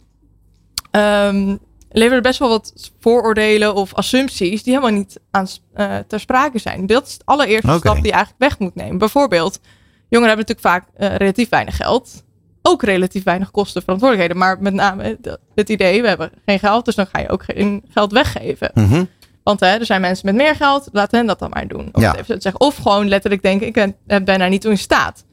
um, 0.90 1.58
leveren 1.90 2.22
best 2.22 2.38
wel 2.38 2.48
wat 2.48 2.92
vooroordelen 3.00 3.74
of 3.74 3.94
assumpties 3.94 4.62
die 4.62 4.74
helemaal 4.74 4.98
niet 4.98 5.20
aan, 5.30 5.46
uh, 5.76 5.96
ter 6.08 6.20
sprake 6.20 6.58
zijn. 6.58 6.86
Dat 6.86 7.06
is 7.06 7.18
de 7.18 7.24
allereerste 7.24 7.76
stap 7.78 7.94
die 7.94 8.04
je 8.04 8.12
eigenlijk 8.12 8.38
weg 8.38 8.58
moet 8.58 8.74
nemen. 8.74 8.98
Bijvoorbeeld, 8.98 9.60
jongeren 10.08 10.36
hebben 10.36 10.46
natuurlijk 10.54 10.60
vaak 10.60 11.10
uh, 11.10 11.16
relatief 11.16 11.48
weinig 11.48 11.76
geld. 11.76 12.24
Ook 12.62 12.82
relatief 12.82 13.22
weinig 13.24 13.50
kosten, 13.50 13.82
verantwoordelijkheden. 13.82 14.42
Maar 14.42 14.60
met 14.62 14.72
name 14.74 15.18
het 15.54 15.68
idee, 15.68 16.02
we 16.02 16.08
hebben 16.08 16.30
geen 16.44 16.58
geld, 16.58 16.84
dus 16.84 16.94
dan 16.94 17.06
ga 17.06 17.18
je 17.18 17.28
ook 17.28 17.42
geen 17.44 17.84
geld 17.88 18.12
weggeven. 18.12 18.70
Mhm. 18.74 19.04
Want 19.42 19.60
hè, 19.60 19.66
er 19.66 19.86
zijn 19.86 20.00
mensen 20.00 20.26
met 20.26 20.34
meer 20.34 20.54
geld, 20.54 20.88
laat 20.92 21.10
hen 21.10 21.26
dat 21.26 21.38
dan 21.38 21.50
maar 21.50 21.68
doen. 21.68 21.88
Of, 21.92 22.02
Ja. 22.02 22.16
even 22.16 22.40
zeggen. 22.40 22.60
of 22.60 22.76
gewoon 22.76 23.08
letterlijk 23.08 23.42
denken, 23.42 23.66
ik 23.66 23.72
ben, 23.72 23.96
eh, 24.06 24.20
ben 24.22 24.38
daar 24.38 24.48
niet 24.48 24.60
toe 24.60 24.70
in 24.70 24.78
staat. 24.78 25.24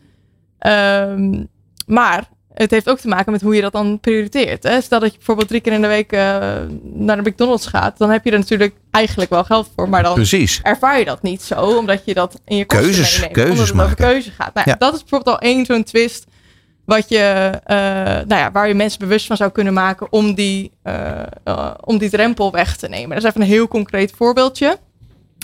Ehm, 0.60 1.44
maar 1.86 2.30
het 2.54 2.72
heeft 2.72 2.90
ook 2.90 3.00
te 3.00 3.08
maken 3.08 3.32
met 3.32 3.42
hoe 3.42 3.56
je 3.56 3.62
dat 3.62 3.72
dan 3.72 4.00
prioriteert. 4.00 4.64
Hè? 4.64 4.82
Stel 4.82 5.00
dat 5.00 5.12
je 5.12 5.18
bijvoorbeeld 5.18 5.48
drie 5.48 5.62
keer 5.62 5.74
in 5.74 5.82
de 5.82 5.88
week 5.88 6.12
eh, 6.12 6.20
naar 6.82 7.24
de 7.24 7.30
McDonald's 7.30 7.66
gaat, 7.68 7.98
dan 7.98 8.10
heb 8.10 8.24
je 8.24 8.32
er 8.32 8.38
natuurlijk 8.38 8.76
eigenlijk 8.92 9.30
wel 9.30 9.44
geld 9.44 9.70
voor. 9.76 9.90
Maar 9.90 10.04
dan 10.04 10.14
Precies. 10.14 10.60
ervaar 10.64 11.00
je 11.00 11.06
dat 11.06 11.22
niet 11.22 11.42
zo, 11.42 11.56
omdat 11.56 12.02
je 12.06 12.14
dat 12.14 12.42
in 12.46 12.58
je 12.58 12.66
kosten 12.66 12.86
Keuzes, 12.86 13.20
meeneemt. 13.20 13.34
keuzes 13.34 13.72
omdat 13.72 13.90
het 13.90 13.94
over 13.94 14.04
maken. 14.04 14.22
keuze 14.22 14.32
gaat. 14.32 14.54
Nou, 14.54 14.70
ja. 14.70 14.76
Dat 14.76 14.94
is 14.94 15.00
bijvoorbeeld 15.00 15.36
al 15.36 15.42
één 15.42 15.66
zo'n 15.66 15.84
twist 15.84 16.26
wat 16.86 17.10
je, 17.10 17.52
uh, 17.68 17.76
nou 18.28 18.36
ja, 18.36 18.52
waar 18.52 18.68
je 18.68 18.74
mensen 18.74 19.00
bewust 19.00 19.26
van 19.26 19.38
zou 19.38 19.52
kunnen 19.52 19.74
maken 19.74 20.12
om 20.12 20.34
die, 20.34 20.72
uh, 20.84 21.22
uh, 21.46 21.72
om 21.82 21.98
die 21.98 22.10
drempel 22.10 22.52
weg 22.52 22.76
te 22.78 22.88
nemen. 22.88 23.10
Dat 23.10 23.24
is 23.24 23.30
even 23.30 23.42
een 23.42 23.48
heel 23.48 23.68
concreet 23.68 24.14
voorbeeldje. 24.16 24.78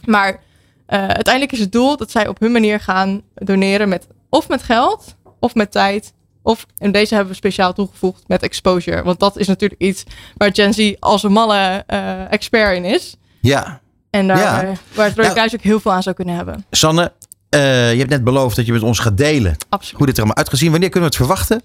Maar 0.06 0.40
uiteindelijk 0.86 1.52
is 1.52 1.60
het 1.60 1.72
doel 1.72 1.98
dat 1.98 2.12
zij 2.12 2.28
op 2.28 2.40
hun 2.40 2.52
manier 2.52 2.80
gaan 2.80 3.22
doneren 3.34 3.90
met 3.90 4.08
of 4.30 4.48
met 4.48 4.64
geld 4.64 5.16
of 5.40 5.56
met 5.56 5.72
tijd. 5.72 6.14
Of, 6.44 6.66
en 6.78 6.92
deze 6.92 7.14
hebben 7.14 7.32
we 7.32 7.38
speciaal 7.38 7.74
toegevoegd 7.74 8.24
met 8.28 8.42
exposure. 8.44 9.04
Want 9.04 9.20
dat 9.20 9.38
is 9.38 9.48
natuurlijk 9.48 9.82
iets 9.82 10.04
waar 10.38 10.50
Gen 10.54 10.74
Z 10.74 10.94
als 11.00 11.24
een 11.24 11.32
malle 11.32 11.84
uh, 11.88 12.32
expert 12.32 12.76
in 12.76 12.86
is. 12.86 13.16
Ja. 13.42 13.80
En 14.10 14.28
daar, 14.28 14.38
Ja. 14.38 14.64
uh, 14.64 14.70
waar 14.94 15.06
het 15.06 15.16
Rode 15.16 15.22
Nou- 15.22 15.34
Kruis 15.34 15.54
ook 15.54 15.62
heel 15.62 15.80
veel 15.80 15.92
aan 15.92 16.04
zou 16.04 16.16
kunnen 16.16 16.36
hebben. 16.36 16.66
Sanne, 16.72 17.12
eh, 17.50 17.92
je 17.92 17.98
hebt 17.98 18.10
net 18.10 18.24
beloofd 18.24 18.56
dat 18.56 18.66
je 18.66 18.72
met 18.72 18.82
ons 18.84 19.00
gaat 19.00 19.18
delen 19.18 19.56
Absoluut. 19.70 19.98
hoe 19.98 20.06
dit 20.06 20.16
er 20.16 20.22
allemaal 20.24 20.38
uitgezien. 20.44 20.72
Wanneer 20.72 20.90
kunnen 20.90 21.10
we 21.10 21.16
het 21.16 21.26
verwachten? 21.28 21.62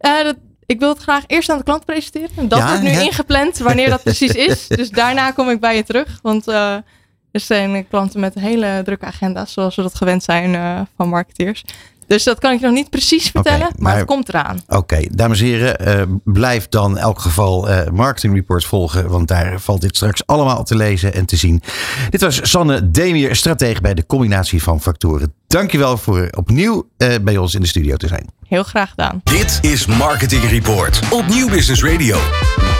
Uh, 0.00 0.22
dat, 0.24 0.36
ik 0.66 0.78
wil 0.78 0.88
het 0.88 0.98
graag 0.98 1.24
eerst 1.26 1.50
aan 1.50 1.58
de 1.58 1.64
klant 1.64 1.84
presenteren. 1.84 2.48
Dat 2.48 2.58
Ja, 2.58 2.66
wordt 2.68 2.82
nu 2.82 2.90
ja. 2.90 3.00
ingepland 3.00 3.58
wanneer 3.58 3.90
dat 3.90 4.02
precies 4.02 4.32
is. 4.48 4.66
Dus 4.68 4.90
daarna 4.90 5.30
kom 5.30 5.50
ik 5.50 5.60
bij 5.60 5.76
je 5.76 5.84
terug. 5.84 6.18
Want 6.22 6.46
er 6.46 6.82
zijn 7.32 7.88
klanten 7.88 8.20
met 8.20 8.34
hele 8.34 8.80
drukke 8.84 9.04
agenda's, 9.06 9.52
zoals 9.52 9.76
we 9.76 9.82
dat 9.82 9.94
gewend 9.94 10.22
zijn 10.22 10.86
van 10.96 11.08
marketeers. 11.08 11.64
Dus 12.08 12.24
dat 12.24 12.38
kan 12.38 12.52
ik 12.52 12.60
nog 12.60 12.72
niet 12.72 12.90
precies 12.90 13.30
vertellen, 13.30 13.58
maar, 13.58 13.72
maar- 13.78 13.96
het 13.96 14.06
komt 14.06 14.28
eraan. 14.28 14.60
Oké, 14.68 15.00
dames 15.10 15.40
en 15.40 15.46
heren, 15.46 15.78
eh, 15.78 16.02
blijf 16.24 16.68
dan 16.68 16.90
in 16.90 16.96
elk 16.96 17.20
geval 17.20 17.68
eh 17.68 17.90
Marketing 17.90 18.34
Report 18.34 18.64
volgen, 18.64 19.08
want 19.08 19.28
daar 19.28 19.60
valt 19.60 19.80
dit 19.80 19.96
straks 19.96 20.26
allemaal 20.26 20.64
te 20.64 20.76
lezen 20.76 21.14
en 21.14 21.26
te 21.26 21.36
zien. 21.36 21.62
Dit 22.10 22.20
was 22.20 22.50
Sanne 22.50 22.90
Demier, 22.90 23.36
stratege 23.36 23.80
bij 23.80 23.94
de 23.94 24.06
combinatie 24.06 24.62
van 24.62 24.80
factoren. 24.80 25.32
Dankjewel 25.52 25.96
voor 25.96 26.28
opnieuw 26.36 26.88
eh, 26.96 27.14
bij 27.22 27.36
ons 27.36 27.54
in 27.54 27.60
de 27.60 27.66
studio 27.66 27.96
te 27.96 28.06
zijn. 28.06 28.26
Heel 28.48 28.62
graag 28.62 28.90
gedaan. 28.90 29.20
Dit 29.24 29.58
is 29.62 29.86
Marketing 29.86 30.42
Report 30.42 31.00
op 31.10 31.26
Nieuw 31.26 31.48
Business 31.48 31.82
Radio. 31.82 32.16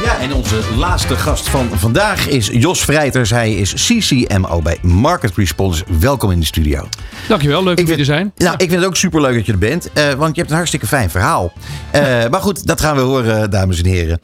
Ja, 0.05 0.19
en 0.21 0.33
onze 0.33 0.61
laatste 0.77 1.17
gast 1.17 1.49
van 1.49 1.69
vandaag 1.69 2.27
is 2.29 2.49
Jos 2.53 2.85
Vrijters. 2.85 3.31
Hij 3.31 3.55
is 3.55 3.73
CCMO 3.73 4.63
bij 4.63 4.79
Market 4.83 5.37
Response. 5.37 5.85
Welkom 6.01 6.31
in 6.31 6.41
de 6.41 6.47
studio. 6.47 6.89
Dankjewel, 7.29 7.65
leuk 7.65 7.79
om 7.79 7.87
hier 7.87 7.97
te 7.97 8.05
zijn. 8.05 8.33
Nou, 8.37 8.53
ik 8.53 8.69
vind 8.69 8.81
het 8.81 8.85
ook 8.85 8.97
superleuk 8.97 9.35
dat 9.35 9.47
je 9.47 9.53
er 9.53 9.59
bent. 9.59 9.93
eh, 9.93 10.13
want 10.13 10.31
je 10.35 10.39
hebt 10.41 10.51
een 10.51 10.57
hartstikke 10.57 10.87
fijn 10.87 11.11
verhaal. 11.11 11.53
Eh, 11.91 12.01
maar 12.31 12.41
goed, 12.41 12.67
dat 12.67 12.81
gaan 12.81 12.97
we 12.97 13.03
horen, 13.03 13.51
dames 13.51 13.83
en 13.83 13.87
heren. 13.87 14.21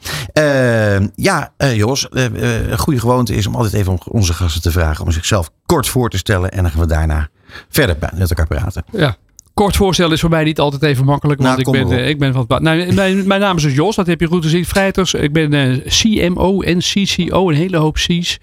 Ja, 1.15 1.53
eh, 1.57 1.75
Jos, 1.75 2.07
een 2.09 2.77
goede 2.79 2.99
gewoonte 2.99 3.35
is 3.35 3.47
om 3.47 3.55
altijd 3.55 3.73
even 3.73 3.97
onze 4.11 4.33
gasten 4.33 4.61
te 4.61 4.71
vragen 4.71 5.05
om 5.05 5.11
zichzelf 5.11 5.49
kort 5.65 5.87
voor 5.87 6.09
te 6.09 6.17
stellen. 6.17 6.51
En 6.51 6.61
dan 6.61 6.71
gaan 6.71 6.81
we 6.81 6.87
daarna 6.87 7.29
verder 7.69 7.95
met 8.17 8.29
elkaar 8.29 8.47
praten. 8.47 8.83
Ja. 8.91 9.17
Kort 9.55 9.75
voorstellen 9.75 10.11
is 10.11 10.19
voor 10.19 10.29
mij 10.29 10.43
niet 10.43 10.59
altijd 10.59 10.83
even 10.83 11.05
makkelijk. 11.05 11.41
Want 11.41 11.65
Nou, 11.65 11.77
ik, 11.77 11.87
ben, 11.87 11.97
eh, 11.99 12.09
ik 12.09 12.19
ben 12.19 12.33
van. 12.33 12.45
Nou, 12.47 12.93
mijn, 12.93 13.27
mijn 13.27 13.41
naam 13.41 13.57
is 13.57 13.63
dus 13.63 13.73
Jos, 13.73 13.95
dat 13.95 14.07
heb 14.07 14.19
je 14.19 14.27
goed 14.27 14.43
gezien. 14.43 14.65
Vrijters. 14.65 15.13
Ik 15.13 15.33
ben 15.33 15.53
eh, 15.53 15.85
CMO 15.87 16.61
en 16.61 16.77
CCO, 16.77 17.49
een 17.49 17.55
hele 17.55 17.77
hoop 17.77 17.95
C's. 17.95 18.39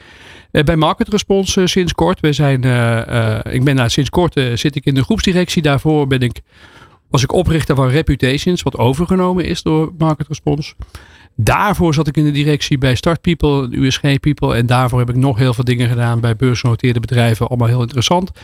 eh, 0.51 0.65
bij 0.65 0.77
Market 0.77 1.09
Response 1.09 1.67
sinds 1.67 1.93
kort. 1.93 2.21
We 2.21 2.33
zijn, 2.33 2.65
ik 3.53 3.65
ben 3.65 3.91
sinds 3.91 4.11
kort 4.11 4.41
zit 4.55 4.77
ik 4.77 4.85
in 4.85 4.95
de 4.95 5.05
groepsdirectie. 5.05 5.63
Daarvoor 5.63 6.07
ben 6.07 6.21
ik, 6.21 6.41
was 7.11 7.23
ik 7.23 7.33
oprichter 7.33 7.77
van 7.77 7.89
Reputations, 7.89 8.63
wat 8.63 8.77
overgenomen 8.77 9.45
is 9.45 9.63
door 9.63 9.93
Market 9.99 10.29
Response. 10.29 10.75
Daarvoor 11.37 11.95
zat 11.95 12.07
ik 12.09 12.17
in 12.17 12.25
de 12.25 12.31
directie 12.31 12.79
bij 12.79 12.95
Start 12.95 13.21
People, 13.21 13.69
USG 13.71 14.01
People. 14.21 14.55
En 14.55 14.67
daarvoor 14.67 14.99
heb 14.99 15.09
ik 15.11 15.17
nog 15.17 15.39
heel 15.39 15.55
veel 15.55 15.65
dingen 15.65 15.89
gedaan 15.89 16.21
bij 16.21 16.37
beursgenoteerde 16.37 17.01
bedrijven. 17.01 17.49
Allemaal 17.49 17.69
heel 17.69 17.81
interessant. 17.83 18.31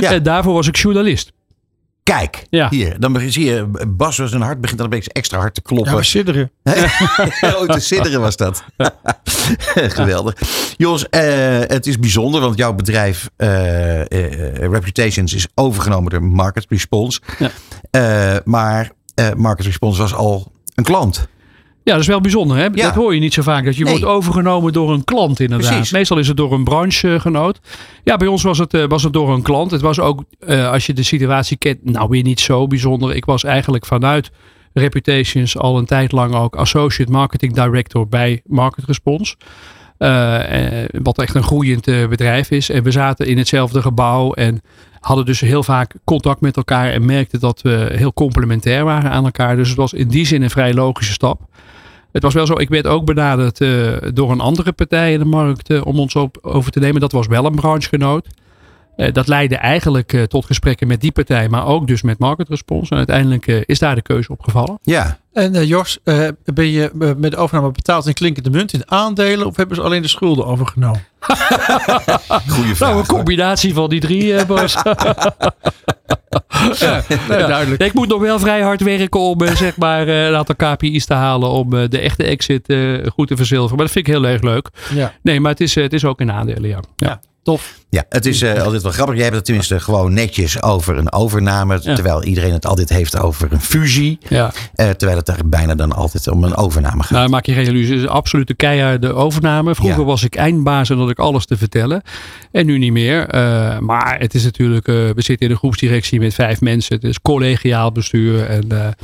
Ja. 0.00 0.12
En 0.12 0.22
daarvoor 0.22 0.52
was 0.54 0.66
ik 0.68 0.76
journalist. 0.76 1.32
Kijk, 2.02 2.44
Ja. 2.50 2.68
hier. 2.70 3.00
Dan 3.00 3.12
begin- 3.12 3.32
zie 3.32 3.44
je, 3.44 3.66
Bas, 3.88 4.14
zijn 4.16 4.42
hart 4.42 4.60
begint 4.60 4.78
dan 4.78 4.86
een 4.88 4.94
beetje 4.96 5.12
extra 5.12 5.38
hard 5.38 5.54
te 5.54 5.62
kloppen. 5.62 5.94
Ja, 5.94 6.02
sidderen. 6.02 6.50
oh, 7.40 7.60
te 7.62 7.80
sidderen 7.80 8.20
was 8.20 8.36
dat. 8.36 8.64
Geweldig. 9.74 10.34
Jos, 10.76 11.08
eh, 11.08 11.58
het 11.60 11.86
is 11.86 11.98
bijzonder, 11.98 12.40
want 12.40 12.56
jouw 12.58 12.72
bedrijf 12.74 13.30
eh, 13.36 14.00
eh, 14.00 14.70
Reputations 14.70 15.34
is 15.34 15.46
overgenomen 15.54 16.10
door 16.10 16.22
Market 16.22 16.66
Response. 16.68 17.20
Ja. 17.38 17.50
Eh, 17.90 18.36
maar 18.44 18.90
eh, 19.14 19.32
Market 19.36 19.66
Response 19.66 20.00
was 20.00 20.14
al 20.14 20.52
een 20.74 20.84
klant. 20.84 21.28
Ja, 21.88 21.94
dat 21.94 22.02
is 22.02 22.08
wel 22.08 22.20
bijzonder. 22.20 22.56
Hè? 22.56 22.70
Dat 22.70 22.94
hoor 22.94 23.14
je 23.14 23.20
niet 23.20 23.34
zo 23.34 23.42
vaak. 23.42 23.64
Dat 23.64 23.76
je 23.76 23.84
Nee. 23.84 23.92
wordt 23.92 24.06
overgenomen 24.06 24.72
door 24.72 24.92
een 24.92 25.04
klant 25.04 25.40
inderdaad. 25.40 25.70
Precies. 25.70 25.92
Meestal 25.92 26.18
is 26.18 26.28
het 26.28 26.36
door 26.36 26.52
een 26.52 26.64
branchegenoot. 26.64 27.58
Ja, 28.04 28.16
bij 28.16 28.26
ons 28.28 28.42
was 28.42 28.58
het, 28.58 28.74
eh, 28.74 28.84
was 28.88 29.02
het 29.02 29.12
door 29.12 29.32
een 29.34 29.42
klant. 29.42 29.70
Het 29.70 29.80
was 29.80 30.00
ook, 30.00 30.24
eh, 30.38 30.70
als 30.70 30.86
je 30.86 30.92
de 30.92 31.02
situatie 31.02 31.56
kent, 31.56 31.84
nou 31.84 32.08
weer 32.08 32.22
niet 32.22 32.40
zo 32.40 32.66
bijzonder. 32.66 33.14
Ik 33.16 33.24
was 33.24 33.44
eigenlijk 33.44 33.86
vanuit 33.86 34.30
Reputations 34.72 35.58
al 35.58 35.78
een 35.78 35.86
tijd 35.86 36.12
lang 36.12 36.34
ook 36.34 36.56
Associate 36.56 37.12
Marketing 37.12 37.54
Director 37.54 38.08
bij 38.08 38.40
Market 38.46 38.84
Response. 38.84 39.34
Uh, 39.98 40.38
wat 41.02 41.18
echt 41.18 41.34
een 41.34 41.42
groeiend 41.42 41.84
bedrijf 41.84 42.50
is. 42.50 42.70
En 42.70 42.82
we 42.82 42.90
zaten 42.90 43.26
in 43.26 43.38
hetzelfde 43.38 43.82
gebouw 43.82 44.32
en 44.32 44.60
hadden 45.00 45.24
dus 45.24 45.40
heel 45.40 45.62
vaak 45.62 45.94
contact 46.04 46.40
met 46.40 46.56
elkaar 46.56 46.90
en 46.90 47.04
merkten 47.04 47.40
dat 47.40 47.62
we 47.62 47.88
heel 47.92 48.12
complementair 48.12 48.84
waren 48.84 49.10
aan 49.10 49.24
elkaar. 49.24 49.56
Dus 49.56 49.68
het 49.68 49.76
was 49.76 49.92
in 49.92 50.08
die 50.08 50.26
zin 50.26 50.42
een 50.42 50.50
vrij 50.50 50.74
logische 50.74 51.12
stap. 51.12 51.40
Het 52.12 52.22
was 52.22 52.34
wel 52.34 52.46
zo, 52.46 52.58
ik 52.58 52.68
werd 52.68 52.86
ook 52.86 53.04
benaderd 53.04 53.60
uh, 53.60 53.96
door 54.14 54.30
een 54.30 54.40
andere 54.40 54.72
partij 54.72 55.12
in 55.12 55.18
de 55.18 55.24
markt 55.24 55.70
uh, 55.70 55.86
om 55.86 55.98
ons 55.98 56.16
over 56.42 56.72
te 56.72 56.80
nemen. 56.80 57.00
Dat 57.00 57.12
was 57.12 57.26
wel 57.26 57.44
een 57.44 57.54
branchegenoot. 57.54 58.26
Uh, 58.98 59.12
dat 59.12 59.26
leidde 59.26 59.56
eigenlijk 59.56 60.26
tot 60.28 60.44
gesprekken 60.44 60.86
met 60.86 61.00
die 61.00 61.12
partij, 61.12 61.48
maar 61.48 61.66
ook 61.66 61.86
dus 61.86 62.02
met 62.02 62.18
Market 62.18 62.48
Response. 62.48 62.90
En 62.90 62.96
uiteindelijk 62.96 63.46
is 63.46 63.78
daar 63.78 63.94
de 63.94 64.02
keuze 64.02 64.32
op 64.32 64.40
gevallen. 64.40 64.78
Ja. 64.82 65.18
En 65.32 65.66
Jos, 65.66 65.98
ben 66.44 66.70
je 66.70 66.90
met 67.16 67.30
de 67.30 67.36
overname 67.36 67.72
betaald 67.72 68.06
in 68.06 68.12
klinkende 68.12 68.50
munt, 68.50 68.72
in 68.72 68.90
aandelen, 68.90 69.46
of 69.46 69.56
hebben 69.56 69.76
ze 69.76 69.82
alleen 69.82 70.02
de 70.02 70.08
schulden 70.08 70.46
overgenomen? 70.46 71.00
Goeie 72.48 72.74
vraag. 72.74 72.88
Nou, 72.88 72.98
een 72.98 73.06
combinatie 73.06 73.74
van 73.74 73.88
die 73.88 74.00
drie, 74.00 74.46
Bos. 74.46 74.72
ja, 76.78 77.02
duidelijk. 77.28 77.82
Ik 77.82 77.92
moet 77.92 78.08
nog 78.08 78.20
wel 78.20 78.38
vrij 78.38 78.60
hard 78.60 78.82
werken 78.82 79.20
om 79.20 79.42
uh, 79.42 79.56
zeg 79.56 79.76
maar, 79.76 80.08
uh, 80.08 80.26
een 80.26 80.34
aantal 80.34 80.54
KPI's 80.54 81.06
te 81.06 81.14
halen 81.14 81.48
om 81.48 81.74
uh, 81.74 81.88
de 81.88 81.98
echte 81.98 82.24
exit 82.24 82.74
goed 83.12 83.28
te 83.28 83.36
verzilveren. 83.36 83.76
Maar 83.76 83.84
dat 83.84 83.94
vind 83.94 84.06
ik 84.06 84.12
heel 84.12 84.26
erg 84.26 84.42
leuk. 84.42 84.68
Ja. 84.94 85.12
Nee, 85.22 85.40
maar 85.40 85.50
het 85.50 85.60
is, 85.60 85.74
het 85.74 85.92
is 85.92 86.04
ook 86.04 86.20
in 86.20 86.32
aandelen, 86.32 86.68
ja. 86.68 86.80
ja. 86.96 87.20
Tof. 87.48 87.78
Ja, 87.90 88.04
het 88.08 88.26
is 88.26 88.42
uh, 88.42 88.62
altijd 88.62 88.82
wel 88.82 88.92
grappig. 88.92 89.14
Jij 89.14 89.24
hebt 89.24 89.36
het 89.36 89.44
tenminste 89.44 89.80
gewoon 89.80 90.12
netjes 90.12 90.62
over 90.62 90.96
een 90.96 91.12
overname. 91.12 91.80
Terwijl 91.80 92.24
iedereen 92.24 92.52
het 92.52 92.66
altijd 92.66 92.88
heeft 92.88 93.18
over 93.18 93.52
een 93.52 93.60
fusie. 93.60 94.18
Ja. 94.28 94.52
Uh, 94.76 94.90
terwijl 94.90 95.18
het 95.18 95.28
er 95.28 95.48
bijna 95.48 95.74
dan 95.74 95.92
altijd 95.92 96.28
om 96.28 96.44
een 96.44 96.56
overname 96.56 97.02
gaat. 97.02 97.10
Nou, 97.10 97.28
maak 97.28 97.46
je 97.46 97.52
geen 97.52 97.66
illusie. 97.66 97.94
Het 97.94 98.04
is 98.04 98.08
absoluut 98.08 98.46
de 98.46 98.54
keiharde 98.54 99.12
overname. 99.12 99.74
Vroeger 99.74 100.04
was 100.04 100.24
ik 100.24 100.36
eindbaas 100.36 100.90
en 100.90 100.98
had 100.98 101.10
ik 101.10 101.18
alles 101.18 101.46
te 101.46 101.56
vertellen. 101.56 102.02
En 102.52 102.66
nu 102.66 102.78
niet 102.78 102.92
meer. 102.92 103.34
Uh, 103.34 103.78
maar 103.78 104.18
het 104.18 104.34
is 104.34 104.44
natuurlijk, 104.44 104.86
we 104.86 105.12
zitten 105.16 105.46
in 105.46 105.52
een 105.52 105.58
groepsdirectie 105.58 106.20
met 106.20 106.34
vijf 106.34 106.60
mensen. 106.60 106.94
Het 106.94 107.04
is 107.04 107.20
collegiaal 107.20 107.92
bestuur. 107.92 108.46
En 108.46 108.94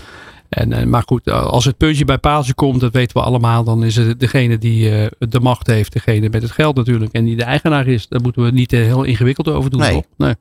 en, 0.54 0.72
eh, 0.72 0.86
maar 0.86 1.02
goed, 1.06 1.26
eh, 1.26 1.46
als 1.46 1.64
het 1.64 1.76
puntje 1.76 2.04
bij 2.04 2.18
paaltje 2.18 2.54
komt, 2.54 2.80
dat 2.80 2.92
weten 2.92 3.16
we 3.16 3.22
allemaal, 3.22 3.64
dan 3.64 3.84
is 3.84 3.96
het 3.96 4.20
degene 4.20 4.58
die 4.58 4.90
uh, 4.90 5.06
de 5.18 5.40
macht 5.40 5.66
heeft, 5.66 5.92
degene 5.92 6.28
met 6.28 6.42
het 6.42 6.50
geld 6.50 6.76
natuurlijk, 6.76 7.12
en 7.12 7.24
die 7.24 7.36
de 7.36 7.44
eigenaar 7.44 7.86
is. 7.86 8.08
Daar 8.08 8.20
moeten 8.20 8.42
we 8.42 8.50
niet 8.50 8.70
heel 8.70 9.04
ingewikkeld 9.04 9.48
over 9.48 9.70
doen. 9.70 9.80
Nee. 9.80 10.04
nee. 10.16 10.34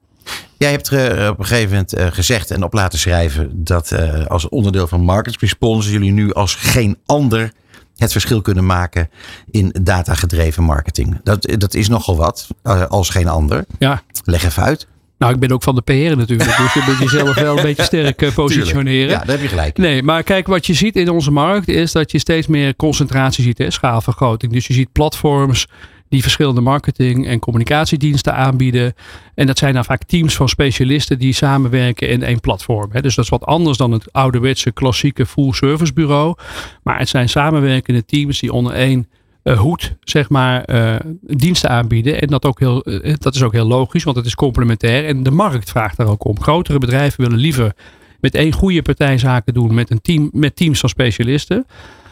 Jij 0.57 0.71
hebt 0.71 0.89
er 0.89 1.29
op 1.29 1.39
een 1.39 1.45
gegeven 1.45 1.69
moment 1.69 2.13
gezegd 2.15 2.51
en 2.51 2.63
op 2.63 2.73
laten 2.73 2.99
schrijven 2.99 3.63
dat 3.63 3.93
als 4.27 4.49
onderdeel 4.49 4.87
van 4.87 5.01
Market 5.01 5.39
Response 5.39 5.91
jullie 5.91 6.11
nu 6.11 6.33
als 6.33 6.55
geen 6.55 6.97
ander 7.05 7.51
het 7.97 8.11
verschil 8.11 8.41
kunnen 8.41 8.65
maken 8.65 9.09
in 9.51 9.75
datagedreven 9.81 10.63
marketing. 10.63 11.19
Dat, 11.23 11.53
dat 11.57 11.73
is 11.73 11.87
nogal 11.89 12.15
wat, 12.15 12.47
als 12.87 13.09
geen 13.09 13.27
ander. 13.27 13.65
Ja. 13.79 14.01
Leg 14.23 14.43
even 14.43 14.63
uit. 14.63 14.87
Nou, 15.23 15.35
ik 15.35 15.41
ben 15.41 15.51
ook 15.51 15.63
van 15.63 15.75
de 15.75 15.81
PR 15.81 16.17
natuurlijk. 16.17 16.57
Dus 16.57 16.73
je 16.73 16.83
moet 16.87 16.97
jezelf 16.97 17.35
wel 17.35 17.57
een 17.57 17.63
beetje 17.73 17.83
sterk 17.83 18.21
uh, 18.21 18.33
positioneren. 18.33 19.09
Ja, 19.09 19.17
daar 19.17 19.27
heb 19.27 19.41
je 19.41 19.47
gelijk. 19.47 19.77
Nee, 19.77 20.03
maar 20.03 20.23
kijk, 20.23 20.47
wat 20.47 20.65
je 20.65 20.73
ziet 20.73 20.95
in 20.95 21.09
onze 21.09 21.31
markt 21.31 21.67
is 21.67 21.91
dat 21.91 22.11
je 22.11 22.19
steeds 22.19 22.47
meer 22.47 22.75
concentratie 22.75 23.43
ziet. 23.43 23.57
Hè? 23.57 23.71
Schaalvergroting. 23.71 24.53
Dus 24.53 24.67
je 24.67 24.73
ziet 24.73 24.91
platforms 24.91 25.67
die 26.09 26.21
verschillende 26.21 26.61
marketing- 26.61 27.27
en 27.27 27.39
communicatiediensten 27.39 28.35
aanbieden. 28.35 28.93
En 29.35 29.47
dat 29.47 29.57
zijn 29.57 29.73
dan 29.73 29.85
vaak 29.85 30.03
teams 30.03 30.35
van 30.35 30.49
specialisten 30.49 31.19
die 31.19 31.33
samenwerken 31.33 32.09
in 32.09 32.23
één 32.23 32.39
platform. 32.39 32.89
Hè? 32.91 33.01
Dus 33.01 33.15
dat 33.15 33.23
is 33.23 33.31
wat 33.31 33.45
anders 33.45 33.77
dan 33.77 33.91
het 33.91 34.13
ouderwetse 34.13 34.71
klassieke 34.71 35.25
full 35.25 35.53
service 35.53 35.93
bureau. 35.93 36.35
Maar 36.83 36.99
het 36.99 37.09
zijn 37.09 37.29
samenwerkende 37.29 38.05
teams 38.05 38.39
die 38.39 38.53
onder 38.53 38.73
één 38.73 39.07
uh, 39.43 39.59
hoed, 39.59 39.95
zeg 40.01 40.29
maar, 40.29 40.63
uh, 40.69 40.95
diensten 41.21 41.69
aanbieden. 41.69 42.21
En 42.21 42.27
dat, 42.27 42.45
ook 42.45 42.59
heel, 42.59 42.89
uh, 42.89 43.13
dat 43.17 43.35
is 43.35 43.43
ook 43.43 43.53
heel 43.53 43.67
logisch, 43.67 44.03
want 44.03 44.17
het 44.17 44.25
is 44.25 44.35
complementair. 44.35 45.05
En 45.05 45.23
de 45.23 45.31
markt 45.31 45.69
vraagt 45.69 45.97
daar 45.97 46.07
ook 46.07 46.25
om. 46.25 46.41
Grotere 46.41 46.79
bedrijven 46.79 47.23
willen 47.23 47.39
liever 47.39 47.73
met 48.19 48.35
één 48.35 48.53
goede 48.53 48.81
partij 48.81 49.17
zaken 49.17 49.53
doen 49.53 49.73
met, 49.73 49.91
een 49.91 50.01
team, 50.01 50.29
met 50.33 50.55
teams 50.55 50.79
van 50.79 50.89
specialisten. 50.89 51.65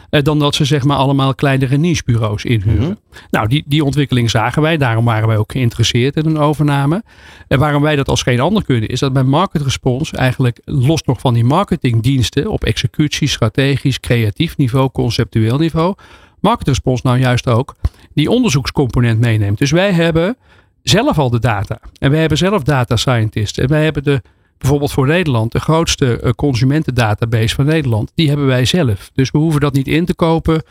Dan 0.10 0.40
dat 0.40 0.56
ze 0.56 0.66
zeg 0.66 0.84
maar 0.84 0.98
allemaal 0.98 1.36
kleinere 1.36 1.78
nichebureaus 1.78 2.46
inhuren. 2.46 2.80
Mm 2.80 2.86
-hmm. 2.86 3.20
Nou, 3.30 3.48
die, 3.48 3.64
die 3.68 3.84
ontwikkeling 3.84 4.30
zagen 4.30 4.62
wij. 4.62 4.78
Daarom 4.78 5.06
waren 5.06 5.28
wij 5.28 5.38
ook 5.38 5.52
geïnteresseerd 5.52 6.16
in 6.16 6.26
een 6.26 6.38
overname. 6.38 7.04
En 7.48 7.60
waarom 7.60 7.82
wij 7.82 7.96
dat 7.96 8.08
als 8.08 8.24
geen 8.24 8.40
ander 8.40 8.64
kunnen, 8.64 8.90
is 8.90 9.00
dat 9.00 9.14
bij 9.14 9.24
Market 9.24 9.62
Response 9.62 10.16
eigenlijk 10.16 10.60
los 10.66 11.04
nog 11.04 11.20
van 11.20 11.34
die 11.34 11.44
marketingdiensten 11.44 12.48
op 12.48 12.64
executie, 12.64 13.28
strategisch, 13.28 14.00
creatief 14.00 14.58
niveau, 14.58 14.90
conceptueel 14.90 15.58
niveau 15.58 15.96
Market 16.42 16.68
Response 16.68 17.02
nou 17.06 17.20
juist 17.20 17.48
ook 17.48 17.76
die 18.14 18.30
onderzoekscomponent 18.30 19.20
meeneemt. 19.20 19.58
Dus 19.58 19.72
wij 19.72 19.92
hebben 19.92 20.38
zelf 20.84 21.18
al 21.18 21.30
de 21.30 21.40
data. 21.40 21.80
En 21.98 22.12
wij 22.12 22.20
hebben 22.20 22.38
zelf 22.38 22.64
data 22.64 22.96
scientists. 22.96 23.58
En 23.58 23.68
wij 23.68 23.84
hebben 23.84 24.04
de, 24.04 24.22
bijvoorbeeld 24.58 24.92
voor 24.92 25.08
Nederland, 25.08 25.52
de 25.52 25.60
grootste 25.60 26.34
consumentendatabase 26.36 27.56
van 27.56 27.66
Nederland. 27.66 28.12
Die 28.16 28.28
hebben 28.28 28.46
wij 28.46 28.66
zelf. 28.66 29.10
Dus 29.14 29.32
we 29.32 29.38
hoeven 29.38 29.62
dat 29.62 29.74
niet 29.74 29.88
in 29.88 30.06
te 30.06 30.16
kopen. 30.16 30.64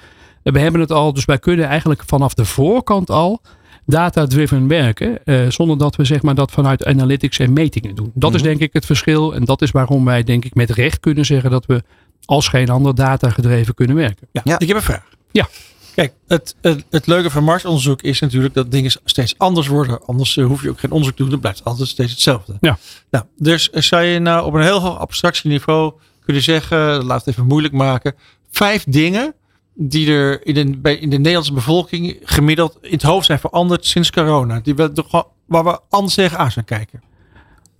We 0.42 0.60
hebben 0.60 0.80
het 0.80 0.92
al. 0.92 1.12
Dus 1.12 1.24
wij 1.24 1.38
kunnen 1.38 1.66
eigenlijk 1.66 2.02
vanaf 2.06 2.34
de 2.34 2.44
voorkant 2.44 3.10
al 3.10 3.40
data-driven 3.86 4.68
werken. 4.68 5.18
Uh, 5.24 5.50
zonder 5.50 5.78
dat 5.78 5.96
we 5.96 6.04
zeg 6.04 6.22
maar, 6.22 6.34
dat 6.34 6.50
vanuit 6.50 6.84
analytics 6.84 7.38
en 7.38 7.52
metingen 7.52 7.94
doen. 7.94 8.10
Dat 8.14 8.34
is 8.34 8.42
denk 8.42 8.60
ik 8.60 8.72
het 8.72 8.86
verschil. 8.86 9.34
En 9.34 9.44
dat 9.44 9.62
is 9.62 9.70
waarom 9.70 10.04
wij 10.04 10.22
denk 10.22 10.44
ik 10.44 10.54
met 10.54 10.70
recht 10.70 11.00
kunnen 11.00 11.24
zeggen 11.24 11.50
dat 11.50 11.66
we 11.66 11.82
als 12.24 12.48
geen 12.48 12.70
ander 12.70 12.94
data 12.94 13.30
gedreven 13.30 13.74
kunnen 13.74 13.96
werken. 13.96 14.28
Ja, 14.32 14.40
ja. 14.44 14.58
ik 14.58 14.68
heb 14.68 14.76
een 14.76 14.82
vraag. 14.82 15.08
Ja. 15.32 15.48
Kijk, 15.94 16.12
het, 16.26 16.54
het, 16.60 16.84
het, 16.90 17.06
leuke 17.06 17.30
van 17.30 17.44
marktonderzoek 17.44 18.02
is 18.02 18.20
natuurlijk 18.20 18.54
dat 18.54 18.70
dingen 18.70 18.90
steeds 19.04 19.34
anders 19.38 19.66
worden. 19.66 20.06
Anders 20.06 20.36
uh, 20.36 20.46
hoef 20.46 20.62
je 20.62 20.70
ook 20.70 20.80
geen 20.80 20.90
onderzoek 20.90 21.16
te 21.16 21.22
doen. 21.22 21.30
Dan 21.30 21.40
blijft 21.40 21.64
altijd 21.64 21.88
steeds 21.88 22.10
hetzelfde. 22.10 22.56
Ja. 22.60 22.78
Nou, 23.10 23.24
dus 23.36 23.68
zou 23.70 24.02
je 24.02 24.18
nou 24.18 24.46
op 24.46 24.54
een 24.54 24.62
heel 24.62 24.80
hoog 24.80 24.98
abstractieniveau 24.98 25.92
kunnen 26.24 26.42
zeggen, 26.42 27.04
laat 27.04 27.24
het 27.24 27.34
even 27.34 27.46
moeilijk 27.46 27.74
maken, 27.74 28.14
vijf 28.50 28.84
dingen 28.84 29.34
die 29.74 30.10
er 30.12 30.46
in 30.46 30.54
de, 30.54 30.78
bij, 30.78 30.96
in 30.96 31.10
de 31.10 31.16
Nederlandse 31.16 31.52
bevolking 31.52 32.18
gemiddeld 32.22 32.78
in 32.80 32.92
het 32.92 33.02
hoofd 33.02 33.26
zijn 33.26 33.38
veranderd 33.38 33.86
sinds 33.86 34.10
corona. 34.10 34.60
Die 34.60 34.74
we, 34.74 34.92
waar 35.46 35.64
we 35.64 35.80
anders 35.88 36.14
tegenaan 36.14 36.50
zijn 36.50 36.64
kijken. 36.64 37.02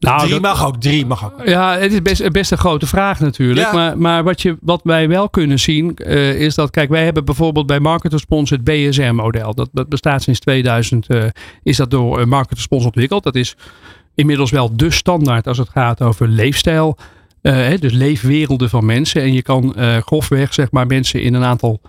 Nou, 0.01 0.19
drie 0.19 0.31
dat, 0.31 0.41
mag 0.41 0.67
ook, 0.67 0.81
drie 0.81 1.07
mag 1.07 1.25
ook. 1.25 1.47
Ja, 1.47 1.79
het 1.79 1.93
is 1.93 2.03
best, 2.03 2.31
best 2.33 2.51
een 2.51 2.59
grote 2.59 2.87
vraag 2.87 3.21
natuurlijk. 3.21 3.67
Ja. 3.67 3.73
Maar, 3.73 3.99
maar 3.99 4.25
wat, 4.25 4.43
je, 4.43 4.57
wat 4.61 4.81
wij 4.85 5.09
wel 5.09 5.29
kunnen 5.29 5.59
zien 5.59 5.97
uh, 5.97 6.41
is 6.41 6.55
dat, 6.55 6.71
kijk, 6.71 6.89
wij 6.89 7.05
hebben 7.05 7.25
bijvoorbeeld 7.25 7.67
bij 7.67 7.81
Market 7.81 8.13
Response 8.13 8.55
het 8.55 8.65
BSR-model. 8.65 9.55
Dat, 9.55 9.69
dat 9.73 9.89
bestaat 9.89 10.23
sinds 10.23 10.41
2000, 10.41 11.07
uh, 11.09 11.25
is 11.63 11.77
dat 11.77 11.91
door 11.91 12.29
Market 12.29 12.57
Response 12.57 12.87
ontwikkeld. 12.87 13.23
Dat 13.23 13.35
is 13.35 13.57
inmiddels 14.15 14.51
wel 14.51 14.77
de 14.77 14.91
standaard 14.91 15.47
als 15.47 15.59
het 15.59 15.69
gaat 15.69 16.03
over 16.03 16.29
leefstijl. 16.29 16.97
Uh, 17.43 17.79
dus 17.79 17.93
leefwerelden 17.93 18.71
van 18.71 18.85
mensen. 18.85 19.23
En 19.23 19.33
je 19.33 19.43
kan 19.43 19.75
grofweg, 20.05 20.55
zeg 20.55 20.71
maar, 20.71 20.87
mensen 20.87 21.23
in 21.23 21.35
een 21.35 21.45
aantal 21.45 21.81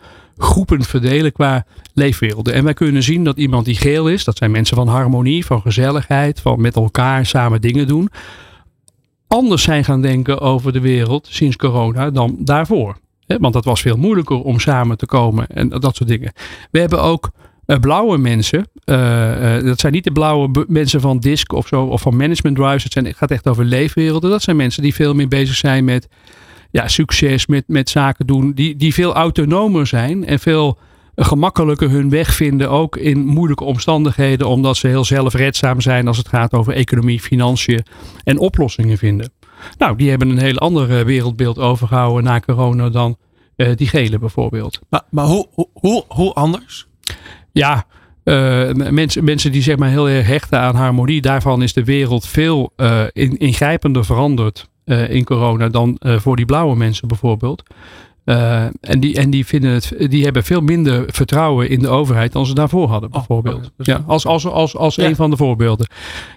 groepen 0.42 0.84
verdelen 0.84 1.32
qua 1.32 1.66
leefwerelden. 1.94 2.54
En 2.54 2.64
wij 2.64 2.74
kunnen 2.74 3.04
zien 3.04 3.24
dat 3.24 3.38
iemand 3.38 3.66
die 3.66 3.76
geel 3.76 4.10
is, 4.10 4.24
dat 4.24 4.38
zijn 4.38 4.52
mensen 4.52 4.76
van 4.76 4.88
harmonie, 4.88 5.46
van 5.46 5.62
gezelligheid, 5.62 6.40
van 6.40 6.62
met 6.62 6.76
elkaar 6.76 7.26
samen 7.26 7.62
dingen 7.62 7.88
doen, 7.88 8.10
anders 9.28 9.64
zijn 9.64 9.84
gaan 9.84 10.02
denken 10.02 10.40
over 10.40 10.74
de 10.74 10.80
wereld 10.80 11.28
sinds 11.30 11.56
corona 11.56 12.10
dan 12.10 12.36
daarvoor. 12.40 12.98
Want 13.28 13.54
dat 13.54 13.66
was 13.66 13.82
veel 13.82 13.98
moeilijker 13.98 14.42
om 14.42 14.60
samen 14.60 14.98
te 14.98 15.06
komen 15.06 15.48
en 15.48 15.70
dat 15.70 15.96
soort 15.96 16.10
dingen. 16.10 16.34
We 16.72 16.80
hebben 16.80 17.02
ook 17.02 17.32
uh, 17.66 17.78
blauwe 17.78 18.18
mensen. 18.18 18.68
Uh, 18.86 19.58
uh, 19.58 19.64
dat 19.64 19.80
zijn 19.80 19.94
niet 19.94 20.04
de 20.04 20.12
blauwe 20.12 20.66
mensen 20.68 21.02
van 21.02 21.20
DISC 21.20 21.54
of 21.54 21.68
zo, 21.68 21.84
of 21.84 22.02
van 22.02 22.16
Management 22.16 22.56
Drives. 22.56 22.84
Het 22.84 23.18
gaat 23.18 23.32
echt 23.32 23.48
over 23.48 23.66
leefwerelden. 23.66 24.30
Dat 24.30 24.42
zijn 24.42 24.56
mensen 24.56 24.84
die 24.84 24.94
veel 24.94 25.14
meer 25.14 25.28
bezig 25.28 25.56
zijn 25.56 25.84
met 25.84 26.08
ja, 26.72 26.88
succes, 26.88 27.46
met, 27.46 27.64
met 27.68 27.90
zaken 27.90 28.28
doen. 28.28 28.52
Die, 28.54 28.76
die 28.76 28.94
veel 28.94 29.14
autonomer 29.14 29.88
zijn 29.88 30.26
en 30.26 30.40
veel 30.40 30.78
gemakkelijker 31.16 31.90
hun 31.90 32.10
weg 32.10 32.34
vinden. 32.34 32.70
Ook 32.70 32.98
in 32.98 33.26
moeilijke 33.26 33.64
omstandigheden. 33.64 34.48
Omdat 34.48 34.78
ze 34.78 34.88
heel 34.88 35.06
zelfredzaam 35.06 35.82
zijn 35.82 36.08
als 36.08 36.18
het 36.18 36.28
gaat 36.28 36.54
over 36.54 36.74
economie, 36.74 37.20
financiën 37.20 37.84
en 38.24 38.38
oplossingen 38.38 38.98
vinden. 38.98 39.32
Nou, 39.78 39.96
die 39.98 40.10
hebben 40.10 40.30
een 40.30 40.40
heel 40.40 40.58
ander 40.58 41.06
wereldbeeld 41.06 41.60
overgehouden 41.60 42.24
na 42.24 42.40
corona 42.40 42.90
dan 42.90 43.18
uh, 43.58 43.76
die 43.76 43.88
gele 43.88 44.20
bijvoorbeeld. 44.20 44.80
Maar, 44.90 45.02
maar 45.10 45.26
hoe, 45.26 45.48
hoe, 45.74 46.04
hoe 46.08 46.34
anders? 46.34 46.88
Ja, 47.52 47.86
uh, 48.24 48.72
mensen, 48.72 49.24
mensen 49.24 49.52
die 49.52 49.62
zeg 49.62 49.78
maar 49.78 49.90
heel 49.90 50.10
erg 50.10 50.28
hechten 50.28 50.60
aan 50.60 50.76
harmonie, 50.76 51.22
daarvan 51.22 51.62
is 51.62 51.74
de 51.74 51.84
wereld 51.84 52.28
veel 52.28 52.74
uh, 52.78 53.04
in, 53.12 53.38
ingrijpender 53.38 54.06
veranderd 54.06 54.70
in 54.86 55.24
corona 55.24 55.70
dan 55.70 55.98
voor 56.00 56.36
die 56.36 56.46
blauwe 56.46 56.76
mensen 56.76 57.08
bijvoorbeeld. 57.08 57.64
Uh, 58.26 58.64
en 58.82 59.00
die, 59.00 59.16
en 59.16 59.30
die, 59.30 59.46
vinden 59.46 59.72
het, 59.72 59.96
die 60.10 60.24
hebben 60.24 60.44
veel 60.44 60.62
minder 60.62 61.04
vertrouwen 61.08 61.70
in 61.70 61.80
de 61.80 61.88
overheid 61.88 62.32
dan 62.32 62.46
ze 62.46 62.54
daarvoor 62.54 62.90
hadden, 62.90 63.10
Oh, 63.10 63.16
bijvoorbeeld. 63.16 63.72
ja, 63.78 64.04
als 64.08 64.26
als, 64.26 64.46
als, 64.46 64.78
als 64.78 64.98
een 64.98 65.16
van 65.16 65.30
de 65.30 65.38
voorbeelden. 65.38 65.88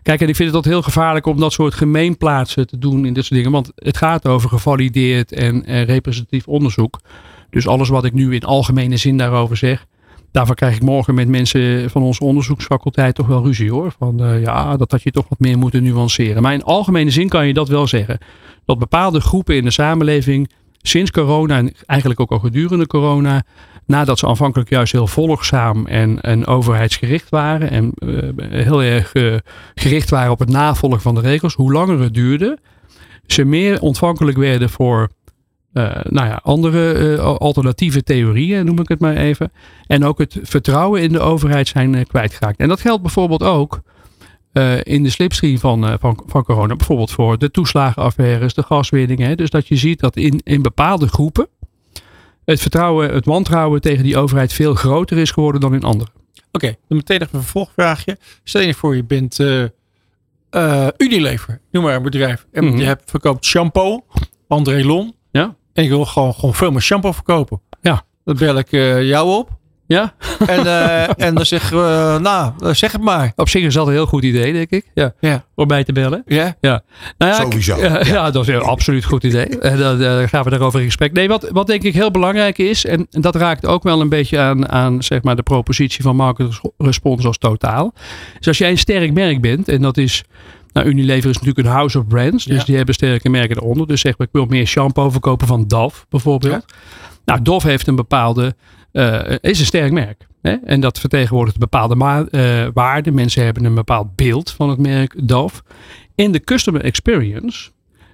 Kijk, 0.02 0.20
en 0.20 0.28
ik 0.28 0.36
vind 0.36 0.52
het 0.52 0.62
dat 0.62 0.72
heel 0.72 0.82
gevaarlijk 0.82 1.26
om 1.26 1.40
dat 1.40 1.52
soort 1.52 1.74
gemeenplaatsen 1.74 2.66
te 2.66 2.78
doen 2.78 3.06
in 3.06 3.12
dit 3.14 3.24
soort 3.24 3.34
dingen. 3.34 3.52
Want 3.52 3.72
het 3.74 3.96
gaat 3.96 4.28
over 4.28 4.48
gevalideerd 4.48 5.32
en 5.32 5.84
representatief 5.84 6.48
onderzoek. 6.48 7.00
Dus 7.50 7.68
alles 7.68 7.88
wat 7.88 8.04
ik 8.04 8.12
nu 8.12 8.34
in 8.34 8.44
algemene 8.44 8.96
zin 8.96 9.16
daarover 9.16 9.56
zeg. 9.56 9.86
Daarvoor 10.34 10.54
krijg 10.54 10.74
ik 10.76 10.82
morgen 10.82 11.14
met 11.14 11.28
mensen 11.28 11.90
van 11.90 12.02
onze 12.02 12.24
onderzoeksfaculteit 12.24 13.14
toch 13.14 13.26
wel 13.26 13.44
ruzie 13.44 13.70
hoor. 13.70 13.94
Van 13.98 14.22
uh, 14.22 14.42
ja, 14.42 14.76
dat 14.76 14.90
had 14.90 15.02
je 15.02 15.10
toch 15.10 15.28
wat 15.28 15.38
meer 15.38 15.58
moeten 15.58 15.82
nuanceren. 15.82 16.42
Maar 16.42 16.52
in 16.52 16.62
algemene 16.62 17.10
zin 17.10 17.28
kan 17.28 17.46
je 17.46 17.54
dat 17.54 17.68
wel 17.68 17.86
zeggen. 17.86 18.18
Dat 18.64 18.78
bepaalde 18.78 19.20
groepen 19.20 19.56
in 19.56 19.64
de 19.64 19.70
samenleving 19.70 20.50
sinds 20.82 21.10
corona 21.10 21.56
en 21.56 21.72
eigenlijk 21.86 22.20
ook 22.20 22.30
al 22.30 22.38
gedurende 22.38 22.86
corona, 22.86 23.42
nadat 23.86 24.18
ze 24.18 24.26
aanvankelijk 24.26 24.70
juist 24.70 24.92
heel 24.92 25.06
volgzaam 25.06 25.86
en, 25.86 26.46
overheidsgericht 26.46 27.28
waren 27.28 27.70
en 27.70 27.92
uh, 27.98 28.28
heel 28.48 28.82
erg 28.82 29.14
uh, 29.14 29.34
gericht 29.74 30.10
waren 30.10 30.32
op 30.32 30.38
het 30.38 30.50
navolgen 30.50 31.00
van 31.00 31.14
de 31.14 31.20
regels, 31.20 31.54
hoe 31.54 31.72
langer 31.72 32.00
het 32.00 32.14
duurde, 32.14 32.58
ze 33.26 33.44
meer 33.44 33.80
ontvankelijk 33.80 34.36
werden 34.36 34.70
voor 34.70 35.10
nou 36.02 36.28
ja, 36.28 36.40
andere 36.42 37.18
alternatieve 37.20 38.02
theorieën, 38.02 38.64
noem 38.66 38.78
ik 38.80 38.88
het 38.88 39.00
maar 39.00 39.16
even. 39.16 39.52
En 39.86 40.04
ook 40.04 40.18
het 40.18 40.38
vertrouwen 40.42 41.02
in 41.02 41.12
de 41.12 41.20
overheid 41.20 41.68
zijn 41.68 42.06
kwijtgeraakt. 42.06 42.58
En 42.58 42.68
dat 42.68 42.80
geldt 42.80 43.02
bijvoorbeeld 43.02 43.42
ook 43.42 43.80
uh, 44.52 44.76
in 44.82 45.02
de 45.02 45.10
slipstream 45.10 45.58
van, 45.58 45.84
uh, 45.88 45.94
van, 46.00 46.22
van 46.26 46.44
corona. 46.44 46.76
Bijvoorbeeld 46.76 47.10
voor 47.10 47.38
de 47.38 47.50
toeslagenaffaires, 47.50 48.54
de 48.54 48.62
gaswinningen. 48.62 49.36
Dus 49.36 49.50
dat 49.50 49.68
je 49.68 49.76
ziet 49.76 50.00
dat 50.00 50.16
in, 50.16 50.40
in 50.44 50.62
bepaalde 50.62 51.08
groepen 51.08 51.48
het 52.44 52.60
vertrouwen, 52.60 53.14
het 53.14 53.24
wantrouwen 53.24 53.80
tegen 53.80 54.04
die 54.04 54.16
overheid 54.16 54.52
veel 54.52 54.74
groter 54.74 55.18
is 55.18 55.30
geworden 55.30 55.60
dan 55.60 55.74
in 55.74 55.82
andere. 55.82 56.10
Oké, 56.10 56.66
okay, 56.66 56.78
dan 56.88 56.96
meteen 56.96 57.18
nog 57.20 57.32
een 57.32 57.40
vervolgvraagje. 57.40 58.18
Stel 58.44 58.60
je 58.62 58.74
voor, 58.74 58.96
je 58.96 59.04
bent 59.04 59.38
uh, 59.38 60.88
Unilever, 60.96 61.60
noem 61.70 61.82
maar 61.82 61.96
een 61.96 62.02
bedrijf. 62.02 62.46
En 62.52 62.64
Mhm. 62.64 62.76
je 62.76 62.84
hebt, 62.84 63.10
verkoopt 63.10 63.44
shampoo, 63.44 64.04
André 64.48 64.84
Lon. 64.84 65.14
En 65.74 65.84
je 65.84 65.88
wil 65.88 66.04
gewoon, 66.04 66.34
gewoon 66.34 66.54
veel 66.54 66.70
meer 66.70 66.80
shampoo 66.80 67.12
verkopen. 67.12 67.60
Ja. 67.80 68.02
Dan 68.24 68.36
bel 68.36 68.58
ik 68.58 68.70
jou 69.00 69.28
op. 69.28 69.50
Ja. 69.86 70.14
En, 70.46 70.66
uh, 70.66 71.20
en 71.26 71.34
dan 71.34 71.46
zeggen 71.46 71.76
we, 71.76 72.18
nou, 72.20 72.52
zeg 72.74 72.92
het 72.92 73.00
maar. 73.00 73.32
Op 73.36 73.48
zich 73.48 73.62
is 73.62 73.74
dat 73.74 73.86
een 73.86 73.92
heel 73.92 74.06
goed 74.06 74.24
idee, 74.24 74.52
denk 74.52 74.70
ik. 74.70 74.90
Ja. 74.94 75.14
ja. 75.20 75.44
Om 75.54 75.66
bij 75.66 75.84
te 75.84 75.92
bellen. 75.92 76.22
Ja. 76.26 76.56
ja. 76.60 76.82
Nou 77.18 77.32
ja 77.32 77.40
Sowieso. 77.40 77.76
Ja, 77.76 77.98
ja. 77.98 78.06
ja, 78.06 78.30
dat 78.30 78.48
is 78.48 78.54
een 78.54 78.60
absoluut 78.60 79.04
goed 79.04 79.24
idee. 79.24 79.46
En 79.58 79.78
dan 79.78 80.00
uh, 80.00 80.28
gaan 80.28 80.44
we 80.44 80.50
daarover 80.50 80.80
in 80.80 80.86
gesprek. 80.86 81.12
Nee, 81.12 81.28
wat, 81.28 81.48
wat 81.50 81.66
denk 81.66 81.82
ik 81.82 81.94
heel 81.94 82.10
belangrijk 82.10 82.58
is, 82.58 82.86
en 82.86 83.06
dat 83.10 83.34
raakt 83.34 83.66
ook 83.66 83.82
wel 83.82 84.00
een 84.00 84.08
beetje 84.08 84.38
aan, 84.38 84.68
aan 84.68 85.02
zeg 85.02 85.22
maar 85.22 85.36
de 85.36 85.42
propositie 85.42 86.02
van 86.02 86.16
market 86.16 86.60
response 86.78 87.26
als 87.26 87.38
totaal. 87.38 87.94
Dus 88.38 88.48
als 88.48 88.58
jij 88.58 88.70
een 88.70 88.78
sterk 88.78 89.12
merk 89.12 89.40
bent, 89.40 89.68
en 89.68 89.82
dat 89.82 89.96
is. 89.96 90.24
Nou, 90.74 90.86
Unilever 90.86 91.30
is 91.30 91.38
natuurlijk 91.38 91.66
een 91.66 91.72
house 91.72 91.98
of 91.98 92.06
brands. 92.06 92.44
Dus 92.44 92.56
Ja. 92.58 92.64
die 92.64 92.76
hebben 92.76 92.94
sterke 92.94 93.28
merken 93.28 93.56
eronder. 93.56 93.86
Dus 93.86 94.00
zeg 94.00 94.18
maar, 94.18 94.26
ik 94.26 94.32
wil 94.32 94.46
meer 94.46 94.66
shampoo 94.66 95.10
verkopen 95.10 95.46
van 95.46 95.64
Dove 95.66 96.04
bijvoorbeeld. 96.08 96.64
Nou, 97.24 97.42
Dove 97.42 97.68
heeft 97.68 97.86
een 97.86 97.96
bepaalde, 97.96 98.54
uh, 98.92 99.20
is 99.40 99.60
een 99.60 99.66
sterk 99.66 99.92
merk. 99.92 100.26
Hè? 100.42 100.52
En 100.64 100.80
dat 100.80 101.00
vertegenwoordigt 101.00 101.54
een 101.54 101.68
bepaalde 101.70 102.26
uh, 102.30 102.66
waarde. 102.74 103.10
Mensen 103.10 103.44
hebben 103.44 103.64
een 103.64 103.74
bepaald 103.74 104.16
beeld 104.16 104.50
van 104.50 104.68
het 104.68 104.78
merk 104.78 105.28
Dove. 105.28 105.62
In 106.14 106.32
de 106.32 106.40
customer 106.40 106.80
experience 106.84 107.70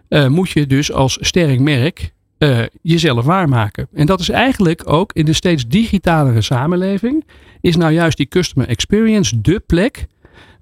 uh, 0.09 0.27
moet 0.27 0.51
je 0.51 0.67
dus 0.67 0.93
als 0.93 1.19
sterk 1.21 1.61
merk 1.61 2.13
uh, 2.39 2.59
jezelf 2.83 3.25
waarmaken. 3.25 3.89
En 3.95 4.07
dat 4.07 4.21
is 4.21 4.29
eigenlijk 4.29 4.91
ook 4.91 5.13
in 5.13 5.29
een 5.29 5.35
steeds 5.35 5.67
digitalere 5.69 6.41
samenleving. 6.41 7.25
Is 7.61 7.77
nou 7.77 7.93
juist 7.93 8.17
die 8.17 8.29
customer 8.29 8.69
experience 8.69 9.41
de 9.41 9.63
plek 9.67 10.07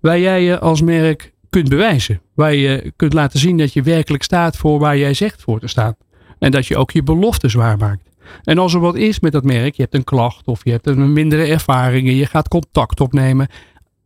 waar 0.00 0.18
jij 0.18 0.42
je 0.42 0.58
als 0.58 0.82
merk 0.82 1.32
kunt 1.50 1.68
bewijzen. 1.68 2.20
Waar 2.34 2.54
je 2.54 2.92
kunt 2.96 3.12
laten 3.12 3.38
zien 3.38 3.56
dat 3.56 3.72
je 3.72 3.82
werkelijk 3.82 4.22
staat 4.22 4.56
voor 4.56 4.78
waar 4.78 4.98
jij 4.98 5.14
zegt 5.14 5.42
voor 5.42 5.60
te 5.60 5.66
staan. 5.66 5.96
En 6.38 6.50
dat 6.50 6.66
je 6.66 6.76
ook 6.76 6.90
je 6.90 7.02
beloftes 7.02 7.54
waarmaakt. 7.54 8.08
En 8.42 8.58
als 8.58 8.74
er 8.74 8.80
wat 8.80 8.94
is 8.94 9.20
met 9.20 9.32
dat 9.32 9.44
merk, 9.44 9.74
je 9.74 9.82
hebt 9.82 9.94
een 9.94 10.04
klacht 10.04 10.46
of 10.46 10.64
je 10.64 10.70
hebt 10.70 10.86
een 10.86 11.12
mindere 11.12 11.44
ervaringen, 11.44 12.14
je 12.14 12.26
gaat 12.26 12.48
contact 12.48 13.00
opnemen. 13.00 13.48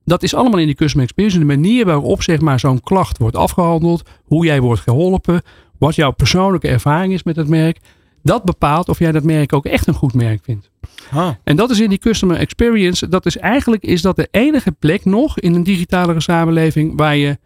Dat 0.04 0.22
is 0.22 0.34
allemaal 0.34 0.58
in 0.58 0.66
die 0.66 0.74
customer 0.74 1.04
experience. 1.04 1.38
De 1.38 1.44
manier 1.44 1.84
waarop 1.84 2.22
zeg 2.22 2.40
maar, 2.40 2.60
zo'n 2.60 2.80
klacht 2.80 3.18
wordt 3.18 3.36
afgehandeld, 3.36 4.08
hoe 4.24 4.44
jij 4.44 4.60
wordt 4.60 4.80
geholpen, 4.80 5.42
wat 5.78 5.94
jouw 5.94 6.10
persoonlijke 6.10 6.68
ervaring 6.68 7.12
is 7.12 7.22
met 7.22 7.36
het 7.36 7.48
merk. 7.48 7.78
Dat 8.22 8.44
bepaalt 8.44 8.88
of 8.88 8.98
jij 8.98 9.12
dat 9.12 9.22
merk 9.22 9.52
ook 9.52 9.66
echt 9.66 9.86
een 9.86 9.94
goed 9.94 10.14
merk 10.14 10.44
vindt. 10.44 10.70
Ah. 11.10 11.30
En 11.44 11.56
dat 11.56 11.70
is 11.70 11.80
in 11.80 11.88
die 11.88 11.98
customer 11.98 12.36
experience. 12.36 13.08
Dat 13.08 13.26
is 13.26 13.36
eigenlijk 13.36 13.82
is 13.82 14.02
dat 14.02 14.16
de 14.16 14.28
enige 14.30 14.72
plek 14.72 15.04
nog 15.04 15.38
in 15.38 15.54
een 15.54 15.64
digitalere 15.64 16.20
samenleving 16.20 16.96
waar 16.96 17.16
je 17.16 17.38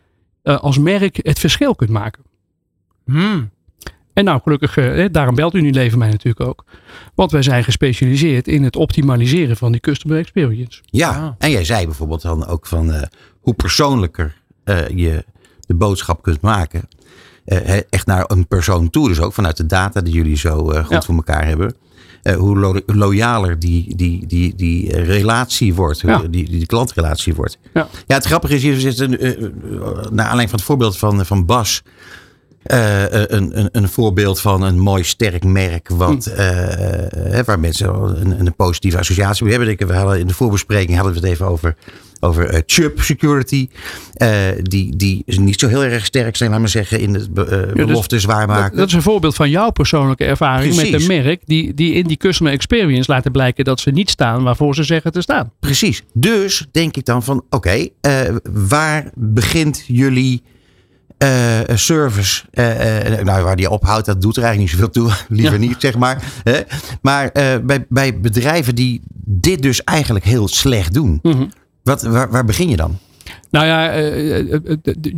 uh, 0.42 0.58
als 0.58 0.78
merk 0.78 1.18
het 1.22 1.38
verschil 1.38 1.74
kunt 1.74 1.90
maken. 1.90 2.22
Hmm. 3.04 3.50
En 4.12 4.24
nou, 4.24 4.40
gelukkig, 4.42 4.76
eh, 4.76 5.06
daarom 5.10 5.34
belt 5.34 5.54
Unilever 5.54 5.98
mij 5.98 6.10
natuurlijk 6.10 6.48
ook. 6.48 6.64
Want 7.14 7.30
wij 7.30 7.42
zijn 7.42 7.64
gespecialiseerd 7.64 8.48
in 8.48 8.62
het 8.62 8.76
optimaliseren 8.76 9.56
van 9.56 9.72
die 9.72 9.80
customer 9.80 10.18
experience. 10.18 10.82
Ja, 10.84 11.10
ah. 11.10 11.32
en 11.38 11.50
jij 11.50 11.64
zei 11.64 11.84
bijvoorbeeld 11.84 12.22
dan 12.22 12.46
ook 12.46 12.66
van 12.66 12.90
uh, 12.90 13.02
hoe 13.40 13.54
persoonlijker 13.54 14.36
uh, 14.64 14.88
je 14.88 15.24
de 15.60 15.74
boodschap 15.74 16.22
kunt 16.22 16.40
maken. 16.40 16.88
Uh, 17.46 17.76
echt 17.90 18.06
naar 18.06 18.24
een 18.26 18.46
persoon 18.46 18.90
toe. 18.90 19.08
Dus 19.08 19.20
ook 19.20 19.32
vanuit 19.32 19.56
de 19.56 19.66
data 19.66 20.00
die 20.00 20.14
jullie 20.14 20.36
zo 20.36 20.64
goed 20.64 20.88
ja. 20.88 21.02
voor 21.02 21.14
elkaar 21.14 21.46
hebben. 21.46 21.74
hoe 22.36 22.58
lo 22.58 22.80
loyaler 22.86 23.58
die, 23.58 23.96
die, 23.96 24.26
die, 24.26 24.54
die 24.54 25.00
relatie 25.00 25.74
wordt. 25.74 26.00
Ja. 26.00 26.18
Die, 26.18 26.50
die, 26.50 26.66
klantrelatie 26.66 27.34
wordt. 27.34 27.58
Ja. 27.74 27.88
ja, 28.06 28.14
het 28.14 28.24
grappige 28.24 28.54
is, 28.54 28.62
je 28.62 28.80
zit 28.80 28.98
een, 28.98 29.10
naar 30.10 30.26
aanleiding 30.26 30.50
van 30.50 30.58
het 30.58 30.62
voorbeeld 30.62 30.98
van, 30.98 31.26
van 31.26 31.46
Bas. 31.46 31.82
Uh, 32.68 33.02
een, 33.10 33.58
een, 33.58 33.68
een, 33.72 33.88
voorbeeld 33.88 34.40
van 34.40 34.62
een 34.62 34.78
mooi 34.78 35.04
sterk 35.04 35.44
merk. 35.44 35.88
Wat, 35.88 36.26
uh, 36.28 36.36
hè, 36.36 37.44
waar 37.44 37.60
mensen 37.60 37.94
een, 37.94 38.40
een, 38.40 38.54
positieve 38.54 38.98
associatie 38.98 39.44
mee 39.44 39.58
hebben. 39.58 39.86
We 39.86 39.94
hadden 39.94 40.18
in 40.18 40.26
de 40.26 40.34
voorbespreking 40.34 40.96
hadden 40.96 41.14
we 41.14 41.20
het 41.20 41.28
even 41.28 41.46
over, 41.46 41.76
over 42.20 42.62
Chubb 42.66 43.00
Security. 43.00 43.68
die, 44.62 44.96
die 44.96 45.22
niet 45.26 45.60
zo 45.60 45.68
heel 45.68 45.84
erg 45.84 46.04
sterk 46.04 46.36
zijn, 46.36 46.50
laten 46.50 46.64
we 46.64 46.70
zeggen, 46.70 47.00
in 47.00 47.14
het 47.14 47.34
be, 47.34 47.72
ja, 47.74 47.84
beloftes 47.84 48.22
dus, 48.22 48.24
waarmaken. 48.34 48.70
Dat, 48.70 48.78
dat, 48.78 48.88
is 48.88 48.94
een 48.94 49.02
voorbeeld 49.02 49.34
van 49.34 49.50
jouw 49.50 49.70
persoonlijke 49.70 50.24
ervaring 50.24 50.74
Precies. 50.74 50.92
met 50.92 51.00
een 51.00 51.22
merk. 51.22 51.42
Die, 51.44 51.74
die 51.74 51.92
in 51.92 52.06
die 52.06 52.16
customer 52.16 52.52
experience 52.52 53.12
laten 53.12 53.32
blijken 53.32 53.64
dat 53.64 53.80
ze 53.80 53.90
niet 53.90 54.10
staan 54.10 54.42
waarvoor 54.42 54.74
ze 54.74 54.82
zeggen 54.82 55.12
te 55.12 55.20
staan. 55.20 55.52
Precies. 55.60 56.02
Dus 56.12 56.66
denk 56.70 56.96
ik 56.96 57.04
dan 57.04 57.22
van 57.22 57.44
oké, 57.50 57.56
okay, 57.56 57.92
waar 58.52 59.10
begint 59.14 59.84
jullie 59.86 60.42
uh, 61.18 61.76
service, 61.76 62.44
uh, 62.54 63.14
uh, 63.18 63.20
nou, 63.22 63.44
waar 63.44 63.56
die 63.56 63.70
ophoudt, 63.70 64.06
dat 64.06 64.22
doet 64.22 64.36
er 64.36 64.42
eigenlijk 64.42 64.72
niet 64.72 64.80
zoveel 64.80 65.02
toe. 65.02 65.24
Liever 65.36 65.60
ja. 65.60 65.66
niet, 65.66 65.76
zeg 65.78 65.96
maar. 65.96 66.22
Hè? 66.42 66.60
Maar 67.02 67.30
bij, 67.64 67.86
bij 67.88 68.20
bedrijven 68.20 68.74
die 68.74 69.02
dit 69.24 69.62
dus 69.62 69.84
eigenlijk 69.84 70.24
heel 70.24 70.48
slecht 70.48 70.94
doen, 70.94 71.18
Mhm. 71.22 71.34
mm 71.34 71.40
-hmm. 71.40 71.52
wat, 71.82 72.02
waar, 72.02 72.30
waar, 72.30 72.44
begin 72.44 72.68
je 72.68 72.76
dan? 72.76 72.98
Nou 73.50 73.66
ja, 73.66 73.92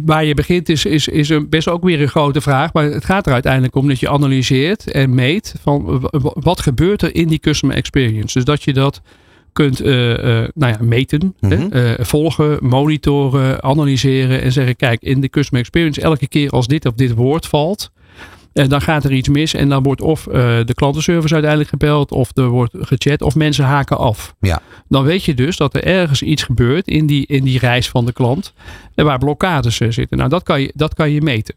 waar 0.05 0.25
je 0.25 0.35
begint 0.35 0.69
is, 0.69 0.85
is, 0.85 1.09
is 1.09 1.33
best 1.49 1.69
ook 1.69 1.85
weer 1.85 2.01
een 2.01 2.09
grote 2.09 2.41
vraag. 2.41 2.73
Maar 2.73 2.85
het 2.85 3.05
gaat 3.05 3.27
er 3.27 3.33
uiteindelijk 3.33 3.75
om 3.75 3.89
dat 3.89 4.01
je 4.01 4.09
analyseert 4.09 4.91
en 4.91 5.15
meet 5.15 5.55
van 5.63 6.09
wat 6.21 6.61
gebeurt 6.61 7.03
er 7.03 7.15
in 7.15 7.29
die 7.29 7.39
customer 7.39 7.77
experience. 7.77 8.35
Dus 8.35 8.45
dat 8.45 8.63
je 8.63 8.73
dat 8.73 9.01
kunt 9.59 9.83
uh, 9.83 10.09
uh, 10.09 10.49
nou 10.55 10.73
ja, 10.73 10.79
meten, 10.81 11.35
Mhm. 11.41 11.55
mm 11.55 11.61
-hmm. 11.61 11.79
uh, 11.79 11.93
volgen, 11.99 12.59
monitoren, 12.61 13.63
analyseren 13.63 14.43
en 14.43 14.53
zeggen: 14.53 14.77
kijk, 14.77 15.03
in 15.03 15.21
de 15.21 15.29
customer 15.29 15.61
experience, 15.61 16.01
elke 16.01 16.29
keer 16.29 16.51
als 16.51 16.67
dit 16.67 16.87
of 16.87 16.95
dit 16.95 17.15
woord 17.15 17.47
valt, 17.47 17.91
en 18.53 18.69
dan 18.69 18.81
gaat 18.81 19.05
er 19.05 19.13
iets 19.13 19.29
mis 19.29 19.55
en 19.55 19.69
dan 19.69 19.83
wordt 19.83 20.01
of 20.01 20.23
de 20.23 20.75
klantenservice 20.75 21.33
uiteindelijk 21.33 21.71
gebeld, 21.71 22.11
of 22.13 22.31
er 22.37 22.49
wordt 22.49 22.75
gechat, 22.81 23.23
of 23.23 23.35
mensen 23.35 23.65
haken 23.65 23.99
af. 23.99 24.35
Ja. 24.41 24.61
Dan 24.89 25.05
weet 25.05 25.25
je 25.25 25.35
dus 25.35 25.57
dat 25.57 25.75
er 25.75 25.85
ergens 25.85 26.23
iets 26.23 26.43
gebeurt 26.43 26.87
in 26.87 27.07
die, 27.07 27.27
in 27.27 27.45
die 27.45 27.59
reis 27.59 27.89
van 27.89 28.07
de 28.07 28.13
klant, 28.13 28.53
en 28.95 29.05
waar 29.05 29.19
blokkades 29.19 29.77
zitten. 29.77 30.19
Nou, 30.19 30.29
dat 30.29 30.43
kan 30.43 30.61
je, 30.61 30.73
dat 30.75 30.95
kan 30.95 31.11
je 31.11 31.23
meten. 31.23 31.55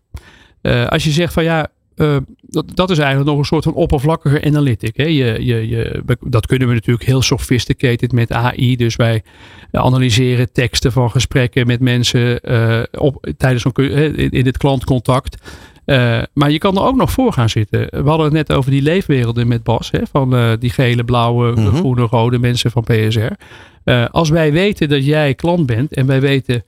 als 0.87 1.03
je 1.03 1.11
zegt 1.11 1.33
van 1.33 1.43
ja, 1.43 1.67
uh, 2.01 2.17
dat, 2.41 2.65
dat 2.73 2.89
is 2.89 2.97
eigenlijk 2.97 3.29
nog 3.29 3.39
een 3.39 3.45
soort 3.45 3.63
van 3.63 3.73
oppervlakkige 3.73 4.43
analytic. 4.43 4.97
Hè? 4.97 5.03
Je, 5.03 5.45
je, 5.45 5.67
je, 5.69 6.03
dat 6.19 6.45
kunnen 6.45 6.67
we 6.67 6.73
natuurlijk 6.73 7.05
heel 7.05 7.21
sophisticated 7.21 8.11
met 8.11 8.31
AI. 8.31 8.75
Dus 8.75 8.95
wij 8.95 9.23
analyseren 9.71 10.51
teksten 10.51 10.91
van 10.91 11.11
gesprekken 11.11 11.67
met 11.67 11.79
mensen 11.79 12.39
uh, 12.51 12.83
op, 12.91 13.31
tijdens 13.37 13.61
zo'n, 13.61 13.73
in, 13.85 14.31
in 14.31 14.45
het 14.45 14.57
klantcontact. 14.57 15.37
Uh, 15.85 16.21
maar 16.33 16.51
je 16.51 16.57
kan 16.57 16.75
er 16.75 16.83
ook 16.83 16.95
nog 16.95 17.11
voor 17.11 17.33
gaan 17.33 17.49
zitten. 17.49 17.79
We 17.79 18.09
hadden 18.09 18.25
het 18.25 18.33
net 18.33 18.53
over 18.53 18.71
die 18.71 18.81
leefwerelden 18.81 19.47
met 19.47 19.63
Bas. 19.63 19.91
Hè? 19.91 19.99
Van 20.11 20.57
die 20.59 20.69
gele, 20.69 21.03
blauwe, 21.03 21.51
Mhm. 21.51 21.75
groene, 21.75 22.01
rode 22.01 22.39
mensen 22.39 22.71
van 22.71 22.83
PSR. 22.83 23.31
als 24.11 24.29
wij 24.29 24.51
weten 24.51 24.89
dat 24.89 25.05
jij 25.05 25.33
klant 25.33 25.65
bent 25.65 25.93
en 25.93 26.05
wij 26.05 26.21
weten 26.21 26.63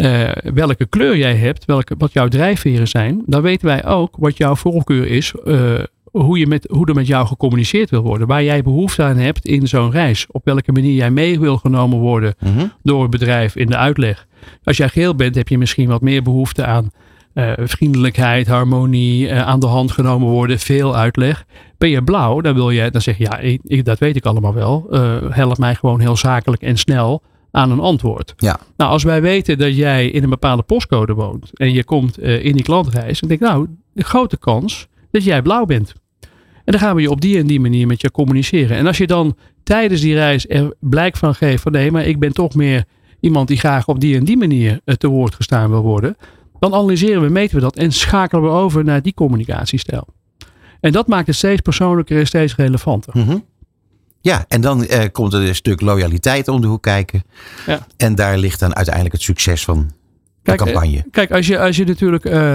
uh, 0.00 0.30
welke 0.54 0.86
kleur 0.86 1.16
jij 1.16 1.34
hebt, 1.36 1.64
welke, 1.64 1.94
wat 1.98 2.12
jouw 2.12 2.28
drijfveren 2.28 2.88
zijn, 2.88 3.22
dan 3.26 3.42
weten 3.42 3.66
wij 3.66 3.86
ook 3.86 4.16
wat 4.18 4.36
jouw 4.36 4.54
voorkeur 4.56 5.06
is 5.06 5.32
uh, 5.44 5.78
hoe, 6.10 6.38
je 6.38 6.46
met, 6.46 6.66
hoe 6.70 6.86
er 6.86 6.94
met 6.94 7.06
jou 7.06 7.26
gecommuniceerd 7.26 7.90
wil 7.90 8.02
worden. 8.02 8.26
Waar 8.26 8.42
jij 8.44 8.62
behoefte 8.62 9.02
aan 9.02 9.16
hebt 9.16 9.46
in 9.46 9.68
zo'n 9.68 9.90
reis. 9.90 10.26
Op 10.30 10.44
welke 10.44 10.72
manier 10.72 10.94
jij 10.94 11.10
mee 11.10 11.40
wil 11.40 11.56
genomen 11.56 11.98
worden 11.98 12.34
Mhm. 12.40 12.66
door 12.82 13.02
het 13.02 13.10
bedrijf 13.10 13.56
in 13.56 13.66
de 13.66 13.76
uitleg. 13.76 14.26
Als 14.64 14.76
jij 14.76 14.88
geel 14.88 15.14
bent, 15.14 15.34
heb 15.34 15.48
je 15.48 15.58
misschien 15.58 15.88
wat 15.88 16.00
meer 16.00 16.22
behoefte 16.22 16.64
aan 16.64 16.90
eh, 17.34 17.52
vriendelijkheid, 17.56 18.46
harmonie, 18.46 19.28
eh, 19.28 19.42
aan 19.46 19.60
de 19.60 19.66
hand 19.66 19.90
genomen 19.92 20.28
worden, 20.28 20.58
veel 20.58 20.96
uitleg. 20.96 21.44
Ben 21.78 21.88
je 21.88 22.02
blauw, 22.04 22.40
dan 22.40 22.54
wil 22.54 22.70
je, 22.70 22.90
dan 22.90 23.00
zeg 23.00 23.18
je 23.18 23.24
ja, 23.24 23.38
ik, 23.38 23.60
ik- 23.64 23.84
dat 23.84 23.98
weet 23.98 24.16
ik 24.16 24.24
allemaal 24.24 24.54
wel. 24.54 24.86
Eh, 24.90 25.16
help 25.30 25.58
mij 25.58 25.74
gewoon 25.74 26.00
heel 26.00 26.16
zakelijk 26.16 26.62
en 26.62 26.76
snel 26.76 27.22
aan 27.50 27.70
een 27.70 27.80
antwoord. 27.80 28.34
Ja. 28.36 28.60
Nou, 28.76 28.90
als 28.90 29.02
wij 29.02 29.22
weten 29.22 29.58
dat 29.58 29.76
jij 29.76 30.08
in 30.08 30.22
een 30.22 30.30
bepaalde 30.30 30.62
postcode 30.62 31.14
woont 31.14 31.50
en 31.54 31.72
je 31.72 31.84
komt 31.84 32.18
eh, 32.18 32.44
in 32.44 32.52
die 32.52 32.62
klantreis, 32.62 33.20
dan 33.20 33.28
denk 33.28 33.40
ik 33.40 33.48
nou, 33.48 33.66
een 33.94 34.04
grote 34.04 34.38
kans 34.38 34.88
dat 35.10 35.24
jij 35.24 35.42
blauw 35.42 35.64
bent. 35.64 35.92
En 36.64 36.72
dan 36.76 36.80
gaan 36.80 36.94
we 36.94 37.00
je 37.00 37.10
op 37.10 37.20
die 37.20 37.38
en 37.38 37.46
die 37.46 37.60
manier 37.60 37.86
met 37.86 38.00
je 38.00 38.10
communiceren. 38.10 38.76
En 38.76 38.86
als 38.86 38.98
je 38.98 39.06
dan 39.06 39.36
tijdens 39.62 40.00
die 40.00 40.14
reis 40.14 40.48
er 40.48 40.74
blijk 40.80 41.16
van 41.16 41.34
geeft 41.34 41.62
van 41.62 41.72
nee, 41.72 41.90
maar 41.90 42.06
ik 42.06 42.18
ben 42.18 42.32
toch 42.32 42.54
meer 42.54 42.84
iemand 43.20 43.48
die 43.48 43.58
graag 43.58 43.88
op 43.88 44.00
die 44.00 44.16
en 44.16 44.24
die 44.24 44.36
manier 44.36 44.80
eh, 44.84 44.94
te 44.94 45.08
woord 45.08 45.34
gestaan 45.34 45.70
wil 45.70 45.82
worden, 45.82 46.16
dan 46.58 46.74
analyseren 46.74 47.22
we, 47.22 47.28
meten 47.28 47.54
we 47.54 47.62
dat 47.62 47.76
en 47.76 47.92
schakelen 47.92 48.42
we 48.42 48.48
over 48.48 48.84
naar 48.84 49.02
die 49.02 49.14
communicatiestijl. 49.14 50.06
En 50.80 50.92
dat 50.92 51.06
maakt 51.08 51.26
het 51.26 51.36
steeds 51.36 51.60
persoonlijker 51.60 52.18
en 52.18 52.26
steeds 52.26 52.56
relevanter. 52.56 53.18
Mhm. 53.18 53.38
Ja, 54.20 54.44
en 54.48 54.60
dan 54.60 54.84
eh, 54.84 55.04
komt 55.12 55.32
er 55.32 55.48
een 55.48 55.54
stuk 55.54 55.80
loyaliteit 55.80 56.48
om 56.48 56.60
de 56.60 56.66
hoek 56.66 56.82
kijken. 56.82 57.22
Ja. 57.66 57.86
En 57.96 58.14
daar 58.14 58.38
ligt 58.38 58.60
dan 58.60 58.74
uiteindelijk 58.76 59.14
het 59.14 59.22
succes 59.24 59.64
van 59.64 59.90
Kijk, 60.42 60.58
de 60.58 60.64
campagne. 60.64 60.96
eh, 60.96 61.02
Kijk, 61.10 61.30
als 61.32 61.46
je, 61.46 61.58
als 61.58 61.76
je 61.76 61.84
natuurlijk 61.84 62.24
eh, 62.24 62.54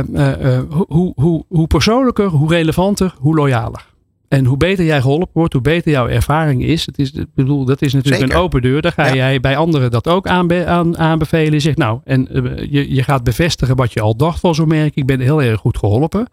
hoe, 0.87 1.11
hoe, 1.15 1.43
hoe 1.47 1.67
persoonlijker, 1.67 2.25
hoe 2.27 2.49
relevanter, 2.49 3.13
hoe 3.19 3.35
loyaler. 3.35 3.93
En 4.27 4.45
hoe 4.45 4.57
beter 4.57 4.85
jij 4.85 5.01
geholpen 5.01 5.29
wordt, 5.33 5.53
hoe 5.53 5.61
beter 5.61 5.91
jouw 5.91 6.07
ervaring 6.07 6.63
is. 6.63 6.85
Het 6.85 6.97
is 6.99 7.11
ik 7.11 7.25
bedoel, 7.35 7.65
dat 7.65 7.81
is 7.81 7.93
natuurlijk 7.93 8.21
Zeker. 8.21 8.35
een 8.37 8.41
open 8.43 8.61
deur. 8.61 8.81
Dan 8.81 8.91
ga 8.91 9.05
Ja. 9.05 9.13
jij 9.15 9.39
bij 9.39 9.57
anderen 9.57 9.91
dat 9.91 10.07
ook 10.07 10.27
aanbe 10.27 10.65
aan, 10.65 10.97
aanbevelen. 10.97 11.51
Je 11.53 11.59
zegt 11.59 11.77
nou, 11.77 11.99
en 12.03 12.27
je, 12.69 12.93
je 12.95 13.03
gaat 13.03 13.23
bevestigen 13.23 13.75
wat 13.75 13.93
je 13.93 14.01
al 14.01 14.15
dacht 14.15 14.39
van 14.39 14.55
zo'n 14.55 14.67
merk. 14.67 14.95
Ik 14.95 15.05
ben 15.05 15.19
heel 15.19 15.41
erg 15.41 15.59
goed 15.59 15.77
geholpen. 15.77 16.27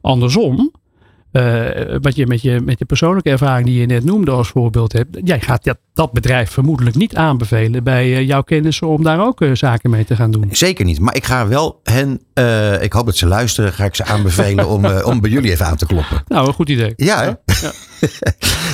Andersom, 0.00 0.72
wat 2.00 2.16
je 2.16 2.26
met, 2.26 2.42
je 2.42 2.60
met 2.60 2.78
je 2.78 2.84
persoonlijke 2.84 3.30
ervaring 3.30 3.66
die 3.66 3.80
je 3.80 3.86
net 3.86 4.04
noemde 4.04 4.30
als 4.30 4.48
voorbeeld 4.48 4.92
hebt. 4.92 5.18
Jij 5.24 5.40
gaat 5.40 5.64
dat, 5.64 5.78
dat 5.92 6.12
bedrijf 6.12 6.50
vermoedelijk 6.50 6.96
niet 6.96 7.16
aanbevelen 7.16 7.84
bij 7.84 8.16
eh, 8.16 8.26
jouw 8.26 8.42
kennissen 8.42 8.86
om 8.88 9.02
daar 9.02 9.26
ook 9.26 9.40
eh, 9.40 9.50
zaken 9.52 9.90
mee 9.90 10.04
te 10.04 10.16
gaan 10.16 10.30
doen. 10.30 10.48
Zeker 10.50 10.84
niet. 10.84 11.00
Maar 11.00 11.16
ik 11.16 11.24
ga 11.24 11.48
wel 11.48 11.80
hen, 11.82 12.20
eh, 12.34 12.82
ik 12.82 12.92
hoop 12.92 13.06
dat 13.06 13.16
ze 13.16 13.26
luisteren, 13.26 13.72
ga 13.72 13.84
ik 13.84 13.94
ze 13.94 14.04
aanbevelen 14.04 14.68
om, 14.68 14.84
eh, 14.84 15.06
om 15.06 15.20
bij 15.20 15.30
jullie 15.30 15.50
even 15.50 15.66
aan 15.66 15.76
te 15.76 15.86
kloppen. 15.86 16.22
Nou, 16.26 16.46
een 16.46 16.52
goed 16.52 16.68
idee. 16.68 16.92
Ja, 16.96 17.22
hè? 17.22 17.32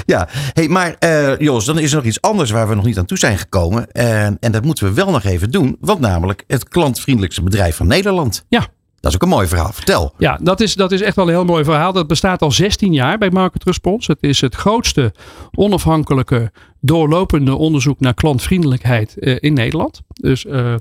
ja. 0.06 0.28
Hey, 0.52 0.68
maar 0.68 0.96
eh, 0.98 1.38
Jos, 1.38 1.64
dan 1.64 1.78
is 1.78 1.90
er 1.90 1.96
nog 1.96 2.04
iets 2.04 2.20
anders 2.20 2.50
waar 2.50 2.68
we 2.68 2.74
nog 2.74 2.84
niet 2.84 2.98
aan 2.98 3.04
toe 3.04 3.18
zijn 3.18 3.38
gekomen. 3.38 3.92
En, 3.92 4.36
en 4.40 4.52
dat 4.52 4.64
moeten 4.64 4.86
we 4.86 4.92
wel 4.92 5.10
nog 5.10 5.24
even 5.24 5.50
doen. 5.50 5.76
Want 5.80 6.00
namelijk 6.00 6.44
het 6.46 6.68
klantvriendelijkste 6.68 7.42
bedrijf 7.42 7.76
van 7.76 7.86
Nederland. 7.86 8.44
Ja. 8.48 8.68
Dat 9.04 9.12
is 9.12 9.18
ook 9.18 9.30
een 9.30 9.36
mooi 9.36 9.48
verhaal. 9.48 9.72
Vertel. 9.72 10.12
Ja, 10.18 10.38
dat 10.42 10.60
is, 10.60 10.74
dat 10.74 10.92
is 10.92 11.02
echt 11.02 11.16
wel 11.16 11.24
een 11.24 11.30
heel 11.30 11.44
mooi 11.44 11.64
verhaal. 11.64 11.92
Dat 11.92 12.06
bestaat 12.06 12.42
al 12.42 12.50
16 12.50 12.92
jaar 12.92 13.18
bij 13.18 13.30
Market 13.30 13.64
Response. 13.64 14.10
Het 14.10 14.22
is 14.22 14.40
het 14.40 14.54
grootste 14.54 15.12
onafhankelijke 15.54 16.50
doorlopende 16.80 17.54
onderzoek 17.54 18.00
naar 18.00 18.14
klantvriendelijkheid 18.14 19.18
eh, 19.18 19.36
in 19.40 19.52
Nederland. 19.52 20.00
Dus 20.08 20.46
eh, 20.46 20.74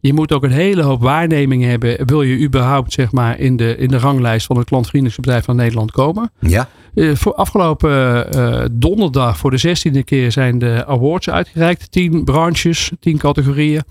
je 0.00 0.12
moet 0.12 0.32
ook 0.32 0.42
een 0.42 0.50
hele 0.50 0.82
hoop 0.82 1.02
waarnemingen 1.02 1.70
hebben. 1.70 2.06
Wil 2.06 2.22
je 2.22 2.44
überhaupt 2.44 2.92
zeg 2.92 3.12
maar, 3.12 3.38
in, 3.38 3.56
de, 3.56 3.76
in 3.76 3.88
de 3.88 3.98
ranglijst 3.98 4.46
van 4.46 4.56
het 4.56 4.66
klantvriendelijkste 4.66 5.22
bedrijf 5.22 5.44
van 5.44 5.56
Nederland 5.56 5.90
komen? 5.90 6.30
Ja. 6.38 6.68
Eh, 6.94 7.14
voor 7.14 7.34
afgelopen 7.34 8.78
donderdag 8.80 9.38
voor 9.38 9.50
de 9.50 9.56
zestiende 9.56 10.02
keer 10.02 10.32
zijn 10.32 10.58
de 10.58 10.86
awards 10.86 11.30
uitgereikt. 11.30 11.92
Tien 11.92 12.24
branches, 12.24 12.92
tien 13.00 13.18
categorieën. 13.18 13.82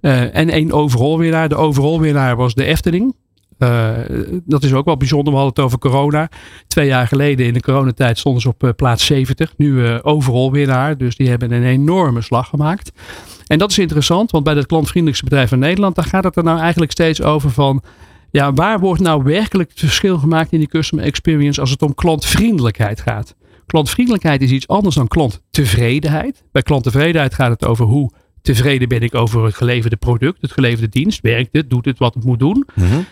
En 0.00 0.50
één 0.50 0.72
overall 0.72 1.16
winnaar. 1.16 1.48
De 1.48 1.56
overall 1.56 1.98
winnaar 1.98 2.36
was 2.36 2.54
de 2.54 2.64
Efteling. 2.64 3.14
Eh, 3.58 3.90
dat 4.44 4.62
is 4.62 4.72
ook 4.72 4.84
wel 4.84 4.96
bijzonder. 4.96 5.32
We 5.32 5.38
hadden 5.38 5.54
het 5.54 5.64
over 5.64 5.78
corona. 5.78 6.28
Twee 6.66 6.86
jaar 6.86 7.06
geleden 7.06 7.46
in 7.46 7.52
de 7.52 7.60
coronatijd 7.60 8.18
stonden 8.18 8.42
ze 8.42 8.48
op 8.48 8.64
eh, 8.64 8.70
plaats 8.76 9.06
70. 9.06 9.52
Nu 9.56 9.86
eh, 9.86 9.98
overal 10.02 10.52
winnaar. 10.52 10.96
Dus 10.96 11.16
die 11.16 11.28
hebben 11.28 11.52
een 11.52 11.64
enorme 11.64 12.20
slag 12.20 12.48
gemaakt. 12.48 12.92
En 13.46 13.58
dat 13.58 13.70
is 13.70 13.78
interessant. 13.78 14.30
Want 14.30 14.44
bij 14.44 14.54
het 14.54 14.66
klantvriendelijkste 14.66 15.28
bedrijf 15.28 15.48
van 15.48 15.58
Nederland. 15.58 15.94
Daar 15.94 16.04
gaat 16.04 16.24
het 16.24 16.36
er 16.36 16.44
nou 16.44 16.58
eigenlijk 16.58 16.92
steeds 16.92 17.22
over 17.22 17.50
van. 17.50 17.82
Ja, 18.30 18.52
waar 18.52 18.80
wordt 18.80 19.00
nou 19.00 19.22
werkelijk 19.22 19.70
het 19.70 19.78
verschil 19.78 20.18
gemaakt 20.18 20.52
in 20.52 20.58
die 20.58 20.68
customer 20.68 21.04
experience 21.04 21.60
als 21.60 21.70
het 21.70 21.82
om 21.82 21.94
klantvriendelijkheid 21.94 23.00
gaat? 23.00 23.34
Klantvriendelijkheid 23.66 24.42
is 24.42 24.50
iets 24.50 24.68
anders 24.68 24.94
dan 24.94 25.08
klanttevredenheid. 25.08 26.44
Bij 26.52 26.62
klanttevredenheid 26.62 27.34
gaat 27.34 27.50
het 27.50 27.64
over 27.64 27.84
hoe 27.84 28.10
tevreden 28.44 28.88
ben 28.88 29.02
ik 29.02 29.14
over 29.14 29.44
het 29.44 29.54
geleverde 29.54 29.96
product, 29.96 30.40
het 30.40 30.52
geleverde 30.52 30.88
dienst. 30.88 31.20
Werkt 31.20 31.48
het? 31.52 31.70
Doet 31.70 31.84
het 31.84 31.98
wat 31.98 32.14
het 32.14 32.24
moet 32.24 32.38
doen? 32.38 32.66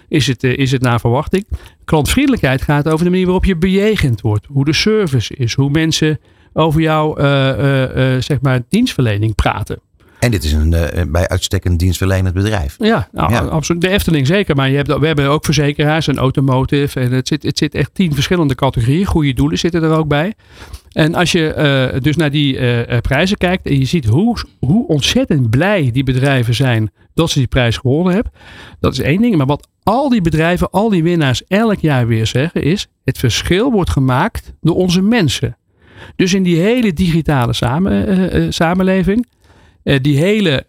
Is 0.09 0.27
het, 0.27 0.45
eh, 0.45 0.57
is 0.57 0.73
het 0.73 0.83
naar 0.83 1.01
verwachting? 1.01 1.47
Klantvriendelijkheid 1.85 2.63
gaat 2.63 2.89
over 2.89 3.05
de 3.05 3.11
manier 3.11 3.25
waarop 3.25 3.45
je 3.45 3.57
bejegend 3.57 4.21
wordt. 4.21 4.47
Hoe 4.47 4.65
de 4.65 4.73
service 4.73 5.35
is. 5.37 5.55
Hoe 5.55 5.71
mensen 5.71 6.21
over 6.53 6.81
jouw 6.81 7.17
eh, 7.17 8.15
eh, 8.15 8.23
zeg 8.23 8.41
maar 8.41 8.61
dienstverlening 8.69 9.35
praten. 9.35 9.81
En 10.19 10.31
dit 10.31 10.45
is 10.45 10.53
een 10.53 10.71
bij 11.13 11.29
uitstek 11.29 11.65
een 11.65 11.77
dienstverlenend 11.77 12.35
bedrijf. 12.35 12.77
Ja, 12.79 13.09
nou, 13.13 13.33
Ja. 13.33 13.41
absoluut. 13.41 13.83
De 13.83 13.89
Efteling 13.89 14.27
zeker. 14.27 14.57
Maar 14.57 14.71
je 14.71 14.77
hebt, 14.77 14.99
we 14.99 15.07
hebben 15.07 15.29
ook 15.29 15.45
verzekeraars 15.45 16.09
en 16.09 16.19
automotive. 16.19 17.01
En 17.01 17.13
het 17.13 17.29
zit, 17.29 17.43
het 17.43 17.59
zit 17.59 17.75
echt 17.75 17.91
tien 17.95 18.15
verschillende 18.15 18.55
categorieën. 18.55 19.05
Goede 19.05 19.33
doelen 19.33 19.59
zitten 19.59 19.83
er 19.83 19.97
ook 19.97 20.09
bij. 20.09 20.35
En 20.93 21.15
als 21.15 21.33
je 21.33 21.53
eh, 21.53 22.01
dus 22.01 22.17
naar 22.17 22.31
die 22.31 22.59
eh, 22.59 22.97
eh, 22.97 23.01
prijzen 23.01 23.37
kijkt 23.37 23.67
en 23.67 23.79
je 23.79 23.85
ziet 23.85 24.07
hoe, 24.07 24.37
hoe 24.59 24.87
ontzettend 24.89 25.51
blij 25.51 25.91
die 25.93 26.05
bedrijven 26.05 26.55
zijn 26.55 26.91
dat 27.15 27.31
ze 27.31 27.39
die 27.39 27.49
prijs 27.49 27.77
gewonnen 27.77 28.15
hebben. 28.15 28.33
Dat 28.81 28.93
is 28.93 29.01
één 29.01 29.21
ding. 29.21 29.37
Maar 29.37 29.47
wat 29.47 29.69
al 29.83 30.09
die 30.09 30.21
bedrijven, 30.21 30.71
al 30.71 30.89
die 30.89 31.03
winnaars 31.03 31.45
elk 31.47 31.79
jaar 31.79 32.07
weer 32.07 32.27
zeggen 32.27 32.63
is, 32.63 32.89
het 33.05 33.19
verschil 33.19 33.71
wordt 33.71 33.91
gemaakt 33.91 34.55
door 34.61 34.77
onze 34.77 35.03
mensen. 35.03 35.57
Dus 36.17 36.35
in 36.35 36.43
die 36.43 36.57
hele 36.57 36.93
digitale 36.93 37.53
samen, 37.53 38.53
samenleving, 38.53 39.27
die 39.83 40.19
hele 40.19 40.65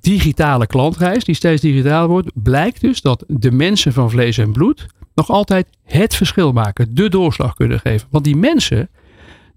digitale 0.00 0.66
klantreis, 0.66 1.24
die 1.24 1.34
steeds 1.34 1.60
digitaler 1.60 2.08
wordt, 2.08 2.30
blijkt 2.34 2.80
dus 2.80 3.00
dat 3.00 3.24
de 3.26 3.52
mensen 3.52 3.92
van 3.92 4.10
vlees 4.10 4.38
en 4.38 4.52
bloed 4.52 4.86
nog 5.14 5.30
altijd 5.30 5.66
het 5.84 6.14
verschil 6.14 6.52
maken, 6.52 6.94
de 6.94 7.08
doorslag 7.08 7.54
kunnen 7.54 7.80
geven. 7.80 8.08
Want 8.10 8.24
die 8.24 8.36
mensen, 8.36 8.88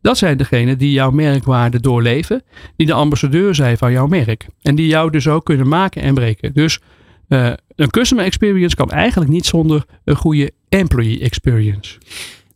dat 0.01 0.17
zijn 0.17 0.37
degenen 0.37 0.77
die 0.77 0.91
jouw 0.91 1.11
merkwaarde 1.11 1.79
doorleven, 1.79 2.43
die 2.75 2.87
de 2.87 2.93
ambassadeur 2.93 3.55
zijn 3.55 3.77
van 3.77 3.91
jouw 3.91 4.07
merk. 4.07 4.47
En 4.61 4.75
die 4.75 4.87
jou 4.87 5.11
dus 5.11 5.27
ook 5.27 5.45
kunnen 5.45 5.67
maken 5.67 6.01
en 6.01 6.13
breken. 6.13 6.53
Dus 6.53 6.79
eh, 7.27 7.51
een 7.75 7.89
customer 7.89 8.25
experience 8.25 8.75
kan 8.75 8.91
eigenlijk 8.91 9.31
niet 9.31 9.45
zonder 9.45 9.85
een 10.03 10.15
goede 10.15 10.51
employee 10.69 11.19
experience. 11.19 11.97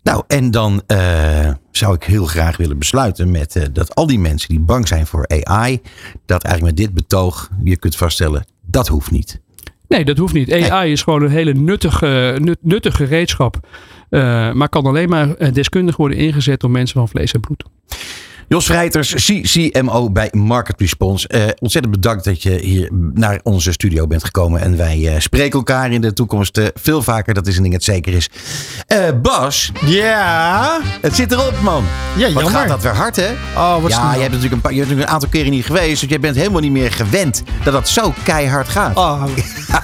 Nou, 0.04 0.24
en 0.28 0.52
dan 0.52 0.82
eh, 0.88 1.52
zou 1.72 1.96
ik 1.96 2.04
heel 2.04 2.26
graag 2.26 2.58
willen 2.58 2.78
besluiten 2.78 3.32
met 3.32 3.56
eh, 3.56 3.64
dat 3.74 3.96
al 3.96 4.08
die 4.08 4.20
mensen 4.20 4.50
die 4.50 4.60
bang 4.60 4.88
zijn 4.88 5.08
voor 5.08 5.28
AI, 5.28 5.82
dat 6.26 6.44
eigenlijk 6.44 6.76
met 6.76 6.86
dit 6.86 6.96
betoog 6.96 7.50
je 7.64 7.78
kunt 7.78 7.96
vaststellen, 7.96 8.46
dat 8.66 8.88
hoeft 8.88 9.12
niet. 9.12 9.42
Nee, 9.88 10.06
dat 10.06 10.18
hoeft 10.18 10.34
niet. 10.34 10.54
AI 10.54 10.92
is 10.92 11.02
gewoon 11.02 11.24
een 11.24 11.30
hele 11.30 11.54
nuttige, 11.54 12.38
nut, 12.42 12.58
nuttige 12.62 13.06
gereedschap. 13.06 13.68
Eh, 14.14 14.52
maar 14.52 14.70
kan 14.70 14.86
alleen 14.86 15.10
maar 15.10 15.36
eh, 15.36 15.54
deskundig 15.54 15.96
worden 15.96 16.18
ingezet 16.18 16.60
door 16.60 16.72
mensen 16.72 16.98
van 17.00 17.10
vlees 17.10 17.34
en 17.34 17.40
bloed. 17.40 17.64
Jos 18.48 18.66
Vrijters, 18.66 19.14
CCMO 19.14 20.10
bij 20.12 20.30
Market 20.32 20.80
Response. 20.80 21.28
Eh, 21.28 21.42
ontzettend 21.60 21.94
bedankt 21.96 22.24
dat 22.24 22.44
je 22.44 22.52
hier 22.52 22.90
naar 23.14 23.40
onze 23.44 23.72
studio 23.72 24.08
bent 24.08 24.24
gekomen. 24.24 24.62
En 24.62 24.78
wij 24.78 25.08
eh, 25.14 25.20
spreken 25.20 25.58
elkaar 25.58 25.92
in 25.92 26.02
de 26.02 26.14
toekomst 26.14 26.58
eh, 26.58 26.66
veel 26.74 27.02
vaker. 27.02 27.34
Dat 27.34 27.48
is 27.48 27.56
een 27.56 27.62
ding 27.62 27.74
dat 27.74 27.84
zeker 27.84 28.14
is. 28.14 28.30
Bas. 29.22 29.72
Ja. 29.86 30.80
Het 31.02 31.16
zit 31.16 31.32
erop, 31.32 31.54
man. 31.62 31.84
Ja, 32.16 32.24
Wat 32.34 32.44
jammer. 32.44 32.52
gaat 32.60 32.68
dat 32.68 32.82
weer 32.82 32.96
hard, 32.96 33.16
hè? 33.16 33.30
Oh, 33.56 33.82
wat 33.82 33.92
ja, 33.92 34.14
je 34.14 34.20
hebt 34.20 34.32
natuurlijk 34.34 34.54
een, 34.54 34.62
paar, 34.62 34.72
je 34.72 34.78
bent 34.78 34.90
natuurlijk 34.90 35.08
een 35.10 35.14
aantal 35.14 35.30
keren 35.30 35.52
niet 35.52 35.66
geweest. 35.66 36.00
Dus 36.02 36.10
jij 36.10 36.20
bent 36.20 36.36
helemaal 36.36 36.62
niet 36.62 36.72
meer 36.72 36.92
gewend 36.92 37.44
dat 37.64 37.74
dat 37.74 37.90
zo 37.90 38.14
keihard 38.24 38.68
gaat. 38.70 38.98
Oh, 38.98 39.24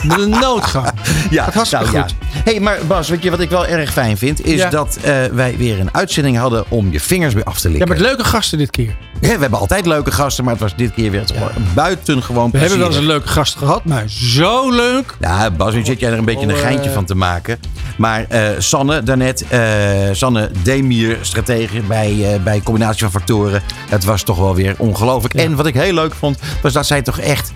met 0.03 0.19
een 0.19 0.30
noodgang. 0.30 0.88
Ja, 1.30 1.44
Gaat 1.44 1.53
hartstikke 1.53 1.86
nou, 1.91 2.02
goed. 2.03 2.15
Ja. 2.34 2.41
hey, 2.52 2.60
maar 2.60 2.77
Bas, 2.88 3.10
weet 3.10 3.23
je 3.23 3.30
wat 3.30 3.40
ik 3.40 3.49
wel 3.49 3.65
erg 3.68 3.91
fijn 3.91 4.18
vind? 4.18 4.45
Is 4.45 4.56
Ja. 4.60 4.69
dat 4.69 4.98
wij 5.34 5.56
weer 5.57 5.80
een 5.80 5.94
uitzending 5.94 6.38
hadden 6.38 6.65
om 6.69 6.91
je 6.91 6.99
vingers 6.99 7.34
weer 7.34 7.44
af 7.44 7.60
te 7.60 7.68
Ja, 7.68 7.73
likken. 7.76 7.90
met 7.98 7.99
leuke 7.99 8.23
gasten 8.23 8.49
gasten 8.50 8.58
dit 8.58 8.70
keer. 8.72 8.98
Ja, 9.22 9.36
we 9.36 9.42
hebben 9.42 9.60
altijd 9.60 9.86
leuke 9.86 10.12
gasten, 10.12 10.44
maar 10.44 10.54
het 10.54 10.62
was 10.62 10.76
dit 10.76 10.94
keer 10.94 11.12
weer 11.12 11.24
gewoon 11.26 11.50
buitengewoon 11.74 12.52
We 12.52 12.58
hebben 12.58 12.78
wel 12.78 12.88
eens 12.88 12.96
een 12.96 13.06
leuke 13.06 13.28
gast 13.28 13.56
gehad, 13.56 13.86
maar 13.86 14.04
zo 14.08 14.72
leuk. 14.72 15.16
Ja, 15.20 15.52
Bas, 15.52 15.74
nu 15.74 15.86
zit 15.86 16.00
jij 16.00 16.12
er 16.12 16.18
een 16.18 16.26
beetje 16.26 16.48
een 16.48 16.54
Oh, 16.54 16.60
geintje 16.60 16.90
eh. 16.90 16.96
van 16.96 17.06
te 17.06 17.16
maken. 17.16 17.60
Maar 17.98 18.26
eh, 18.30 18.50
Sanne 18.58 19.04
daarnet, 19.04 19.46
eh 19.50 19.60
Sanne 20.12 20.52
Demir, 20.64 21.18
stratege 21.22 21.80
bij, 21.80 22.34
eh, 22.34 22.44
bij 22.44 22.62
Combinatie 22.64 23.02
van 23.02 23.12
Factoren. 23.12 23.62
Het 23.90 24.04
was 24.04 24.24
toch 24.24 24.38
wel 24.38 24.56
weer 24.56 24.76
ongelooflijk. 24.78 25.34
En 25.34 25.56
wat 25.56 25.66
ik 25.66 25.74
heel 25.74 25.94
leuk 25.94 26.14
vond, 26.14 26.40
was 26.62 26.74
dat 26.74 26.86
zij 26.86 27.02
toch 27.02 27.20
echt 27.20 27.52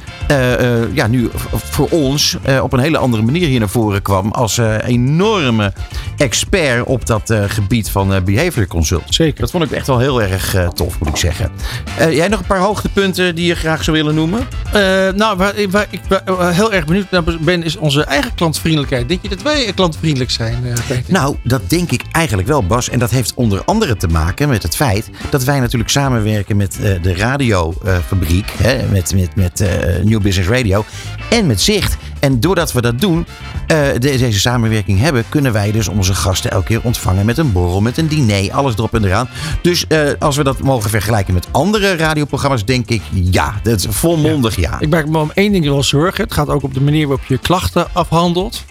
ja, 0.93 1.07
nu 1.07 1.29
voor 1.51 1.87
ons 1.89 2.37
op 2.61 2.73
een 2.73 2.79
hele 2.79 2.97
andere 2.97 3.23
manier 3.23 3.47
hier 3.47 3.59
naar 3.59 3.69
voren 3.69 4.01
kwam. 4.01 4.31
Als 4.31 4.57
enorme 4.85 5.73
expert 6.17 6.85
op 6.85 7.05
dat 7.05 7.33
gebied 7.47 7.89
van 7.89 8.13
eh, 8.13 8.21
behavior 8.21 8.67
consult. 8.67 9.03
Zeker. 9.09 9.39
Dat 9.39 9.51
vond 9.51 9.63
ik 9.63 9.71
echt 9.71 9.87
wel 9.87 9.99
heel 9.99 10.21
erg 10.21 10.55
eh, 10.55 10.67
tof, 10.83 10.99
moet 10.99 11.07
ik 11.07 11.17
zeggen. 11.17 11.51
Eh, 11.97 12.15
jij 12.15 12.27
nog 12.27 12.39
een 12.39 12.45
paar 12.45 12.59
hoogtepunten 12.59 13.35
die 13.35 13.45
je 13.45 13.55
graag 13.55 13.83
zou 13.83 13.97
willen 13.97 14.15
noemen? 14.15 14.47
Eh, 14.65 14.81
nou, 15.15 15.37
waar, 15.37 15.53
waar 15.69 15.87
ik 15.89 16.01
waar- 16.07 16.53
heel 16.53 16.73
erg 16.73 16.85
benieuwd 16.85 17.11
naar 17.11 17.23
ben, 17.23 17.63
is 17.63 17.75
onze 17.77 18.03
eigen 18.03 18.35
klantvriendelijkheid. 18.35 19.07
Denk 19.07 19.21
je 19.21 19.29
dat 19.29 19.41
wij 19.41 19.71
klantvriendelijk 19.75 20.31
zijn, 20.31 20.65
eh? 20.65 20.97
Nou, 21.07 21.35
dat 21.43 21.69
denk 21.69 21.91
ik 21.91 22.03
eigenlijk 22.11 22.47
wel, 22.47 22.65
Bas. 22.65 22.89
En 22.89 22.99
dat 22.99 23.09
heeft 23.09 23.33
onder 23.33 23.63
andere 23.65 23.97
te 23.97 24.07
maken 24.07 24.49
met 24.49 24.63
het 24.63 24.75
feit 24.75 25.09
dat 25.29 25.43
wij 25.43 25.59
natuurlijk 25.59 25.89
samenwerken 25.89 26.57
met 26.57 26.79
eh, 26.79 27.01
de 27.01 27.15
radiofabriek, 27.15 28.51
hè, 28.57 28.87
met, 28.91 29.15
met, 29.15 29.35
met 29.35 29.61
eh, 29.61 30.03
New 30.03 30.21
Business 30.21 30.49
Radio 30.49 30.85
en 31.29 31.47
met 31.47 31.61
Zicht. 31.61 31.97
En 32.23 32.39
doordat 32.39 32.71
we 32.71 32.81
dat 32.81 32.99
doen, 32.99 33.25
eh, 33.67 33.77
de- 33.93 33.99
deze 33.99 34.39
samenwerking 34.39 34.99
hebben, 34.99 35.23
kunnen 35.29 35.53
wij 35.53 35.71
dus 35.71 35.87
onze 35.87 36.13
gasten 36.13 36.51
elke 36.51 36.65
keer 36.65 36.79
ontvangen 36.83 37.25
met 37.25 37.37
een 37.37 37.51
borrel, 37.51 37.81
met 37.81 37.97
een 37.97 38.07
diner, 38.07 38.51
alles 38.53 38.73
erop 38.73 38.93
en 38.93 39.05
eraan. 39.05 39.29
Dus 39.61 39.87
eh, 39.87 39.99
als 40.19 40.37
we 40.37 40.43
dat 40.43 40.59
mogen 40.59 40.89
vergelijken 40.89 41.33
met 41.33 41.47
andere 41.51 41.95
radioprogramma's, 41.95 42.65
denk 42.65 42.89
ik 42.89 43.01
ja. 43.11 43.53
Dat 43.63 43.79
is 43.79 43.85
volmondig 43.89 44.55
ja. 44.55 44.79
Ik 44.79 44.89
maak 44.89 45.07
me 45.07 45.17
om 45.17 45.31
één 45.33 45.51
ding 45.51 45.65
wel 45.65 45.83
zorgen. 45.83 46.23
Het 46.23 46.33
gaat 46.33 46.49
ook 46.49 46.63
op 46.63 46.73
de 46.73 46.81
manier 46.81 47.07
waarop 47.07 47.25
je 47.25 47.37
klachten 47.37 47.87
afhandelt. 47.93 48.63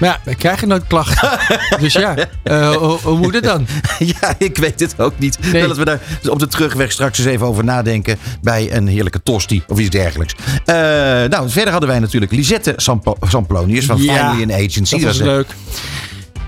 Maar 0.00 0.08
ja, 0.08 0.20
wij 0.24 0.34
krijgen 0.34 0.68
nooit 0.68 0.86
klachten. 0.86 1.38
dus 1.80 1.92
ja, 1.92 2.14
eh, 2.42 2.70
hoe, 2.76 2.98
hoe 3.02 3.18
moet 3.18 3.34
het 3.34 3.44
dan? 3.44 3.66
Ja, 4.20 4.34
ik 4.38 4.56
weet 4.56 4.80
het 4.80 4.94
ook 5.00 5.18
niet. 5.18 5.38
Nee. 5.52 5.66
Dat 5.66 5.76
we 5.76 5.84
daar 5.84 6.00
op 6.28 6.38
de 6.38 6.46
terugweg 6.46 6.92
straks 6.92 7.18
eens 7.18 7.26
even 7.28 7.46
over 7.46 7.64
nadenken 7.64 8.18
bij 8.42 8.72
een 8.72 8.86
heerlijke 8.86 9.22
tosti 9.22 9.62
of 9.68 9.78
iets 9.78 9.90
dergelijks. 9.90 10.34
Eh, 10.64 10.74
nou, 11.28 11.50
verder 11.50 11.70
hadden 11.70 11.88
wij 11.88 11.98
natuurlijk 11.98 12.32
Lisette 12.32 12.74
Samplonius 13.20 13.84
van 13.86 14.02
Ja, 14.02 14.30
Finally 14.32 14.64
Agency. 14.64 14.94
Dat 14.94 15.02
was 15.04 15.18
een- 15.18 15.26
leuk. 15.26 15.46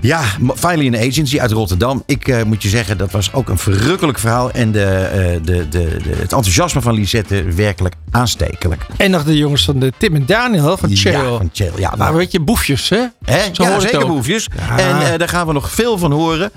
Ja, 0.01 0.21
Finally 0.55 1.07
Agency 1.07 1.39
uit 1.39 1.51
Rotterdam. 1.51 2.03
Ik 2.05 2.27
eh, 2.27 2.43
moet 2.43 2.63
je 2.63 2.69
zeggen, 2.69 2.97
dat 2.97 3.11
was 3.11 3.33
ook 3.33 3.49
een 3.49 3.57
verrukkelijk 3.57 4.19
verhaal. 4.19 4.51
En 4.51 4.71
de, 4.71 4.85
eh, 4.85 5.19
de, 5.43 5.69
de, 5.69 5.69
de, 5.69 6.09
het 6.09 6.19
enthousiasme 6.19 6.81
van 6.81 6.93
Lisette 6.93 7.43
werkelijk 7.43 7.95
aanstekelijk. 8.11 8.85
En 8.97 9.11
nog 9.11 9.23
de 9.23 9.37
jongens 9.37 9.65
van 9.65 9.79
de 9.79 9.93
Tim 9.97 10.15
en 10.15 10.25
Daniel 10.25 10.77
van 10.77 10.95
Chill. 10.95 11.11
Ja, 11.11 11.37
van 11.37 11.49
Chill. 11.53 11.71
Ja, 11.77 11.89
Maar 11.89 11.97
nou, 11.97 12.15
weet 12.15 12.31
je, 12.31 12.39
boefjes, 12.39 12.89
hè? 12.89 13.05
Hè? 13.25 13.39
Zo 13.51 13.63
ja, 13.63 13.79
zeker 13.79 14.07
boefjes. 14.07 14.47
Ja. 14.57 14.77
En 14.77 15.11
eh, 15.11 15.19
daar 15.19 15.29
gaan 15.29 15.47
we 15.47 15.53
nog 15.53 15.71
veel 15.71 15.97
van 15.97 16.11
horen. 16.11 16.51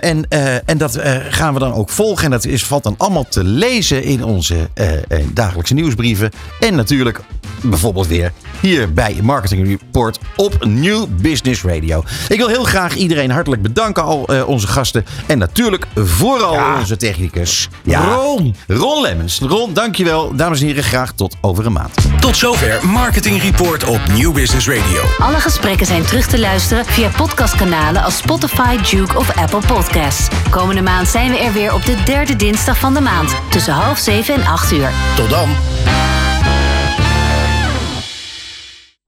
En, 0.00 0.28
en 0.64 0.78
dat 0.78 0.98
gaan 1.28 1.54
we 1.54 1.60
dan 1.60 1.72
ook 1.72 1.88
volgen. 1.88 2.24
En 2.24 2.30
dat 2.30 2.44
is, 2.44 2.64
valt 2.64 2.82
dan 2.82 2.94
allemaal 2.98 3.26
te 3.28 3.44
lezen 3.44 4.02
in 4.02 4.24
onze 4.24 4.68
dagelijkse 5.32 5.74
nieuwsbrieven. 5.74 6.30
En 6.60 6.74
natuurlijk 6.74 7.20
bijvoorbeeld 7.62 8.06
weer 8.06 8.32
hier 8.60 8.92
bij 8.92 9.16
Marketing 9.22 9.66
Report 9.66 10.18
op 10.36 10.64
New 10.64 11.06
Business 11.20 11.62
Radio. 11.62 12.04
Ik 12.30 12.38
wil 12.38 12.48
heel 12.48 12.64
graag 12.64 12.94
iedereen 12.94 13.30
hartelijk 13.30 13.62
bedanken, 13.62 14.02
al 14.02 14.26
eh, 14.26 14.48
onze 14.48 14.66
gasten. 14.66 15.04
En 15.26 15.38
natuurlijk 15.38 15.86
vooral 15.94 16.78
onze 16.78 16.96
technicus. 16.96 17.68
Ron. 17.84 18.54
Ron 18.66 19.02
Lemmens. 19.02 19.38
Ron, 19.38 19.72
dankjewel. 19.72 20.36
Dames 20.36 20.60
en 20.60 20.66
heren, 20.66 20.82
graag 20.82 21.12
tot 21.12 21.36
over 21.40 21.66
een 21.66 21.72
maand. 21.72 21.94
Tot 22.20 22.36
zover 22.36 22.86
Marketing 22.86 23.42
Report 23.42 23.84
op 23.84 24.00
New 24.16 24.32
Business 24.32 24.68
Radio. 24.68 25.02
Alle 25.18 25.40
gesprekken 25.40 25.86
zijn 25.86 26.02
terug 26.02 26.26
te 26.26 26.38
luisteren 26.38 26.84
via 26.84 27.08
podcastkanalen 27.16 28.02
als 28.02 28.16
Spotify, 28.16 28.76
Duke 28.90 29.18
of 29.18 29.36
Apple 29.36 29.62
Podcasts. 29.66 30.28
Komende 30.50 30.82
maand 30.82 31.08
zijn 31.08 31.30
we 31.30 31.38
er 31.38 31.52
weer 31.52 31.74
op 31.74 31.84
de 31.84 32.02
derde 32.04 32.36
dinsdag 32.36 32.78
van 32.78 32.94
de 32.94 33.00
maand 33.00 33.34
tussen 33.50 33.72
half 33.72 33.98
zeven 33.98 34.34
en 34.34 34.46
acht 34.46 34.72
uur. 34.72 34.90
Tot 35.16 35.30
dan. 35.30 35.48